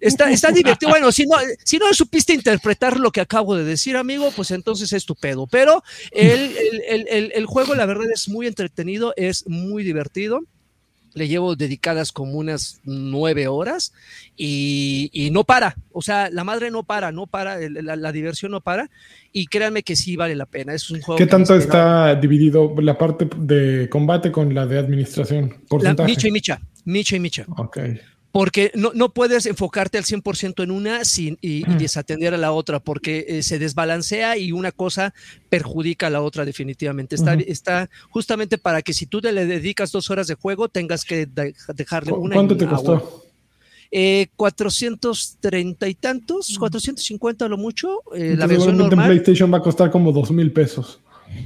Está, 0.00 0.30
está 0.30 0.50
divertido. 0.50 0.90
Bueno, 0.90 1.12
si 1.12 1.24
no, 1.24 1.36
si 1.64 1.78
no 1.78 1.92
supiste 1.94 2.34
interpretar 2.34 2.98
lo 2.98 3.12
que 3.12 3.20
acabo 3.20 3.54
de 3.54 3.62
decir, 3.62 3.96
amigo, 3.96 4.32
pues 4.34 4.50
entonces 4.50 4.92
es 4.92 5.06
tu 5.06 5.14
pedo. 5.14 5.46
Pero 5.46 5.84
el, 6.10 6.56
el, 6.88 7.32
el 7.32 7.46
juego, 7.46 7.76
la 7.76 7.86
verdad, 7.86 8.06
es 8.12 8.28
muy 8.28 8.48
entretenido, 8.48 9.14
es 9.16 9.46
muy 9.46 9.84
divertido 9.84 10.40
le 11.14 11.28
llevo 11.28 11.56
dedicadas 11.56 12.12
como 12.12 12.34
unas 12.34 12.80
nueve 12.84 13.48
horas 13.48 13.92
y, 14.36 15.30
no 15.32 15.44
para, 15.44 15.76
o 15.92 16.02
sea, 16.02 16.30
la 16.30 16.44
madre 16.44 16.70
no 16.70 16.82
para, 16.82 17.12
no 17.12 17.26
para, 17.26 17.58
la, 17.58 18.12
diversión 18.12 18.52
no 18.52 18.60
para 18.60 18.90
y 19.32 19.46
créanme 19.46 19.82
que 19.82 19.96
sí 19.96 20.16
vale 20.16 20.34
la 20.34 20.46
pena. 20.46 20.74
Es 20.74 20.90
un 20.90 21.00
juego. 21.00 21.18
¿Qué 21.18 21.26
tanto 21.26 21.56
está 21.56 22.14
dividido 22.14 22.74
la 22.80 22.96
parte 22.96 23.28
de 23.36 23.88
combate 23.88 24.30
con 24.30 24.54
la 24.54 24.66
de 24.66 24.78
administración? 24.78 25.56
Porcentaje. 25.68 26.08
micha 26.08 26.28
y 26.28 26.30
micha, 26.30 26.60
micha 26.84 27.16
y 27.16 27.20
micha. 27.20 27.44
Ok. 27.56 27.78
Porque 28.38 28.70
no, 28.76 28.92
no 28.94 29.08
puedes 29.08 29.46
enfocarte 29.46 29.98
al 29.98 30.04
100% 30.04 30.62
en 30.62 30.70
una 30.70 31.04
sin, 31.04 31.38
y, 31.40 31.68
y, 31.68 31.74
desatender 31.74 32.34
a 32.34 32.38
la 32.38 32.52
otra, 32.52 32.78
porque 32.78 33.26
eh, 33.26 33.42
se 33.42 33.58
desbalancea 33.58 34.36
y 34.38 34.52
una 34.52 34.70
cosa 34.70 35.12
perjudica 35.48 36.06
a 36.06 36.10
la 36.10 36.22
otra 36.22 36.44
definitivamente. 36.44 37.16
Está, 37.16 37.32
uh 37.32 37.38
-huh. 37.38 37.44
está 37.48 37.90
justamente 38.10 38.56
para 38.56 38.80
que 38.80 38.92
si 38.92 39.06
tú 39.06 39.20
te 39.20 39.32
le 39.32 39.44
dedicas 39.44 39.90
dos 39.90 40.08
horas 40.10 40.28
de 40.28 40.36
juego, 40.36 40.68
tengas 40.68 41.04
que 41.04 41.26
de, 41.26 41.52
dejarle 41.74 42.12
una. 42.12 42.36
¿Cuánto 42.36 42.56
te 42.56 42.68
costó? 42.68 43.24
Eh, 43.90 44.28
430 44.36 45.88
y 45.88 45.94
tantos, 45.96 46.56
450 46.60 47.44
a 47.44 47.48
lo 47.48 47.58
mucho. 47.58 48.02
Eh, 48.14 48.36
la 48.38 48.46
versión 48.46 48.76
normal. 48.78 49.06
en 49.06 49.16
PlayStation 49.16 49.52
va 49.52 49.58
a 49.58 49.62
costar 49.62 49.90
como 49.90 50.12
dos 50.12 50.30
mil 50.30 50.52
pesos. 50.52 51.00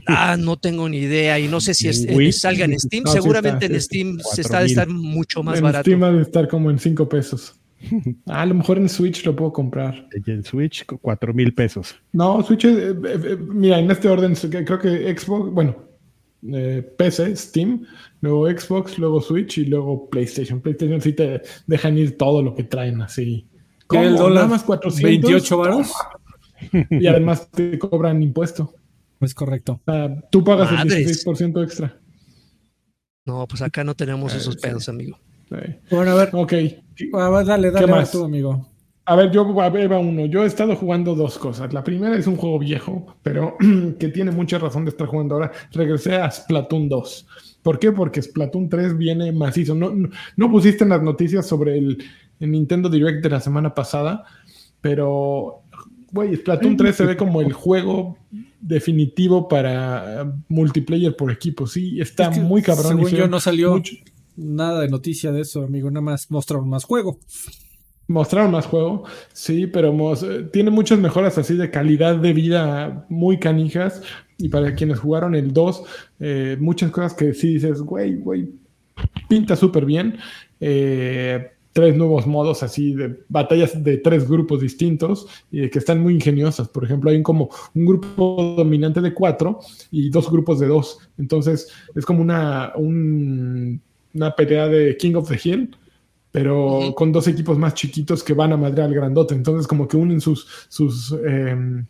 Ah, 0.07 0.37
no 0.39 0.57
tengo 0.57 0.89
ni 0.89 0.99
idea 0.99 1.39
y 1.39 1.49
no 1.49 1.61
sé 1.61 1.75
si 1.75 1.89
es, 1.89 2.05
eh, 2.05 2.33
salga 2.33 2.65
en 2.65 2.79
Steam. 2.79 3.05
No, 3.05 3.13
Seguramente 3.13 3.69
sí 3.69 3.75
está, 3.75 3.77
en 3.77 3.81
Steam 3.81 4.19
se 4.35 4.41
está 4.41 4.61
de 4.61 4.67
estar 4.67 4.89
mucho 4.89 5.43
más 5.43 5.59
en 5.59 5.65
barato. 5.65 5.91
En 5.91 5.97
Steam 5.97 6.03
va 6.03 6.19
a 6.19 6.23
estar 6.23 6.49
como 6.49 6.71
en 6.71 6.79
5 6.79 7.09
pesos. 7.09 7.55
Ah, 8.27 8.43
a 8.43 8.47
lo 8.47 8.55
mejor 8.55 8.79
en 8.79 8.89
Switch 8.89 9.25
lo 9.25 9.35
puedo 9.35 9.53
comprar. 9.53 10.09
En 10.27 10.45
Switch, 10.45 10.85
4 10.87 11.35
mil 11.35 11.55
pesos. 11.55 11.97
No, 12.13 12.43
Switch, 12.43 12.65
eh, 12.65 12.91
eh, 12.91 13.37
mira, 13.37 13.79
en 13.79 13.91
este 13.91 14.09
orden, 14.09 14.35
creo 14.35 14.79
que 14.79 15.19
Xbox, 15.19 15.53
bueno, 15.53 15.77
eh, 16.53 16.83
PC, 16.97 17.37
Steam, 17.37 17.85
luego 18.21 18.49
Xbox, 18.49 18.99
luego 18.99 19.21
Switch 19.21 19.59
y 19.59 19.65
luego 19.67 20.09
PlayStation. 20.09 20.61
PlayStation 20.61 21.01
sí 21.01 21.13
te 21.13 21.43
dejan 21.67 21.99
ir 21.99 22.17
todo 22.17 22.43
lo 22.43 22.55
que 22.55 22.65
traen 22.65 23.01
así. 23.03 23.47
¿Cómo? 23.87 24.03
El 24.03 24.17
dólar 24.17 24.49
más 24.49 24.63
400, 24.63 25.31
28 25.31 25.57
varos. 25.57 25.93
Y 26.91 27.07
además 27.07 27.51
te 27.51 27.79
cobran 27.79 28.23
impuesto. 28.23 28.75
Es 29.23 29.35
correcto. 29.35 29.81
Tú 30.31 30.45
pagas 30.45 30.71
Madres. 30.73 31.27
el 31.27 31.35
16% 31.35 31.65
extra. 31.65 31.99
No, 33.25 33.47
pues 33.47 33.63
acá 33.63 33.85
no 33.85 33.95
tenemos 33.95 34.35
esos 34.35 34.57
pedos, 34.57 34.89
amigo. 34.89 35.19
Sí. 35.49 35.57
Bueno, 35.91 36.13
a 36.13 36.15
ver. 36.17 36.31
Ok. 36.33 36.53
A 37.15 37.31
ver, 37.31 37.47
dale, 37.47 37.71
dale 37.71 37.87
¿Qué 37.87 37.93
más? 37.93 38.11
tú, 38.11 38.25
amigo. 38.25 38.69
A 39.05 39.17
ver, 39.17 39.33
yo 39.33 39.61
a 39.61 39.69
ver, 39.69 39.91
va 39.91 39.99
uno. 39.99 40.27
Yo 40.27 40.45
he 40.45 40.47
estado 40.47 40.77
jugando 40.77 41.15
dos 41.15 41.37
cosas. 41.39 41.73
La 41.73 41.83
primera 41.83 42.17
es 42.17 42.27
un 42.27 42.37
juego 42.37 42.59
viejo, 42.59 43.17
pero 43.23 43.57
que 43.99 44.09
tiene 44.09 44.31
mucha 44.31 44.59
razón 44.59 44.85
de 44.85 44.91
estar 44.91 45.09
jugando 45.09 45.35
ahora. 45.35 45.53
Regresé 45.73 46.17
a 46.17 46.31
Splatoon 46.31 46.89
2. 46.89 47.27
¿Por 47.63 47.79
qué? 47.79 47.91
Porque 47.91 48.23
Splatoon 48.23 48.69
3 48.69 48.97
viene 48.97 49.33
macizo. 49.33 49.75
No, 49.75 49.91
no, 49.91 50.09
no 50.37 50.51
pusiste 50.51 50.85
en 50.85 50.91
las 50.91 51.03
noticias 51.03 51.47
sobre 51.47 51.79
el, 51.79 52.03
el, 52.39 52.51
Nintendo 52.51 52.89
Direct 52.89 53.23
de 53.23 53.31
la 53.31 53.41
semana 53.41 53.75
pasada, 53.75 54.25
pero, 54.81 55.62
güey, 56.13 56.37
Splatoon 56.37 56.77
3 56.77 56.95
se 56.95 57.07
ve 57.07 57.17
como 57.17 57.41
el 57.41 57.53
juego 57.53 58.19
definitivo 58.61 59.49
para 59.49 60.33
multiplayer 60.49 61.17
por 61.17 61.33
equipo. 61.33 61.67
Sí, 61.67 62.01
está 62.01 62.29
es 62.29 62.39
que, 62.39 62.41
muy 62.41 62.63
cabrón. 62.63 62.99
Según 62.99 63.11
yo 63.11 63.29
no 63.29 63.41
salió 63.41 63.73
mucho. 63.73 63.95
nada 64.37 64.81
de 64.81 64.89
noticia 64.89 65.33
de 65.33 65.41
eso, 65.41 65.65
amigo. 65.65 65.91
Nada 65.91 66.03
más 66.03 66.31
mostraron 66.31 66.69
más 66.69 66.85
juego. 66.85 67.19
Mostraron 68.09 68.51
más 68.51 68.67
juego, 68.67 69.05
sí, 69.33 69.67
pero 69.69 69.97
tiene 70.53 70.71
muchas 70.71 70.99
mejoras 70.99 71.39
así 71.39 71.55
de 71.55 71.71
calidad 71.71 72.17
de 72.17 72.33
vida 72.33 73.07
muy 73.09 73.39
canijas. 73.39 74.03
Y 74.39 74.49
para 74.49 74.75
quienes 74.75 74.99
jugaron 74.99 75.35
el 75.35 75.53
2, 75.53 75.83
eh, 76.21 76.57
muchas 76.61 76.91
cosas 76.91 77.15
que 77.15 77.33
sí 77.33 77.55
dices, 77.55 77.81
güey, 77.81 78.17
güey, 78.17 78.51
pinta 79.29 79.55
súper 79.55 79.87
bien. 79.87 80.19
Eh, 80.61 81.53
tres 81.73 81.97
nuevos 81.97 82.27
modos 82.27 82.63
así 82.63 82.95
de 82.95 83.21
batallas 83.29 83.83
de 83.83 83.99
tres 83.99 84.29
grupos 84.29 84.61
distintos 84.61 85.27
y 85.51 85.69
que 85.71 85.79
están 85.79 86.01
muy 86.01 86.15
ingeniosas. 86.15 86.69
Por 86.69 86.85
ejemplo, 86.85 87.11
hay 87.11 87.23
como 87.23 87.51
un 87.75 87.87
grupo 87.87 88.55
dominante 88.57 89.01
de 89.01 89.15
cuatro 89.15 89.61
y 89.91 90.11
dos 90.11 90.31
grupos 90.31 90.61
de 90.61 90.67
dos. 90.67 90.99
Entonces 91.19 91.69
es 91.95 92.05
como 92.05 92.21
una, 92.23 92.73
un, 92.77 93.81
una 94.15 94.37
pelea 94.37 94.69
de 94.69 94.97
King 94.97 95.15
of 95.15 95.29
the 95.29 95.41
Hill 95.43 95.77
pero 96.33 96.79
uh 96.79 96.83
-huh. 96.85 96.95
con 96.95 97.13
dos 97.13 97.29
equipos 97.29 97.59
más 97.59 97.75
chiquitos 97.75 98.25
que 98.25 98.33
van 98.33 98.53
a 98.53 98.57
madrear 98.57 98.89
al 98.89 98.95
grandote. 98.95 99.35
Entonces, 99.35 99.67
como 99.69 99.87
que 99.87 99.99
unen 99.99 100.21
sus, 100.21 100.47
sus 100.69 101.15
eh, 101.25 101.85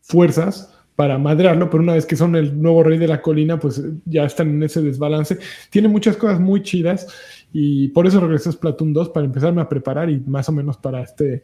fuerzas 0.00 0.72
para 0.96 1.18
madrearlo, 1.18 1.70
pero 1.70 1.82
una 1.82 1.94
vez 1.94 2.04
que 2.04 2.16
son 2.16 2.36
el 2.36 2.60
nuevo 2.60 2.82
rey 2.82 2.98
de 2.98 3.08
la 3.08 3.22
colina, 3.22 3.58
pues 3.58 3.82
ya 4.04 4.24
están 4.24 4.50
en 4.50 4.62
ese 4.62 4.82
desbalance. 4.82 5.38
Tiene 5.70 5.88
muchas 5.88 6.16
cosas 6.16 6.40
muy 6.40 6.62
chidas 6.62 7.06
y 7.52 7.88
por 7.88 8.06
eso 8.06 8.20
regresé 8.20 8.48
a 8.48 8.52
Splatoon 8.52 8.92
2 8.92 9.08
para 9.10 9.26
empezarme 9.26 9.60
a 9.60 9.68
preparar 9.68 10.10
y 10.10 10.20
más 10.20 10.48
o 10.48 10.52
menos 10.52 10.76
para 10.76 11.02
este. 11.02 11.42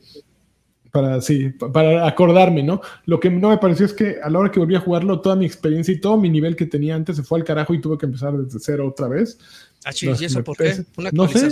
Para, 0.93 1.21
sí, 1.21 1.51
para 1.51 2.07
acordarme, 2.07 2.63
¿no? 2.63 2.81
Lo 3.05 3.21
que 3.21 3.29
no 3.29 3.51
me 3.51 3.59
pareció 3.59 3.85
es 3.85 3.93
que 3.93 4.17
a 4.23 4.31
la 4.31 4.39
hora 4.39 4.51
que 4.51 4.61
volví 4.61 4.77
a 4.77 4.81
jugarlo, 4.81 5.21
toda 5.21 5.37
mi 5.37 5.45
experiencia 5.45 5.93
y 5.93 6.01
todo 6.01 6.17
mi 6.17 6.31
nivel 6.31 6.57
que 6.57 6.65
tenía 6.65 6.95
antes 6.95 7.17
se 7.17 7.23
fue 7.23 7.39
al 7.39 7.45
carajo 7.45 7.75
y 7.75 7.81
tuve 7.83 7.99
que 7.99 8.07
empezar 8.07 8.33
desde 8.35 8.59
cero 8.61 8.89
otra 8.89 9.09
vez. 9.09 9.39
Ah, 9.85 9.93
sí, 9.93 10.07
¿Y 10.07 10.25
eso 10.25 10.43
por 10.43 10.57
qué? 10.57 10.85
¿Una 10.97 11.11
no 11.13 11.29
sé. 11.29 11.49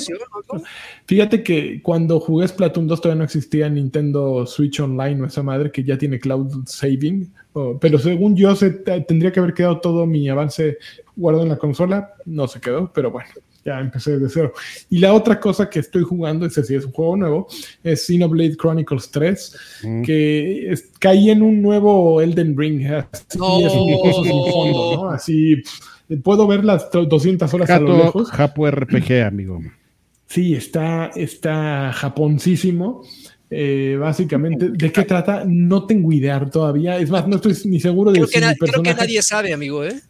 Fíjate 1.07 1.43
que 1.43 1.83
cuando 1.83 2.21
jugué 2.21 2.49
Splatoon 2.49 2.89
2 2.89 3.01
todavía 3.01 3.19
no 3.19 3.25
existía 3.25 3.69
Nintendo 3.69 4.47
Switch 4.47 4.81
Online 4.81 5.23
o 5.23 5.27
esa 5.27 5.43
madre 5.43 5.71
que 5.71 5.85
ya 5.85 5.99
tiene 5.99 6.19
cloud 6.19 6.67
saving. 6.67 7.33
Pero 7.81 7.99
según 7.99 8.35
yo 8.35 8.57
se 8.57 8.71
tendría 8.71 9.31
que 9.31 9.41
haber 9.41 9.55
quedado 9.55 9.79
todo 9.79 10.07
mi 10.07 10.29
avance 10.29 10.79
guardado 11.15 11.45
en 11.45 11.51
la 11.51 11.59
consola. 11.59 12.15
No 12.25 12.49
se 12.49 12.61
quedó, 12.61 12.91
pero 12.93 13.11
bueno, 13.11 13.29
ya 13.65 13.81
empecé 13.81 14.19
de 14.19 14.29
cero. 14.29 14.53
Y 14.91 14.99
la 14.99 15.15
otra 15.15 15.41
cosa 15.41 15.71
que 15.71 15.81
estoy 15.81 16.03
jugando, 16.03 16.47
ese 16.47 16.62
sí 16.65 16.75
es 16.75 16.85
un 16.85 16.93
juego 16.93 17.17
nuevo, 17.17 17.49
es 17.83 18.07
Xenoblade 18.07 18.57
Chronicles 18.57 19.11
3, 19.11 19.57
mm. 19.85 20.03
que 20.03 20.73
es, 20.73 20.91
caí 20.99 21.31
en 21.31 21.43
un 21.43 21.62
nuevo 21.62 22.21
Elden 22.21 22.57
Ring. 22.57 22.87
Así, 22.87 23.39
no. 23.39 23.59
un 23.59 24.25
sin 24.25 24.53
fondo, 24.53 24.97
¿no? 24.97 25.11
Así 25.11 25.62
puedo 26.23 26.47
ver 26.47 26.65
las 26.65 26.91
200 26.91 27.53
horas 27.55 27.71
a 27.71 27.81
lo 27.81 27.97
lejos. 27.97 28.31
Japo 28.31 28.71
RPG, 28.71 29.23
amigo. 29.27 29.61
Sí, 30.27 30.55
está, 30.55 31.11
está 31.15 31.93
japoncísimo. 31.93 33.03
Eh, 33.51 33.97
básicamente, 34.01 34.71
¿de 34.71 34.91
qué 34.91 35.03
trata? 35.05 35.45
No 35.47 35.87
tengo 35.87 36.12
idea 36.12 36.45
todavía. 36.47 36.99
Es 36.99 37.11
más, 37.11 37.29
no 37.29 37.37
estoy 37.37 37.57
ni 37.67 37.79
seguro 37.79 38.11
de 38.11 38.19
creo 38.19 38.27
si 38.27 38.35
que, 38.35 38.41
na 38.41 38.49
mi 38.51 38.57
personaje... 38.57 38.83
creo 38.83 38.95
que 38.95 39.01
nadie 39.01 39.23
sabe, 39.23 39.53
amigo, 39.53 39.85
¿eh? 39.85 40.01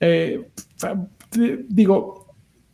eh 0.00 0.40
digo, 1.68 2.23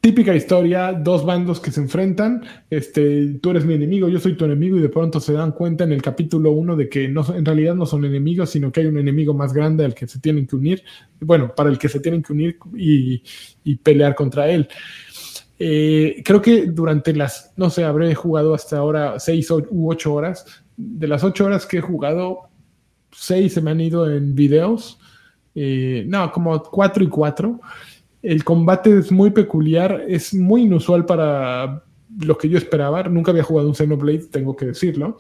típica 0.01 0.35
historia, 0.35 0.93
dos 0.93 1.25
bandos 1.25 1.61
que 1.61 1.71
se 1.71 1.81
enfrentan, 1.81 2.43
este, 2.71 3.39
tú 3.43 3.51
eres 3.51 3.65
mi 3.65 3.75
enemigo, 3.75 4.09
yo 4.09 4.19
soy 4.19 4.37
tu 4.37 4.45
enemigo 4.45 4.77
y 4.77 4.81
de 4.81 4.89
pronto 4.89 5.21
se 5.21 5.35
dan 5.35 5.53
cuenta 5.53 5.85
en 5.85 5.93
el 5.93 6.01
capítulo 6.01 6.53
1 6.53 6.77
de 6.77 6.89
que 6.89 7.09
no, 7.09 7.25
en 7.35 7.45
realidad 7.45 7.75
no 7.75 7.85
son 7.87 8.05
enemigos, 8.05 8.51
sino 8.51 8.73
que 8.73 8.81
hay 8.81 8.87
un 8.87 8.99
enemigo 8.99 9.35
más 9.35 9.53
grande 9.53 9.85
al 9.85 9.95
que 9.95 10.07
se 10.07 10.19
tienen 10.19 10.47
que 10.47 10.57
unir, 10.57 10.83
bueno, 11.21 11.55
para 11.55 11.69
el 11.69 11.79
que 11.79 11.89
se 11.89 12.01
tienen 12.01 12.23
que 12.23 12.33
unir 12.33 12.59
y, 12.75 13.23
y 13.65 13.77
pelear 13.77 14.15
contra 14.15 14.49
él. 14.49 14.69
Eh, 15.63 16.23
creo 16.25 16.41
que 16.41 16.69
durante 16.69 17.13
las, 17.13 17.53
no 17.57 17.69
sé, 17.69 17.85
habré 17.85 18.15
jugado 18.15 18.55
hasta 18.55 18.79
ahora 18.79 19.21
6 19.21 19.51
u 19.69 19.91
8 19.91 20.13
horas. 20.13 20.65
De 20.75 21.07
las 21.07 21.23
8 21.23 21.45
horas 21.45 21.67
que 21.67 21.77
he 21.77 21.83
jugado, 21.83 22.49
6 23.13 23.53
se 23.53 23.61
me 23.61 23.71
han 23.71 23.81
ido 23.83 24.11
en 24.11 24.35
videos. 24.35 24.99
Eh, 25.55 26.05
no, 26.09 26.33
como 26.33 26.63
4 26.63 27.05
y 27.05 27.09
4. 27.09 27.61
El 28.23 28.45
combate 28.45 28.99
es 28.99 29.11
muy 29.11 29.31
peculiar, 29.31 30.05
es 30.07 30.35
muy 30.35 30.63
inusual 30.63 31.07
para 31.07 31.85
lo 32.19 32.37
que 32.37 32.49
yo 32.49 32.59
esperaba. 32.59 33.03
Nunca 33.05 33.31
había 33.31 33.43
jugado 33.43 33.69
un 33.69 33.75
Xenoblade, 33.75 34.27
tengo 34.31 34.57
que 34.57 34.67
decirlo. 34.67 35.19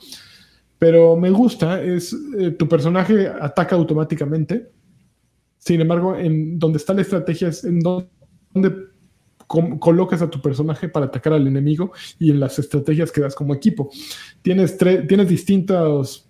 Pero 0.78 1.16
me 1.16 1.30
gusta, 1.30 1.82
es 1.82 2.16
eh, 2.38 2.50
tu 2.52 2.68
personaje 2.68 3.28
ataca 3.28 3.76
automáticamente. 3.76 4.70
Sin 5.58 5.80
embargo, 5.80 6.16
en 6.16 6.58
donde 6.58 6.78
está 6.78 6.94
la 6.94 7.02
estrategia 7.02 7.48
es 7.48 7.64
en 7.64 7.80
donde 7.80 8.90
colocas 9.46 10.22
a 10.22 10.30
tu 10.30 10.40
personaje 10.40 10.88
para 10.88 11.06
atacar 11.06 11.32
al 11.32 11.46
enemigo 11.46 11.92
y 12.18 12.30
en 12.30 12.40
las 12.40 12.58
estrategias 12.58 13.10
que 13.10 13.20
das 13.20 13.34
como 13.34 13.54
equipo. 13.54 13.90
Tienes, 14.42 14.78
tienes 14.78 15.28
distintos 15.28 16.28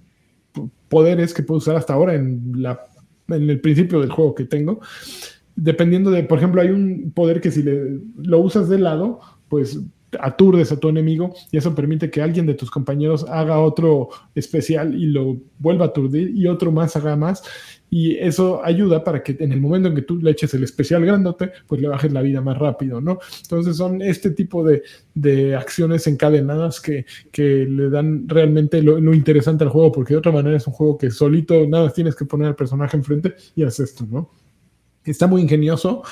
poderes 0.89 1.35
que 1.35 1.43
puedes 1.43 1.63
usar 1.63 1.77
hasta 1.77 1.93
ahora 1.93 2.15
en, 2.15 2.53
la, 2.57 2.81
en 3.29 3.51
el 3.51 3.61
principio 3.61 4.01
del 4.01 4.11
juego 4.11 4.35
que 4.35 4.45
tengo. 4.45 4.81
Dependiendo 5.63 6.11
de, 6.11 6.23
por 6.25 6.39
ejemplo, 6.39 6.61
hay 6.61 6.71
un 6.71 7.13
poder 7.15 7.41
que 7.41 7.51
si 7.51 7.63
le, 7.63 8.01
lo 8.17 8.39
usas 8.39 8.69
de 8.69 8.79
lado, 8.79 9.21
pues 9.49 9.79
aturdes 10.19 10.73
a 10.73 10.81
tu 10.81 10.89
enemigo 10.89 11.35
y 11.53 11.59
eso 11.59 11.75
permite 11.75 12.11
que 12.11 12.23
alguien 12.23 12.47
de 12.47 12.55
tus 12.55 12.71
compañeros 12.71 13.25
haga 13.29 13.61
otro 13.61 14.09
especial 14.35 14.95
y 14.95 15.07
lo 15.07 15.37
vuelva 15.59 15.85
a 15.85 15.89
aturdir 15.89 16.37
y 16.37 16.47
otro 16.47 16.73
más 16.73 16.97
haga 16.97 17.17
más 17.17 17.43
y 17.91 18.17
eso 18.17 18.65
ayuda 18.65 19.03
para 19.03 19.23
que 19.23 19.37
en 19.41 19.53
el 19.53 19.61
momento 19.61 19.89
en 19.89 19.97
que 19.97 20.03
tú 20.03 20.17
le 20.17 20.31
eches 20.31 20.55
el 20.55 20.63
especial 20.63 21.05
grandote, 21.05 21.51
pues 21.67 21.81
le 21.81 21.89
bajes 21.89 22.13
la 22.13 22.23
vida 22.23 22.41
más 22.41 22.57
rápido, 22.57 23.01
¿no? 23.01 23.19
Entonces 23.43 23.77
son 23.77 24.01
este 24.01 24.31
tipo 24.31 24.63
de, 24.63 24.83
de 25.15 25.57
acciones 25.57 26.07
encadenadas 26.07 26.81
que, 26.81 27.05
que, 27.33 27.67
le 27.67 27.91
dan 27.91 28.29
realmente 28.29 28.81
lo, 28.81 29.01
lo, 29.01 29.13
interesante 29.13 29.65
al 29.65 29.71
juego, 29.71 29.91
porque 29.91 30.15
de 30.15 30.19
otra 30.19 30.31
manera 30.31 30.57
es 30.57 30.67
un 30.69 30.73
juego 30.73 30.97
que 30.97 31.11
solito 31.11 31.67
nada 31.67 31.93
tienes 31.93 32.15
que 32.15 32.25
poner 32.25 32.49
al 32.49 32.57
personaje 32.57 32.97
enfrente 32.97 33.35
y 33.57 33.65
haces 33.65 33.91
esto, 33.91 34.07
¿no? 34.09 34.31
Está 35.05 35.27
muy 35.27 35.43
ingenioso. 35.43 36.03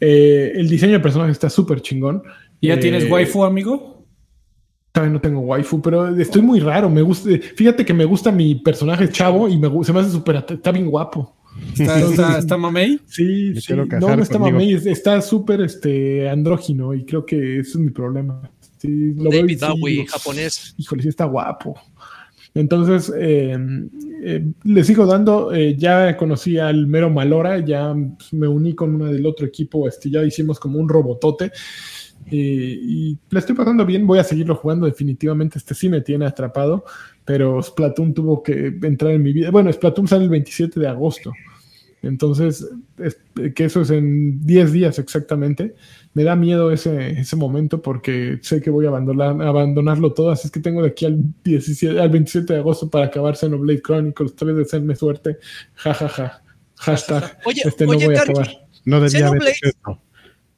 Eh, 0.00 0.52
el 0.54 0.68
diseño 0.68 0.92
del 0.92 1.02
personaje 1.02 1.32
está 1.32 1.50
súper 1.50 1.80
chingón. 1.82 2.22
¿Y 2.60 2.68
ya 2.68 2.74
eh, 2.74 2.78
tienes 2.78 3.10
waifu, 3.10 3.44
amigo? 3.44 4.06
Todavía 4.92 5.12
no 5.12 5.20
tengo 5.20 5.40
waifu, 5.40 5.80
pero 5.80 6.08
estoy 6.16 6.42
muy 6.42 6.60
raro. 6.60 6.90
Me 6.90 7.02
gusta, 7.02 7.30
fíjate 7.54 7.84
que 7.84 7.94
me 7.94 8.04
gusta 8.04 8.32
mi 8.32 8.56
personaje 8.56 9.08
chavo 9.08 9.48
y 9.48 9.58
me, 9.58 9.68
se 9.84 9.92
me 9.92 10.00
hace 10.00 10.10
súper, 10.10 10.44
está 10.48 10.72
bien 10.72 10.86
guapo. 10.86 11.36
¿Está, 11.72 12.00
está, 12.00 12.38
está 12.38 12.56
mamey? 12.56 13.00
Sí, 13.06 13.54
sí. 13.60 13.74
no, 13.74 13.84
no 13.84 14.22
está 14.22 14.38
mamey, 14.38 14.74
está 14.74 15.20
súper 15.20 15.60
este, 15.62 16.28
andrógino 16.28 16.94
y 16.94 17.04
creo 17.04 17.26
que 17.26 17.60
ese 17.60 17.70
es 17.70 17.76
mi 17.76 17.90
problema. 17.90 18.50
Sí, 18.78 19.12
lo 19.14 19.30
veo 19.30 19.46
y 19.46 19.56
David 19.56 19.58
sí, 19.58 19.80
Bowie, 19.80 19.94
digo, 19.96 20.06
japonés. 20.10 20.74
Híjole, 20.78 21.02
sí 21.02 21.08
está 21.08 21.24
guapo. 21.26 21.78
Entonces, 22.54 23.12
eh, 23.16 23.56
eh, 24.24 24.44
le 24.64 24.84
sigo 24.84 25.06
dando, 25.06 25.52
eh, 25.52 25.76
ya 25.76 26.16
conocí 26.16 26.58
al 26.58 26.86
Mero 26.88 27.08
Malora, 27.10 27.58
ya 27.64 27.94
pues, 28.18 28.32
me 28.32 28.48
uní 28.48 28.74
con 28.74 28.94
una 28.94 29.10
del 29.10 29.24
otro 29.26 29.46
equipo, 29.46 29.86
este, 29.86 30.10
ya 30.10 30.24
hicimos 30.24 30.58
como 30.58 30.78
un 30.78 30.88
robotote. 30.88 31.52
y 32.32 33.18
le 33.30 33.38
estoy 33.40 33.56
pasando 33.56 33.84
bien, 33.86 34.06
voy 34.06 34.18
a 34.18 34.24
seguirlo 34.24 34.54
jugando 34.54 34.86
definitivamente, 34.86 35.58
este 35.58 35.74
sí 35.74 35.88
me 35.88 36.00
tiene 36.02 36.26
atrapado, 36.26 36.84
pero 37.24 37.60
Splatoon 37.62 38.14
tuvo 38.14 38.42
que 38.42 38.72
entrar 38.82 39.12
en 39.12 39.22
mi 39.22 39.32
vida. 39.32 39.50
Bueno, 39.50 39.72
Splatoon 39.72 40.06
sale 40.06 40.24
el 40.24 40.30
27 40.30 40.78
de 40.78 40.86
agosto, 40.86 41.32
entonces, 42.02 42.68
es- 42.98 43.18
que 43.54 43.64
eso 43.64 43.80
es 43.82 43.90
en 43.90 44.44
10 44.46 44.70
días 44.72 44.98
exactamente. 44.98 45.74
Me 46.12 46.24
da 46.24 46.34
miedo 46.34 46.72
ese, 46.72 47.20
ese 47.20 47.36
momento 47.36 47.80
porque 47.82 48.38
sé 48.42 48.60
que 48.60 48.70
voy 48.70 48.84
a 48.84 48.88
abandonar, 48.88 49.40
abandonarlo 49.42 50.12
todo, 50.12 50.30
así 50.30 50.48
es 50.48 50.50
que 50.52 50.58
tengo 50.58 50.82
de 50.82 50.88
aquí 50.88 51.06
al, 51.06 51.18
17, 51.44 52.00
al 52.00 52.08
27 52.10 52.52
de 52.52 52.58
agosto 52.58 52.90
para 52.90 53.06
acabar 53.06 53.36
Xenoblade 53.36 53.80
Chronicles 53.80 54.34
3, 54.34 54.56
deseenme 54.56 54.96
suerte, 54.96 55.38
jajaja, 55.74 56.42
hashtag, 56.76 57.38
Oye, 57.44 57.62
este 57.64 57.84
no 57.86 57.92
oye, 57.92 58.06
voy 58.06 58.14
a 58.16 58.18
Karki, 58.18 58.32
acabar. 58.32 58.50
No 58.84 59.00
debía 59.00 59.28
haber 59.28 59.40
Xenoblade-. 59.42 59.98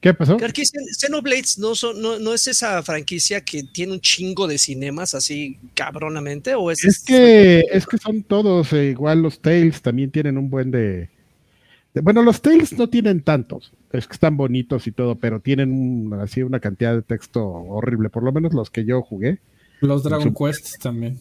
¿Qué 0.01 0.15
pasó? 0.15 0.37
Karki, 0.39 0.63
Xenoblades 0.65 1.59
no, 1.59 1.75
son- 1.75 2.01
no, 2.01 2.19
no 2.19 2.33
es 2.33 2.47
esa 2.49 2.83
franquicia 2.83 3.41
que 3.43 3.63
tiene 3.63 3.93
un 3.93 4.01
chingo 4.01 4.49
de 4.49 4.57
cinemas 4.59 5.15
así 5.15 5.59
cabronamente, 5.75 6.55
o 6.55 6.71
es, 6.71 6.83
Es 6.83 7.05
que, 7.05 7.63
es 7.71 7.87
que 7.87 7.99
son 7.99 8.23
todos, 8.23 8.73
eh, 8.73 8.87
igual 8.87 9.21
los 9.23 9.39
Tails 9.41 9.83
también 9.83 10.11
tienen 10.11 10.39
un 10.39 10.49
buen 10.49 10.71
de, 10.71 11.11
de- 11.93 12.01
Bueno, 12.01 12.23
los 12.23 12.41
Tails 12.41 12.73
no 12.73 12.89
tienen 12.89 13.21
tantos, 13.23 13.71
es 13.93 14.07
que 14.07 14.15
están 14.15 14.37
bonitos 14.37 14.87
y 14.87 14.93
todo, 14.93 15.17
pero 15.17 15.41
tienen 15.41 15.73
un- 15.73 16.15
así 16.21 16.43
una 16.43 16.61
cantidad 16.61 16.95
de 16.95 17.03
texto 17.03 17.47
horrible, 17.47 18.09
por 18.11 18.23
lo 18.23 18.33
menos 18.33 18.53
los 18.55 18.71
que 18.71 18.85
yo 18.85 19.03
jugué. 19.03 19.39
Los 19.81 20.03
Dragon 20.05 20.35
Quest 20.35 20.81
también. 20.83 21.19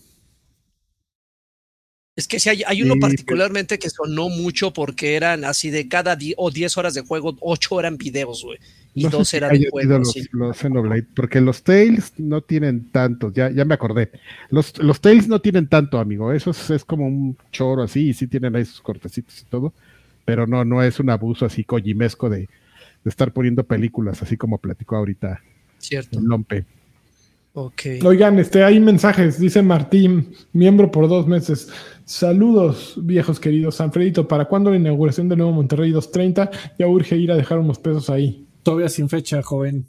Es 2.16 2.28
que 2.28 2.40
sí, 2.42 2.50
hay, 2.50 2.62
hay 2.68 2.84
uno 2.84 2.96
particularmente 3.00 3.80
que 3.80 3.90
sonó 3.90 4.28
mucho 4.30 4.74
porque 4.74 5.16
eran 5.16 5.46
así 5.46 5.70
de 5.70 5.88
cada 5.88 6.16
di- 6.18 6.34
o 6.36 6.52
10 6.52 6.78
horas 6.78 6.94
de 6.94 7.02
juego, 7.02 7.36
8 7.40 7.80
eran 7.80 7.98
videos, 7.98 8.44
güey. 8.44 8.60
Y 8.94 9.04
No 9.06 9.10
sé 9.12 9.18
dos 9.18 9.28
si 9.30 9.38
eran 9.38 9.58
de 9.58 9.70
juego. 9.70 9.98
los, 10.00 10.12
sí. 10.12 10.28
los 10.34 10.58
Xenoblade, 10.58 11.08
porque 11.16 11.40
los 11.40 11.64
Tails 11.64 12.12
no 12.18 12.42
tienen 12.42 12.92
tantos, 12.92 13.34
ya, 13.34 13.50
ya 13.50 13.64
me 13.64 13.74
acordé. 13.76 14.12
Los, 14.50 14.78
los 14.84 15.00
Tails 15.00 15.30
no 15.30 15.40
tienen 15.40 15.68
tanto, 15.68 16.00
amigo. 16.00 16.34
Eso 16.34 16.52
es, 16.52 16.70
es 16.70 16.84
como 16.84 17.08
un 17.08 17.38
choro 17.54 17.82
así, 17.84 18.10
y 18.10 18.14
sí 18.14 18.28
tienen 18.28 18.58
ahí 18.58 18.66
sus 18.66 18.82
cortecitos 18.82 19.42
y 19.42 19.46
todo, 19.46 19.74
pero 20.26 20.46
no, 20.46 20.66
no 20.66 20.84
es 20.84 21.00
un 21.00 21.10
abuso 21.10 21.46
así 21.46 21.64
collimesco 21.64 22.30
de, 22.30 22.50
de 23.04 23.10
estar 23.10 23.34
poniendo 23.34 23.64
películas, 23.64 24.22
así 24.22 24.38
como 24.38 24.58
platicó 24.58 24.96
ahorita 24.96 25.42
Cierto. 25.78 26.20
el 26.20 26.26
Lompe. 26.26 26.66
Ok. 27.54 27.82
Oigan, 28.06 28.40
este, 28.40 28.64
hay 28.64 28.80
mensajes, 28.80 29.40
dice 29.40 29.62
Martín, 29.62 30.34
miembro 30.54 30.90
por 30.90 31.10
dos 31.10 31.28
meses. 31.28 31.70
Saludos, 32.06 32.96
viejos 33.02 33.40
queridos. 33.40 33.76
Sanfredito, 33.76 34.28
¿para 34.28 34.46
cuándo 34.46 34.70
la 34.70 34.78
inauguración 34.78 35.28
del 35.28 35.40
nuevo 35.40 35.54
Monterrey 35.54 35.92
230? 35.92 36.50
Ya 36.80 36.88
urge 36.88 37.18
ir 37.18 37.32
a 37.32 37.36
dejar 37.36 37.60
unos 37.60 37.78
pesos 37.80 38.10
ahí. 38.10 38.48
Todavía 38.64 38.88
sin 38.88 39.10
fecha, 39.10 39.42
joven. 39.42 39.86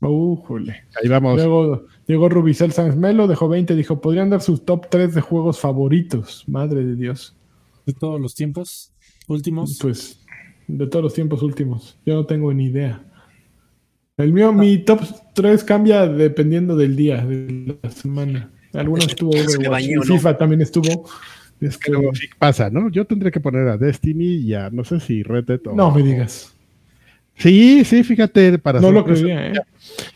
Újole. 0.00 0.84
Ahí 1.00 1.08
vamos. 1.08 1.36
Luego 1.36 1.86
llegó 2.06 2.28
Rubicel 2.28 2.72
Sánchez 2.72 2.96
Melo, 2.96 3.26
dejó 3.26 3.48
20, 3.48 3.74
dijo, 3.74 4.00
podrían 4.00 4.30
dar 4.30 4.42
sus 4.42 4.64
top 4.64 4.88
3 4.90 5.14
de 5.14 5.20
juegos 5.20 5.60
favoritos. 5.60 6.44
Madre 6.46 6.84
de 6.84 6.96
Dios. 6.96 7.36
De 7.86 7.92
todos 7.92 8.20
los 8.20 8.34
tiempos. 8.34 8.92
Últimos. 9.28 9.78
Pues, 9.80 10.20
de 10.68 10.86
todos 10.86 11.02
los 11.04 11.14
tiempos 11.14 11.42
últimos. 11.42 11.96
Yo 12.04 12.14
no 12.14 12.26
tengo 12.26 12.52
ni 12.52 12.66
idea. 12.66 13.02
El 14.16 14.32
mío, 14.32 14.52
mi 14.52 14.78
top 14.78 15.00
3 15.34 15.62
cambia 15.64 16.06
dependiendo 16.08 16.76
del 16.76 16.96
día, 16.96 17.24
de 17.24 17.76
la 17.82 17.90
semana. 17.90 18.50
Algunos 18.72 19.08
estuvo 19.08 19.32
Se 19.32 19.40
Overwatch, 19.40 19.68
bañó, 19.68 19.88
y 19.90 19.94
¿no? 19.94 20.02
FIFA 20.02 20.38
también 20.38 20.62
estuvo. 20.62 21.08
Este, 21.60 21.90
Pero 21.90 22.14
sí 22.14 22.26
pasa, 22.38 22.68
¿no? 22.70 22.90
Yo 22.90 23.04
tendría 23.06 23.30
que 23.30 23.40
poner 23.40 23.66
a 23.68 23.78
Destiny 23.78 24.36
y 24.36 24.54
a, 24.54 24.68
no 24.70 24.84
sé 24.84 25.00
si 25.00 25.22
Red 25.22 25.44
Dead 25.44 25.60
o... 25.66 25.74
no 25.74 25.90
me 25.90 26.02
digas. 26.02 26.52
Sí, 27.38 27.84
sí, 27.84 28.02
fíjate, 28.02 28.58
para 28.58 28.80
No 28.80 28.90
lo 28.90 29.04
creía, 29.04 29.48
¿eh? 29.48 29.52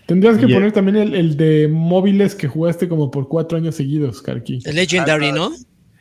Tendrías 0.07 0.39
que 0.39 0.49
poner 0.49 0.73
también 0.73 0.97
el, 0.97 1.15
el 1.15 1.37
de 1.37 1.69
móviles 1.69 2.35
que 2.35 2.49
jugaste 2.49 2.89
como 2.89 3.11
por 3.11 3.29
cuatro 3.29 3.59
años 3.59 3.75
seguidos, 3.75 4.23
Karki. 4.23 4.61
El 4.65 4.77
Legendary, 4.77 5.31
¿no? 5.33 5.47
Ah, 5.47 5.51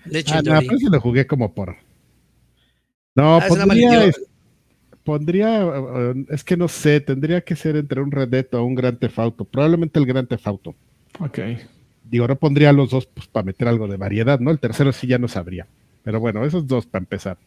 no, 0.06 0.12
Legendary. 0.12 0.68
pero 0.68 0.90
lo 0.92 1.02
jugué 1.02 1.28
como 1.28 1.54
por... 1.54 1.76
No, 3.16 3.38
Ah, 3.38 3.48
es- 4.06 4.22
pondría, 5.10 5.66
uh, 5.66 6.12
uh, 6.12 6.26
es 6.30 6.44
que 6.44 6.56
no 6.56 6.68
sé, 6.68 7.02
tendría 7.02 7.42
que 7.42 7.56
ser 7.56 7.76
entre 7.78 8.00
un 8.00 8.12
Red 8.12 8.28
Dead 8.28 8.54
o 8.54 8.64
un 8.64 8.76
Gran 8.76 8.96
Theft 8.96 9.18
Auto, 9.18 9.44
probablemente 9.44 9.98
el 9.98 10.06
Gran 10.06 10.28
Theft 10.28 10.46
Auto. 10.46 10.76
Ok. 11.20 11.40
Digo, 12.04 12.28
no 12.28 12.36
pondría 12.36 12.72
los 12.74 12.92
dos 12.92 13.08
pues, 13.08 13.26
para 13.26 13.44
meter 13.44 13.68
algo 13.68 13.88
de 13.88 13.98
variedad, 13.98 14.40
¿no? 14.40 14.52
El 14.52 14.60
tercero 14.60 14.92
sí 14.92 15.08
ya 15.08 15.18
no 15.18 15.28
sabría. 15.28 15.66
Pero 16.04 16.20
bueno, 16.20 16.46
esos 16.46 16.68
dos 16.68 16.86
para 16.86 17.02
empezar. 17.02 17.40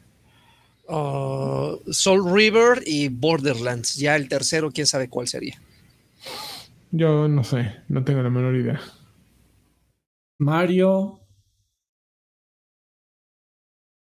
Oh, 0.89 1.78
Soul 1.89 2.34
River 2.34 2.82
y 2.84 3.09
Borderlands. 3.09 3.94
Ya 3.94 4.16
el 4.16 4.28
tercero, 4.28 4.72
quién 4.72 4.89
sabe 4.89 5.09
cuál 5.09 5.28
sería. 5.28 5.55
Yo 6.90 7.28
no 7.28 7.44
sé, 7.44 7.76
no 7.89 8.02
tengo 8.02 8.24
la 8.24 8.30
menor 8.30 8.56
idea. 8.56 8.80
Mario. 10.40 11.20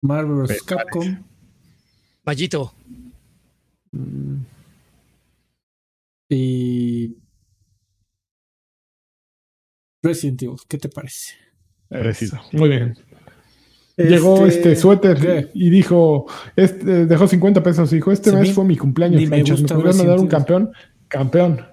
Marvel 0.02 0.42
vs. 0.42 0.50
Me 0.50 0.56
Capcom. 0.76 1.24
Mallito. 2.26 2.74
Mm, 3.96 4.44
Y. 6.30 7.16
Resident 10.02 10.42
Evil. 10.42 10.56
¿Qué 10.68 10.78
te 10.78 10.88
parece? 10.88 11.34
Preciso. 11.88 12.40
Muy 12.52 12.68
bien. 12.68 12.96
Llegó 13.96 14.46
este 14.46 14.76
suéter 14.76 15.18
¿qué? 15.18 15.50
y 15.54 15.70
dijo, 15.70 16.26
este, 16.54 17.06
dejó 17.06 17.26
50 17.26 17.62
pesos. 17.62 17.90
Dijo, 17.90 18.12
este 18.12 18.30
mes 18.32 18.52
fue 18.52 18.64
mi 18.64 18.76
cumpleaños, 18.76 19.20
ni 19.20 19.26
me 19.26 19.36
Franchas. 19.36 19.56
¿Me 19.56 19.62
gusta 19.62 19.74
podrían 19.74 19.92
Resident 19.92 20.08
dar 20.08 20.18
un 20.18 20.24
Evil". 20.24 20.30
campeón? 20.30 20.72
Campeón. 21.08 21.66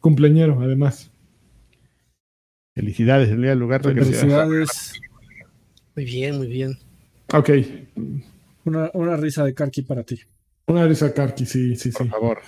Cumpleañero, 0.00 0.60
además. 0.60 1.10
Felicidades 2.74 3.28
el 3.28 3.58
lugar 3.58 3.82
de 3.82 3.94
que 3.94 4.00
Felicidades. 4.02 4.92
Muy 5.94 6.04
bien, 6.06 6.38
muy 6.38 6.46
bien. 6.46 6.78
Ok. 7.34 7.50
Una, 8.64 8.90
una 8.94 9.16
risa 9.16 9.44
de 9.44 9.52
Karki 9.52 9.82
para 9.82 10.04
ti. 10.04 10.20
Una 10.66 10.86
risa 10.86 11.12
Karki, 11.12 11.44
sí, 11.46 11.76
sí, 11.76 11.90
sí. 11.90 11.98
por 11.98 12.08
favor. 12.08 12.38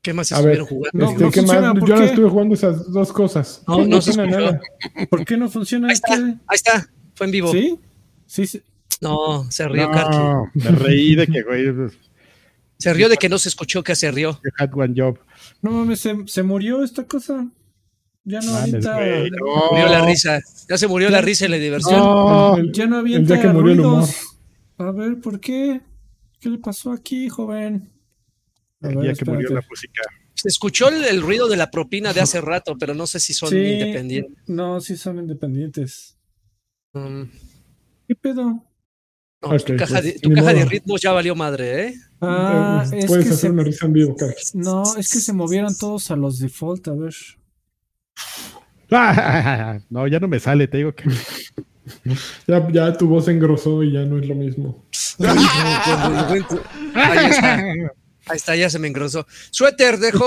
¿Qué 0.00 0.12
más 0.12 0.30
A 0.32 0.40
ver, 0.40 0.60
estuvieron 0.60 0.66
jugando? 0.66 0.98
No, 1.04 1.10
este, 1.10 1.24
no 1.24 1.30
¿qué 1.30 1.40
funciona, 1.40 1.72
más? 1.74 1.80
¿por 1.80 1.88
Yo 1.88 1.96
no 1.96 2.02
estuve 2.04 2.30
jugando 2.30 2.54
esas 2.54 2.92
dos 2.92 3.12
cosas. 3.12 3.62
No, 3.66 3.84
no 3.84 4.00
se 4.00 4.12
funciona 4.12 4.38
escuchó. 4.38 5.06
¿Por 5.10 5.24
qué 5.24 5.36
no 5.36 5.48
funciona 5.50 5.88
Ahí 5.88 5.94
está, 5.94 6.14
este? 6.14 6.24
ahí 6.24 6.54
está. 6.54 6.88
Fue 7.14 7.26
en 7.26 7.32
vivo. 7.32 7.52
¿Sí? 7.52 7.78
Sí, 8.26 8.46
sí. 8.46 8.62
No, 9.00 9.50
se 9.50 9.66
rió 9.68 9.90
Karki. 9.90 10.16
No, 10.16 10.50
me 10.54 10.70
reí 10.70 11.14
de 11.14 11.26
que, 11.26 11.42
güey, 11.42 11.66
Se 12.78 12.92
rió 12.94 13.08
de 13.08 13.16
que 13.16 13.28
no 13.28 13.38
se 13.38 13.48
escuchó 13.48 13.82
que 13.82 13.94
se 13.96 14.10
rió. 14.10 14.40
had 14.58 14.70
one 14.72 14.94
job. 14.96 15.18
No 15.62 15.72
mames, 15.72 16.00
se, 16.00 16.14
se 16.26 16.42
murió 16.42 16.82
esta 16.84 17.04
cosa. 17.04 17.48
Ya 18.24 18.40
no 18.40 18.52
güey, 18.52 19.30
no. 19.30 19.70
Murió 19.72 19.86
la 19.88 20.04
risa. 20.04 20.40
Ya 20.68 20.78
se 20.78 20.86
murió 20.86 21.10
la 21.10 21.20
risa 21.20 21.46
y 21.46 21.48
la 21.48 21.56
diversión. 21.56 21.98
No. 21.98 22.56
El- 22.56 22.72
Ya 22.72 22.86
no 22.86 22.98
humor. 23.50 23.62
ruidos. 23.64 24.16
A 24.78 24.90
ver, 24.92 25.20
¿por 25.20 25.40
qué? 25.40 25.80
¿Qué 26.40 26.48
le 26.50 26.58
pasó 26.58 26.92
aquí, 26.92 27.28
joven? 27.28 27.90
A 28.80 28.88
ver, 28.88 28.98
día 29.00 29.12
que 29.14 29.24
murió 29.24 29.50
la 29.50 29.62
música. 29.68 30.02
Se 30.34 30.48
escuchó 30.48 30.88
el, 30.88 31.04
el 31.04 31.20
ruido 31.20 31.48
de 31.48 31.56
la 31.56 31.70
propina 31.70 32.12
de 32.12 32.20
hace 32.20 32.40
rato, 32.40 32.76
pero 32.78 32.94
no 32.94 33.06
sé 33.08 33.18
si 33.18 33.32
son 33.34 33.48
Sí, 33.50 33.56
independientes. 33.56 34.44
No, 34.46 34.80
sí 34.80 34.96
son 34.96 35.18
independientes. 35.18 36.16
Mm, 36.92 37.22
¿Qué 38.06 38.14
pedo? 38.14 38.64
no, 39.42 39.56
tu 39.58 39.76
caja, 39.76 39.94
pues, 40.00 40.04
de, 40.04 40.12
tu 40.20 40.32
caja 40.32 40.52
de 40.52 40.60
modo. 40.60 40.68
ritmos 40.70 41.00
ya 41.00 41.12
valió 41.12 41.34
madre, 41.34 41.86
¿eh? 41.88 41.94
Ah, 42.20 42.84
Eh, 42.92 42.98
es 43.00 43.06
Puedes 43.06 43.24
que 43.26 43.30
hacer 43.34 43.40
se... 43.48 43.50
una 43.50 43.64
risa 43.64 43.86
en 43.86 43.92
vivo, 43.92 44.14
Karki. 44.16 44.42
No, 44.54 44.82
es 44.96 45.12
que 45.12 45.20
se 45.20 45.32
movieron 45.32 45.76
todos 45.76 46.10
a 46.12 46.16
los 46.16 46.38
default, 46.38 46.86
a 46.88 46.94
ver. 46.94 47.14
no, 49.90 50.06
ya 50.06 50.18
no 50.20 50.28
me 50.28 50.40
sale, 50.40 50.68
te 50.68 50.78
digo 50.78 50.94
que. 50.94 51.04
Ya, 52.46 52.66
ya 52.72 52.92
tu 52.96 53.08
voz 53.08 53.28
engrosó 53.28 53.82
y 53.82 53.92
ya 53.92 54.00
no 54.00 54.18
es 54.18 54.26
lo 54.26 54.34
mismo. 54.34 54.84
Ahí 56.94 57.26
está. 57.30 57.54
Ahí 58.26 58.36
está, 58.36 58.56
ya 58.56 58.68
se 58.70 58.78
me 58.78 58.88
engrosó. 58.88 59.26
Suéter 59.50 59.98
dejó. 59.98 60.26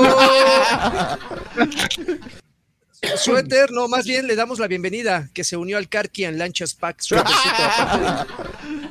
Suéter, 3.18 3.72
no, 3.72 3.88
más 3.88 4.06
bien 4.06 4.28
le 4.28 4.36
damos 4.36 4.60
la 4.60 4.68
bienvenida, 4.68 5.30
que 5.34 5.44
se 5.44 5.58
unió 5.58 5.78
al 5.78 5.90
Karki 5.90 6.24
en 6.26 6.38
Lanchas 6.38 6.76
Pack. 6.76 7.02
Suétercito, 7.02 7.50
aparte, 7.78 8.28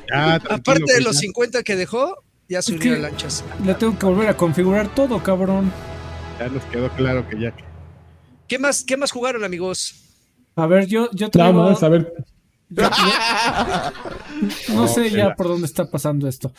Ya, 0.09 0.35
aparte 0.35 0.61
tranquilo, 0.63 0.85
de 0.87 0.93
güey, 0.93 1.03
los 1.03 1.15
ya. 1.15 1.19
50 1.21 1.63
que 1.63 1.75
dejó, 1.75 2.23
ya 2.49 2.61
se 2.61 2.73
unió 2.73 2.95
a 2.95 2.97
Lanchas. 2.99 3.43
Le 3.65 3.73
tengo 3.75 3.97
que 3.97 4.05
volver 4.05 4.27
a 4.29 4.35
configurar 4.35 4.93
todo, 4.93 5.21
cabrón. 5.23 5.71
Ya 6.39 6.49
nos 6.49 6.63
quedó 6.65 6.89
claro 6.91 7.27
que 7.29 7.39
ya. 7.39 7.53
¿Qué 8.47 8.59
más, 8.59 8.83
¿Qué 8.83 8.97
más 8.97 9.11
jugaron, 9.11 9.43
amigos? 9.45 9.95
A 10.55 10.67
ver, 10.67 10.85
yo, 10.87 11.09
yo 11.13 11.27
Nada 11.27 11.31
traigo... 11.31 11.63
más, 11.69 11.81
a 11.83 11.89
ver. 11.89 12.13
no 14.73 14.87
sé 14.87 15.09
ya 15.09 15.35
por 15.35 15.47
dónde 15.47 15.67
está 15.67 15.89
pasando 15.89 16.27
esto. 16.27 16.51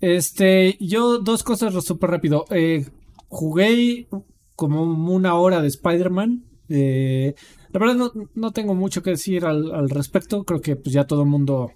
Este, 0.00 0.76
yo 0.80 1.18
dos 1.18 1.42
cosas 1.42 1.72
súper 1.84 2.10
rápido. 2.10 2.44
Eh, 2.50 2.86
jugué 3.28 4.08
como 4.54 4.82
una 4.82 5.34
hora 5.34 5.60
de 5.60 5.68
Spider-Man. 5.68 6.44
Eh, 6.68 7.34
la 7.70 7.80
verdad 7.80 7.94
no, 7.94 8.12
no, 8.34 8.52
tengo 8.52 8.74
mucho 8.74 9.02
que 9.02 9.10
decir 9.10 9.44
al, 9.44 9.74
al 9.74 9.90
respecto. 9.90 10.44
Creo 10.44 10.60
que 10.60 10.76
pues 10.76 10.92
ya 10.92 11.06
todo 11.06 11.22
el 11.22 11.28
mundo, 11.28 11.72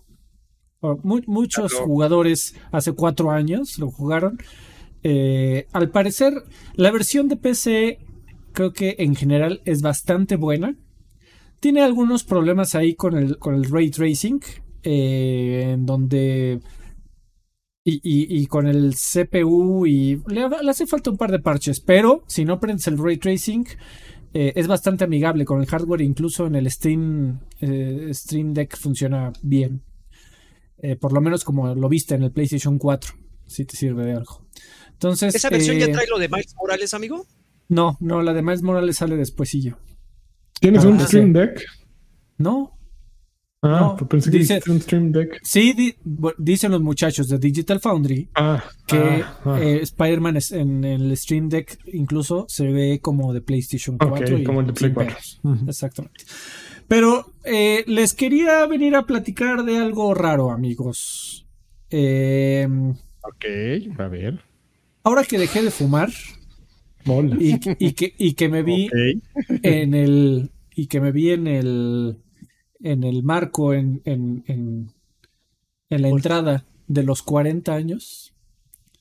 muchos 1.03 1.75
jugadores 1.75 2.55
hace 2.71 2.93
cuatro 2.93 3.31
años 3.31 3.79
lo 3.79 3.91
jugaron. 3.91 4.39
Eh, 5.03 5.67
al 5.73 5.91
parecer, 5.91 6.33
la 6.75 6.91
versión 6.91 7.29
de 7.29 7.37
PC 7.37 7.99
creo 8.53 8.73
que 8.73 8.97
en 8.99 9.17
general 9.17 9.63
es 9.65 9.83
bastante 9.83 10.37
buena. 10.37 10.77
Tiene 11.63 11.83
algunos 11.83 12.25
problemas 12.25 12.75
ahí 12.75 12.97
con 12.97 13.17
el, 13.17 13.39
con 13.39 13.55
el 13.55 13.71
ray 13.71 13.89
tracing, 13.89 14.41
eh, 14.83 15.71
en 15.75 15.87
donde... 15.87 16.59
Y, 17.85 18.01
y, 18.03 18.47
con 18.47 18.67
el 18.67 18.95
CPU 18.95 19.87
y 19.87 20.21
le, 20.27 20.45
hace 20.69 20.89
falta 20.89 21.11
un 21.11 21.17
par 21.17 21.31
de 21.31 21.39
parches, 21.39 21.79
pero 21.79 22.25
si 22.27 22.45
no 22.45 22.59
prendes 22.59 22.87
el 22.89 22.99
ray 22.99 23.17
tracing 23.17 23.65
eh, 24.35 24.53
es 24.55 24.67
bastante 24.67 25.05
amigable 25.05 25.45
con 25.45 25.61
el 25.61 25.67
hardware, 25.67 26.01
incluso 26.01 26.47
en 26.47 26.57
el 26.57 26.69
Stream, 26.71 27.41
eh, 27.61 28.09
Stream 28.13 28.55
Deck 28.55 28.77
funciona 28.77 29.33
bien. 29.43 29.83
por 31.01 31.13
lo 31.13 31.21
menos 31.21 31.45
como 31.45 31.75
lo 31.75 31.89
viste 31.89 32.17
en 32.17 32.25
el 32.25 32.33
PlayStation 32.33 32.79
4, 32.79 33.15
si 33.47 33.65
te 33.65 33.77
sirve 33.77 34.05
de 34.05 34.13
algo. 34.15 34.45
Entonces, 34.95 35.35
¿Esa 35.35 35.51
versión 35.51 35.79
ya 35.79 35.91
trae 35.93 36.07
lo 36.09 36.19
de 36.19 36.29
Miles 36.29 36.55
Morales, 36.57 36.93
amigo? 36.93 37.25
No, 37.69 37.97
no, 38.01 38.23
la 38.23 38.33
de 38.33 38.43
Miles 38.43 38.63
Morales 38.63 38.97
sale 38.97 39.17
despuesillo. 39.17 39.79
¿Tienes 40.63 40.85
un 40.85 41.01
Stream 41.01 41.33
Deck? 41.33 41.65
No. 42.39 42.79
Ah, 43.63 43.95
pues 43.99 44.09
pensé 44.09 44.31
que 44.31 44.39
dice, 44.39 44.61
un 44.69 44.81
Stream 44.81 45.11
Deck. 45.11 45.41
Sí, 45.43 45.97
dicen 46.39 46.71
los 46.71 46.81
muchachos 46.81 47.29
de 47.29 47.39
Digital 47.39 47.81
Foundry 47.81 48.29
ah, 48.37 48.63
que 48.87 48.97
ah, 48.97 49.41
ah. 49.45 49.59
Eh, 49.61 49.81
Spider-Man 49.83 50.39
en 50.53 50.85
el 50.85 51.17
Stream 51.17 51.49
Deck 51.49 51.79
incluso 51.93 52.47
se 52.49 52.69
ve 52.69 53.01
como 53.01 53.33
de 53.33 53.41
PlayStation 53.41 53.99
4. 53.99 54.39
y 54.39 54.45
como 54.45 54.61
el 54.61 54.69
de 54.69 54.73
Play 54.73 54.93
4. 54.93 55.17
Exactamente. 55.67 56.25
Pero 56.87 57.33
eh, 57.45 57.83
les 57.89 58.15
quería 58.15 58.65
venir 58.67 58.95
a 58.95 59.05
platicar 59.05 59.65
de 59.65 59.79
algo 59.79 60.15
raro, 60.15 60.53
amigos. 60.53 61.45
Eh, 61.91 62.69
ok, 63.23 63.99
a 63.99 64.09
ver. 64.09 64.41
Ahora 65.03 65.25
que 65.25 65.39
dejé 65.39 65.63
de 65.63 65.73
fumar, 65.73 66.11
y, 67.39 67.59
que, 67.95 68.15
y 68.17 68.35
que 68.35 68.49
me 68.49 68.63
vi 68.63 68.89
en 69.63 69.95
el. 69.95 70.51
Y 70.75 70.87
que 70.87 71.01
me 71.01 71.13
vi 71.13 71.31
en 71.31 71.47
el. 71.47 72.19
En 72.81 73.05
el 73.05 73.23
marco, 73.23 73.75
en, 73.75 74.03
en, 74.05 74.43
en, 74.47 74.93
la 75.89 76.09
entrada 76.09 76.67
de 76.89 77.05
los 77.05 77.23
40 77.23 77.73
años. 77.73 78.35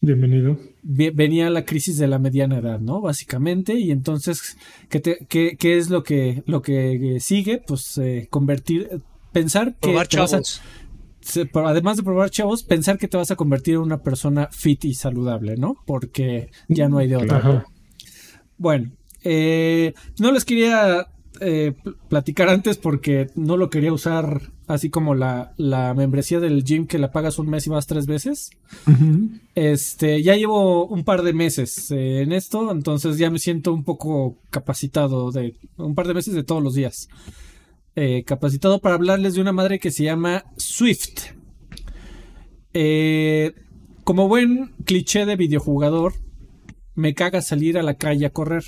Bienvenido. 0.02 0.60
Venía 0.84 1.50
la 1.50 1.66
crisis 1.66 1.98
de 1.98 2.08
la 2.08 2.20
mediana 2.20 2.60
edad, 2.60 2.80
¿no? 2.80 3.02
Básicamente. 3.02 3.74
Y 3.74 3.90
entonces, 3.90 4.58
¿qué, 4.90 5.02
qué, 5.28 5.58
qué 5.58 5.78
es 5.78 5.90
lo 5.90 6.04
que, 6.04 6.44
lo 6.46 6.62
que 6.62 7.18
sigue? 7.20 7.62
Pues 7.66 7.98
eh, 7.98 8.28
convertir. 8.30 9.02
Pensar 9.32 9.76
que. 9.80 9.96
además 11.54 11.98
de 11.98 12.04
probar 12.04 12.30
chavos, 12.30 12.64
pensar 12.64 13.00
que 13.00 13.08
te 13.08 13.18
vas 13.18 13.32
a 13.32 13.36
convertir 13.36 13.76
en 13.76 13.82
una 13.82 14.04
persona 14.04 14.48
fit 14.52 14.86
y 14.86 14.94
saludable, 14.94 15.56
¿no? 15.58 15.78
Porque 15.88 16.52
ya 16.68 16.88
no 16.88 17.00
hay 17.00 17.08
de 17.08 17.16
otra. 17.16 17.66
Bueno, 18.58 18.92
eh, 19.24 19.94
no 20.20 20.32
les 20.32 20.46
quería 20.46 21.08
eh, 21.44 21.74
platicar 22.08 22.50
antes 22.50 22.78
porque 22.78 23.32
no 23.34 23.58
lo 23.58 23.72
quería 23.72 23.92
usar 23.92 24.52
así 24.68 24.92
como 24.92 25.16
la, 25.16 25.54
la, 25.58 25.94
membresía 25.96 26.40
del 26.40 26.64
gym 26.64 26.86
que 26.86 27.00
la 27.00 27.12
pagas 27.12 27.40
un 27.40 27.50
mes 27.50 27.66
y 27.66 27.72
vas 27.72 27.88
tres 27.88 28.06
veces. 28.06 28.52
Este, 29.56 30.22
ya 30.22 30.36
llevo 30.36 30.86
un 30.86 31.04
par 31.04 31.24
de 31.24 31.34
meses 31.34 31.90
eh, 31.90 32.22
en 32.22 32.32
esto, 32.32 32.72
entonces 32.72 33.18
ya 33.18 33.32
me 33.32 33.40
siento 33.40 33.74
un 33.74 33.84
poco 33.84 34.38
capacitado 34.52 35.32
de 35.32 35.56
un 35.78 35.96
par 35.96 36.08
de 36.08 36.14
meses 36.14 36.36
de 36.36 36.44
todos 36.44 36.62
los 36.62 36.76
días. 36.76 37.10
capacitado 38.26 38.80
para 38.80 38.96
hablarles 38.96 39.34
de 39.34 39.42
una 39.42 39.52
madre 39.52 39.80
que 39.80 39.90
se 39.90 40.04
llama 40.04 40.46
Swift. 40.58 41.32
como 44.04 44.28
buen 44.28 44.74
cliché 44.86 45.26
de 45.26 45.36
videojugador, 45.36 46.14
me 46.94 47.16
caga 47.16 47.42
salir 47.42 47.80
a 47.80 47.84
la 47.84 47.96
calle 47.96 48.28
a 48.28 48.30
correr. 48.30 48.64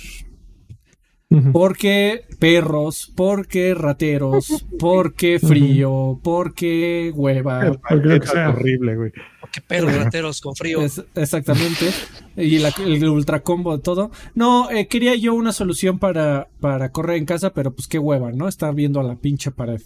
Porque 1.52 2.26
perros, 2.38 3.12
porque 3.16 3.74
rateros, 3.74 4.66
porque 4.78 5.40
frío, 5.40 6.20
porque 6.22 7.12
hueva. 7.14 7.76
Porque 7.88 8.16
es 8.16 8.30
horrible, 8.34 8.96
güey. 8.96 9.12
Porque 9.40 9.60
perros, 9.60 9.96
rateros 9.96 10.40
con 10.40 10.54
frío. 10.54 10.80
exactamente. 10.82 11.90
Y 12.36 12.56
el 12.56 13.08
ultra 13.08 13.40
combo 13.40 13.76
de 13.76 13.82
todo. 13.82 14.10
No, 14.34 14.70
eh, 14.70 14.86
quería 14.86 15.16
yo 15.16 15.34
una 15.34 15.52
solución 15.52 15.98
para, 15.98 16.48
para 16.60 16.90
correr 16.90 17.16
en 17.16 17.26
casa, 17.26 17.52
pero 17.52 17.72
pues 17.72 17.88
qué 17.88 17.98
hueva, 17.98 18.30
¿no? 18.30 18.46
Estar 18.46 18.74
viendo 18.74 19.00
a 19.00 19.02
la 19.02 19.16
pinche 19.16 19.50
pared. 19.50 19.80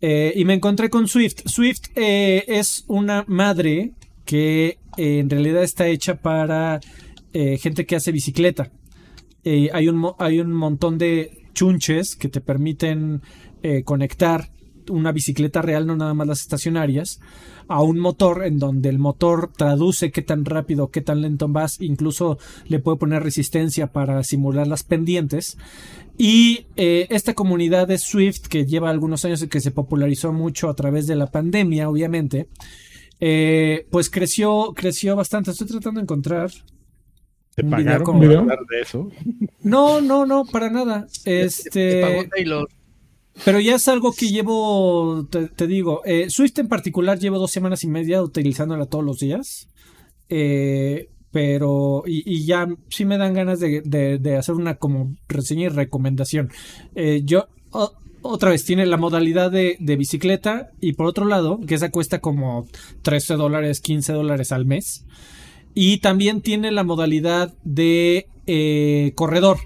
Eh, 0.00 0.32
y 0.34 0.44
me 0.44 0.54
encontré 0.54 0.88
con 0.90 1.08
Swift. 1.08 1.42
Swift 1.46 1.90
eh, 1.94 2.44
es 2.48 2.84
una 2.88 3.24
madre 3.28 3.92
que 4.24 4.78
en 4.96 5.28
realidad 5.28 5.62
está 5.62 5.86
hecha 5.88 6.16
para 6.16 6.80
eh, 7.32 7.58
gente 7.58 7.86
que 7.86 7.96
hace 7.96 8.12
bicicleta. 8.12 8.70
Eh, 9.44 9.70
hay, 9.72 9.88
un, 9.88 10.12
hay 10.18 10.40
un 10.40 10.52
montón 10.52 10.98
de 10.98 11.46
chunches 11.54 12.16
que 12.16 12.28
te 12.28 12.40
permiten 12.40 13.22
eh, 13.62 13.82
conectar 13.84 14.50
una 14.88 15.12
bicicleta 15.12 15.62
real, 15.62 15.86
no 15.86 15.96
nada 15.96 16.14
más 16.14 16.26
las 16.26 16.40
estacionarias, 16.40 17.20
a 17.68 17.82
un 17.82 17.98
motor 17.98 18.44
en 18.44 18.58
donde 18.58 18.88
el 18.88 18.98
motor 18.98 19.52
traduce 19.56 20.10
qué 20.10 20.22
tan 20.22 20.44
rápido, 20.44 20.90
qué 20.90 21.00
tan 21.00 21.20
lento 21.20 21.46
vas, 21.48 21.80
incluso 21.80 22.38
le 22.66 22.80
puede 22.80 22.98
poner 22.98 23.22
resistencia 23.22 23.92
para 23.92 24.24
simular 24.24 24.66
las 24.66 24.82
pendientes. 24.82 25.56
Y 26.18 26.66
esta 26.76 27.34
comunidad 27.34 27.86
de 27.86 27.98
Swift, 27.98 28.48
que 28.48 28.66
lleva 28.66 28.90
algunos 28.90 29.24
años 29.24 29.42
y 29.42 29.48
que 29.48 29.60
se 29.60 29.70
popularizó 29.70 30.32
mucho 30.32 30.68
a 30.68 30.74
través 30.74 31.06
de 31.06 31.14
la 31.14 31.28
pandemia, 31.28 31.88
obviamente, 31.88 32.48
pues 33.90 34.10
creció, 34.10 34.72
creció 34.74 35.14
bastante. 35.14 35.52
Estoy 35.52 35.68
tratando 35.68 36.00
de 36.00 36.04
encontrar 36.04 36.50
¿Te 37.54 37.64
pagaron 37.64 38.22
hablar 38.24 38.58
de 38.68 38.80
eso? 38.80 39.10
No, 39.62 40.00
no, 40.00 40.24
no, 40.24 40.44
para 40.44 40.70
nada. 40.70 41.06
Este. 41.24 42.28
Pero 43.44 43.60
ya 43.60 43.76
es 43.76 43.88
algo 43.88 44.12
que 44.12 44.28
llevo, 44.28 45.26
te, 45.30 45.66
digo, 45.66 46.02
eh, 46.04 46.28
Swift 46.28 46.58
en 46.58 46.68
particular 46.68 47.18
llevo 47.18 47.38
dos 47.38 47.50
semanas 47.50 47.84
y 47.84 47.86
media 47.86 48.22
utilizándola 48.22 48.86
todos 48.86 49.04
los 49.04 49.18
días. 49.18 49.68
Eh, 50.28 51.08
pero, 51.30 52.02
y, 52.06 52.44
ya 52.44 52.66
sí 52.88 53.04
me 53.04 53.16
dan 53.16 53.34
ganas 53.34 53.60
de, 53.60 54.36
hacer 54.38 54.54
una 54.54 54.74
como 54.76 55.14
reseña 55.28 55.66
y 55.66 55.68
recomendación. 55.68 56.50
Eh, 56.94 57.22
yo, 57.24 57.48
otra 58.20 58.50
vez, 58.50 58.64
tiene 58.64 58.84
la 58.84 58.96
modalidad 58.96 59.50
de, 59.50 59.76
de, 59.78 59.96
bicicleta 59.96 60.70
y 60.80 60.94
por 60.94 61.06
otro 61.06 61.24
lado, 61.24 61.60
que 61.66 61.76
esa 61.76 61.90
cuesta 61.90 62.20
como 62.20 62.66
13 63.02 63.34
dólares, 63.34 63.80
15 63.80 64.12
dólares 64.12 64.52
al 64.52 64.66
mes. 64.66 65.06
Y 65.74 65.98
también 65.98 66.40
tiene 66.40 66.70
la 66.70 66.84
modalidad 66.84 67.54
de 67.64 68.26
eh, 68.46 69.12
corredor. 69.14 69.58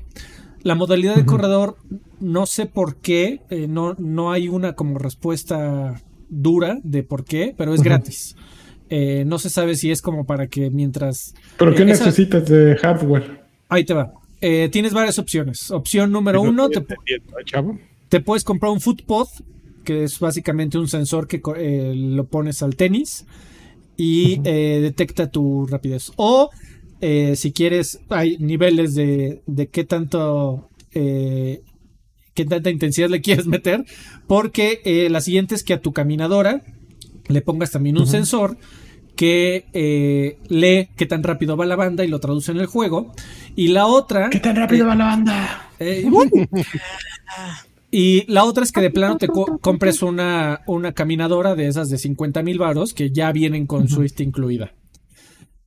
La 0.63 0.75
modalidad 0.75 1.17
de 1.17 1.27
corredor, 1.27 1.77
no 2.21 2.47
sé 2.47 2.67
por 2.67 2.97
qué, 2.97 3.41
eh, 3.51 3.67
no, 3.69 3.95
no 3.99 4.33
hay 4.33 4.49
una 4.49 4.75
como 4.75 4.99
respuesta 4.99 6.03
dura 6.31 6.79
de 6.83 7.03
por 7.03 7.25
qué, 7.25 7.55
pero 7.57 7.75
es 7.75 7.83
gratis. 7.83 8.37
Eh, 8.91 9.25
no 9.27 9.39
se 9.39 9.51
sabe 9.51 9.77
si 9.77 9.91
es 9.91 10.01
como 10.01 10.25
para 10.25 10.47
que 10.47 10.71
mientras... 10.71 11.35
¿Pero 11.59 11.75
qué 11.75 11.85
necesitas 11.85 12.47
de 12.47 12.77
hardware? 12.77 13.45
Ahí 13.69 13.85
te 13.85 13.95
va. 13.95 14.13
tienes 14.41 14.93
varias 14.93 15.19
opciones. 15.19 15.71
Opción 15.71 16.13
número 16.13 16.41
uno, 16.41 16.69
te, 16.69 16.85
te, 18.09 18.21
puedes 18.21 18.45
comprar 18.45 18.73
un 18.73 18.81
footpod, 18.81 19.29
que 19.85 20.05
es 20.05 20.19
básicamente 20.19 20.79
un 20.79 20.89
sensor 20.89 21.27
que 21.27 21.41
lo 21.95 22.25
pones 22.25 22.63
al 22.63 22.77
tenis 22.77 23.27
y 23.97 24.41
eh, 24.45 24.81
detecta 24.83 25.31
tu 25.31 25.67
rapidez. 25.67 26.13
O 26.17 26.51
eh, 27.01 27.35
si 27.37 27.53
quieres, 27.53 28.01
hay 28.09 28.37
niveles 28.39 28.95
de, 28.95 29.43
de 29.47 29.69
qué 29.69 29.85
tanto... 29.85 30.71
Eh, 30.93 31.63
qué 32.35 32.45
tanta 32.45 32.71
intensidad 32.71 33.09
le 33.09 33.21
quieres 33.21 33.47
meter, 33.47 33.85
porque 34.27 35.07
la 35.09 35.21
siguiente 35.21 35.55
es 35.55 35.63
que 35.63 35.73
a 35.73 35.81
tu 35.81 35.93
caminadora 35.93 36.63
le 37.29 37.43
pongas 37.43 37.71
también 37.71 37.97
un 37.97 38.09
sensor 38.09 38.59
que 39.15 40.37
lee 40.49 40.89
qué 40.97 41.07
tan 41.07 41.23
rápido 41.23 41.57
va 41.57 41.65
la 41.65 41.77
banda 41.77 42.05
y 42.05 42.09
lo 42.09 42.19
traduce 42.19 42.51
en 42.51 42.59
el 42.59 42.67
juego. 42.67 43.13
Y 43.55 43.69
la 43.69 43.87
otra... 43.87 44.31
¿Qué 44.31 44.41
tan 44.41 44.57
rápido 44.57 44.85
va 44.85 44.97
la 44.97 45.05
banda? 45.05 45.71
Y 47.97 48.25
la 48.27 48.43
otra 48.43 48.65
es 48.65 48.73
que 48.73 48.81
de 48.81 48.91
plano 48.91 49.19
te 49.19 49.29
compres 49.29 50.03
una, 50.03 50.63
una 50.67 50.95
caminadora 50.95 51.55
de 51.55 51.69
esas 51.69 51.91
de 51.91 51.99
50 51.99 52.43
mil 52.43 52.59
varos 52.59 52.93
que 52.93 53.13
ya 53.13 53.31
vienen 53.31 53.69
con 53.69 53.87
Swift 53.87 54.21
incluida. 54.21 54.75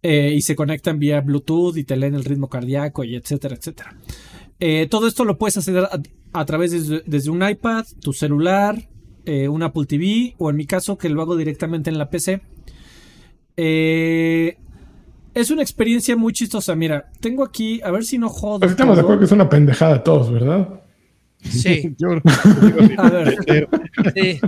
Eh, 0.04 0.34
y 0.36 0.42
se 0.42 0.54
conectan 0.54 1.00
vía 1.00 1.22
Bluetooth 1.22 1.78
y 1.78 1.86
te 1.86 1.96
leen 1.96 2.16
el 2.16 2.26
ritmo 2.26 2.50
cardíaco 2.50 3.06
y 3.06 3.16
etcétera, 3.16 3.56
etcétera. 3.56 3.96
Eh, 4.60 4.88
todo 4.90 5.08
esto 5.08 5.24
lo 5.24 5.38
puedes 5.38 5.56
hacer 5.56 5.88
a, 6.34 6.46
través 6.46 6.90
de, 6.90 7.02
desde 7.06 7.30
un 7.30 7.48
iPad, 7.48 7.86
tu 8.02 8.12
celular, 8.12 8.90
eh, 9.24 9.48
un 9.48 9.64
Apple 9.64 9.86
TV 9.86 10.36
o 10.38 10.50
en 10.50 10.58
mi 10.58 10.66
caso 10.66 10.98
que 10.98 11.08
lo 11.08 11.22
hago 11.22 11.38
directamente 11.38 11.90
en 11.90 11.98
la 11.98 12.10
PC. 12.10 12.42
es 13.56 15.50
una 15.50 15.62
experiencia 15.62 16.18
muy 16.18 16.34
chistosa. 16.34 16.76
Mira, 16.76 17.10
tengo 17.22 17.46
aquí, 17.46 17.80
a 17.84 17.92
ver 17.92 18.04
si 18.04 18.18
no 18.18 18.28
jodo. 18.28 18.60
Pues 18.60 18.72
estamos 18.72 18.98
de 18.98 19.04
acuerdo 19.04 19.20
que 19.20 19.26
es 19.28 19.32
una 19.32 19.48
pendejada 19.48 20.04
todos, 20.04 20.30
¿verdad? 20.30 20.82
Sí. 21.50 21.96
Yo, 21.98 22.10
A 22.98 23.10
ver. 23.10 23.38
sí. 24.16 24.40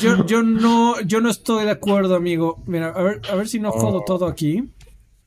Yo, 0.00 0.24
yo 0.26 0.42
no, 0.42 1.00
yo 1.02 1.20
no 1.20 1.28
estoy 1.28 1.64
de 1.66 1.70
acuerdo, 1.70 2.14
amigo. 2.16 2.62
Mira, 2.66 2.88
a 2.88 3.02
ver, 3.02 3.20
a 3.30 3.34
ver 3.34 3.46
si 3.48 3.60
no 3.60 3.70
jodo 3.72 4.02
todo 4.06 4.26
aquí. 4.26 4.72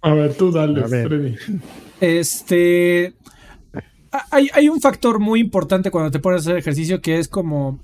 A 0.01 0.13
ver, 0.13 0.33
tú 0.35 0.51
dale, 0.51 0.83
A 0.83 0.87
ver. 0.87 1.07
Freddy. 1.07 1.35
Este. 2.01 3.13
Hay, 4.31 4.49
hay 4.53 4.69
un 4.69 4.81
factor 4.81 5.19
muy 5.19 5.39
importante 5.39 5.91
cuando 5.91 6.09
te 6.09 6.19
pones 6.19 6.39
a 6.39 6.49
hacer 6.49 6.57
ejercicio 6.57 6.99
que 7.01 7.19
es 7.19 7.27
como. 7.27 7.79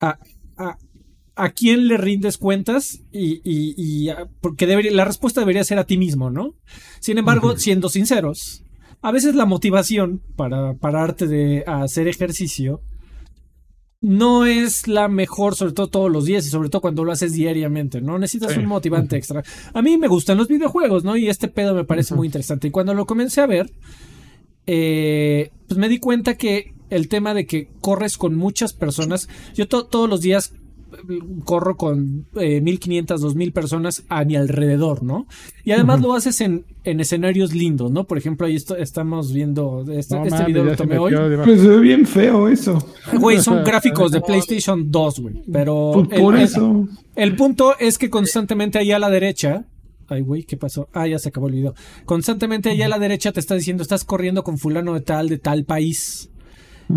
A, 0.00 0.18
a- 0.58 0.76
a 1.34 1.48
quién 1.48 1.88
le 1.88 1.96
rindes 1.96 2.36
cuentas 2.36 3.00
y, 3.10 3.40
y- 3.42 3.74
y 3.78 4.08
a- 4.10 4.28
porque 4.42 4.66
debería, 4.66 4.92
la 4.92 5.06
respuesta 5.06 5.40
debería 5.40 5.64
ser 5.64 5.78
a 5.78 5.84
ti 5.86 5.96
mismo, 5.96 6.28
¿no? 6.28 6.54
Sin 7.00 7.16
embargo, 7.16 7.56
siendo 7.56 7.88
sinceros, 7.88 8.64
a 9.02 9.12
veces 9.12 9.34
la 9.34 9.44
motivación 9.46 10.22
para 10.36 10.74
pararte 10.74 11.26
de 11.26 11.64
a 11.66 11.82
hacer 11.82 12.08
ejercicio 12.08 12.80
no 14.00 14.46
es 14.46 14.88
la 14.88 15.06
mejor, 15.08 15.54
sobre 15.54 15.72
todo 15.74 15.86
todos 15.88 16.10
los 16.10 16.24
días 16.24 16.44
y 16.46 16.50
sobre 16.50 16.68
todo 16.68 16.82
cuando 16.82 17.04
lo 17.04 17.12
haces 17.12 17.32
diariamente, 17.34 18.00
¿no? 18.00 18.18
Necesitas 18.18 18.52
Sí. 18.52 18.58
un 18.58 18.66
motivante 18.66 19.16
extra. 19.16 19.44
A 19.72 19.80
mí 19.82 19.96
me 19.96 20.08
gustan 20.08 20.38
los 20.38 20.48
videojuegos, 20.48 21.04
¿no? 21.04 21.16
Y 21.16 21.28
este 21.28 21.46
pedo 21.48 21.72
me 21.74 21.84
parece 21.84 22.14
muy 22.16 22.26
interesante. 22.26 22.66
Y 22.68 22.70
cuando 22.72 22.94
lo 22.94 23.06
comencé 23.06 23.40
a 23.42 23.46
ver, 23.46 23.70
eh, 24.66 25.50
pues 25.68 25.78
me 25.78 25.88
di 25.88 25.98
cuenta 25.98 26.36
que 26.36 26.74
el 26.90 27.08
tema 27.08 27.32
de 27.34 27.46
que 27.46 27.68
corres 27.80 28.16
con 28.18 28.34
muchas 28.36 28.72
personas, 28.72 29.28
yo 29.54 29.66
to- 29.68 29.86
todos 29.86 30.08
los 30.08 30.20
días 30.20 30.52
corro 31.44 31.76
con 31.76 32.26
eh, 32.36 32.60
1500, 32.60 33.20
2000 33.20 33.52
personas 33.52 34.04
a 34.08 34.24
mi 34.24 34.36
alrededor, 34.36 35.02
¿no? 35.02 35.26
Y 35.64 35.72
además 35.72 36.00
lo 36.00 36.14
haces 36.14 36.40
en, 36.40 36.64
en 36.84 37.00
escenarios 37.00 37.54
lindos, 37.54 37.90
¿no? 37.90 38.04
Por 38.04 38.18
ejemplo, 38.18 38.46
ahí 38.46 38.56
esto- 38.56 38.76
estamos 38.76 39.32
viendo 39.32 39.84
este, 39.90 40.16
no 40.16 40.24
este 40.24 40.44
video 40.44 40.68
se 40.70 40.76
tomé 40.76 40.98
hoy. 40.98 41.12
Pues 41.44 41.60
se 41.60 41.68
ve 41.68 41.78
bien 41.80 42.06
feo 42.06 42.48
eso. 42.48 42.78
Güey, 43.18 43.40
son 43.40 43.62
gráficos 43.64 44.12
de 44.12 44.20
PlayStation 44.20 44.90
2, 44.90 45.20
güey. 45.20 45.42
Pero 45.52 45.90
Pues 45.94 46.08
el- 46.12 46.20
por 46.20 46.36
el- 46.36 46.42
eso. 46.42 46.88
el 47.16 47.36
punto 47.36 47.74
es 47.78 47.98
que 47.98 48.10
constantemente 48.10 48.78
ahí 48.78 48.92
a 48.92 48.98
la 48.98 49.10
derecha. 49.10 49.64
Ay, 50.08 50.20
güey, 50.20 50.42
¿qué 50.42 50.58
pasó? 50.58 50.88
Ah, 50.92 51.06
ya 51.06 51.18
se 51.18 51.30
acabó 51.30 51.46
el 51.48 51.54
video. 51.54 51.74
Constantemente 52.04 52.68
ahí 52.68 52.82
a 52.82 52.88
la 52.88 52.98
derecha 52.98 53.32
te 53.32 53.40
está 53.40 53.54
diciendo, 53.54 53.82
estás 53.82 54.04
corriendo 54.04 54.44
con 54.44 54.58
fulano 54.58 54.92
de 54.92 55.00
tal, 55.00 55.28
de 55.30 55.38
tal 55.38 55.64
país. 55.64 56.28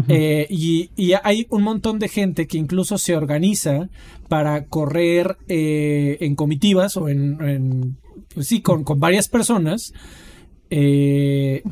Eh, 0.07 0.47
y, 0.49 0.89
y 0.95 1.13
hay 1.23 1.47
un 1.49 1.63
montón 1.63 1.99
de 1.99 2.07
gente 2.09 2.47
que 2.47 2.57
incluso 2.57 2.97
se 2.97 3.15
organiza 3.15 3.89
para 4.27 4.65
correr 4.65 5.38
eh, 5.47 6.17
en 6.22 6.35
comitivas 6.35 6.97
o 6.97 7.07
en, 7.09 7.38
en- 7.41 7.97
pues 8.34 8.47
sí, 8.47 8.61
con, 8.61 8.84
con 8.84 8.99
varias 8.99 9.30
personas. 9.30 9.93
Eh, 10.69 11.63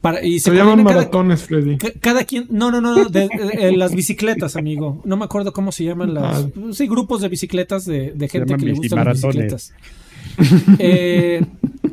para, 0.00 0.24
y 0.24 0.38
Se, 0.38 0.50
se 0.50 0.56
llaman 0.56 0.84
cada- 0.84 0.96
maratones, 0.98 1.42
Freddy. 1.42 1.78
Ca- 1.78 1.92
Cada 2.00 2.24
quien, 2.24 2.46
no, 2.50 2.70
no, 2.70 2.80
no, 2.80 2.94
no, 2.94 3.04
de, 3.08 3.28
de- 3.28 3.56
de 3.66 3.76
las 3.76 3.94
bicicletas, 3.94 4.56
amigo. 4.56 5.00
No 5.04 5.16
me 5.16 5.24
acuerdo 5.24 5.52
cómo 5.52 5.72
se 5.72 5.84
llaman 5.84 6.14
las. 6.14 6.46
Sí, 6.72 6.86
grupos 6.86 7.20
de 7.22 7.28
bicicletas 7.28 7.84
de, 7.84 8.12
de 8.12 8.28
gente 8.28 8.56
que 8.56 8.66
le 8.66 8.72
gustan 8.74 9.04
las 9.04 9.20
bicicletas. 9.20 9.72
Eh, 10.78 11.44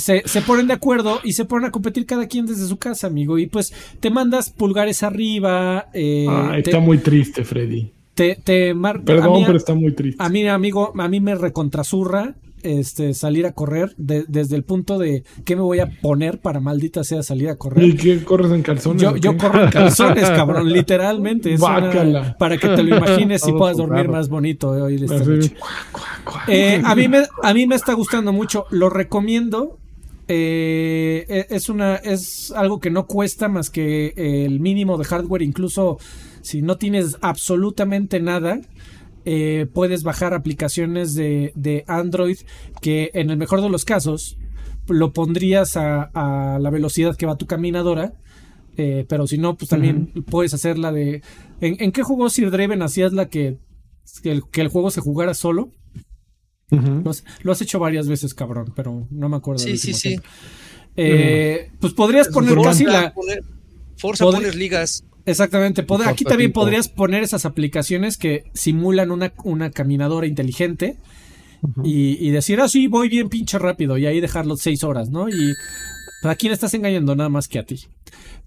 se, 0.00 0.22
se 0.26 0.42
ponen 0.42 0.66
de 0.66 0.74
acuerdo 0.74 1.20
y 1.22 1.32
se 1.34 1.44
ponen 1.44 1.68
a 1.68 1.70
competir 1.70 2.04
cada 2.06 2.26
quien 2.26 2.46
desde 2.46 2.66
su 2.66 2.78
casa, 2.78 3.06
amigo. 3.06 3.38
Y 3.38 3.46
pues 3.46 3.72
te 4.00 4.10
mandas 4.10 4.50
pulgares 4.50 5.02
arriba. 5.02 5.86
eh, 5.94 6.26
Ah, 6.28 6.50
te, 6.54 6.70
está 6.70 6.80
muy 6.80 6.98
triste, 6.98 7.44
Freddy. 7.44 7.92
te, 8.14 8.36
te 8.42 8.74
mar- 8.74 9.02
Perdón, 9.04 9.32
mí- 9.34 9.42
pero 9.46 9.56
está 9.58 9.74
muy 9.74 9.92
triste. 9.94 10.22
a 10.22 10.28
mí, 10.28 10.46
amigo, 10.48 10.92
a 10.98 11.08
mí 11.08 11.20
me 11.20 11.34
recontrazurra 11.36 12.34
este, 12.62 13.14
salir 13.14 13.46
a 13.46 13.52
correr 13.52 13.94
de- 13.96 14.26
desde 14.28 14.54
el 14.54 14.64
punto 14.64 14.98
de 14.98 15.24
qué 15.46 15.56
me 15.56 15.62
voy 15.62 15.78
a 15.78 15.88
poner 16.02 16.40
para 16.40 16.60
maldita 16.60 17.04
sea 17.04 17.22
salir 17.22 17.48
a 17.48 17.56
correr. 17.56 17.82
¿Y 17.82 17.94
qué 17.96 18.22
corres 18.22 18.52
en 18.52 18.60
calzones? 18.60 19.00
Yo, 19.00 19.16
yo 19.16 19.34
corro 19.38 19.64
en 19.64 19.70
calzones, 19.70 20.28
cabrón, 20.28 20.70
literalmente. 20.70 21.54
Es 21.54 21.60
una- 21.62 21.80
Guácala. 21.80 22.36
para 22.38 22.58
que 22.58 22.68
te 22.68 22.82
lo 22.82 22.98
imagines 22.98 23.42
y 23.48 23.52
puedas 23.52 23.78
dormir 23.78 24.08
más 24.10 24.28
bonito 24.28 24.76
eh, 24.76 24.82
hoy 24.82 24.98
de 24.98 25.06
esta 25.06 25.24
noche. 25.24 25.54
Eh, 26.48 26.82
a, 26.84 26.94
mí 26.94 27.08
me, 27.08 27.22
a 27.42 27.54
mí 27.54 27.66
me 27.66 27.74
está 27.76 27.94
gustando 27.94 28.30
mucho, 28.32 28.66
lo 28.70 28.90
recomiendo. 28.90 29.78
Eh, 30.32 31.26
e- 31.28 31.46
es 31.56 31.68
una 31.68 31.96
es 31.96 32.52
algo 32.52 32.78
que 32.78 32.88
no 32.90 33.06
cuesta 33.08 33.48
más 33.48 33.68
que 33.68 34.14
el 34.16 34.60
mínimo 34.60 34.96
de 34.96 35.04
hardware, 35.04 35.42
incluso 35.42 35.98
si 36.40 36.62
no 36.62 36.78
tienes 36.78 37.16
absolutamente 37.20 38.20
nada. 38.20 38.60
eh, 39.24 39.66
puedes 39.74 40.02
bajar 40.04 40.32
aplicaciones 40.32 41.14
de, 41.14 41.52
de 41.56 41.84
Android 41.88 42.38
que 42.80 43.10
en 43.12 43.28
el 43.30 43.36
mejor 43.36 43.60
de 43.60 43.68
los 43.68 43.84
casos 43.84 44.38
lo 44.88 45.12
pondrías 45.12 45.76
a, 45.76 46.04
a 46.14 46.58
la 46.60 46.70
velocidad 46.70 47.16
que 47.16 47.26
va 47.26 47.36
tu 47.36 47.46
caminadora. 47.46 48.14
eh, 48.76 49.04
pero 49.08 49.26
si 49.26 49.36
no, 49.36 49.56
pues 49.56 49.68
también 49.68 50.12
puedes 50.30 50.54
hacer 50.54 50.78
la 50.78 50.92
de. 50.92 51.22
¿En, 51.60 51.76
en 51.80 51.90
qué 51.92 52.02
juego 52.04 52.30
Sir 52.30 52.50
Draven 52.52 52.82
hacías 52.82 53.12
la 53.12 53.28
que, 53.28 53.58
que 54.22 54.30
el, 54.32 54.42
que 54.48 54.60
el 54.62 54.68
juego 54.68 54.90
se 54.90 55.00
jugara 55.00 55.34
solo? 55.34 55.70
Lo 56.70 57.10
has, 57.10 57.24
lo 57.42 57.52
has 57.52 57.60
hecho 57.62 57.78
varias 57.78 58.06
veces, 58.08 58.34
cabrón, 58.34 58.72
pero 58.76 59.06
no 59.10 59.28
me 59.28 59.36
acuerdo. 59.36 59.62
Sí, 59.62 59.76
sí, 59.76 59.92
sí. 59.94 60.20
Eh, 60.96 61.70
pues 61.80 61.92
podrías 61.94 62.28
poner 62.28 62.54
Forza, 62.54 62.84
la. 62.84 63.14
poner, 63.14 63.42
Forza 63.96 64.24
poner 64.24 64.54
ligas. 64.54 65.04
Exactamente. 65.26 65.86
pod- 65.86 66.06
aquí 66.06 66.24
también 66.24 66.52
podrías 66.52 66.88
poner 66.88 67.22
esas 67.22 67.44
aplicaciones 67.44 68.16
que 68.16 68.44
simulan 68.54 69.10
una, 69.10 69.32
una 69.44 69.70
caminadora 69.70 70.26
inteligente 70.26 70.96
y, 71.84 72.26
y 72.26 72.30
decir, 72.30 72.60
ah, 72.60 72.68
sí, 72.68 72.86
voy 72.86 73.08
bien 73.08 73.28
pinche 73.28 73.58
rápido 73.58 73.98
y 73.98 74.06
ahí 74.06 74.20
dejarlo 74.20 74.56
seis 74.56 74.82
horas, 74.82 75.10
¿no? 75.10 75.28
Y 75.28 75.54
a 76.22 76.34
quién 76.34 76.52
estás 76.52 76.72
engañando 76.74 77.14
nada 77.14 77.28
más 77.28 77.48
que 77.48 77.58
a 77.58 77.64
ti. 77.64 77.80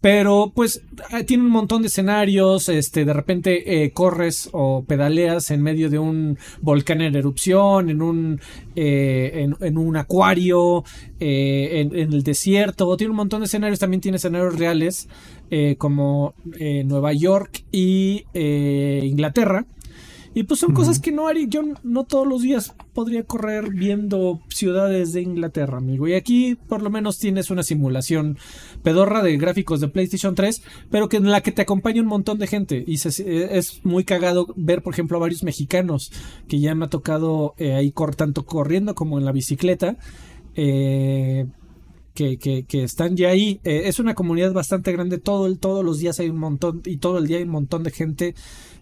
Pero 0.04 0.52
pues 0.54 0.84
ah, 1.12 1.24
tiene 1.24 1.44
un 1.44 1.50
montón 1.50 1.82
de 1.82 1.88
escenarios, 1.88 2.68
este, 2.68 3.06
de 3.06 3.14
repente 3.14 3.86
eh, 3.86 3.94
corres 3.94 4.50
o 4.52 4.84
pedaleas 4.84 5.50
en 5.50 5.62
medio 5.62 5.90
de 5.90 5.98
un 5.98 6.38
volcán 6.60 7.00
en 7.00 7.16
erupción, 7.16 7.90
en 7.90 8.02
un, 8.02 8.42
eh, 8.76 9.48
en, 9.62 9.78
un 9.78 9.96
acuario, 9.96 10.84
eh, 11.22 11.80
en, 11.80 11.96
en 11.96 12.12
el 12.12 12.22
desierto, 12.22 12.98
tiene 12.98 13.12
un 13.12 13.16
montón 13.16 13.40
de 13.40 13.46
escenarios, 13.46 13.80
también 13.80 14.02
tiene 14.02 14.18
escenarios 14.18 14.60
reales 14.60 15.08
eh, 15.50 15.78
como 15.78 16.34
eh, 16.60 16.84
Nueva 16.84 17.14
York 17.14 17.64
y 17.72 18.26
Inglaterra. 18.34 19.66
Y 20.36 20.44
pues 20.44 20.60
son 20.60 20.74
cosas 20.74 21.00
que 21.00 21.12
no 21.12 21.28
haría, 21.28 21.48
yo 21.48 21.62
no 21.84 22.06
todos 22.06 22.28
los 22.28 22.42
días 22.42 22.74
podría 22.94 23.24
correr 23.24 23.70
viendo 23.70 24.42
ciudades 24.50 25.14
de 25.14 25.22
Inglaterra, 25.22 25.78
amigo. 25.78 26.08
Y 26.08 26.14
aquí 26.16 26.56
por 26.56 26.82
lo 26.82 26.90
menos 26.90 27.20
tienes 27.20 27.52
una 27.52 27.62
simulación 27.62 28.38
pedorra 28.82 29.22
de 29.22 29.38
gráficos 29.38 29.80
de 29.80 29.90
PlayStation 29.90 30.34
3, 30.34 30.64
pero 30.90 31.08
que 31.08 31.18
en 31.18 31.30
la 31.30 31.42
que 31.42 31.52
te 31.52 31.62
acompaña 31.62 32.02
un 32.02 32.08
montón 32.08 32.40
de 32.40 32.48
gente. 32.48 32.84
Y 32.88 32.98
se- 32.98 33.58
es 33.58 33.86
muy 33.86 34.04
cagado 34.06 34.48
ver, 34.56 34.82
por 34.82 34.94
ejemplo, 34.94 35.18
a 35.18 35.22
varios 35.22 35.44
mexicanos 35.44 36.12
que 36.48 36.60
ya 36.60 36.74
me 36.74 36.86
ha 36.86 36.90
tocado 36.90 37.54
eh, 37.58 37.74
ahí 37.74 37.92
cor, 37.92 38.16
tanto 38.16 38.46
corriendo 38.46 38.96
como 38.96 39.20
en 39.20 39.26
la 39.26 39.32
bicicleta. 39.32 39.98
Eh, 40.56 41.46
que, 42.14 42.38
que, 42.38 42.64
que 42.66 42.84
están 42.84 43.16
ya 43.18 43.30
ahí. 43.30 43.60
Eh, 43.64 43.84
es 43.86 44.00
una 44.00 44.14
comunidad 44.16 44.54
bastante 44.54 44.92
grande. 44.92 45.18
Todo 45.18 45.48
el, 45.48 45.60
todos 45.60 45.84
los 45.84 46.00
días 46.00 46.20
hay 46.20 46.30
un 46.30 46.38
montón 46.38 46.82
y 46.86 46.98
todo 46.98 47.18
el 47.18 47.28
día 47.28 47.38
hay 47.38 47.44
un 47.44 47.50
montón 47.50 47.84
de 47.84 47.92
gente. 47.92 48.36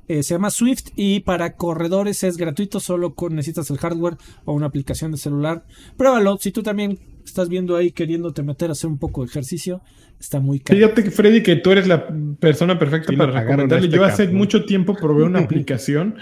Eh, 0.08 0.24
se 0.24 0.34
llama 0.34 0.50
Swift 0.50 0.90
y 0.96 1.22
para 1.22 1.56
corredores 1.56 2.24
es 2.24 2.38
gratuito. 2.38 2.80
Solo 2.80 3.14
con, 3.16 3.36
necesitas 3.36 3.70
el 3.72 3.78
hardware 3.78 4.18
o 4.46 4.54
una 4.54 4.66
aplicación 4.66 5.12
de 5.12 5.18
celular. 5.18 5.64
Pruébalo. 5.98 6.38
Si 6.40 6.52
tú 6.52 6.64
también 6.64 7.00
estás 7.26 7.48
viendo 7.50 7.76
ahí 7.78 7.92
queriéndote 7.92 8.44
meter 8.44 8.70
a 8.70 8.74
hacer 8.74 8.90
un 8.90 8.98
poco 8.98 9.22
de 9.22 9.28
ejercicio, 9.28 9.82
está 10.20 10.40
muy 10.40 10.60
caro. 10.60 10.78
Fíjate, 10.78 11.04
que, 11.04 11.12
Freddy, 11.12 11.44
que 11.44 11.56
tú 11.56 11.72
eres 11.72 11.88
la 11.88 12.08
persona 12.40 12.78
perfecta 12.78 13.12
Sí, 13.12 13.16
para 13.16 13.40
recomendarle. 13.42 13.86
este 13.86 13.96
Yo 13.98 14.04
hace 14.04 14.28
mucho 14.28 14.66
tiempo 14.66 14.96
probé 14.96 15.24
una 15.24 15.40
aplicación 15.46 16.18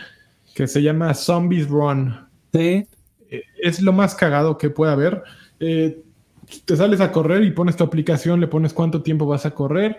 que 0.53 0.67
se 0.67 0.83
llama 0.83 1.13
Zombies 1.15 1.67
Run. 1.67 2.15
Sí. 2.53 2.85
Eh, 3.31 3.43
Es 3.63 3.81
lo 3.81 3.93
más 3.93 4.13
cagado 4.13 4.57
que 4.57 4.69
puede 4.69 4.91
haber. 4.91 5.23
Eh, 5.59 6.03
te 6.65 6.75
sales 6.75 7.01
a 7.01 7.11
correr 7.11 7.43
y 7.43 7.51
pones 7.51 7.75
tu 7.75 7.83
aplicación, 7.83 8.39
le 8.39 8.47
pones 8.47 8.73
cuánto 8.73 9.01
tiempo 9.01 9.25
vas 9.25 9.45
a 9.45 9.51
correr 9.51 9.97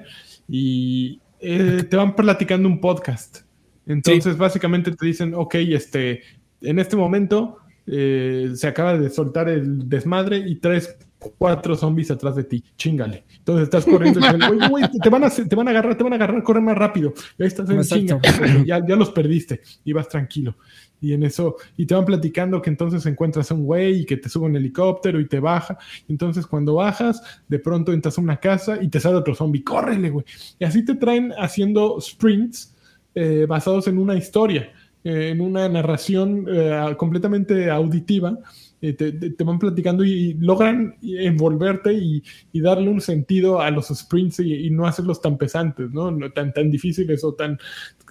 y 0.48 1.20
eh, 1.40 1.84
te 1.88 1.96
van 1.96 2.14
platicando 2.14 2.68
un 2.68 2.80
podcast. 2.80 3.38
Entonces, 3.86 4.36
básicamente 4.36 4.92
te 4.92 5.06
dicen, 5.06 5.34
ok, 5.34 5.54
este, 5.56 6.22
en 6.60 6.78
este 6.78 6.96
momento 6.96 7.58
eh, 7.86 8.52
se 8.54 8.66
acaba 8.68 8.96
de 8.96 9.10
soltar 9.10 9.48
el 9.48 9.88
desmadre 9.88 10.38
y 10.38 10.56
tres, 10.56 10.96
cuatro 11.38 11.74
zombies 11.74 12.10
atrás 12.10 12.36
de 12.36 12.44
ti. 12.44 12.64
Chingale. 12.76 13.24
Entonces 13.38 13.64
estás 13.64 13.84
corriendo 13.84 14.20
y 14.20 14.22
dicen, 14.22 14.42
"Oye, 14.42 14.68
güey, 14.68 14.84
te, 15.02 15.08
van 15.10 15.24
a, 15.24 15.30
te 15.30 15.56
van 15.56 15.68
a 15.68 15.70
agarrar, 15.70 15.96
te 15.96 16.04
van 16.04 16.12
a 16.12 16.16
agarrar, 16.16 16.42
corre 16.42 16.60
más 16.60 16.76
rápido. 16.76 17.12
Y 17.38 17.42
ahí 17.42 17.48
estás 17.48 17.68
en 17.68 17.82
chinga. 17.82 18.20
Ya, 18.64 18.86
ya 18.86 18.96
los 18.96 19.10
perdiste 19.10 19.60
y 19.84 19.92
vas 19.92 20.08
tranquilo. 20.08 20.56
Y 21.00 21.12
en 21.14 21.22
eso, 21.22 21.56
y 21.76 21.86
te 21.86 21.94
van 21.94 22.04
platicando 22.04 22.60
que 22.60 22.70
entonces 22.70 23.04
encuentras 23.06 23.50
a 23.50 23.54
un 23.54 23.64
güey 23.64 24.00
y 24.00 24.04
que 24.04 24.16
te 24.16 24.28
sube 24.28 24.46
un 24.46 24.56
helicóptero 24.56 25.18
y 25.20 25.26
te 25.26 25.40
baja. 25.40 25.78
Entonces, 26.08 26.46
cuando 26.46 26.74
bajas, 26.74 27.22
de 27.48 27.58
pronto 27.58 27.92
entras 27.92 28.18
a 28.18 28.20
una 28.20 28.36
casa 28.36 28.82
y 28.82 28.88
te 28.88 29.00
sale 29.00 29.16
otro 29.16 29.34
zombie. 29.34 29.64
¡Córrele, 29.64 30.10
güey! 30.10 30.24
Y 30.58 30.64
así 30.64 30.84
te 30.84 30.94
traen 30.94 31.32
haciendo 31.38 32.00
sprints 32.00 32.74
eh, 33.14 33.46
basados 33.48 33.88
en 33.88 33.98
una 33.98 34.14
historia, 34.14 34.72
eh, 35.02 35.30
en 35.30 35.40
una 35.40 35.68
narración 35.68 36.46
eh, 36.48 36.94
completamente 36.96 37.70
auditiva 37.70 38.38
te, 38.80 39.12
te- 39.12 39.30
te 39.30 39.44
van 39.44 39.58
platicando 39.58 40.04
y, 40.04 40.34
logran 40.34 40.96
envolverte 41.02 41.92
y, 41.92 42.22
y 42.52 42.60
darle 42.60 42.88
un 42.88 43.00
sentido 43.00 43.60
a 43.60 43.70
los 43.70 43.88
sprints 43.88 44.40
y, 44.40 44.66
y 44.66 44.70
no 44.70 44.86
hacerlos 44.86 45.20
tan 45.20 45.36
pesantes, 45.38 45.90
¿no? 45.90 46.10
No 46.10 46.30
tan, 46.32 46.52
tan 46.52 46.70
difíciles 46.70 47.22
o 47.24 47.34
tan 47.34 47.58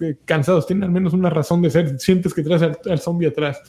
eh, 0.00 0.16
cansados. 0.24 0.66
Tienen 0.66 0.84
al 0.84 0.90
menos 0.92 1.12
una 1.12 1.30
razón 1.30 1.60
de 1.62 1.70
ser. 1.70 1.98
Sientes 1.98 2.32
que 2.32 2.42
traes 2.42 2.62
al, 2.62 2.78
al 2.88 2.98
zombie 3.00 3.28
atrás. 3.28 3.60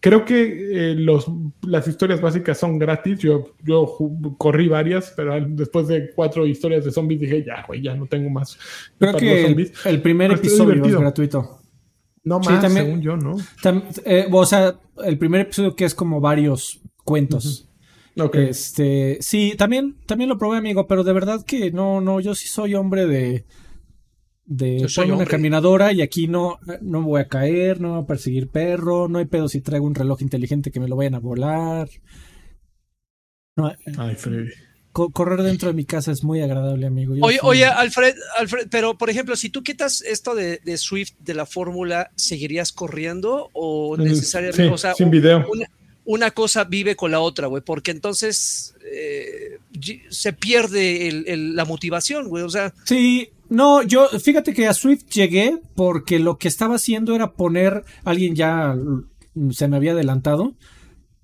Creo 0.00 0.24
que 0.24 0.92
eh, 0.92 0.94
los, 0.94 1.26
las 1.62 1.88
historias 1.88 2.20
básicas 2.20 2.56
son 2.56 2.78
gratis. 2.78 3.18
Yo, 3.18 3.52
yo 3.64 3.96
corrí 4.38 4.68
varias, 4.68 5.12
pero 5.16 5.34
después 5.48 5.88
de 5.88 6.10
cuatro 6.14 6.46
historias 6.46 6.84
de 6.84 6.92
zombies 6.92 7.20
dije, 7.20 7.44
ya, 7.44 7.64
güey, 7.66 7.82
ya 7.82 7.94
no 7.96 8.06
tengo 8.06 8.30
más. 8.30 8.56
Creo 8.98 9.16
que 9.16 9.42
zombies. 9.46 9.72
el 9.86 10.00
primer 10.00 10.28
Pero 10.28 10.40
episodio 10.40 10.84
es 10.84 10.94
gratuito. 10.94 11.57
No 12.28 12.42
Sí, 12.42 12.50
más, 12.50 12.60
también- 12.62 12.84
según 12.86 13.00
yo, 13.00 13.16
¿no? 13.16 13.36
Tam- 13.62 13.82
eh, 14.04 14.26
o 14.30 14.44
sea, 14.46 14.78
el 15.04 15.16
primer 15.18 15.40
episodio 15.42 15.74
que 15.74 15.84
es 15.86 15.94
como 15.94 16.20
varios 16.20 16.80
cuentos. 17.04 17.68
Ok. 18.20 18.34
Este, 18.36 19.18
sí, 19.20 19.54
también, 19.56 19.96
también 20.06 20.28
lo 20.28 20.38
probé, 20.38 20.58
amigo, 20.58 20.86
pero 20.86 21.04
de 21.04 21.12
verdad 21.12 21.44
que 21.46 21.70
no, 21.70 22.00
no, 22.00 22.20
yo 22.20 22.34
sí 22.34 22.48
soy 22.48 22.74
hombre 22.74 23.06
de, 23.06 23.46
de 24.44 24.80
Yo 24.80 24.88
soy 24.88 25.04
una 25.06 25.14
hombre. 25.14 25.28
caminadora 25.30 25.92
y 25.92 26.02
aquí 26.02 26.26
no, 26.26 26.58
no 26.82 27.00
me 27.00 27.06
voy 27.06 27.20
a 27.20 27.28
caer, 27.28 27.80
no 27.80 27.88
me 27.88 27.94
voy 27.94 28.02
a 28.04 28.06
perseguir 28.06 28.48
perro, 28.48 29.08
no 29.08 29.18
hay 29.18 29.26
pedo 29.26 29.48
si 29.48 29.60
traigo 29.60 29.86
un 29.86 29.94
reloj 29.94 30.20
inteligente 30.22 30.70
que 30.70 30.80
me 30.80 30.88
lo 30.88 30.96
vayan 30.96 31.14
a 31.14 31.20
volar. 31.20 31.88
No, 33.56 33.70
eh, 33.70 33.76
Ay, 33.96 34.14
Freddy. 34.16 34.50
Co- 34.92 35.10
correr 35.10 35.42
dentro 35.42 35.68
de 35.68 35.74
mi 35.74 35.84
casa 35.84 36.10
es 36.12 36.24
muy 36.24 36.40
agradable, 36.40 36.86
amigo. 36.86 37.14
Yo 37.14 37.24
Oye, 37.24 37.38
soy- 37.38 37.48
oye, 37.50 37.64
Alfred, 37.66 38.14
Alfred, 38.38 38.68
pero 38.70 38.96
por 38.98 39.10
ejemplo, 39.10 39.36
si 39.36 39.48
tú 39.50 39.62
quitas 39.62 40.02
esto 40.02 40.34
de, 40.34 40.60
de 40.64 40.76
Swift 40.78 41.12
de 41.20 41.34
la 41.34 41.46
fórmula, 41.46 42.10
¿seguirías 42.16 42.72
corriendo 42.72 43.50
o 43.52 43.96
necesariamente? 43.96 44.64
sí, 44.64 44.70
o 44.72 44.78
sea, 44.78 44.94
sin 44.94 45.10
video. 45.10 45.44
Una, 45.52 45.66
una 46.04 46.30
cosa 46.30 46.64
vive 46.64 46.96
con 46.96 47.10
la 47.10 47.20
otra, 47.20 47.46
güey, 47.48 47.62
porque 47.62 47.90
entonces 47.90 48.74
eh, 48.90 49.58
se 50.08 50.32
pierde 50.32 51.08
el- 51.08 51.24
el- 51.28 51.54
la 51.56 51.64
motivación, 51.66 52.28
güey. 52.28 52.42
O 52.44 52.48
sea, 52.48 52.72
Sí, 52.84 53.28
no, 53.50 53.82
yo, 53.82 54.08
fíjate 54.08 54.54
que 54.54 54.66
a 54.66 54.72
Swift 54.74 55.04
llegué 55.10 55.58
porque 55.74 56.18
lo 56.18 56.38
que 56.38 56.48
estaba 56.48 56.76
haciendo 56.76 57.14
era 57.14 57.32
poner, 57.32 57.84
alguien 58.04 58.34
ya 58.34 58.74
se 59.50 59.68
me 59.68 59.76
había 59.76 59.92
adelantado. 59.92 60.54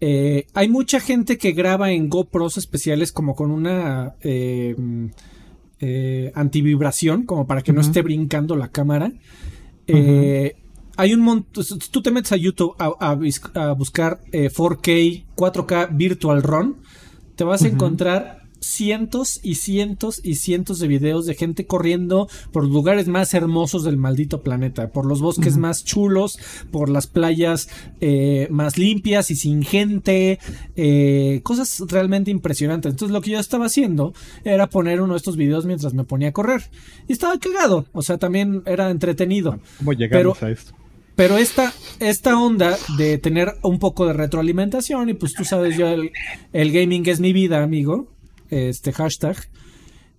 Eh, 0.07 0.47
hay 0.53 0.69
mucha 0.69 1.01
gente 1.01 1.39
que 1.39 1.53
graba 1.53 1.91
en 1.93 2.09
GoPros 2.11 2.59
especiales 2.59 3.11
como 3.11 3.35
con 3.35 3.51
una 3.51 4.17
eh, 4.21 4.75
eh, 5.81 6.31
antivibración, 6.35 7.25
como 7.25 7.47
para 7.47 7.63
que 7.63 7.73
no 7.73 7.81
esté 7.81 8.03
brincando 8.03 8.55
la 8.57 8.69
cámara. 8.69 9.13
Eh, 9.87 10.57
Hay 10.97 11.13
un 11.15 11.21
montón. 11.21 11.65
Tú 11.91 12.03
te 12.03 12.11
metes 12.13 12.33
a 12.33 12.37
YouTube 12.37 12.75
a, 12.79 12.93
a 13.01 13.15
bis- 13.17 13.41
a 13.57 13.73
buscar 13.73 14.21
eh, 14.31 14.49
4K, 14.51 15.25
4K 15.37 15.89
Virtual 15.97 16.43
Run. 16.43 16.77
Te 17.35 17.43
vas 17.45 17.63
a 17.65 17.69
encontrar 17.69 18.44
cientos 18.65 19.41
y 19.43 19.57
cientos 19.57 20.21
y 20.25 20.37
cientos 20.37 20.79
de 20.79 20.89
videos 20.89 21.27
de 21.27 21.35
gente 21.35 21.67
corriendo 21.67 22.29
por 22.53 22.65
lugares 22.67 23.07
más 23.09 23.35
hermosos 23.35 23.85
del 23.85 23.97
maldito 23.97 24.43
planeta, 24.43 24.89
por 24.91 25.07
los 25.07 25.21
bosques 25.21 25.57
más 25.57 25.85
chulos, 25.85 26.39
por 26.71 26.89
las 26.89 27.07
playas 27.07 27.69
eh, 28.01 28.49
más 28.51 28.79
limpias 28.79 29.31
y 29.31 29.37
sin 29.37 29.63
gente, 29.63 30.39
eh, 30.77 31.41
cosas 31.43 31.83
realmente 31.89 32.31
impresionantes. 32.31 32.93
Entonces 32.93 33.13
lo 33.13 33.21
que 33.21 33.31
yo 33.31 33.39
estaba 33.39 33.67
haciendo 33.67 34.15
era 34.45 34.69
poner 34.69 35.01
uno 35.01 35.15
de 35.15 35.19
estos 35.19 35.37
videos 35.37 35.67
mientras 35.67 35.95
me 35.95 36.05
ponía 36.05 36.29
a 36.29 36.33
correr. 36.33 36.63
Y 37.09 37.13
estaba 37.13 37.39
cagado, 37.39 37.87
o 37.93 38.03
sea, 38.03 38.19
también 38.19 38.63
era 38.67 38.91
entretenido. 38.91 39.59
¿Cómo 39.79 39.93
llegamos 39.93 40.39
Pero- 40.39 40.49
a 40.49 40.53
esto? 40.53 40.73
Pero 41.17 41.39
esta, 41.39 41.73
esta 42.01 42.37
onda 42.37 42.77
de 42.99 43.19
tener 43.19 43.55
un 43.63 43.79
poco 43.79 44.05
de 44.05 44.15
retroalimentación, 44.15 45.11
y 45.11 45.15
pues 45.15 45.33
tú 45.33 45.45
sabes, 45.45 45.77
yo 45.79 45.87
el, 45.87 46.11
el 46.53 46.73
gaming 46.73 47.09
es 47.09 47.21
mi 47.21 47.33
vida, 47.33 47.63
amigo, 47.63 48.09
este 48.55 48.93
hashtag, 48.93 49.37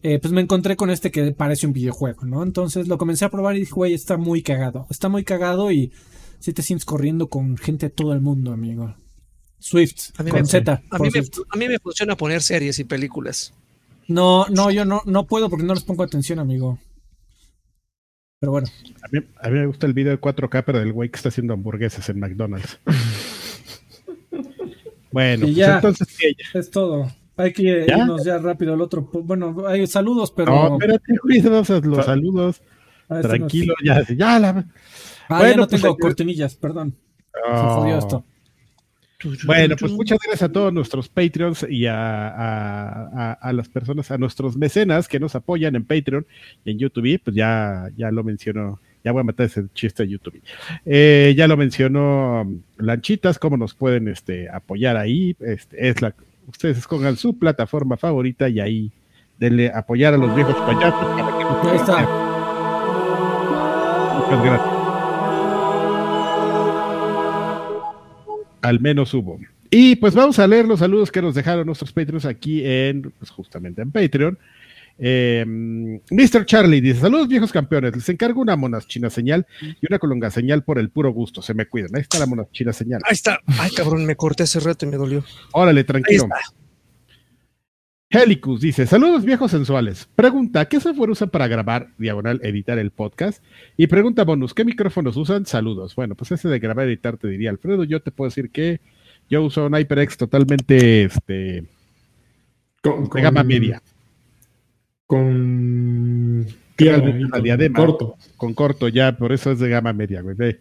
eh, 0.04 0.20
pues 0.20 0.34
me 0.34 0.42
encontré 0.42 0.76
con 0.76 0.90
este 0.90 1.12
que 1.12 1.32
parece 1.32 1.68
un 1.68 1.74
videojuego, 1.74 2.26
¿no? 2.26 2.44
Entonces 2.44 2.88
lo 2.88 2.98
comencé 2.98 3.26
a 3.26 3.30
probar 3.30 3.56
y 3.56 3.62
dije, 3.62 3.72
güey, 3.74 3.94
está 3.94 4.18
muy 4.18 4.42
cagado, 4.44 4.88
está 4.90 5.10
muy 5.10 5.24
cagado 5.24 5.72
y 5.72 5.92
si 6.40 6.54
te 6.54 6.62
sientes 6.62 6.86
corriendo 6.86 7.30
con 7.30 7.58
gente 7.58 7.88
de 7.88 7.90
todo 7.92 8.14
el 8.14 8.22
mundo, 8.22 8.52
amigo. 8.54 8.96
Swift, 9.58 10.12
A 10.18 10.24
mí 10.24 10.30
con 10.32 10.42
me- 10.42 10.48
Z. 10.48 10.84
a 10.92 11.00
mí, 11.00 11.10
me, 11.12 11.24
Swift. 11.24 11.40
a 11.50 11.58
mí 11.58 11.68
me 11.68 11.80
funciona 11.80 12.16
poner 12.16 12.42
series 12.44 12.78
y 12.78 12.84
películas. 12.84 13.54
No, 14.08 14.46
no, 14.50 14.70
yo 14.70 14.86
no, 14.86 15.02
no 15.06 15.26
puedo 15.26 15.50
porque 15.50 15.66
no 15.66 15.74
les 15.74 15.84
pongo 15.84 16.04
atención, 16.04 16.38
amigo. 16.38 16.78
Pero 18.40 18.52
bueno. 18.52 18.68
A 19.02 19.08
mí, 19.12 19.20
a 19.42 19.50
mí 19.50 19.60
me 19.60 19.66
gusta 19.66 19.88
el 19.88 19.94
video 19.94 20.12
de 20.12 20.22
4K, 20.22 20.64
pero 20.66 20.78
del 20.80 20.94
güey 20.94 21.10
que 21.10 21.16
está 21.16 21.30
haciendo 21.30 21.54
hamburguesas 21.54 22.08
en 22.10 22.20
McDonald's. 22.20 22.78
bueno, 25.12 25.44
Y 25.48 25.48
pues 25.48 25.56
ya. 25.56 25.76
entonces 25.78 26.08
sí, 26.10 26.36
ya. 26.38 26.60
Es 26.60 26.70
todo. 26.70 27.12
Hay 27.38 27.52
que 27.54 27.86
¿Ya? 27.88 27.98
irnos 27.98 28.24
ya 28.24 28.38
rápido 28.38 28.74
al 28.74 28.82
otro. 28.82 29.10
Bueno, 29.12 29.66
hay 29.68 29.86
saludos, 29.88 30.32
pero. 30.36 30.52
No, 30.54 30.74
espérate, 30.80 31.14
a 31.14 31.80
los 31.88 32.06
saludos. 32.06 32.62
Ah, 33.10 33.20
este 33.20 33.28
no 33.28 33.34
es- 33.34 33.40
Tranquilo, 33.40 33.74
ya, 33.84 34.02
ya 34.16 34.40
la. 34.40 34.50
Ah, 34.50 34.66
ya 35.30 35.38
Bueno, 35.38 35.62
no 35.64 35.68
pues, 35.68 35.82
tengo 35.82 35.98
cortinillas, 35.98 36.56
perdón. 36.56 36.96
Se 37.34 37.40
Oh. 37.52 37.76
jodió 37.82 37.98
esto. 37.98 38.24
Bueno, 39.46 39.76
pues 39.80 39.92
muchas 39.92 40.20
gracias 40.24 40.44
a 40.44 40.52
todos 40.52 40.72
nuestros 40.72 41.10
Patreons 41.10 41.66
y 41.68 41.88
a, 41.88 42.28
a- 42.28 43.10
a- 43.32 43.34
a 43.34 43.54
las 43.54 43.68
personas, 43.70 44.12
a 44.12 44.18
nuestros 44.20 44.56
mecenas 44.56 45.08
que 45.08 45.20
nos 45.20 45.34
apoyan 45.36 45.76
en 45.76 45.84
Patreon 45.84 46.28
y 46.64 46.72
en 46.72 46.78
YouTube. 46.80 47.20
Pues 47.24 47.36
ya, 47.36 47.90
ya 47.98 48.12
lo 48.12 48.24
mencionó, 48.24 48.80
ya 49.04 49.12
voy 49.14 49.22
a 49.22 49.24
matar 49.24 49.48
ese 49.48 49.64
chiste 49.74 50.04
de 50.04 50.10
YouTube. 50.10 50.42
Eh, 50.86 51.34
ya 51.36 51.48
lo 51.48 51.58
mencionó 51.58 52.48
Lanchitas, 52.78 53.40
cómo 53.40 53.58
nos 53.58 53.74
pueden 53.74 54.08
este, 54.10 54.48
apoyar 54.50 54.96
ahí. 54.96 55.36
Este, 55.40 55.90
es 55.90 56.02
la, 56.04 56.14
ustedes 56.48 56.78
escogan 56.78 57.18
su 57.18 57.38
plataforma 57.38 57.98
favorita 57.98 58.50
y 58.50 58.60
ahí 58.60 58.92
denle 59.38 59.72
apoyar 59.74 60.14
a 60.14 60.18
los 60.18 60.36
viejos 60.36 60.56
payasos 60.56 61.06
para 61.06 61.38
que 61.38 61.44
nos 61.44 61.68
Ahí 61.68 61.78
está. 61.78 62.02
Muchas 64.20 64.44
gracias. 64.44 64.76
Al 68.62 68.80
menos 68.80 69.14
hubo. 69.14 69.40
Y 69.70 69.96
pues 69.98 70.16
vamos 70.16 70.40
a 70.40 70.48
leer 70.48 70.66
los 70.66 70.80
saludos 70.80 71.12
que 71.12 71.22
nos 71.22 71.36
dejaron 71.36 71.66
nuestros 71.66 71.92
Patreons 71.92 72.26
aquí 72.26 72.66
en, 72.66 73.12
pues 73.20 73.30
justamente 73.30 73.82
en 73.82 73.92
Patreon. 73.92 74.40
Eh, 74.98 75.44
Mr. 75.48 76.46
Charlie 76.46 76.82
dice: 76.82 77.02
Saludos 77.02 77.28
viejos 77.28 77.52
campeones, 77.52 77.96
les 77.96 78.08
encargo 78.10 78.42
una 78.42 78.56
monachina 78.56 79.10
señal 79.10 79.46
y 79.62 79.86
una 79.90 80.00
colonga 80.00 80.32
señal 80.32 80.64
por 80.64 80.80
el 80.80 80.90
puro 80.90 81.12
gusto. 81.12 81.42
Se 81.42 81.54
me 81.54 81.66
cuidan. 81.66 81.96
Ahí 81.96 82.02
está 82.02 82.20
la 82.20 82.26
monachina 82.26 82.72
señal. 82.72 83.02
Ahí 83.06 83.14
está. 83.14 83.40
Ay, 83.60 83.72
cabrón, 83.72 84.06
me 84.06 84.16
corté 84.16 84.44
hace 84.44 84.60
rato 84.60 84.86
y 84.86 84.90
me 84.90 84.98
dolió. 84.98 85.24
Órale, 85.52 85.82
Ahí 85.82 85.86
tranquilo. 85.86 86.24
está. 86.24 86.38
Helicus 88.10 88.62
dice: 88.62 88.86
Saludos 88.88 89.26
viejos 89.26 89.52
sensuales. 89.52 90.08
Pregunta: 90.16 90.66
¿Qué 90.70 90.80
software 90.80 91.10
usan 91.10 91.30
para 91.30 91.48
grabar, 91.48 91.90
diagonal, 91.98 92.40
editar 92.44 92.78
el 92.80 92.92
podcast? 92.92 93.44
Y 93.76 93.88
pregunta 93.88 94.24
bonus: 94.24 94.54
¿Qué 94.54 94.64
micrófonos 94.64 95.18
usan? 95.18 95.46
Saludos. 95.46 95.96
Bueno, 95.96 96.16
pues 96.16 96.32
ese 96.32 96.48
de 96.48 96.60
grabar, 96.60 96.88
editar 96.88 97.18
te 97.18 97.28
diría 97.28 97.50
Alfredo. 97.50 97.84
Yo 97.84 98.02
te 98.02 98.12
puedo 98.12 98.30
decir 98.30 98.50
que 98.52 98.80
yo 99.30 99.44
uso 99.44 99.66
un 99.66 99.74
HyperX 99.76 100.18
totalmente 100.18 101.04
este, 101.04 101.66
Con, 102.82 103.10
de 103.10 103.22
gama 103.22 103.44
media, 103.44 103.82
Con 105.08 106.48
diadema. 106.78 107.80
corto. 107.80 108.16
con 108.38 108.54
corto 108.54 108.88
ya, 108.88 109.18
por 109.18 109.32
eso 109.32 109.52
es 109.52 109.60
de 109.60 109.70
gama 109.70 109.94
media, 109.94 110.22
güey. 110.22 110.36
Ve. 110.36 110.60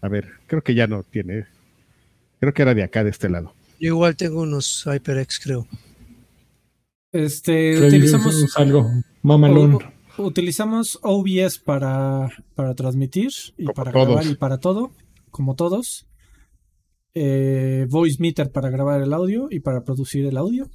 A 0.00 0.08
ver, 0.08 0.28
creo 0.46 0.62
que 0.62 0.74
ya 0.74 0.86
no 0.86 1.02
tiene. 1.02 1.46
Creo 2.40 2.52
que 2.52 2.62
era 2.62 2.74
de 2.74 2.82
acá, 2.82 3.02
de 3.04 3.10
este 3.10 3.28
lado. 3.28 3.54
Yo 3.80 3.88
igual 3.88 4.16
tengo 4.16 4.42
unos 4.42 4.84
HyperX, 4.84 5.40
creo. 5.40 5.66
Este, 7.12 7.80
utilizamos, 7.86 8.56
algo 8.58 8.90
mamalón. 9.22 9.78
utilizamos 10.18 10.98
OBS 11.02 11.58
para, 11.58 12.30
para 12.54 12.74
transmitir 12.74 13.30
y 13.56 13.64
Como 13.64 13.74
para 13.74 13.92
todos. 13.92 14.06
grabar 14.08 14.26
y 14.26 14.34
para 14.34 14.58
todo, 14.58 14.92
como 15.30 15.54
todos. 15.54 16.06
Eh, 17.14 17.86
Voice 17.88 18.18
Meter 18.20 18.50
para 18.50 18.68
grabar 18.68 19.00
el 19.00 19.14
audio 19.14 19.48
y 19.50 19.60
para 19.60 19.82
producir 19.84 20.26
el 20.26 20.36
audio. 20.36 20.68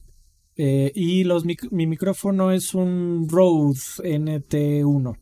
Eh, 0.57 0.91
y 0.93 1.23
los 1.23 1.45
mic- 1.45 1.69
mi 1.71 1.87
micrófono 1.87 2.51
es 2.51 2.73
un 2.75 3.27
Rode 3.29 3.79
NT1 4.03 5.17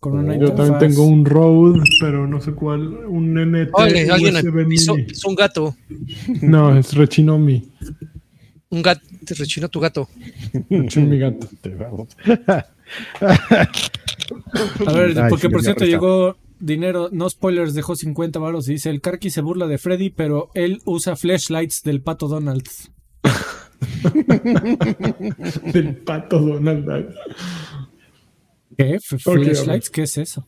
con 0.00 0.18
una 0.18 0.36
Yo 0.36 0.52
también 0.52 0.78
tengo 0.78 1.06
un 1.06 1.24
Rode, 1.24 1.80
pero 2.00 2.26
no 2.26 2.40
sé 2.40 2.52
cuál. 2.52 2.82
Un 3.06 3.34
NT. 3.38 3.70
Oye, 3.74 4.10
alguien 4.10 4.68
pisó, 4.68 4.94
pisó 4.94 5.28
un 5.28 5.34
gato. 5.34 5.74
No, 6.42 6.76
es 6.76 6.92
Rechinomi. 6.94 7.70
Un 8.70 8.82
gato. 8.82 9.00
Te 9.24 9.34
rechinó 9.34 9.68
tu 9.68 9.80
gato. 9.80 10.08
Rechino 10.68 11.06
mi 11.06 11.18
gato. 11.18 11.46
Te 11.60 11.70
vamos. 11.70 12.08
A 14.86 14.92
ver, 14.92 15.18
Ay, 15.18 15.30
porque 15.30 15.48
por 15.50 15.62
cierto 15.62 15.84
llegó 15.84 16.36
dinero, 16.60 17.08
no 17.12 17.28
spoilers, 17.28 17.74
dejó 17.74 17.96
50 17.96 18.38
varos 18.38 18.68
y 18.68 18.72
dice, 18.72 18.90
el 18.90 19.00
Karki 19.00 19.30
se 19.30 19.40
burla 19.42 19.66
de 19.66 19.78
Freddy, 19.78 20.10
pero 20.10 20.50
él 20.54 20.80
usa 20.84 21.16
flashlights 21.16 21.82
del 21.82 22.02
pato 22.02 22.28
Donald. 22.28 22.64
Del 25.72 25.96
pato 25.98 26.38
Donald. 26.40 27.14
¿Qué? 28.76 28.94
F- 28.96 29.16
Ok, 29.16 29.22
¿Flashlights? 29.44 29.90
¿Qué 29.90 30.02
es 30.02 30.18
eso? 30.18 30.46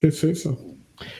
¿Qué 0.00 0.08
es 0.08 0.24
eso? 0.24 0.58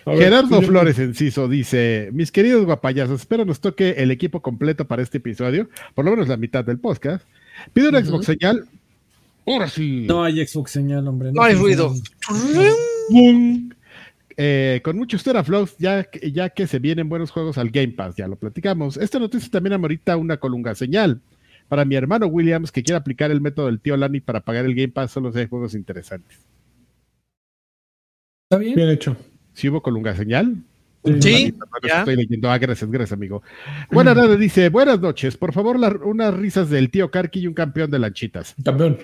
Gerardo 0.06 0.62
Flores 0.62 0.98
Enciso 0.98 1.48
dice: 1.48 2.08
Mis 2.12 2.32
queridos 2.32 2.64
guapayazos, 2.64 3.20
espero 3.20 3.44
nos 3.44 3.60
toque 3.60 3.90
el 3.98 4.10
equipo 4.10 4.40
completo 4.40 4.86
para 4.86 5.02
este 5.02 5.18
episodio, 5.18 5.68
por 5.94 6.04
lo 6.04 6.12
menos 6.12 6.28
la 6.28 6.36
mitad 6.36 6.64
del 6.64 6.78
podcast. 6.78 7.26
Pido 7.72 7.90
una 7.90 8.02
Xbox 8.02 8.26
señal. 8.26 8.66
Ahora 9.46 9.68
sí. 9.68 10.06
No 10.08 10.24
hay 10.24 10.44
Xbox 10.46 10.70
señal, 10.72 11.06
hombre. 11.06 11.30
No 11.32 11.42
hay 11.42 11.54
ruido. 11.54 11.94
Eh, 14.38 14.80
con 14.84 14.96
muchos 14.98 15.24
teraflops, 15.24 15.76
ya, 15.78 16.06
ya 16.32 16.50
que 16.50 16.66
se 16.66 16.78
vienen 16.78 17.08
buenos 17.08 17.30
juegos 17.30 17.56
al 17.58 17.70
Game 17.70 17.92
Pass, 17.92 18.16
ya 18.16 18.28
lo 18.28 18.36
platicamos. 18.36 18.96
Esta 18.98 19.18
noticia 19.18 19.50
también 19.50 19.72
amerita 19.72 20.16
una 20.16 20.36
colunga 20.36 20.74
señal. 20.74 21.20
Para 21.68 21.84
mi 21.84 21.96
hermano 21.96 22.26
Williams, 22.26 22.70
que 22.70 22.82
quiere 22.82 22.98
aplicar 22.98 23.30
el 23.30 23.40
método 23.40 23.66
del 23.66 23.80
tío 23.80 23.96
Lani 23.96 24.20
para 24.20 24.40
pagar 24.40 24.66
el 24.66 24.74
Game 24.74 24.92
Pass, 24.92 25.10
solo 25.10 25.32
si 25.32 25.40
hay 25.40 25.48
juegos 25.48 25.74
interesantes. 25.74 26.38
¿Está 28.48 28.58
bien? 28.58 28.74
Bien 28.76 28.90
hecho. 28.90 29.16
¿Sí 29.54 29.68
hubo 29.68 29.82
colunga 29.82 30.14
señal? 30.14 30.56
Sí, 31.20 31.54
ya. 31.86 32.00
Estoy 32.00 32.16
leyendo. 32.16 32.50
Ah, 32.50 32.58
gracias, 32.58 32.90
gracias, 32.90 33.12
amigo. 33.12 33.42
Buenas 33.90 34.16
tardes, 34.16 34.38
dice, 34.38 34.68
buenas 34.68 35.00
noches. 35.00 35.36
Por 35.36 35.52
favor, 35.52 35.78
la- 35.78 35.96
unas 36.04 36.34
risas 36.34 36.68
del 36.68 36.90
tío 36.90 37.10
Karki 37.10 37.40
y 37.40 37.46
un 37.46 37.54
campeón 37.54 37.90
de 37.90 37.98
lanchitas. 38.00 38.54
Campeón. 38.62 38.98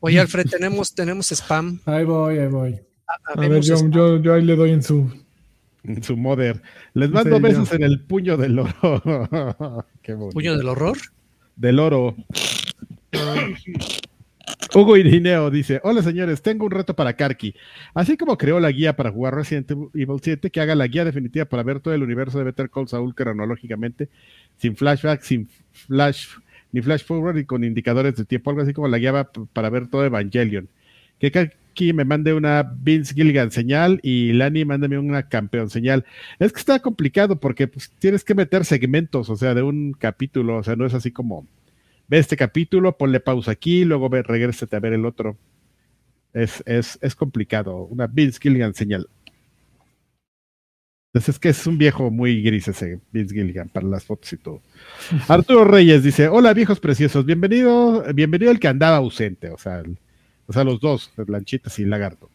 Oye, 0.06 0.20
Alfred, 0.22 0.46
tenemos, 0.48 0.94
tenemos 0.94 1.32
spam. 1.32 1.80
Ahí 1.86 2.06
voy, 2.06 2.38
ahí 2.38 2.48
voy. 2.48 2.80
A 3.08 3.40
ver, 3.40 3.60
yo, 3.62 3.76
yo, 3.90 4.22
yo 4.22 4.34
ahí 4.36 4.44
le 4.44 4.56
doy 4.56 4.72
en 4.72 4.84
su. 4.84 5.12
En 5.84 6.04
su 6.04 6.16
mother. 6.16 6.62
Les 6.94 7.10
mando 7.10 7.38
Sí, 7.38 7.42
besos 7.42 7.70
yo. 7.70 7.76
en 7.76 7.84
el 7.84 8.02
puño 8.02 8.38
del 8.38 8.60
oro. 8.60 9.86
Qué 10.04 10.14
bonito. 10.14 10.34
Puño 10.34 10.58
del 10.58 10.68
horror. 10.68 10.98
Del 11.56 11.80
oro. 11.80 12.16
Hugo 14.76 14.98
Irineo 14.98 15.50
dice: 15.50 15.80
Hola 15.84 16.04
señores, 16.04 16.42
tengo 16.42 16.66
un 16.66 16.72
reto 16.72 16.96
para 16.96 17.16
Karki. 17.16 17.56
Así 17.94 18.16
como 18.18 18.38
creó 18.38 18.60
la 18.60 18.72
guía 18.72 18.96
para 18.96 19.10
jugar 19.12 19.34
Resident 19.34 19.72
Evil 19.72 20.20
7, 20.22 20.52
que 20.52 20.60
haga 20.62 20.76
la 20.76 20.86
guía 20.88 21.06
definitiva 21.06 21.46
para 21.46 21.64
ver 21.64 21.80
todo 21.80 21.94
el 21.94 22.04
universo 22.04 22.38
de 22.38 22.44
Better 22.44 22.70
Call 22.70 22.88
Saul 22.88 23.16
cronológicamente, 23.16 24.10
sin 24.58 24.76
flashback, 24.76 25.22
sin 25.22 25.48
flash, 25.72 26.28
ni 26.76 26.82
flash 26.82 27.06
forward 27.06 27.38
y 27.38 27.46
con 27.46 27.64
indicadores 27.64 28.18
de 28.18 28.26
tiempo, 28.26 28.50
algo 28.50 28.62
así 28.62 28.74
como 28.74 28.90
la 28.90 29.32
p- 29.32 29.42
para 29.54 29.70
ver 29.70 29.88
todo 29.88 30.04
Evangelion. 30.04 30.68
Que 31.20 31.32
Karki 31.32 31.94
me 31.94 32.04
mande 32.04 32.34
una 32.34 32.64
Vince 32.64 33.14
Gilligan 33.14 33.50
señal 33.50 34.02
y 34.04 34.34
Lani 34.34 34.66
mándame 34.66 34.98
una 34.98 35.30
campeón 35.30 35.70
señal. 35.70 36.04
Es 36.38 36.52
que 36.52 36.60
está 36.60 36.80
complicado 36.80 37.40
porque 37.40 37.70
pues, 37.70 37.90
tienes 37.98 38.26
que 38.26 38.36
meter 38.36 38.66
segmentos, 38.66 39.30
o 39.30 39.38
sea, 39.38 39.54
de 39.54 39.62
un 39.62 39.94
capítulo, 39.94 40.58
o 40.58 40.64
sea, 40.64 40.76
no 40.76 40.86
es 40.86 40.94
así 40.94 41.12
como 41.12 41.48
ve 42.10 42.18
este 42.18 42.36
capítulo, 42.36 42.98
ponle 42.98 43.22
pausa 43.22 43.52
aquí, 43.52 43.86
luego 43.86 44.10
ve, 44.10 44.22
regrésate 44.22 44.76
a 44.76 44.82
ver 44.82 44.92
el 44.92 45.06
otro. 45.06 45.38
Es, 46.34 46.62
es, 46.66 47.00
es 47.02 47.16
complicado. 47.16 47.86
Una 47.86 48.08
Vince 48.08 48.40
Gilligan 48.42 48.74
señal. 48.74 49.08
Entonces 51.16 51.36
es 51.36 51.40
que 51.40 51.48
es 51.48 51.66
un 51.66 51.78
viejo 51.78 52.12
muy 52.12 52.44
gris 52.44 52.68
ese 52.68 53.00
Vince 53.14 53.34
Gilligan 53.34 53.70
para 53.70 53.88
las 53.88 54.04
fotos 54.04 54.34
y 54.34 54.38
todo. 54.38 54.62
Arturo 55.30 55.64
Reyes 55.64 56.04
dice: 56.04 56.28
Hola 56.28 56.54
viejos 56.54 56.82
preciosos, 56.82 57.26
bienvenido, 57.26 58.04
bienvenido 58.14 58.52
el 58.52 58.60
que 58.60 58.68
andaba 58.68 58.98
ausente, 58.98 59.50
o 59.50 59.58
sea, 59.58 59.80
el- 59.80 59.98
o 60.48 60.52
sea, 60.52 60.66
los 60.66 60.82
dos, 60.82 61.12
Lanchitas 61.26 61.80
y 61.80 61.86
Lagarto. 61.86 62.30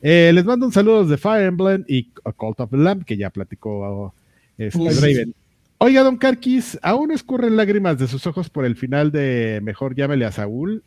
Eh, 0.00 0.30
les 0.32 0.44
mando 0.44 0.64
un 0.64 0.72
saludo 0.72 1.04
de 1.04 1.18
Fire 1.18 1.44
Emblem 1.44 1.84
y 1.88 2.04
Cult 2.36 2.60
of 2.60 2.70
the 2.70 2.76
Lamb, 2.76 3.04
que 3.04 3.16
ya 3.16 3.30
platicó 3.30 4.14
este, 4.56 4.78
Uf. 4.78 4.94
Draven. 5.00 5.34
Oiga, 5.78 6.02
don 6.04 6.16
Carquis, 6.16 6.78
¿aún 6.82 7.10
escurren 7.10 7.56
lágrimas 7.56 7.98
de 7.98 8.06
sus 8.06 8.26
ojos 8.28 8.48
por 8.48 8.64
el 8.64 8.76
final 8.76 9.10
de 9.10 9.58
Mejor 9.64 9.96
llámele 9.96 10.24
a 10.24 10.30
Saúl? 10.32 10.84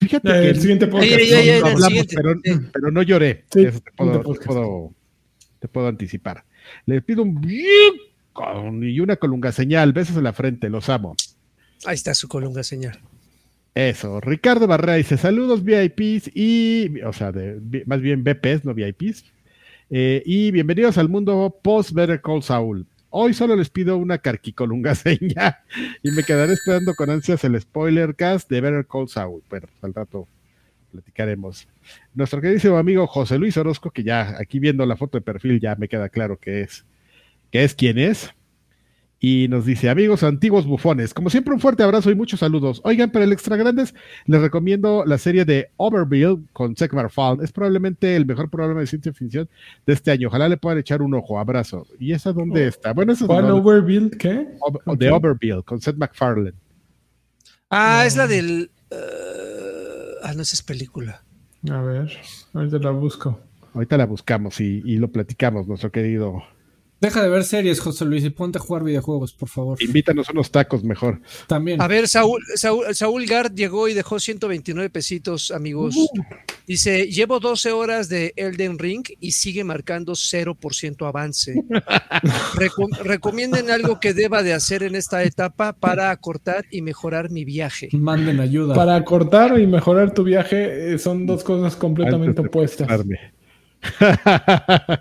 Fíjate 0.00 0.28
Eh, 0.28 0.42
que 0.42 0.48
el 0.50 0.60
siguiente 0.60 0.86
podcast. 0.88 1.10
Ey, 1.12 1.20
ey, 1.22 1.30
no, 1.30 1.36
ey, 1.36 1.46
no 1.46 1.52
ey, 1.52 1.58
el 1.58 1.64
hablamos, 1.64 1.86
siguiente. 2.06 2.70
pero, 2.72 2.90
no 2.90 3.02
lloré. 3.02 3.44
Sí, 3.52 3.62
Eso 3.64 3.78
te 3.80 3.92
puedo, 3.92 4.10
siguiente 4.12 4.18
te 4.18 4.24
podcast. 4.24 4.46
puedo- 4.46 4.94
te 5.60 5.68
puedo 5.68 5.86
anticipar. 5.86 6.44
Le 6.86 7.00
pido 7.02 7.22
un 7.22 7.40
y 8.82 9.00
una 9.00 9.16
colunga 9.16 9.52
señal, 9.52 9.92
besos 9.92 10.16
en 10.16 10.24
la 10.24 10.32
frente, 10.32 10.70
los 10.70 10.88
amo. 10.88 11.14
Ahí 11.84 11.94
está 11.94 12.14
su 12.14 12.28
colunga 12.28 12.62
señal. 12.62 12.98
Eso, 13.74 14.20
Ricardo 14.20 14.66
Barrera 14.66 14.94
dice 14.94 15.16
saludos 15.16 15.62
VIPs 15.62 16.30
y, 16.34 17.00
o 17.02 17.12
sea, 17.12 17.30
de, 17.30 17.84
más 17.86 18.00
bien 18.00 18.24
VPs, 18.24 18.64
no 18.64 18.74
VIPs. 18.74 19.24
Eh, 19.90 20.22
y 20.24 20.50
bienvenidos 20.50 20.98
al 20.98 21.08
mundo 21.08 21.56
post 21.62 21.92
Better 21.92 22.20
Call 22.20 22.42
Saul. 22.42 22.86
Hoy 23.10 23.34
solo 23.34 23.56
les 23.56 23.70
pido 23.70 23.96
una 23.96 24.18
carquicolunga 24.18 24.94
seña 24.96 25.60
y 26.02 26.10
me 26.10 26.22
quedaré 26.22 26.54
esperando 26.54 26.94
con 26.94 27.10
ansias 27.10 27.44
el 27.44 27.60
spoiler 27.60 28.14
cast 28.14 28.48
de 28.50 28.60
Better 28.60 28.86
Call 28.86 29.08
Saul. 29.08 29.42
Bueno, 29.48 29.68
al 29.82 29.94
rato 29.94 30.26
platicaremos. 30.92 31.66
Nuestro 32.14 32.40
queridísimo 32.40 32.76
amigo 32.76 33.06
José 33.06 33.38
Luis 33.38 33.56
Orozco, 33.56 33.90
que 33.90 34.02
ya 34.02 34.36
aquí 34.40 34.58
viendo 34.58 34.84
la 34.86 34.96
foto 34.96 35.16
de 35.18 35.22
perfil 35.22 35.60
ya 35.60 35.76
me 35.76 35.88
queda 35.88 36.08
claro 36.08 36.38
que 36.38 36.62
es, 36.62 36.84
que 37.50 37.62
es 37.64 37.74
quien 37.74 37.98
es. 37.98 38.30
Y 39.22 39.48
nos 39.48 39.66
dice, 39.66 39.90
amigos 39.90 40.22
antiguos 40.22 40.66
bufones, 40.66 41.12
como 41.12 41.28
siempre 41.28 41.52
un 41.52 41.60
fuerte 41.60 41.82
abrazo 41.82 42.10
y 42.10 42.14
muchos 42.14 42.40
saludos. 42.40 42.80
Oigan, 42.84 43.10
para 43.12 43.26
el 43.26 43.32
extra 43.32 43.54
grandes, 43.54 43.94
les 44.24 44.40
recomiendo 44.40 45.04
la 45.04 45.18
serie 45.18 45.44
de 45.44 45.68
Overville 45.76 46.38
con 46.54 46.74
Zach 46.74 46.90
MacFarlane. 46.94 47.44
Es 47.44 47.52
probablemente 47.52 48.16
el 48.16 48.24
mejor 48.24 48.48
programa 48.48 48.80
de 48.80 48.86
ciencia 48.86 49.12
ficción 49.12 49.46
de 49.86 49.92
este 49.92 50.10
año. 50.10 50.28
Ojalá 50.28 50.48
le 50.48 50.56
puedan 50.56 50.78
echar 50.78 51.02
un 51.02 51.12
ojo. 51.12 51.38
Abrazo. 51.38 51.86
¿Y 51.98 52.12
esa 52.12 52.32
dónde 52.32 52.66
está? 52.66 52.94
Bueno, 52.94 53.12
esa 53.12 53.24
es 53.26 53.30
Overbuild, 53.30 54.16
¿qué? 54.16 54.48
Over- 54.60 54.98
de 54.98 55.10
Overville 55.10 55.62
con 55.64 55.82
Seth 55.82 55.96
MacFarlane. 55.96 56.54
Ah, 57.68 58.04
es 58.06 58.16
la 58.16 58.26
del. 58.26 58.70
eh, 58.90 58.96
ah, 60.22 60.32
no, 60.34 60.40
esa 60.40 60.54
es 60.54 60.62
película. 60.62 61.22
A 61.68 61.80
ver, 61.82 62.10
ahorita 62.54 62.78
la 62.78 62.90
busco. 62.90 63.38
Ahorita 63.74 63.96
la 63.96 64.06
buscamos 64.06 64.60
y, 64.60 64.82
y 64.84 64.96
lo 64.96 65.08
platicamos, 65.08 65.66
nuestro 65.66 65.90
querido. 65.92 66.42
Deja 67.00 67.22
de 67.22 67.30
ver 67.30 67.44
series, 67.44 67.80
José 67.80 68.04
Luis, 68.04 68.22
y 68.24 68.30
ponte 68.30 68.58
a 68.58 68.60
jugar 68.60 68.84
videojuegos, 68.84 69.32
por 69.32 69.48
favor. 69.48 69.82
Invítanos 69.82 70.28
unos 70.28 70.50
tacos 70.50 70.84
mejor. 70.84 71.20
También. 71.46 71.80
A 71.80 71.88
ver, 71.88 72.06
Saúl, 72.08 72.42
Saúl, 72.56 72.94
Saúl 72.94 73.24
Gard 73.24 73.54
llegó 73.54 73.88
y 73.88 73.94
dejó 73.94 74.20
129 74.20 74.90
pesitos, 74.90 75.50
amigos. 75.50 75.96
Dice, 76.66 77.06
llevo 77.06 77.40
12 77.40 77.72
horas 77.72 78.10
de 78.10 78.34
Elden 78.36 78.78
Ring 78.78 79.02
y 79.18 79.32
sigue 79.32 79.64
marcando 79.64 80.12
0% 80.12 81.08
avance. 81.08 81.54
Recom- 82.54 82.96
recomienden 82.98 83.70
algo 83.70 83.98
que 83.98 84.12
deba 84.12 84.42
de 84.42 84.52
hacer 84.52 84.82
en 84.82 84.94
esta 84.94 85.22
etapa 85.24 85.72
para 85.72 86.10
acortar 86.10 86.66
y 86.70 86.82
mejorar 86.82 87.30
mi 87.30 87.46
viaje. 87.46 87.88
Manden 87.92 88.40
ayuda. 88.40 88.74
Para 88.74 89.02
cortar 89.04 89.58
y 89.58 89.66
mejorar 89.66 90.12
tu 90.12 90.22
viaje 90.22 90.92
eh, 90.94 90.98
son 90.98 91.24
dos 91.26 91.42
cosas 91.44 91.76
completamente 91.76 92.42
opuestas. 92.42 92.88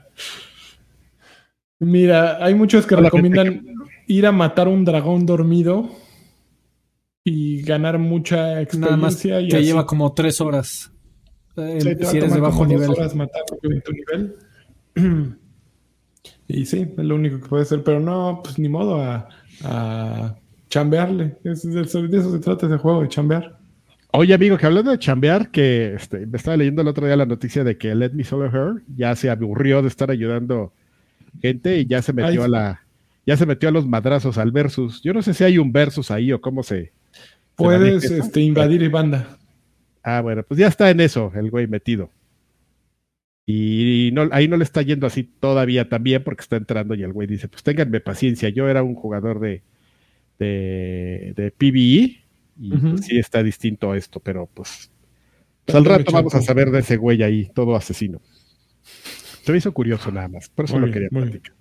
Mira, 1.80 2.44
hay 2.44 2.56
muchos 2.56 2.86
que 2.86 2.96
recomiendan 2.96 3.66
ir 4.08 4.26
a 4.26 4.32
matar 4.32 4.68
un 4.68 4.84
dragón 4.86 5.26
dormido 5.26 5.90
y 7.24 7.62
ganar 7.62 7.98
mucha 8.00 8.62
Nada 8.78 8.98
más 8.98 9.14
experiencia. 9.26 9.42
y 9.42 9.48
que 9.50 9.58
así. 9.58 9.66
lleva 9.66 9.86
como 9.86 10.14
tres 10.14 10.42
horas. 10.42 10.92
eh, 11.58 11.78
Sí, 11.82 11.96
te 11.96 12.06
si 12.06 12.18
eres 12.18 12.34
de 12.34 12.40
bajo 12.40 12.60
dos 12.60 12.68
nivel. 12.68 12.90
horas 12.90 13.16
matarlo 13.16 13.58
en 13.64 13.82
tu 13.82 13.92
nivel. 13.94 14.36
Y 16.52 16.66
sí, 16.66 16.88
es 16.98 17.06
lo 17.06 17.14
único 17.16 17.40
que 17.40 17.48
puede 17.48 17.62
hacer, 17.64 17.84
pero 17.84 18.00
no, 18.00 18.42
pues 18.44 18.58
ni 18.58 18.68
modo 18.70 19.00
a, 19.02 19.30
a 19.64 20.36
chambearle. 20.68 21.38
Es- 21.44 21.62
de, 21.72 21.82
eso, 21.82 22.02
de 22.02 22.18
eso 22.18 22.32
se 22.32 22.40
trata 22.40 22.66
ese 22.66 22.78
juego, 22.78 23.04
de 23.04 23.08
chambear. 23.08 23.60
Oye, 24.14 24.34
amigo, 24.34 24.58
que 24.58 24.66
hablando 24.66 24.90
de 24.90 24.98
chambear, 24.98 25.52
que 25.52 25.94
este, 25.94 26.26
me 26.26 26.38
estaba 26.38 26.58
leyendo 26.58 26.82
el 26.82 26.88
otro 26.88 27.06
día 27.06 27.16
la 27.16 27.28
noticia 27.28 27.64
de 27.64 27.78
que 27.78 27.94
Let 27.94 28.14
Me 28.14 28.24
Solo 28.24 28.46
Her 28.48 28.82
ya 28.96 29.16
se 29.16 29.30
aburrió 29.30 29.84
de 29.84 29.90
estar 29.90 30.10
ayudando 30.10 30.74
gente 31.42 31.80
y 31.80 31.86
ya 31.86 32.02
se 32.02 32.14
metió 32.14 32.42
Ay. 32.42 32.46
a 32.46 32.48
la, 32.48 32.82
ya 33.26 33.38
se 33.38 33.46
metió 33.46 33.70
a 33.70 33.72
los 33.72 33.88
madrazos 33.88 34.38
al 34.38 34.52
versus. 34.52 35.02
Yo 35.04 35.14
no 35.14 35.22
sé 35.22 35.34
si 35.34 35.44
hay 35.44 35.58
un 35.58 35.72
versus 35.72 36.12
ahí 36.12 36.32
o 36.32 36.42
cómo 36.42 36.64
se. 36.64 36.86
se 36.86 36.92
Puedes 37.56 38.04
eso. 38.04 38.16
este, 38.16 38.42
invadir 38.42 38.90
banda. 38.90 39.38
Ah, 40.04 40.22
bueno, 40.22 40.44
pues 40.44 40.60
ya 40.60 40.68
está 40.68 40.90
en 40.90 41.00
eso, 41.00 41.32
el 41.36 41.52
güey 41.52 41.68
metido. 41.68 42.10
Y 43.46 44.12
no, 44.14 44.30
ahí 44.32 44.48
no 44.48 44.58
le 44.58 44.64
está 44.64 44.82
yendo 44.82 45.08
así 45.08 45.24
todavía 45.24 45.90
también 45.90 46.24
porque 46.24 46.42
está 46.42 46.56
entrando 46.56 46.94
y 46.94 47.04
el 47.04 47.14
güey 47.14 47.28
dice, 47.28 47.48
pues 47.48 47.64
ténganme 47.64 48.00
paciencia, 48.00 48.50
yo 48.50 48.70
era 48.70 48.84
un 48.84 48.94
jugador 48.96 49.40
de, 49.40 49.64
de, 50.38 51.34
de 51.36 51.52
PvE 51.52 52.22
y 52.60 52.78
pues, 52.78 53.06
sí 53.06 53.18
está 53.18 53.42
distinto 53.42 53.92
a 53.92 53.98
esto, 53.98 54.20
pero 54.20 54.48
pues, 54.54 54.92
pues 55.66 55.76
al 55.76 55.86
rato 55.86 56.12
vamos 56.12 56.36
a 56.36 56.42
saber 56.42 56.70
de 56.70 56.80
ese 56.80 56.98
güey 56.98 57.24
ahí, 57.24 57.50
todo 57.56 57.76
asesino. 57.76 58.22
Se 59.44 59.52
me 59.52 59.58
hizo 59.58 59.72
curioso 59.74 60.12
nada 60.12 60.28
más, 60.28 60.50
por 60.50 60.66
eso 60.66 60.78
Muy 60.80 60.88
lo 60.88 60.94
quería 60.94 61.10
bien. 61.12 61.24
platicar. 61.24 61.54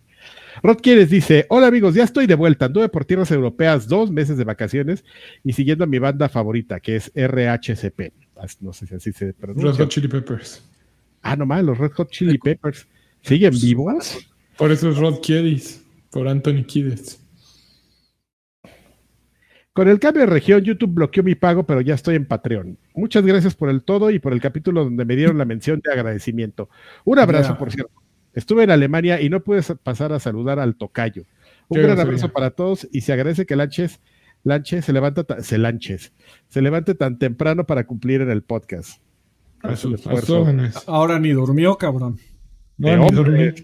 Rod 0.62 0.78
Quieres 0.82 1.10
dice, 1.10 1.46
hola 1.50 1.68
amigos, 1.68 1.94
ya 1.94 2.02
estoy 2.04 2.26
de 2.26 2.34
vuelta, 2.34 2.66
anduve 2.66 2.88
por 2.88 3.04
tierras 3.04 3.30
europeas 3.30 3.86
dos 3.86 4.10
meses 4.10 4.36
de 4.36 4.44
vacaciones 4.44 5.04
y 5.44 5.52
siguiendo 5.52 5.84
a 5.84 5.86
mi 5.86 5.98
banda 5.98 6.28
favorita, 6.28 6.80
que 6.80 6.96
es 6.96 7.12
RHCP. 7.14 8.12
No 8.60 8.72
sé 8.72 8.86
si 8.86 8.94
así 8.94 9.12
se 9.12 9.26
Red 9.26 9.34
pronuncia. 9.34 9.84
Hot 9.84 9.88
Chili 9.88 10.08
Peppers. 10.08 10.64
Ah, 11.22 11.36
nomás, 11.36 11.64
los 11.64 11.78
Red 11.78 11.92
Hot 11.92 12.10
Chili 12.10 12.38
Peppers. 12.38 12.86
¿Siguen 13.22 13.52
vivos? 13.60 14.18
Por 14.56 14.72
eso 14.72 14.90
es 14.90 14.96
Rod 14.96 15.20
Kiedis, 15.20 15.84
por 16.10 16.26
Anthony 16.28 16.64
Kiedis. 16.64 17.20
Con 19.78 19.86
el 19.86 20.00
cambio 20.00 20.22
de 20.22 20.26
región, 20.26 20.62
YouTube 20.64 20.92
bloqueó 20.92 21.22
mi 21.22 21.36
pago, 21.36 21.62
pero 21.64 21.80
ya 21.80 21.94
estoy 21.94 22.16
en 22.16 22.26
Patreon. 22.26 22.76
Muchas 22.96 23.24
gracias 23.24 23.54
por 23.54 23.68
el 23.68 23.84
todo 23.84 24.10
y 24.10 24.18
por 24.18 24.32
el 24.32 24.40
capítulo 24.40 24.82
donde 24.82 25.04
me 25.04 25.14
dieron 25.14 25.38
la 25.38 25.44
mención 25.44 25.80
de 25.84 25.92
agradecimiento. 25.92 26.68
Un 27.04 27.20
abrazo, 27.20 27.56
por 27.56 27.70
cierto. 27.70 27.92
Estuve 28.34 28.64
en 28.64 28.72
Alemania 28.72 29.20
y 29.20 29.30
no 29.30 29.38
pude 29.38 29.62
sa- 29.62 29.76
pasar 29.76 30.12
a 30.12 30.18
saludar 30.18 30.58
al 30.58 30.74
tocayo. 30.74 31.22
Un 31.68 31.80
gran 31.80 32.00
abrazo 32.00 32.28
para 32.32 32.50
todos 32.50 32.88
y 32.90 33.02
se 33.02 33.12
agradece 33.12 33.46
que 33.46 33.54
Lanches, 33.54 34.00
Lanche 34.42 34.82
se 34.82 34.92
levanta, 34.92 35.22
ta- 35.22 35.42
se 35.44 35.58
Lanches, 35.58 36.12
se 36.48 36.60
levante 36.60 36.96
tan 36.96 37.16
temprano 37.20 37.64
para 37.64 37.86
cumplir 37.86 38.20
en 38.20 38.30
el 38.30 38.42
podcast. 38.42 39.00
Es 39.62 39.84
un 39.84 39.94
esfuerzo. 39.94 40.44
Ahora 40.88 41.20
ni 41.20 41.30
durmió, 41.30 41.76
cabrón. 41.78 42.18
No, 42.78 42.88
de 42.88 42.96
ni 42.96 43.04
hombre. 43.06 43.54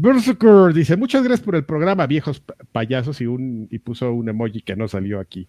Berserker 0.00 0.72
dice, 0.72 0.96
muchas 0.96 1.24
gracias 1.24 1.44
por 1.44 1.56
el 1.56 1.64
programa, 1.64 2.06
viejos 2.06 2.38
pa- 2.40 2.54
payasos, 2.72 3.20
y, 3.20 3.26
un, 3.26 3.66
y 3.70 3.78
puso 3.80 4.12
un 4.12 4.28
emoji 4.28 4.62
que 4.62 4.76
no 4.76 4.86
salió 4.86 5.18
aquí. 5.18 5.48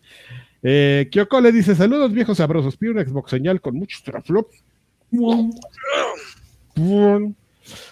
Eh, 0.63 1.07
Kyoko 1.11 1.39
le 1.39 1.51
dice, 1.51 1.75
saludos 1.75 2.11
viejos 2.11 2.37
sabrosos, 2.37 2.75
pido 2.75 2.93
una 2.93 3.05
Xbox 3.05 3.29
señal 3.29 3.61
con 3.61 3.75
muchos 3.75 4.03
teraflops. 4.03 4.63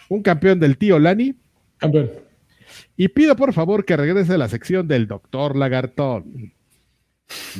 Un 0.09 0.23
campeón 0.23 0.59
del 0.59 0.77
tío 0.77 0.97
Lani. 0.99 1.35
Campeón. 1.77 2.09
Y 2.95 3.07
pido 3.09 3.35
por 3.35 3.53
favor 3.53 3.85
que 3.85 3.95
regrese 3.95 4.33
a 4.33 4.37
la 4.37 4.49
sección 4.49 4.87
del 4.87 5.07
doctor 5.07 5.55
Lagartón. 5.55 6.53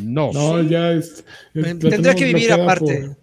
No. 0.02 0.32
No, 0.34 0.62
ya 0.64 0.94
es. 0.94 1.24
es- 1.54 1.80
Tendría 1.80 2.16
que 2.16 2.26
vivir 2.26 2.52
aparte. 2.52 3.06
por- 3.08 3.18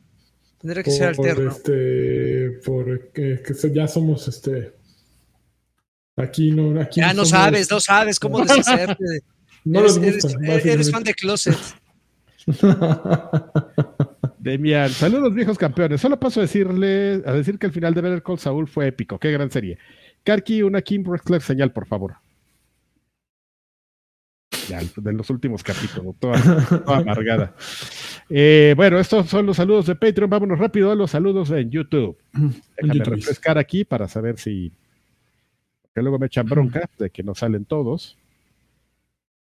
Tendría 0.60 0.82
que 0.82 0.90
ser 0.92 1.14
por, 1.16 1.28
alterno. 1.28 1.50
este, 1.50 2.50
por 2.64 3.08
que, 3.12 3.42
que 3.46 3.54
se- 3.54 3.72
ya 3.74 3.86
somos 3.88 4.28
este. 4.28 4.72
Aquí 6.16 6.52
no, 6.52 6.80
aquí 6.80 7.00
Ya 7.00 7.08
no 7.12 7.24
somos- 7.24 7.28
sabes, 7.30 7.70
no 7.70 7.80
sabes 7.80 8.20
cómo 8.20 8.40
deshacerte. 8.40 9.04
No 9.66 9.80
eres, 9.80 9.96
les 9.96 10.22
gusta, 10.22 10.38
eres- 10.46 10.66
eres 10.66 10.90
fan 10.90 11.02
de 11.02 11.14
Closet. 11.14 11.56
Demian, 14.38 14.90
saludos 14.90 15.34
viejos 15.34 15.56
campeones. 15.56 16.02
Solo 16.02 16.20
paso 16.20 16.40
a 16.40 16.42
decirle, 16.42 17.22
a 17.24 17.32
decir 17.32 17.58
que 17.58 17.64
el 17.66 17.72
final 17.72 17.94
de 17.94 18.02
Better 18.02 18.22
Call 18.22 18.38
Saul 18.38 18.68
fue 18.68 18.88
épico. 18.88 19.18
Qué 19.18 19.30
gran 19.32 19.50
serie. 19.50 19.78
Karki, 20.22 20.62
una 20.62 20.82
Kim 20.82 21.02
Wrestler 21.02 21.40
señal, 21.40 21.72
por 21.72 21.86
favor. 21.86 22.16
Ya, 24.68 24.80
de 24.96 25.12
los 25.14 25.30
últimos 25.30 25.62
capítulos, 25.62 26.14
toda, 26.18 26.38
toda 26.84 26.98
amargada. 26.98 27.54
Eh, 28.28 28.74
bueno, 28.76 28.98
estos 28.98 29.28
son 29.30 29.46
los 29.46 29.56
saludos 29.56 29.86
de 29.86 29.94
Patreon. 29.94 30.28
Vámonos 30.28 30.58
rápido 30.58 30.90
a 30.90 30.94
los 30.94 31.10
saludos 31.10 31.50
en 31.50 31.70
YouTube. 31.70 32.18
Déjame 32.82 33.02
refrescar 33.04 33.56
aquí 33.56 33.84
para 33.84 34.08
saber 34.08 34.38
si. 34.38 34.72
Que 35.94 36.02
luego 36.02 36.18
me 36.18 36.26
echan 36.26 36.46
bronca 36.46 36.88
de 36.98 37.10
que 37.10 37.22
no 37.22 37.34
salen 37.34 37.64
todos. 37.64 38.16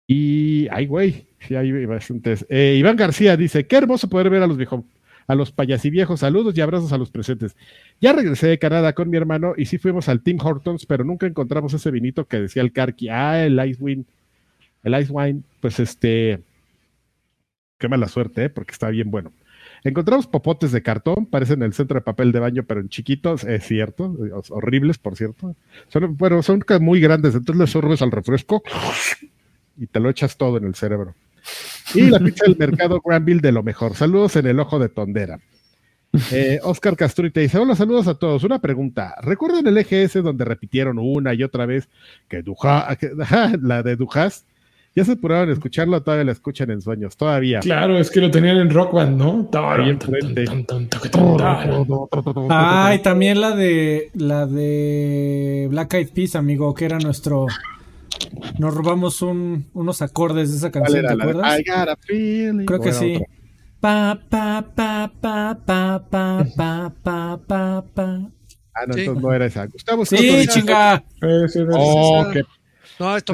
Y. 0.07 0.67
Ay, 0.71 0.87
güey. 0.87 1.27
Sí, 1.39 1.55
hay 1.55 1.85
bastantes. 1.85 2.45
Eh, 2.49 2.75
Iván 2.79 2.95
García 2.95 3.37
dice: 3.37 3.67
Qué 3.67 3.75
hermoso 3.75 4.09
poder 4.09 4.29
ver 4.29 4.41
a 4.41 4.47
los 4.47 4.57
viejos. 4.57 4.83
A 5.27 5.35
los 5.35 5.51
payasiviejos, 5.51 6.21
saludos 6.21 6.57
y 6.57 6.61
abrazos 6.61 6.91
a 6.91 6.97
los 6.97 7.11
presentes. 7.11 7.55
Ya 8.01 8.13
regresé 8.13 8.47
de 8.47 8.57
Canadá 8.57 8.93
con 8.93 9.11
mi 9.11 9.17
hermano 9.17 9.53
y 9.55 9.67
sí 9.67 9.77
fuimos 9.77 10.09
al 10.09 10.23
Tim 10.23 10.39
Hortons, 10.41 10.87
pero 10.87 11.03
nunca 11.03 11.27
encontramos 11.27 11.71
ese 11.75 11.91
vinito 11.91 12.25
que 12.25 12.39
decía 12.39 12.63
el 12.63 12.73
Karki. 12.73 13.09
Ah, 13.09 13.45
el 13.45 13.63
Ice 13.69 13.77
Wine. 13.79 14.05
El 14.83 14.99
Ice 14.99 15.11
Wine, 15.11 15.41
pues 15.61 15.79
este. 15.79 16.41
Qué 17.77 17.87
mala 17.87 18.07
suerte, 18.07 18.45
¿eh? 18.45 18.49
porque 18.49 18.71
está 18.71 18.89
bien 18.89 19.11
bueno. 19.11 19.31
Encontramos 19.83 20.27
popotes 20.27 20.71
de 20.71 20.81
cartón, 20.81 21.25
parecen 21.25 21.63
el 21.63 21.73
centro 21.73 21.95
de 21.95 22.01
papel 22.01 22.31
de 22.31 22.39
baño, 22.39 22.63
pero 22.63 22.81
en 22.81 22.89
chiquitos, 22.89 23.43
es 23.43 23.65
cierto, 23.65 24.15
horribles, 24.49 24.97
por 24.97 25.15
cierto. 25.15 25.55
Bueno, 26.11 26.43
son 26.43 26.63
muy 26.81 26.99
grandes, 26.99 27.35
entonces 27.35 27.59
le 27.59 27.67
sorbes 27.67 28.01
al 28.01 28.11
refresco 28.11 28.61
y 29.77 29.87
te 29.87 29.99
lo 29.99 30.09
echas 30.09 30.37
todo 30.37 30.57
en 30.57 30.65
el 30.65 30.75
cerebro. 30.75 31.15
Y 31.95 32.03
la 32.03 32.19
pizza 32.19 32.45
del 32.45 32.57
mercado 32.57 33.01
Granville 33.03 33.41
de 33.41 33.51
lo 33.51 33.63
mejor. 33.63 33.95
Saludos 33.95 34.35
en 34.35 34.47
el 34.47 34.59
ojo 34.59 34.77
de 34.77 34.89
tondera. 34.89 35.39
Eh, 36.31 36.59
Oscar 36.63 36.95
Castrite 36.95 37.39
dice: 37.39 37.57
Hola, 37.57 37.75
saludos 37.75 38.07
a 38.07 38.15
todos. 38.15 38.43
Una 38.43 38.59
pregunta. 38.59 39.15
¿Recuerdan 39.21 39.67
el 39.67 39.77
EGS 39.77 40.23
donde 40.23 40.45
repitieron 40.45 40.97
una 40.99 41.33
y 41.33 41.43
otra 41.43 41.65
vez 41.65 41.87
que 42.27 42.41
Dujas, 42.41 42.97
que, 42.99 43.11
la 43.61 43.83
de 43.83 43.95
Dujas? 43.95 44.45
Ya 44.95 45.05
se 45.05 45.11
apuraron 45.13 45.49
a 45.49 45.53
escucharlo, 45.53 46.01
todavía 46.01 46.25
la 46.25 46.31
escuchan 46.31 46.71
en 46.71 46.81
sueños, 46.81 47.15
todavía. 47.15 47.59
Claro, 47.59 47.97
es 47.99 48.09
que 48.09 48.19
lo 48.21 48.31
tenían 48.31 48.57
en 48.57 48.69
Rock 48.69 48.93
Band, 48.93 49.17
¿no? 49.17 49.49
Ahí 49.53 49.89
enfrente. 49.91 50.45
Ay, 52.49 52.99
también 52.99 53.39
la 53.39 53.55
de 53.55 54.09
la 54.13 54.45
de 54.45 55.67
Black 55.69 55.93
Eyed 55.93 56.09
Peas, 56.13 56.35
amigo, 56.35 56.73
que 56.73 56.85
era 56.85 56.97
nuestro. 56.99 57.45
Nos 58.57 58.73
robamos 58.73 59.21
un, 59.21 59.67
unos 59.73 60.01
acordes 60.01 60.51
de 60.51 60.57
esa 60.57 60.71
¿Cuál 60.71 60.83
canción, 60.85 61.05
¿te 61.07 61.15
de 61.15 61.21
acuerdas? 61.23 61.59
I 61.59 61.63
got 61.69 61.89
a 61.89 61.95
feeling? 61.97 62.65
Creo 62.65 62.79
que 62.81 62.89
¿O 62.89 62.91
era 62.91 62.99
sí. 62.99 63.15
otra? 63.15 63.27
Pa, 63.79 64.19
pa, 64.29 64.65
pa, 64.75 65.11
pa, 65.21 65.59
pa, 65.65 66.05
pa, 66.09 66.45
pa, 66.55 66.93
pa, 67.01 67.39
pa, 67.47 67.83
pa. 67.93 68.29
Ah, 68.73 68.85
no, 68.87 68.93
Sí. 68.93 68.99
entonces 69.01 69.23
no 69.23 69.33
era 69.33 69.45
esa. 69.45 69.65
Gustavo 69.67 70.05
Sí, 70.05 70.45
chinga. 70.47 71.03
Eh, 71.21 71.45
no, 71.55 71.75
Oh, 71.77 72.27
qué 72.31 72.43
No, 72.99 73.15
esto, 73.15 73.33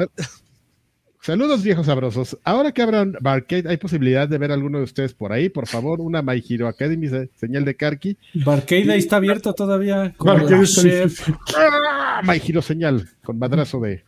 Saludos 1.26 1.64
viejos 1.64 1.86
sabrosos. 1.86 2.38
Ahora 2.44 2.70
que 2.70 2.82
abran 2.82 3.16
Barcade, 3.20 3.68
¿hay 3.68 3.78
posibilidad 3.78 4.28
de 4.28 4.38
ver 4.38 4.52
a 4.52 4.54
alguno 4.54 4.78
de 4.78 4.84
ustedes 4.84 5.12
por 5.12 5.32
ahí? 5.32 5.48
Por 5.48 5.66
favor, 5.66 6.00
una 6.00 6.22
My 6.22 6.40
Hero 6.48 6.68
Academy, 6.68 7.08
se- 7.08 7.30
señal 7.34 7.64
de 7.64 7.74
Karki. 7.74 8.16
Barcade 8.44 8.92
ahí 8.92 9.00
está 9.00 9.16
abierto 9.16 9.52
todavía. 9.52 10.14
con 10.16 10.28
Barcade 10.28 10.62
está 10.62 10.82
chef. 10.82 11.28
¡Ah! 11.56 12.20
My 12.24 12.40
Hero 12.46 12.62
señal, 12.62 13.08
con 13.24 13.40
madrazo 13.40 13.80
de... 13.80 14.04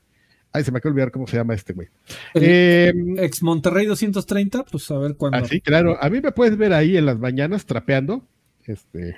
Ay, 0.52 0.62
se 0.62 0.70
me 0.70 0.78
acaba 0.78 0.90
de 0.90 0.94
olvidar 0.94 1.10
cómo 1.10 1.26
se 1.26 1.36
llama 1.36 1.54
este 1.54 1.72
güey. 1.72 1.88
Eh, 2.34 2.92
Ex 3.16 3.42
Monterrey 3.42 3.86
230, 3.86 4.62
pues 4.70 4.88
a 4.92 4.98
ver 4.98 5.16
cuándo. 5.16 5.38
ah, 5.38 5.44
sí, 5.44 5.60
claro. 5.60 5.98
A 6.00 6.08
mí 6.10 6.20
me 6.20 6.30
puedes 6.30 6.56
ver 6.56 6.72
ahí 6.72 6.96
en 6.96 7.04
las 7.04 7.18
mañanas 7.18 7.66
trapeando. 7.66 8.22
Este... 8.64 9.16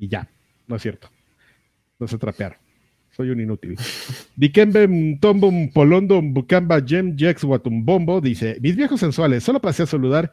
Y 0.00 0.08
ya, 0.08 0.28
no 0.66 0.74
es 0.74 0.82
cierto. 0.82 1.08
No 2.00 2.08
sé 2.08 2.18
trapear. 2.18 2.58
Soy 3.18 3.30
un 3.30 3.40
inútil. 3.40 3.76
Dikembe 4.36 4.86
Mtombo 4.86 5.50
Polondo 5.74 6.22
Bukamba 6.22 6.80
Jem 6.80 7.16
Jex 7.18 7.42
Watumbombo 7.42 8.20
dice: 8.20 8.56
Mis 8.60 8.76
viejos 8.76 9.00
sensuales, 9.00 9.42
solo 9.42 9.60
pasé 9.60 9.82
a 9.82 9.86
saludar 9.86 10.30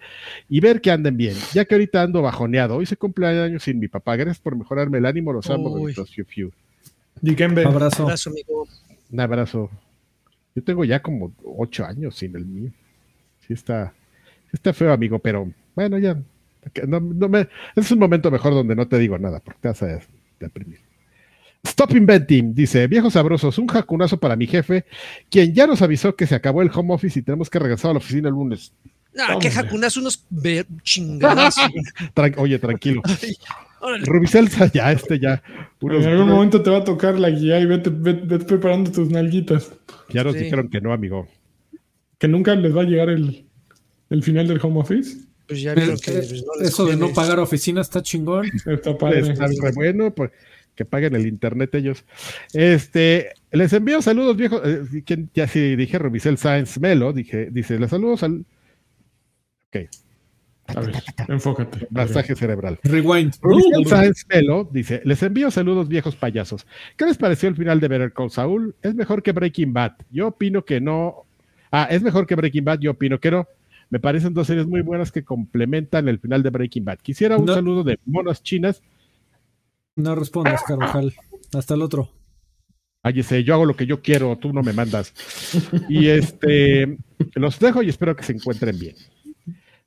y 0.47 0.59
ver 0.59 0.79
que 0.81 0.91
anden 0.91 1.17
bien, 1.17 1.33
ya 1.51 1.65
que 1.65 1.73
ahorita 1.73 2.03
ando 2.03 2.21
bajoneado. 2.21 2.75
Hoy 2.75 2.85
se 2.85 2.95
cumple 2.95 3.25
años 3.25 3.63
sin 3.63 3.79
mi 3.79 3.87
papá. 3.87 4.15
Gracias 4.17 4.37
por 4.37 4.55
mejorarme 4.55 4.99
el 4.99 5.07
ánimo, 5.07 5.33
los 5.33 5.49
amo. 5.49 5.71
Bonitos, 5.71 6.11
fiu, 6.11 6.25
fiu. 6.25 6.51
Dikembe. 7.21 7.65
Abrazo. 7.65 8.03
abrazo, 8.03 8.29
amigo. 8.29 8.67
Un 9.11 9.19
abrazo. 9.19 9.71
Yo 10.53 10.63
tengo 10.63 10.85
ya 10.85 11.01
como 11.01 11.33
ocho 11.43 11.85
años 11.85 12.15
sin 12.15 12.35
el 12.35 12.45
mío. 12.45 12.69
Sí 13.47 13.53
está, 13.53 13.95
sí 14.43 14.51
está 14.53 14.73
feo, 14.73 14.93
amigo, 14.93 15.17
pero 15.17 15.51
bueno, 15.73 15.97
ya. 15.97 16.21
No, 16.87 16.99
no 16.99 17.29
me, 17.29 17.47
es 17.75 17.91
un 17.91 17.97
momento 17.97 18.29
mejor 18.29 18.53
donde 18.53 18.75
no 18.75 18.87
te 18.87 18.99
digo 18.99 19.17
nada, 19.17 19.39
porque 19.39 19.59
te 19.61 19.67
vas 19.69 19.81
a 19.81 19.99
deprimir. 20.39 20.81
Stop 21.65 21.91
Inventing 21.95 22.53
dice: 22.55 22.87
Viejos 22.87 23.13
sabrosos, 23.13 23.57
un 23.57 23.67
jacunazo 23.67 24.17
para 24.19 24.35
mi 24.35 24.47
jefe, 24.47 24.85
quien 25.29 25.53
ya 25.53 25.67
nos 25.67 25.81
avisó 25.81 26.15
que 26.15 26.27
se 26.27 26.35
acabó 26.35 26.61
el 26.61 26.71
home 26.73 26.93
office 26.93 27.19
y 27.19 27.21
tenemos 27.21 27.49
que 27.49 27.59
regresar 27.59 27.91
a 27.91 27.93
la 27.95 27.97
oficina 27.99 28.29
el 28.29 28.35
lunes. 28.35 28.71
Ah, 29.17 29.37
que 29.39 29.49
jacunas 29.49 29.95
unos. 29.97 30.25
Tran- 32.15 32.35
Oye, 32.37 32.59
tranquilo. 32.59 33.01
Rubicelsa, 34.05 34.71
ya, 34.73 34.91
este 34.91 35.19
ya. 35.19 35.41
unos- 35.81 36.03
En 36.05 36.11
algún 36.11 36.29
momento 36.29 36.61
te 36.61 36.69
va 36.69 36.77
a 36.79 36.83
tocar 36.83 37.19
la 37.19 37.29
guía 37.29 37.59
y 37.59 37.65
vete, 37.65 37.89
vete- 37.91 38.25
vete 38.25 38.45
preparando 38.45 38.91
tus 38.91 39.09
nalguitas. 39.09 39.71
ya 40.09 40.23
nos 40.23 40.33
Sí. 40.33 40.39
dijeron 40.43 40.69
que 40.69 40.81
no, 40.81 40.91
amigo. 40.93 41.27
Que 42.17 42.27
nunca 42.27 42.55
les 42.55 42.75
va 42.75 42.81
a 42.81 42.85
llegar 42.85 43.09
el, 43.09 43.45
el 44.09 44.23
final 44.23 44.47
del 44.47 44.59
home 44.61 44.79
office. 44.79 45.17
Pues 45.47 45.61
ya 45.61 45.75
vieron 45.75 45.97
que 45.99 46.11
pues, 46.11 46.43
no 46.43 46.65
Eso 46.65 46.85
de 46.85 46.95
no 46.97 47.13
pagar 47.13 47.39
oficina 47.39 47.81
está 47.81 48.01
chingón. 48.01 48.47
Está 48.65 48.97
padre. 48.97 49.19
Está 49.19 49.45
re 49.45 49.71
bueno, 49.75 50.11
pues 50.13 50.31
que 50.75 50.85
paguen 50.85 51.15
el 51.15 51.25
internet 51.27 51.73
ellos. 51.75 52.05
Este, 52.53 53.29
les 53.51 53.71
envío 53.73 54.01
saludos 54.01 54.35
viejos. 54.37 54.61
eh, 54.65 55.03
¿quién? 55.05 55.29
ya 55.33 55.47
sí 55.47 55.75
dije 55.75 55.97
Rubicel 55.99 56.37
Sáenz 56.37 56.79
Melo, 56.79 57.13
dije, 57.13 57.49
dice, 57.51 57.79
les 57.79 57.89
saludos 57.89 58.23
al 58.23 58.45
ok, 59.69 59.89
A 60.67 60.81
ver, 60.81 60.95
enfócate. 61.27 61.87
masaje 61.91 62.35
cerebral. 62.35 62.79
Rewind. 62.83 63.33
Rubicel 63.41 63.85
Sáenz 63.87 64.25
Melo 64.29 64.67
dice, 64.71 65.01
les 65.05 65.21
envío 65.23 65.51
saludos 65.51 65.87
viejos 65.87 66.15
payasos. 66.15 66.65
¿Qué 66.97 67.05
les 67.05 67.17
pareció 67.17 67.49
el 67.49 67.55
final 67.55 67.79
de 67.79 67.87
Better 67.87 68.13
Call 68.13 68.31
Saul? 68.31 68.75
Es 68.81 68.95
mejor 68.95 69.21
que 69.23 69.31
Breaking 69.31 69.73
Bad. 69.73 69.93
Yo 70.11 70.27
opino 70.29 70.65
que 70.65 70.81
no. 70.81 71.25
Ah, 71.71 71.87
es 71.89 72.01
mejor 72.01 72.25
que 72.25 72.35
Breaking 72.35 72.63
Bad, 72.65 72.79
yo 72.79 72.91
opino 72.91 73.19
que 73.19 73.31
no. 73.31 73.47
Me 73.91 73.99
parecen 73.99 74.33
dos 74.33 74.47
series 74.47 74.65
muy 74.65 74.81
buenas 74.81 75.11
que 75.11 75.23
complementan 75.23 76.07
el 76.07 76.19
final 76.19 76.41
de 76.41 76.49
Breaking 76.49 76.83
Bad. 76.85 76.97
Quisiera 76.99 77.37
un 77.37 77.45
No. 77.45 77.53
saludo 77.53 77.83
de 77.83 77.99
monas 78.05 78.41
chinas 78.41 78.81
No 79.95 80.15
respondas, 80.15 80.61
Carvajal. 80.63 81.13
Hasta 81.53 81.73
el 81.73 81.81
otro. 81.81 82.09
Ay, 83.01 83.19
ese, 83.19 83.43
yo 83.43 83.53
hago 83.53 83.65
lo 83.65 83.75
que 83.75 83.85
yo 83.85 84.01
quiero, 84.01 84.35
tú 84.37 84.51
no 84.51 84.63
me 84.63 84.73
mandas. 84.73 85.13
Y 85.87 86.07
este, 86.07 86.97
los 87.35 87.59
dejo 87.59 87.83
y 87.83 87.89
espero 87.89 88.15
que 88.15 88.23
se 88.23 88.33
encuentren 88.33 88.79
bien. 88.79 88.95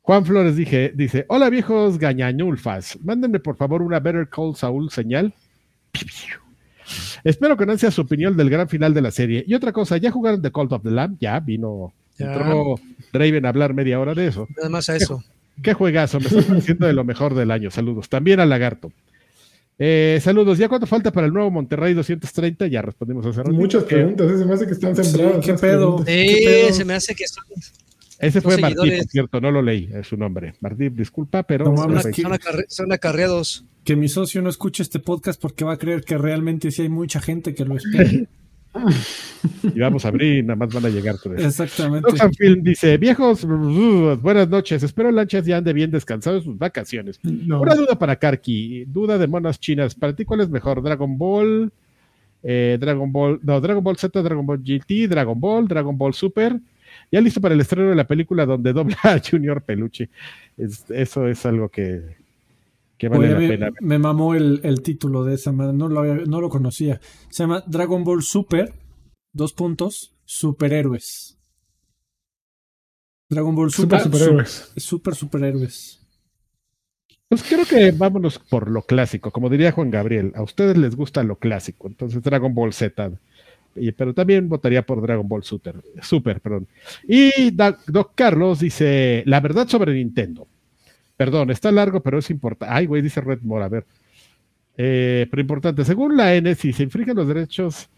Juan 0.02 0.24
Flores 0.24 0.56
dije, 0.56 0.92
dice, 0.94 1.26
hola 1.28 1.50
viejos 1.50 1.98
gañañulfas, 1.98 2.98
mándenme 3.02 3.40
por 3.40 3.56
favor 3.56 3.82
una 3.82 4.00
Better 4.00 4.28
Call 4.28 4.54
Saul 4.54 4.90
señal. 4.90 5.34
Espero 7.24 7.56
que 7.56 7.66
no 7.66 7.76
sea 7.76 7.90
su 7.90 8.02
opinión 8.02 8.36
del 8.36 8.48
gran 8.48 8.68
final 8.68 8.94
de 8.94 9.02
la 9.02 9.10
serie. 9.10 9.44
Y 9.46 9.54
otra 9.54 9.72
cosa, 9.72 9.98
¿ya 9.98 10.10
jugaron 10.10 10.40
The 10.40 10.50
Cult 10.50 10.72
of 10.72 10.82
the 10.82 10.90
Lamb? 10.90 11.18
Ya, 11.20 11.38
vino 11.40 11.92
Ya. 12.16 12.32
Entró 12.32 12.76
Draven 13.12 13.44
a 13.44 13.48
hablar 13.50 13.74
media 13.74 14.00
hora 14.00 14.14
de 14.14 14.28
eso. 14.28 14.46
Nada 14.56 14.70
más 14.70 14.88
a 14.88 14.96
eso. 14.96 15.22
Qué 15.62 15.74
juegazo, 15.74 16.20
me 16.20 16.26
estoy 16.26 16.42
pareciendo 16.42 16.86
de 16.86 16.92
lo 16.92 17.04
mejor 17.04 17.34
del 17.34 17.50
año. 17.50 17.70
Saludos. 17.70 18.08
También 18.08 18.40
al 18.40 18.48
Lagarto. 18.48 18.92
Eh, 19.78 20.18
saludos. 20.22 20.58
¿Ya 20.58 20.68
cuánto 20.68 20.86
falta 20.86 21.12
para 21.12 21.26
el 21.28 21.32
nuevo 21.32 21.50
Monterrey 21.50 21.94
230? 21.94 22.66
Ya 22.66 22.82
respondimos 22.82 23.24
hace 23.26 23.38
rato. 23.38 23.52
Muchas 23.52 23.84
Que 23.84 23.94
preguntas, 23.96 24.30
¿eh? 24.32 24.38
se 24.38 24.44
me 24.44 24.54
hace 24.54 24.66
que 24.66 24.72
están 24.72 24.96
sembradas. 24.96 25.44
Sí, 25.44 25.50
¿Qué 25.52 25.54
pedo? 25.58 26.04
se 26.72 26.84
me 26.84 26.94
hace 26.94 27.14
que 27.14 27.28
son, 27.28 27.44
Ese 28.18 28.40
fue 28.40 28.58
Martín, 28.58 28.78
seguidores. 28.78 29.04
por 29.04 29.10
cierto, 29.12 29.40
no 29.40 29.50
lo 29.52 29.62
leí, 29.62 29.88
es 29.94 30.06
su 30.08 30.16
nombre. 30.16 30.54
Martín, 30.60 30.96
disculpa, 30.96 31.44
pero 31.44 31.66
No 31.66 31.76
son, 31.76 31.92
mames, 31.94 32.06
acarre- 32.06 32.66
son 32.68 32.92
acarreados. 32.92 33.64
Que 33.84 33.94
mi 33.96 34.08
socio 34.08 34.42
no 34.42 34.50
escuche 34.50 34.82
este 34.82 34.98
podcast 34.98 35.40
porque 35.40 35.64
va 35.64 35.74
a 35.74 35.78
creer 35.78 36.02
que 36.02 36.18
realmente 36.18 36.70
sí 36.72 36.82
hay 36.82 36.88
mucha 36.88 37.20
gente 37.20 37.54
que 37.54 37.64
lo 37.64 37.76
espera. 37.76 38.10
y 39.62 39.78
vamos 39.80 40.04
a 40.04 40.08
abrir 40.08 40.44
nada 40.44 40.56
más 40.56 40.72
van 40.72 40.86
a 40.86 40.88
llegar 40.88 41.16
tres. 41.22 41.44
Exactamente. 41.44 42.08
Film 42.36 42.62
dice, 42.62 42.96
viejos, 42.96 43.44
buenas 43.44 44.48
noches, 44.48 44.82
espero 44.82 45.10
lanchas 45.10 45.44
ya 45.46 45.58
ande 45.58 45.72
bien 45.72 45.90
descansado 45.90 46.36
en 46.38 46.42
sus 46.42 46.58
vacaciones. 46.58 47.18
No. 47.22 47.60
Una 47.60 47.74
duda 47.74 47.98
para 47.98 48.16
Karki, 48.16 48.84
duda 48.86 49.18
de 49.18 49.26
monas 49.26 49.58
chinas, 49.60 49.94
¿para 49.94 50.14
ti 50.14 50.24
cuál 50.24 50.40
es 50.40 50.48
mejor? 50.50 50.82
¿Dragon 50.82 51.16
Ball? 51.18 51.70
eh, 52.42 52.78
Dragon 52.80 53.10
Ball, 53.10 53.40
no, 53.42 53.60
Dragon 53.60 53.82
Ball 53.82 53.96
Z, 53.96 54.22
Dragon 54.22 54.46
Ball 54.46 54.62
GT, 54.62 55.08
Dragon 55.08 55.38
Ball, 55.40 55.66
Dragon 55.66 55.96
Ball 55.98 56.14
Super. 56.14 56.58
Ya 57.10 57.20
listo 57.20 57.40
para 57.40 57.54
el 57.54 57.60
estreno 57.60 57.90
de 57.90 57.96
la 57.96 58.06
película 58.06 58.46
donde 58.46 58.72
dobla 58.74 58.96
a 59.02 59.18
Junior 59.20 59.60
Peluche. 59.62 60.08
Es- 60.56 60.84
eso 60.90 61.26
es 61.26 61.44
algo 61.46 61.68
que, 61.68 62.00
que 62.98 63.08
vale 63.08 63.26
Oye, 63.26 63.32
la 63.34 63.38
me, 63.40 63.48
pena. 63.48 63.70
me 63.80 63.98
mamó 63.98 64.34
el, 64.34 64.60
el 64.64 64.82
título 64.82 65.24
de 65.24 65.34
esa 65.34 65.52
madre, 65.52 65.72
no 65.72 65.88
lo, 65.88 66.00
había- 66.00 66.24
no 66.26 66.40
lo 66.40 66.48
conocía. 66.50 67.00
Se 67.30 67.44
llama 67.44 67.62
Dragon 67.66 68.02
Ball 68.04 68.22
Super, 68.22 68.74
dos 69.32 69.52
puntos, 69.52 70.14
superhéroes. 70.24 71.38
Dragon 73.30 73.54
Ball 73.54 73.70
Super 73.70 74.00
Super, 74.00 74.18
superhéroes. 74.20 74.72
su- 74.74 74.80
super 74.80 75.14
superhéroes. 75.14 75.94
Pues 77.28 77.42
creo 77.42 77.66
que 77.66 77.90
vámonos 77.90 78.38
por 78.38 78.70
lo 78.70 78.82
clásico, 78.82 79.30
como 79.30 79.50
diría 79.50 79.72
Juan 79.72 79.90
Gabriel. 79.90 80.32
A 80.34 80.42
ustedes 80.42 80.78
les 80.78 80.96
gusta 80.96 81.22
lo 81.22 81.36
clásico, 81.36 81.86
entonces 81.88 82.22
Dragon 82.22 82.54
Ball 82.54 82.72
Z. 82.72 83.12
Y- 83.76 83.92
pero 83.92 84.14
también 84.14 84.48
votaría 84.48 84.84
por 84.84 85.02
Dragon 85.02 85.28
Ball 85.28 85.44
Super, 85.44 85.82
Super 86.02 86.40
perdón. 86.40 86.66
Y 87.06 87.50
Doc 87.50 88.12
Carlos 88.14 88.60
dice, 88.60 89.22
la 89.26 89.40
verdad 89.40 89.68
sobre 89.68 89.92
Nintendo. 89.92 90.48
Perdón, 91.18 91.50
está 91.50 91.70
largo, 91.70 92.00
pero 92.00 92.18
es 92.18 92.30
importante. 92.30 92.72
Ay, 92.74 92.86
güey, 92.86 93.02
dice 93.02 93.20
Redmore, 93.20 93.64
a 93.64 93.68
ver. 93.68 93.84
Eh, 94.78 95.26
pero 95.30 95.40
importante, 95.42 95.84
según 95.84 96.16
la 96.16 96.34
N, 96.34 96.54
si 96.54 96.72
se 96.72 96.84
infringen 96.84 97.16
los 97.16 97.28
derechos 97.28 97.90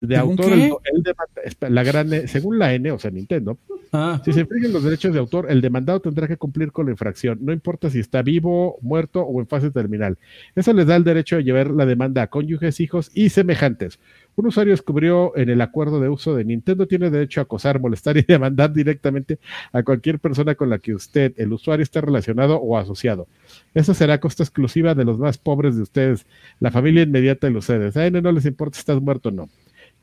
de 0.00 0.14
¿Según 0.14 0.30
autor, 0.30 0.52
el, 0.52 1.74
la 1.74 1.82
gran, 1.82 2.12
N- 2.12 2.28
según 2.28 2.58
la 2.58 2.72
N, 2.74 2.92
o 2.92 2.98
sea, 2.98 3.10
Nintendo, 3.10 3.58
Ah, 3.92 4.20
si 4.24 4.32
se 4.32 4.40
infringen 4.40 4.72
los 4.72 4.82
derechos 4.84 5.12
de 5.12 5.18
autor, 5.18 5.46
el 5.50 5.60
demandado 5.60 6.00
tendrá 6.00 6.28
que 6.28 6.36
cumplir 6.36 6.70
con 6.70 6.86
la 6.86 6.92
infracción, 6.92 7.38
no 7.40 7.52
importa 7.52 7.88
si 7.88 7.98
está 7.98 8.20
vivo, 8.22 8.78
muerto 8.82 9.22
o 9.22 9.40
en 9.40 9.46
fase 9.46 9.70
terminal. 9.70 10.18
Eso 10.54 10.72
les 10.72 10.86
da 10.86 10.96
el 10.96 11.04
derecho 11.04 11.36
a 11.36 11.40
llevar 11.40 11.70
la 11.70 11.86
demanda 11.86 12.22
a 12.22 12.26
cónyuges, 12.26 12.78
hijos 12.80 13.10
y 13.14 13.30
semejantes. 13.30 13.98
Un 14.36 14.46
usuario 14.46 14.74
descubrió 14.74 15.34
en 15.36 15.48
el 15.48 15.62
acuerdo 15.62 15.98
de 15.98 16.10
uso 16.10 16.36
de 16.36 16.44
Nintendo 16.44 16.86
tiene 16.86 17.08
derecho 17.10 17.40
a 17.40 17.44
acosar, 17.44 17.80
molestar 17.80 18.18
y 18.18 18.22
demandar 18.28 18.72
directamente 18.72 19.38
a 19.72 19.82
cualquier 19.82 20.18
persona 20.18 20.54
con 20.54 20.68
la 20.68 20.78
que 20.78 20.94
usted, 20.94 21.32
el 21.36 21.52
usuario, 21.52 21.82
esté 21.82 22.02
relacionado 22.02 22.58
o 22.58 22.76
asociado. 22.76 23.28
Eso 23.74 23.94
será 23.94 24.20
costa 24.20 24.42
exclusiva 24.42 24.94
de 24.94 25.04
los 25.04 25.18
más 25.18 25.38
pobres 25.38 25.76
de 25.76 25.82
ustedes, 25.82 26.26
la 26.60 26.70
familia 26.70 27.02
inmediata 27.02 27.48
de 27.48 27.56
ustedes. 27.56 27.96
A 27.96 28.06
N 28.06 28.20
no 28.20 28.30
les 28.30 28.44
importa 28.44 28.76
si 28.76 28.80
estás 28.80 29.00
muerto 29.00 29.30
o 29.30 29.32
no. 29.32 29.48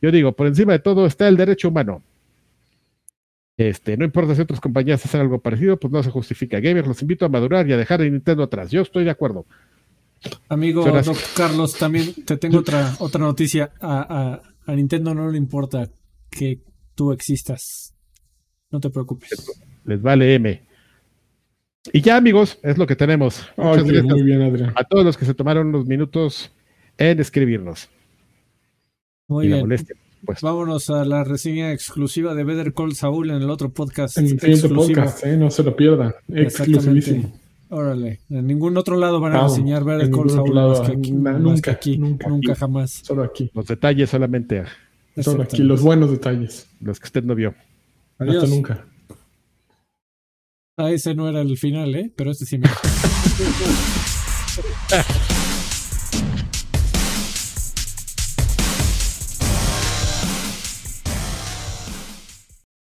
Yo 0.02 0.12
digo, 0.12 0.32
por 0.34 0.48
encima 0.48 0.74
de 0.74 0.80
todo 0.80 1.06
está 1.06 1.28
el 1.28 1.38
derecho 1.38 1.70
humano. 1.70 2.02
Este, 3.56 3.98
no 3.98 4.06
importa 4.06 4.34
si 4.34 4.42
otras 4.42 4.60
compañías 4.60 5.06
hacen 5.06 5.22
algo 5.22 5.40
parecido, 5.40 5.78
pues 5.78 5.94
no 5.94 6.02
se 6.02 6.10
justifica. 6.10 6.60
Gamers, 6.60 6.88
los 6.88 7.02
invito 7.04 7.26
a 7.26 7.30
madurar 7.30 7.68
y 7.68 7.74
a 7.74 7.78
dejar 7.78 8.02
a 8.02 8.06
Nintendo 8.06 8.44
atrás. 8.44 8.72
Yo 8.72 8.82
estoy 8.82 9.04
de 9.04 9.12
acuerdo. 9.12 9.46
Amigo. 10.50 10.84
Doc 10.86 11.18
Carlos, 11.36 11.74
también 11.78 12.14
te 12.26 12.38
tengo 12.38 12.60
otra, 12.60 12.96
otra 13.00 13.22
noticia. 13.22 13.72
A, 13.82 14.02
a- 14.36 14.42
a 14.66 14.76
Nintendo 14.76 15.14
no 15.14 15.30
le 15.30 15.38
importa 15.38 15.90
que 16.30 16.60
tú 16.96 17.12
existas. 17.12 17.94
No 18.72 18.80
te 18.80 18.90
preocupes. 18.90 19.30
Les 19.86 20.02
vale 20.02 20.34
M. 20.36 20.62
Y 21.92 22.00
ya, 22.02 22.16
amigos, 22.16 22.60
es 22.64 22.78
lo 22.78 22.88
que 22.88 22.96
tenemos. 22.96 23.46
Muchas 23.58 23.82
Ok, 23.82 23.88
gracias 23.90 24.06
muy 24.06 24.24
bien, 24.24 24.42
Adrián. 24.42 24.74
a 24.76 24.84
todos 24.86 25.04
los 25.04 25.18
que 25.18 25.26
se 25.26 25.34
tomaron 25.34 25.68
unos 25.68 25.86
minutos 25.86 26.54
en 26.98 27.20
escribirnos. 27.20 27.90
Muy 29.28 29.48
y 29.48 29.50
la 29.50 29.56
bien. 29.58 29.66
molestia, 29.68 29.96
pues. 30.26 30.42
Vámonos 30.42 30.90
a 30.90 31.04
la 31.04 31.26
reseña 31.26 31.74
exclusiva 31.74 32.34
de 32.34 32.46
Better 32.46 32.74
Call 32.74 32.96
Saul 32.96 33.32
en 33.32 33.42
el 33.42 33.50
otro 33.50 33.70
podcast. 33.74 34.18
En 34.18 34.24
el 34.26 34.30
siguiente 34.40 34.66
exclusivo. 34.68 35.02
podcast, 35.02 35.26
¿eh? 35.26 35.36
no 35.36 35.52
se 35.52 35.62
lo 35.64 35.76
pierdan. 35.76 36.14
Exclusivísimo. 36.34 37.38
Órale. 37.74 38.20
En 38.30 38.46
ningún 38.46 38.78
otro 38.78 38.96
lado 38.98 39.20
van 39.20 39.36
a 39.36 39.44
reseñar 39.48 39.84
Better 39.84 40.12
Call 40.12 40.30
Saul 40.30 40.50
más 40.54 40.56
lado, 40.56 40.84
que 40.84 40.92
aquí. 40.92 41.12
na- 41.12 41.32
más 41.32 41.42
nunca, 41.42 41.62
que 41.62 41.72
aquí. 41.72 41.98
nunca. 41.98 42.28
Nunca 42.30 42.54
jamás. 42.56 42.92
Solo 43.04 43.24
aquí. 43.24 43.50
Los 43.54 43.66
detalles 43.66 44.10
solamente 44.12 44.60
a 44.60 44.68
Solo 45.24 45.42
aquí, 45.44 45.64
los 45.64 45.82
buenos 45.82 46.12
detalles. 46.12 46.68
los 46.80 47.00
que 47.00 47.06
usted 47.08 47.24
no 47.24 47.34
vio. 47.36 47.56
Adiós. 48.20 48.44
Hasta 48.44 48.56
nunca. 48.56 48.86
Ah, 50.78 50.92
ese 50.92 51.16
no 51.16 51.28
era 51.30 51.42
el 51.42 51.58
final, 51.58 51.94
¿eh? 51.96 52.12
Pero 52.16 52.30
este 52.32 52.46
sí 52.46 52.58
me. 52.60 52.68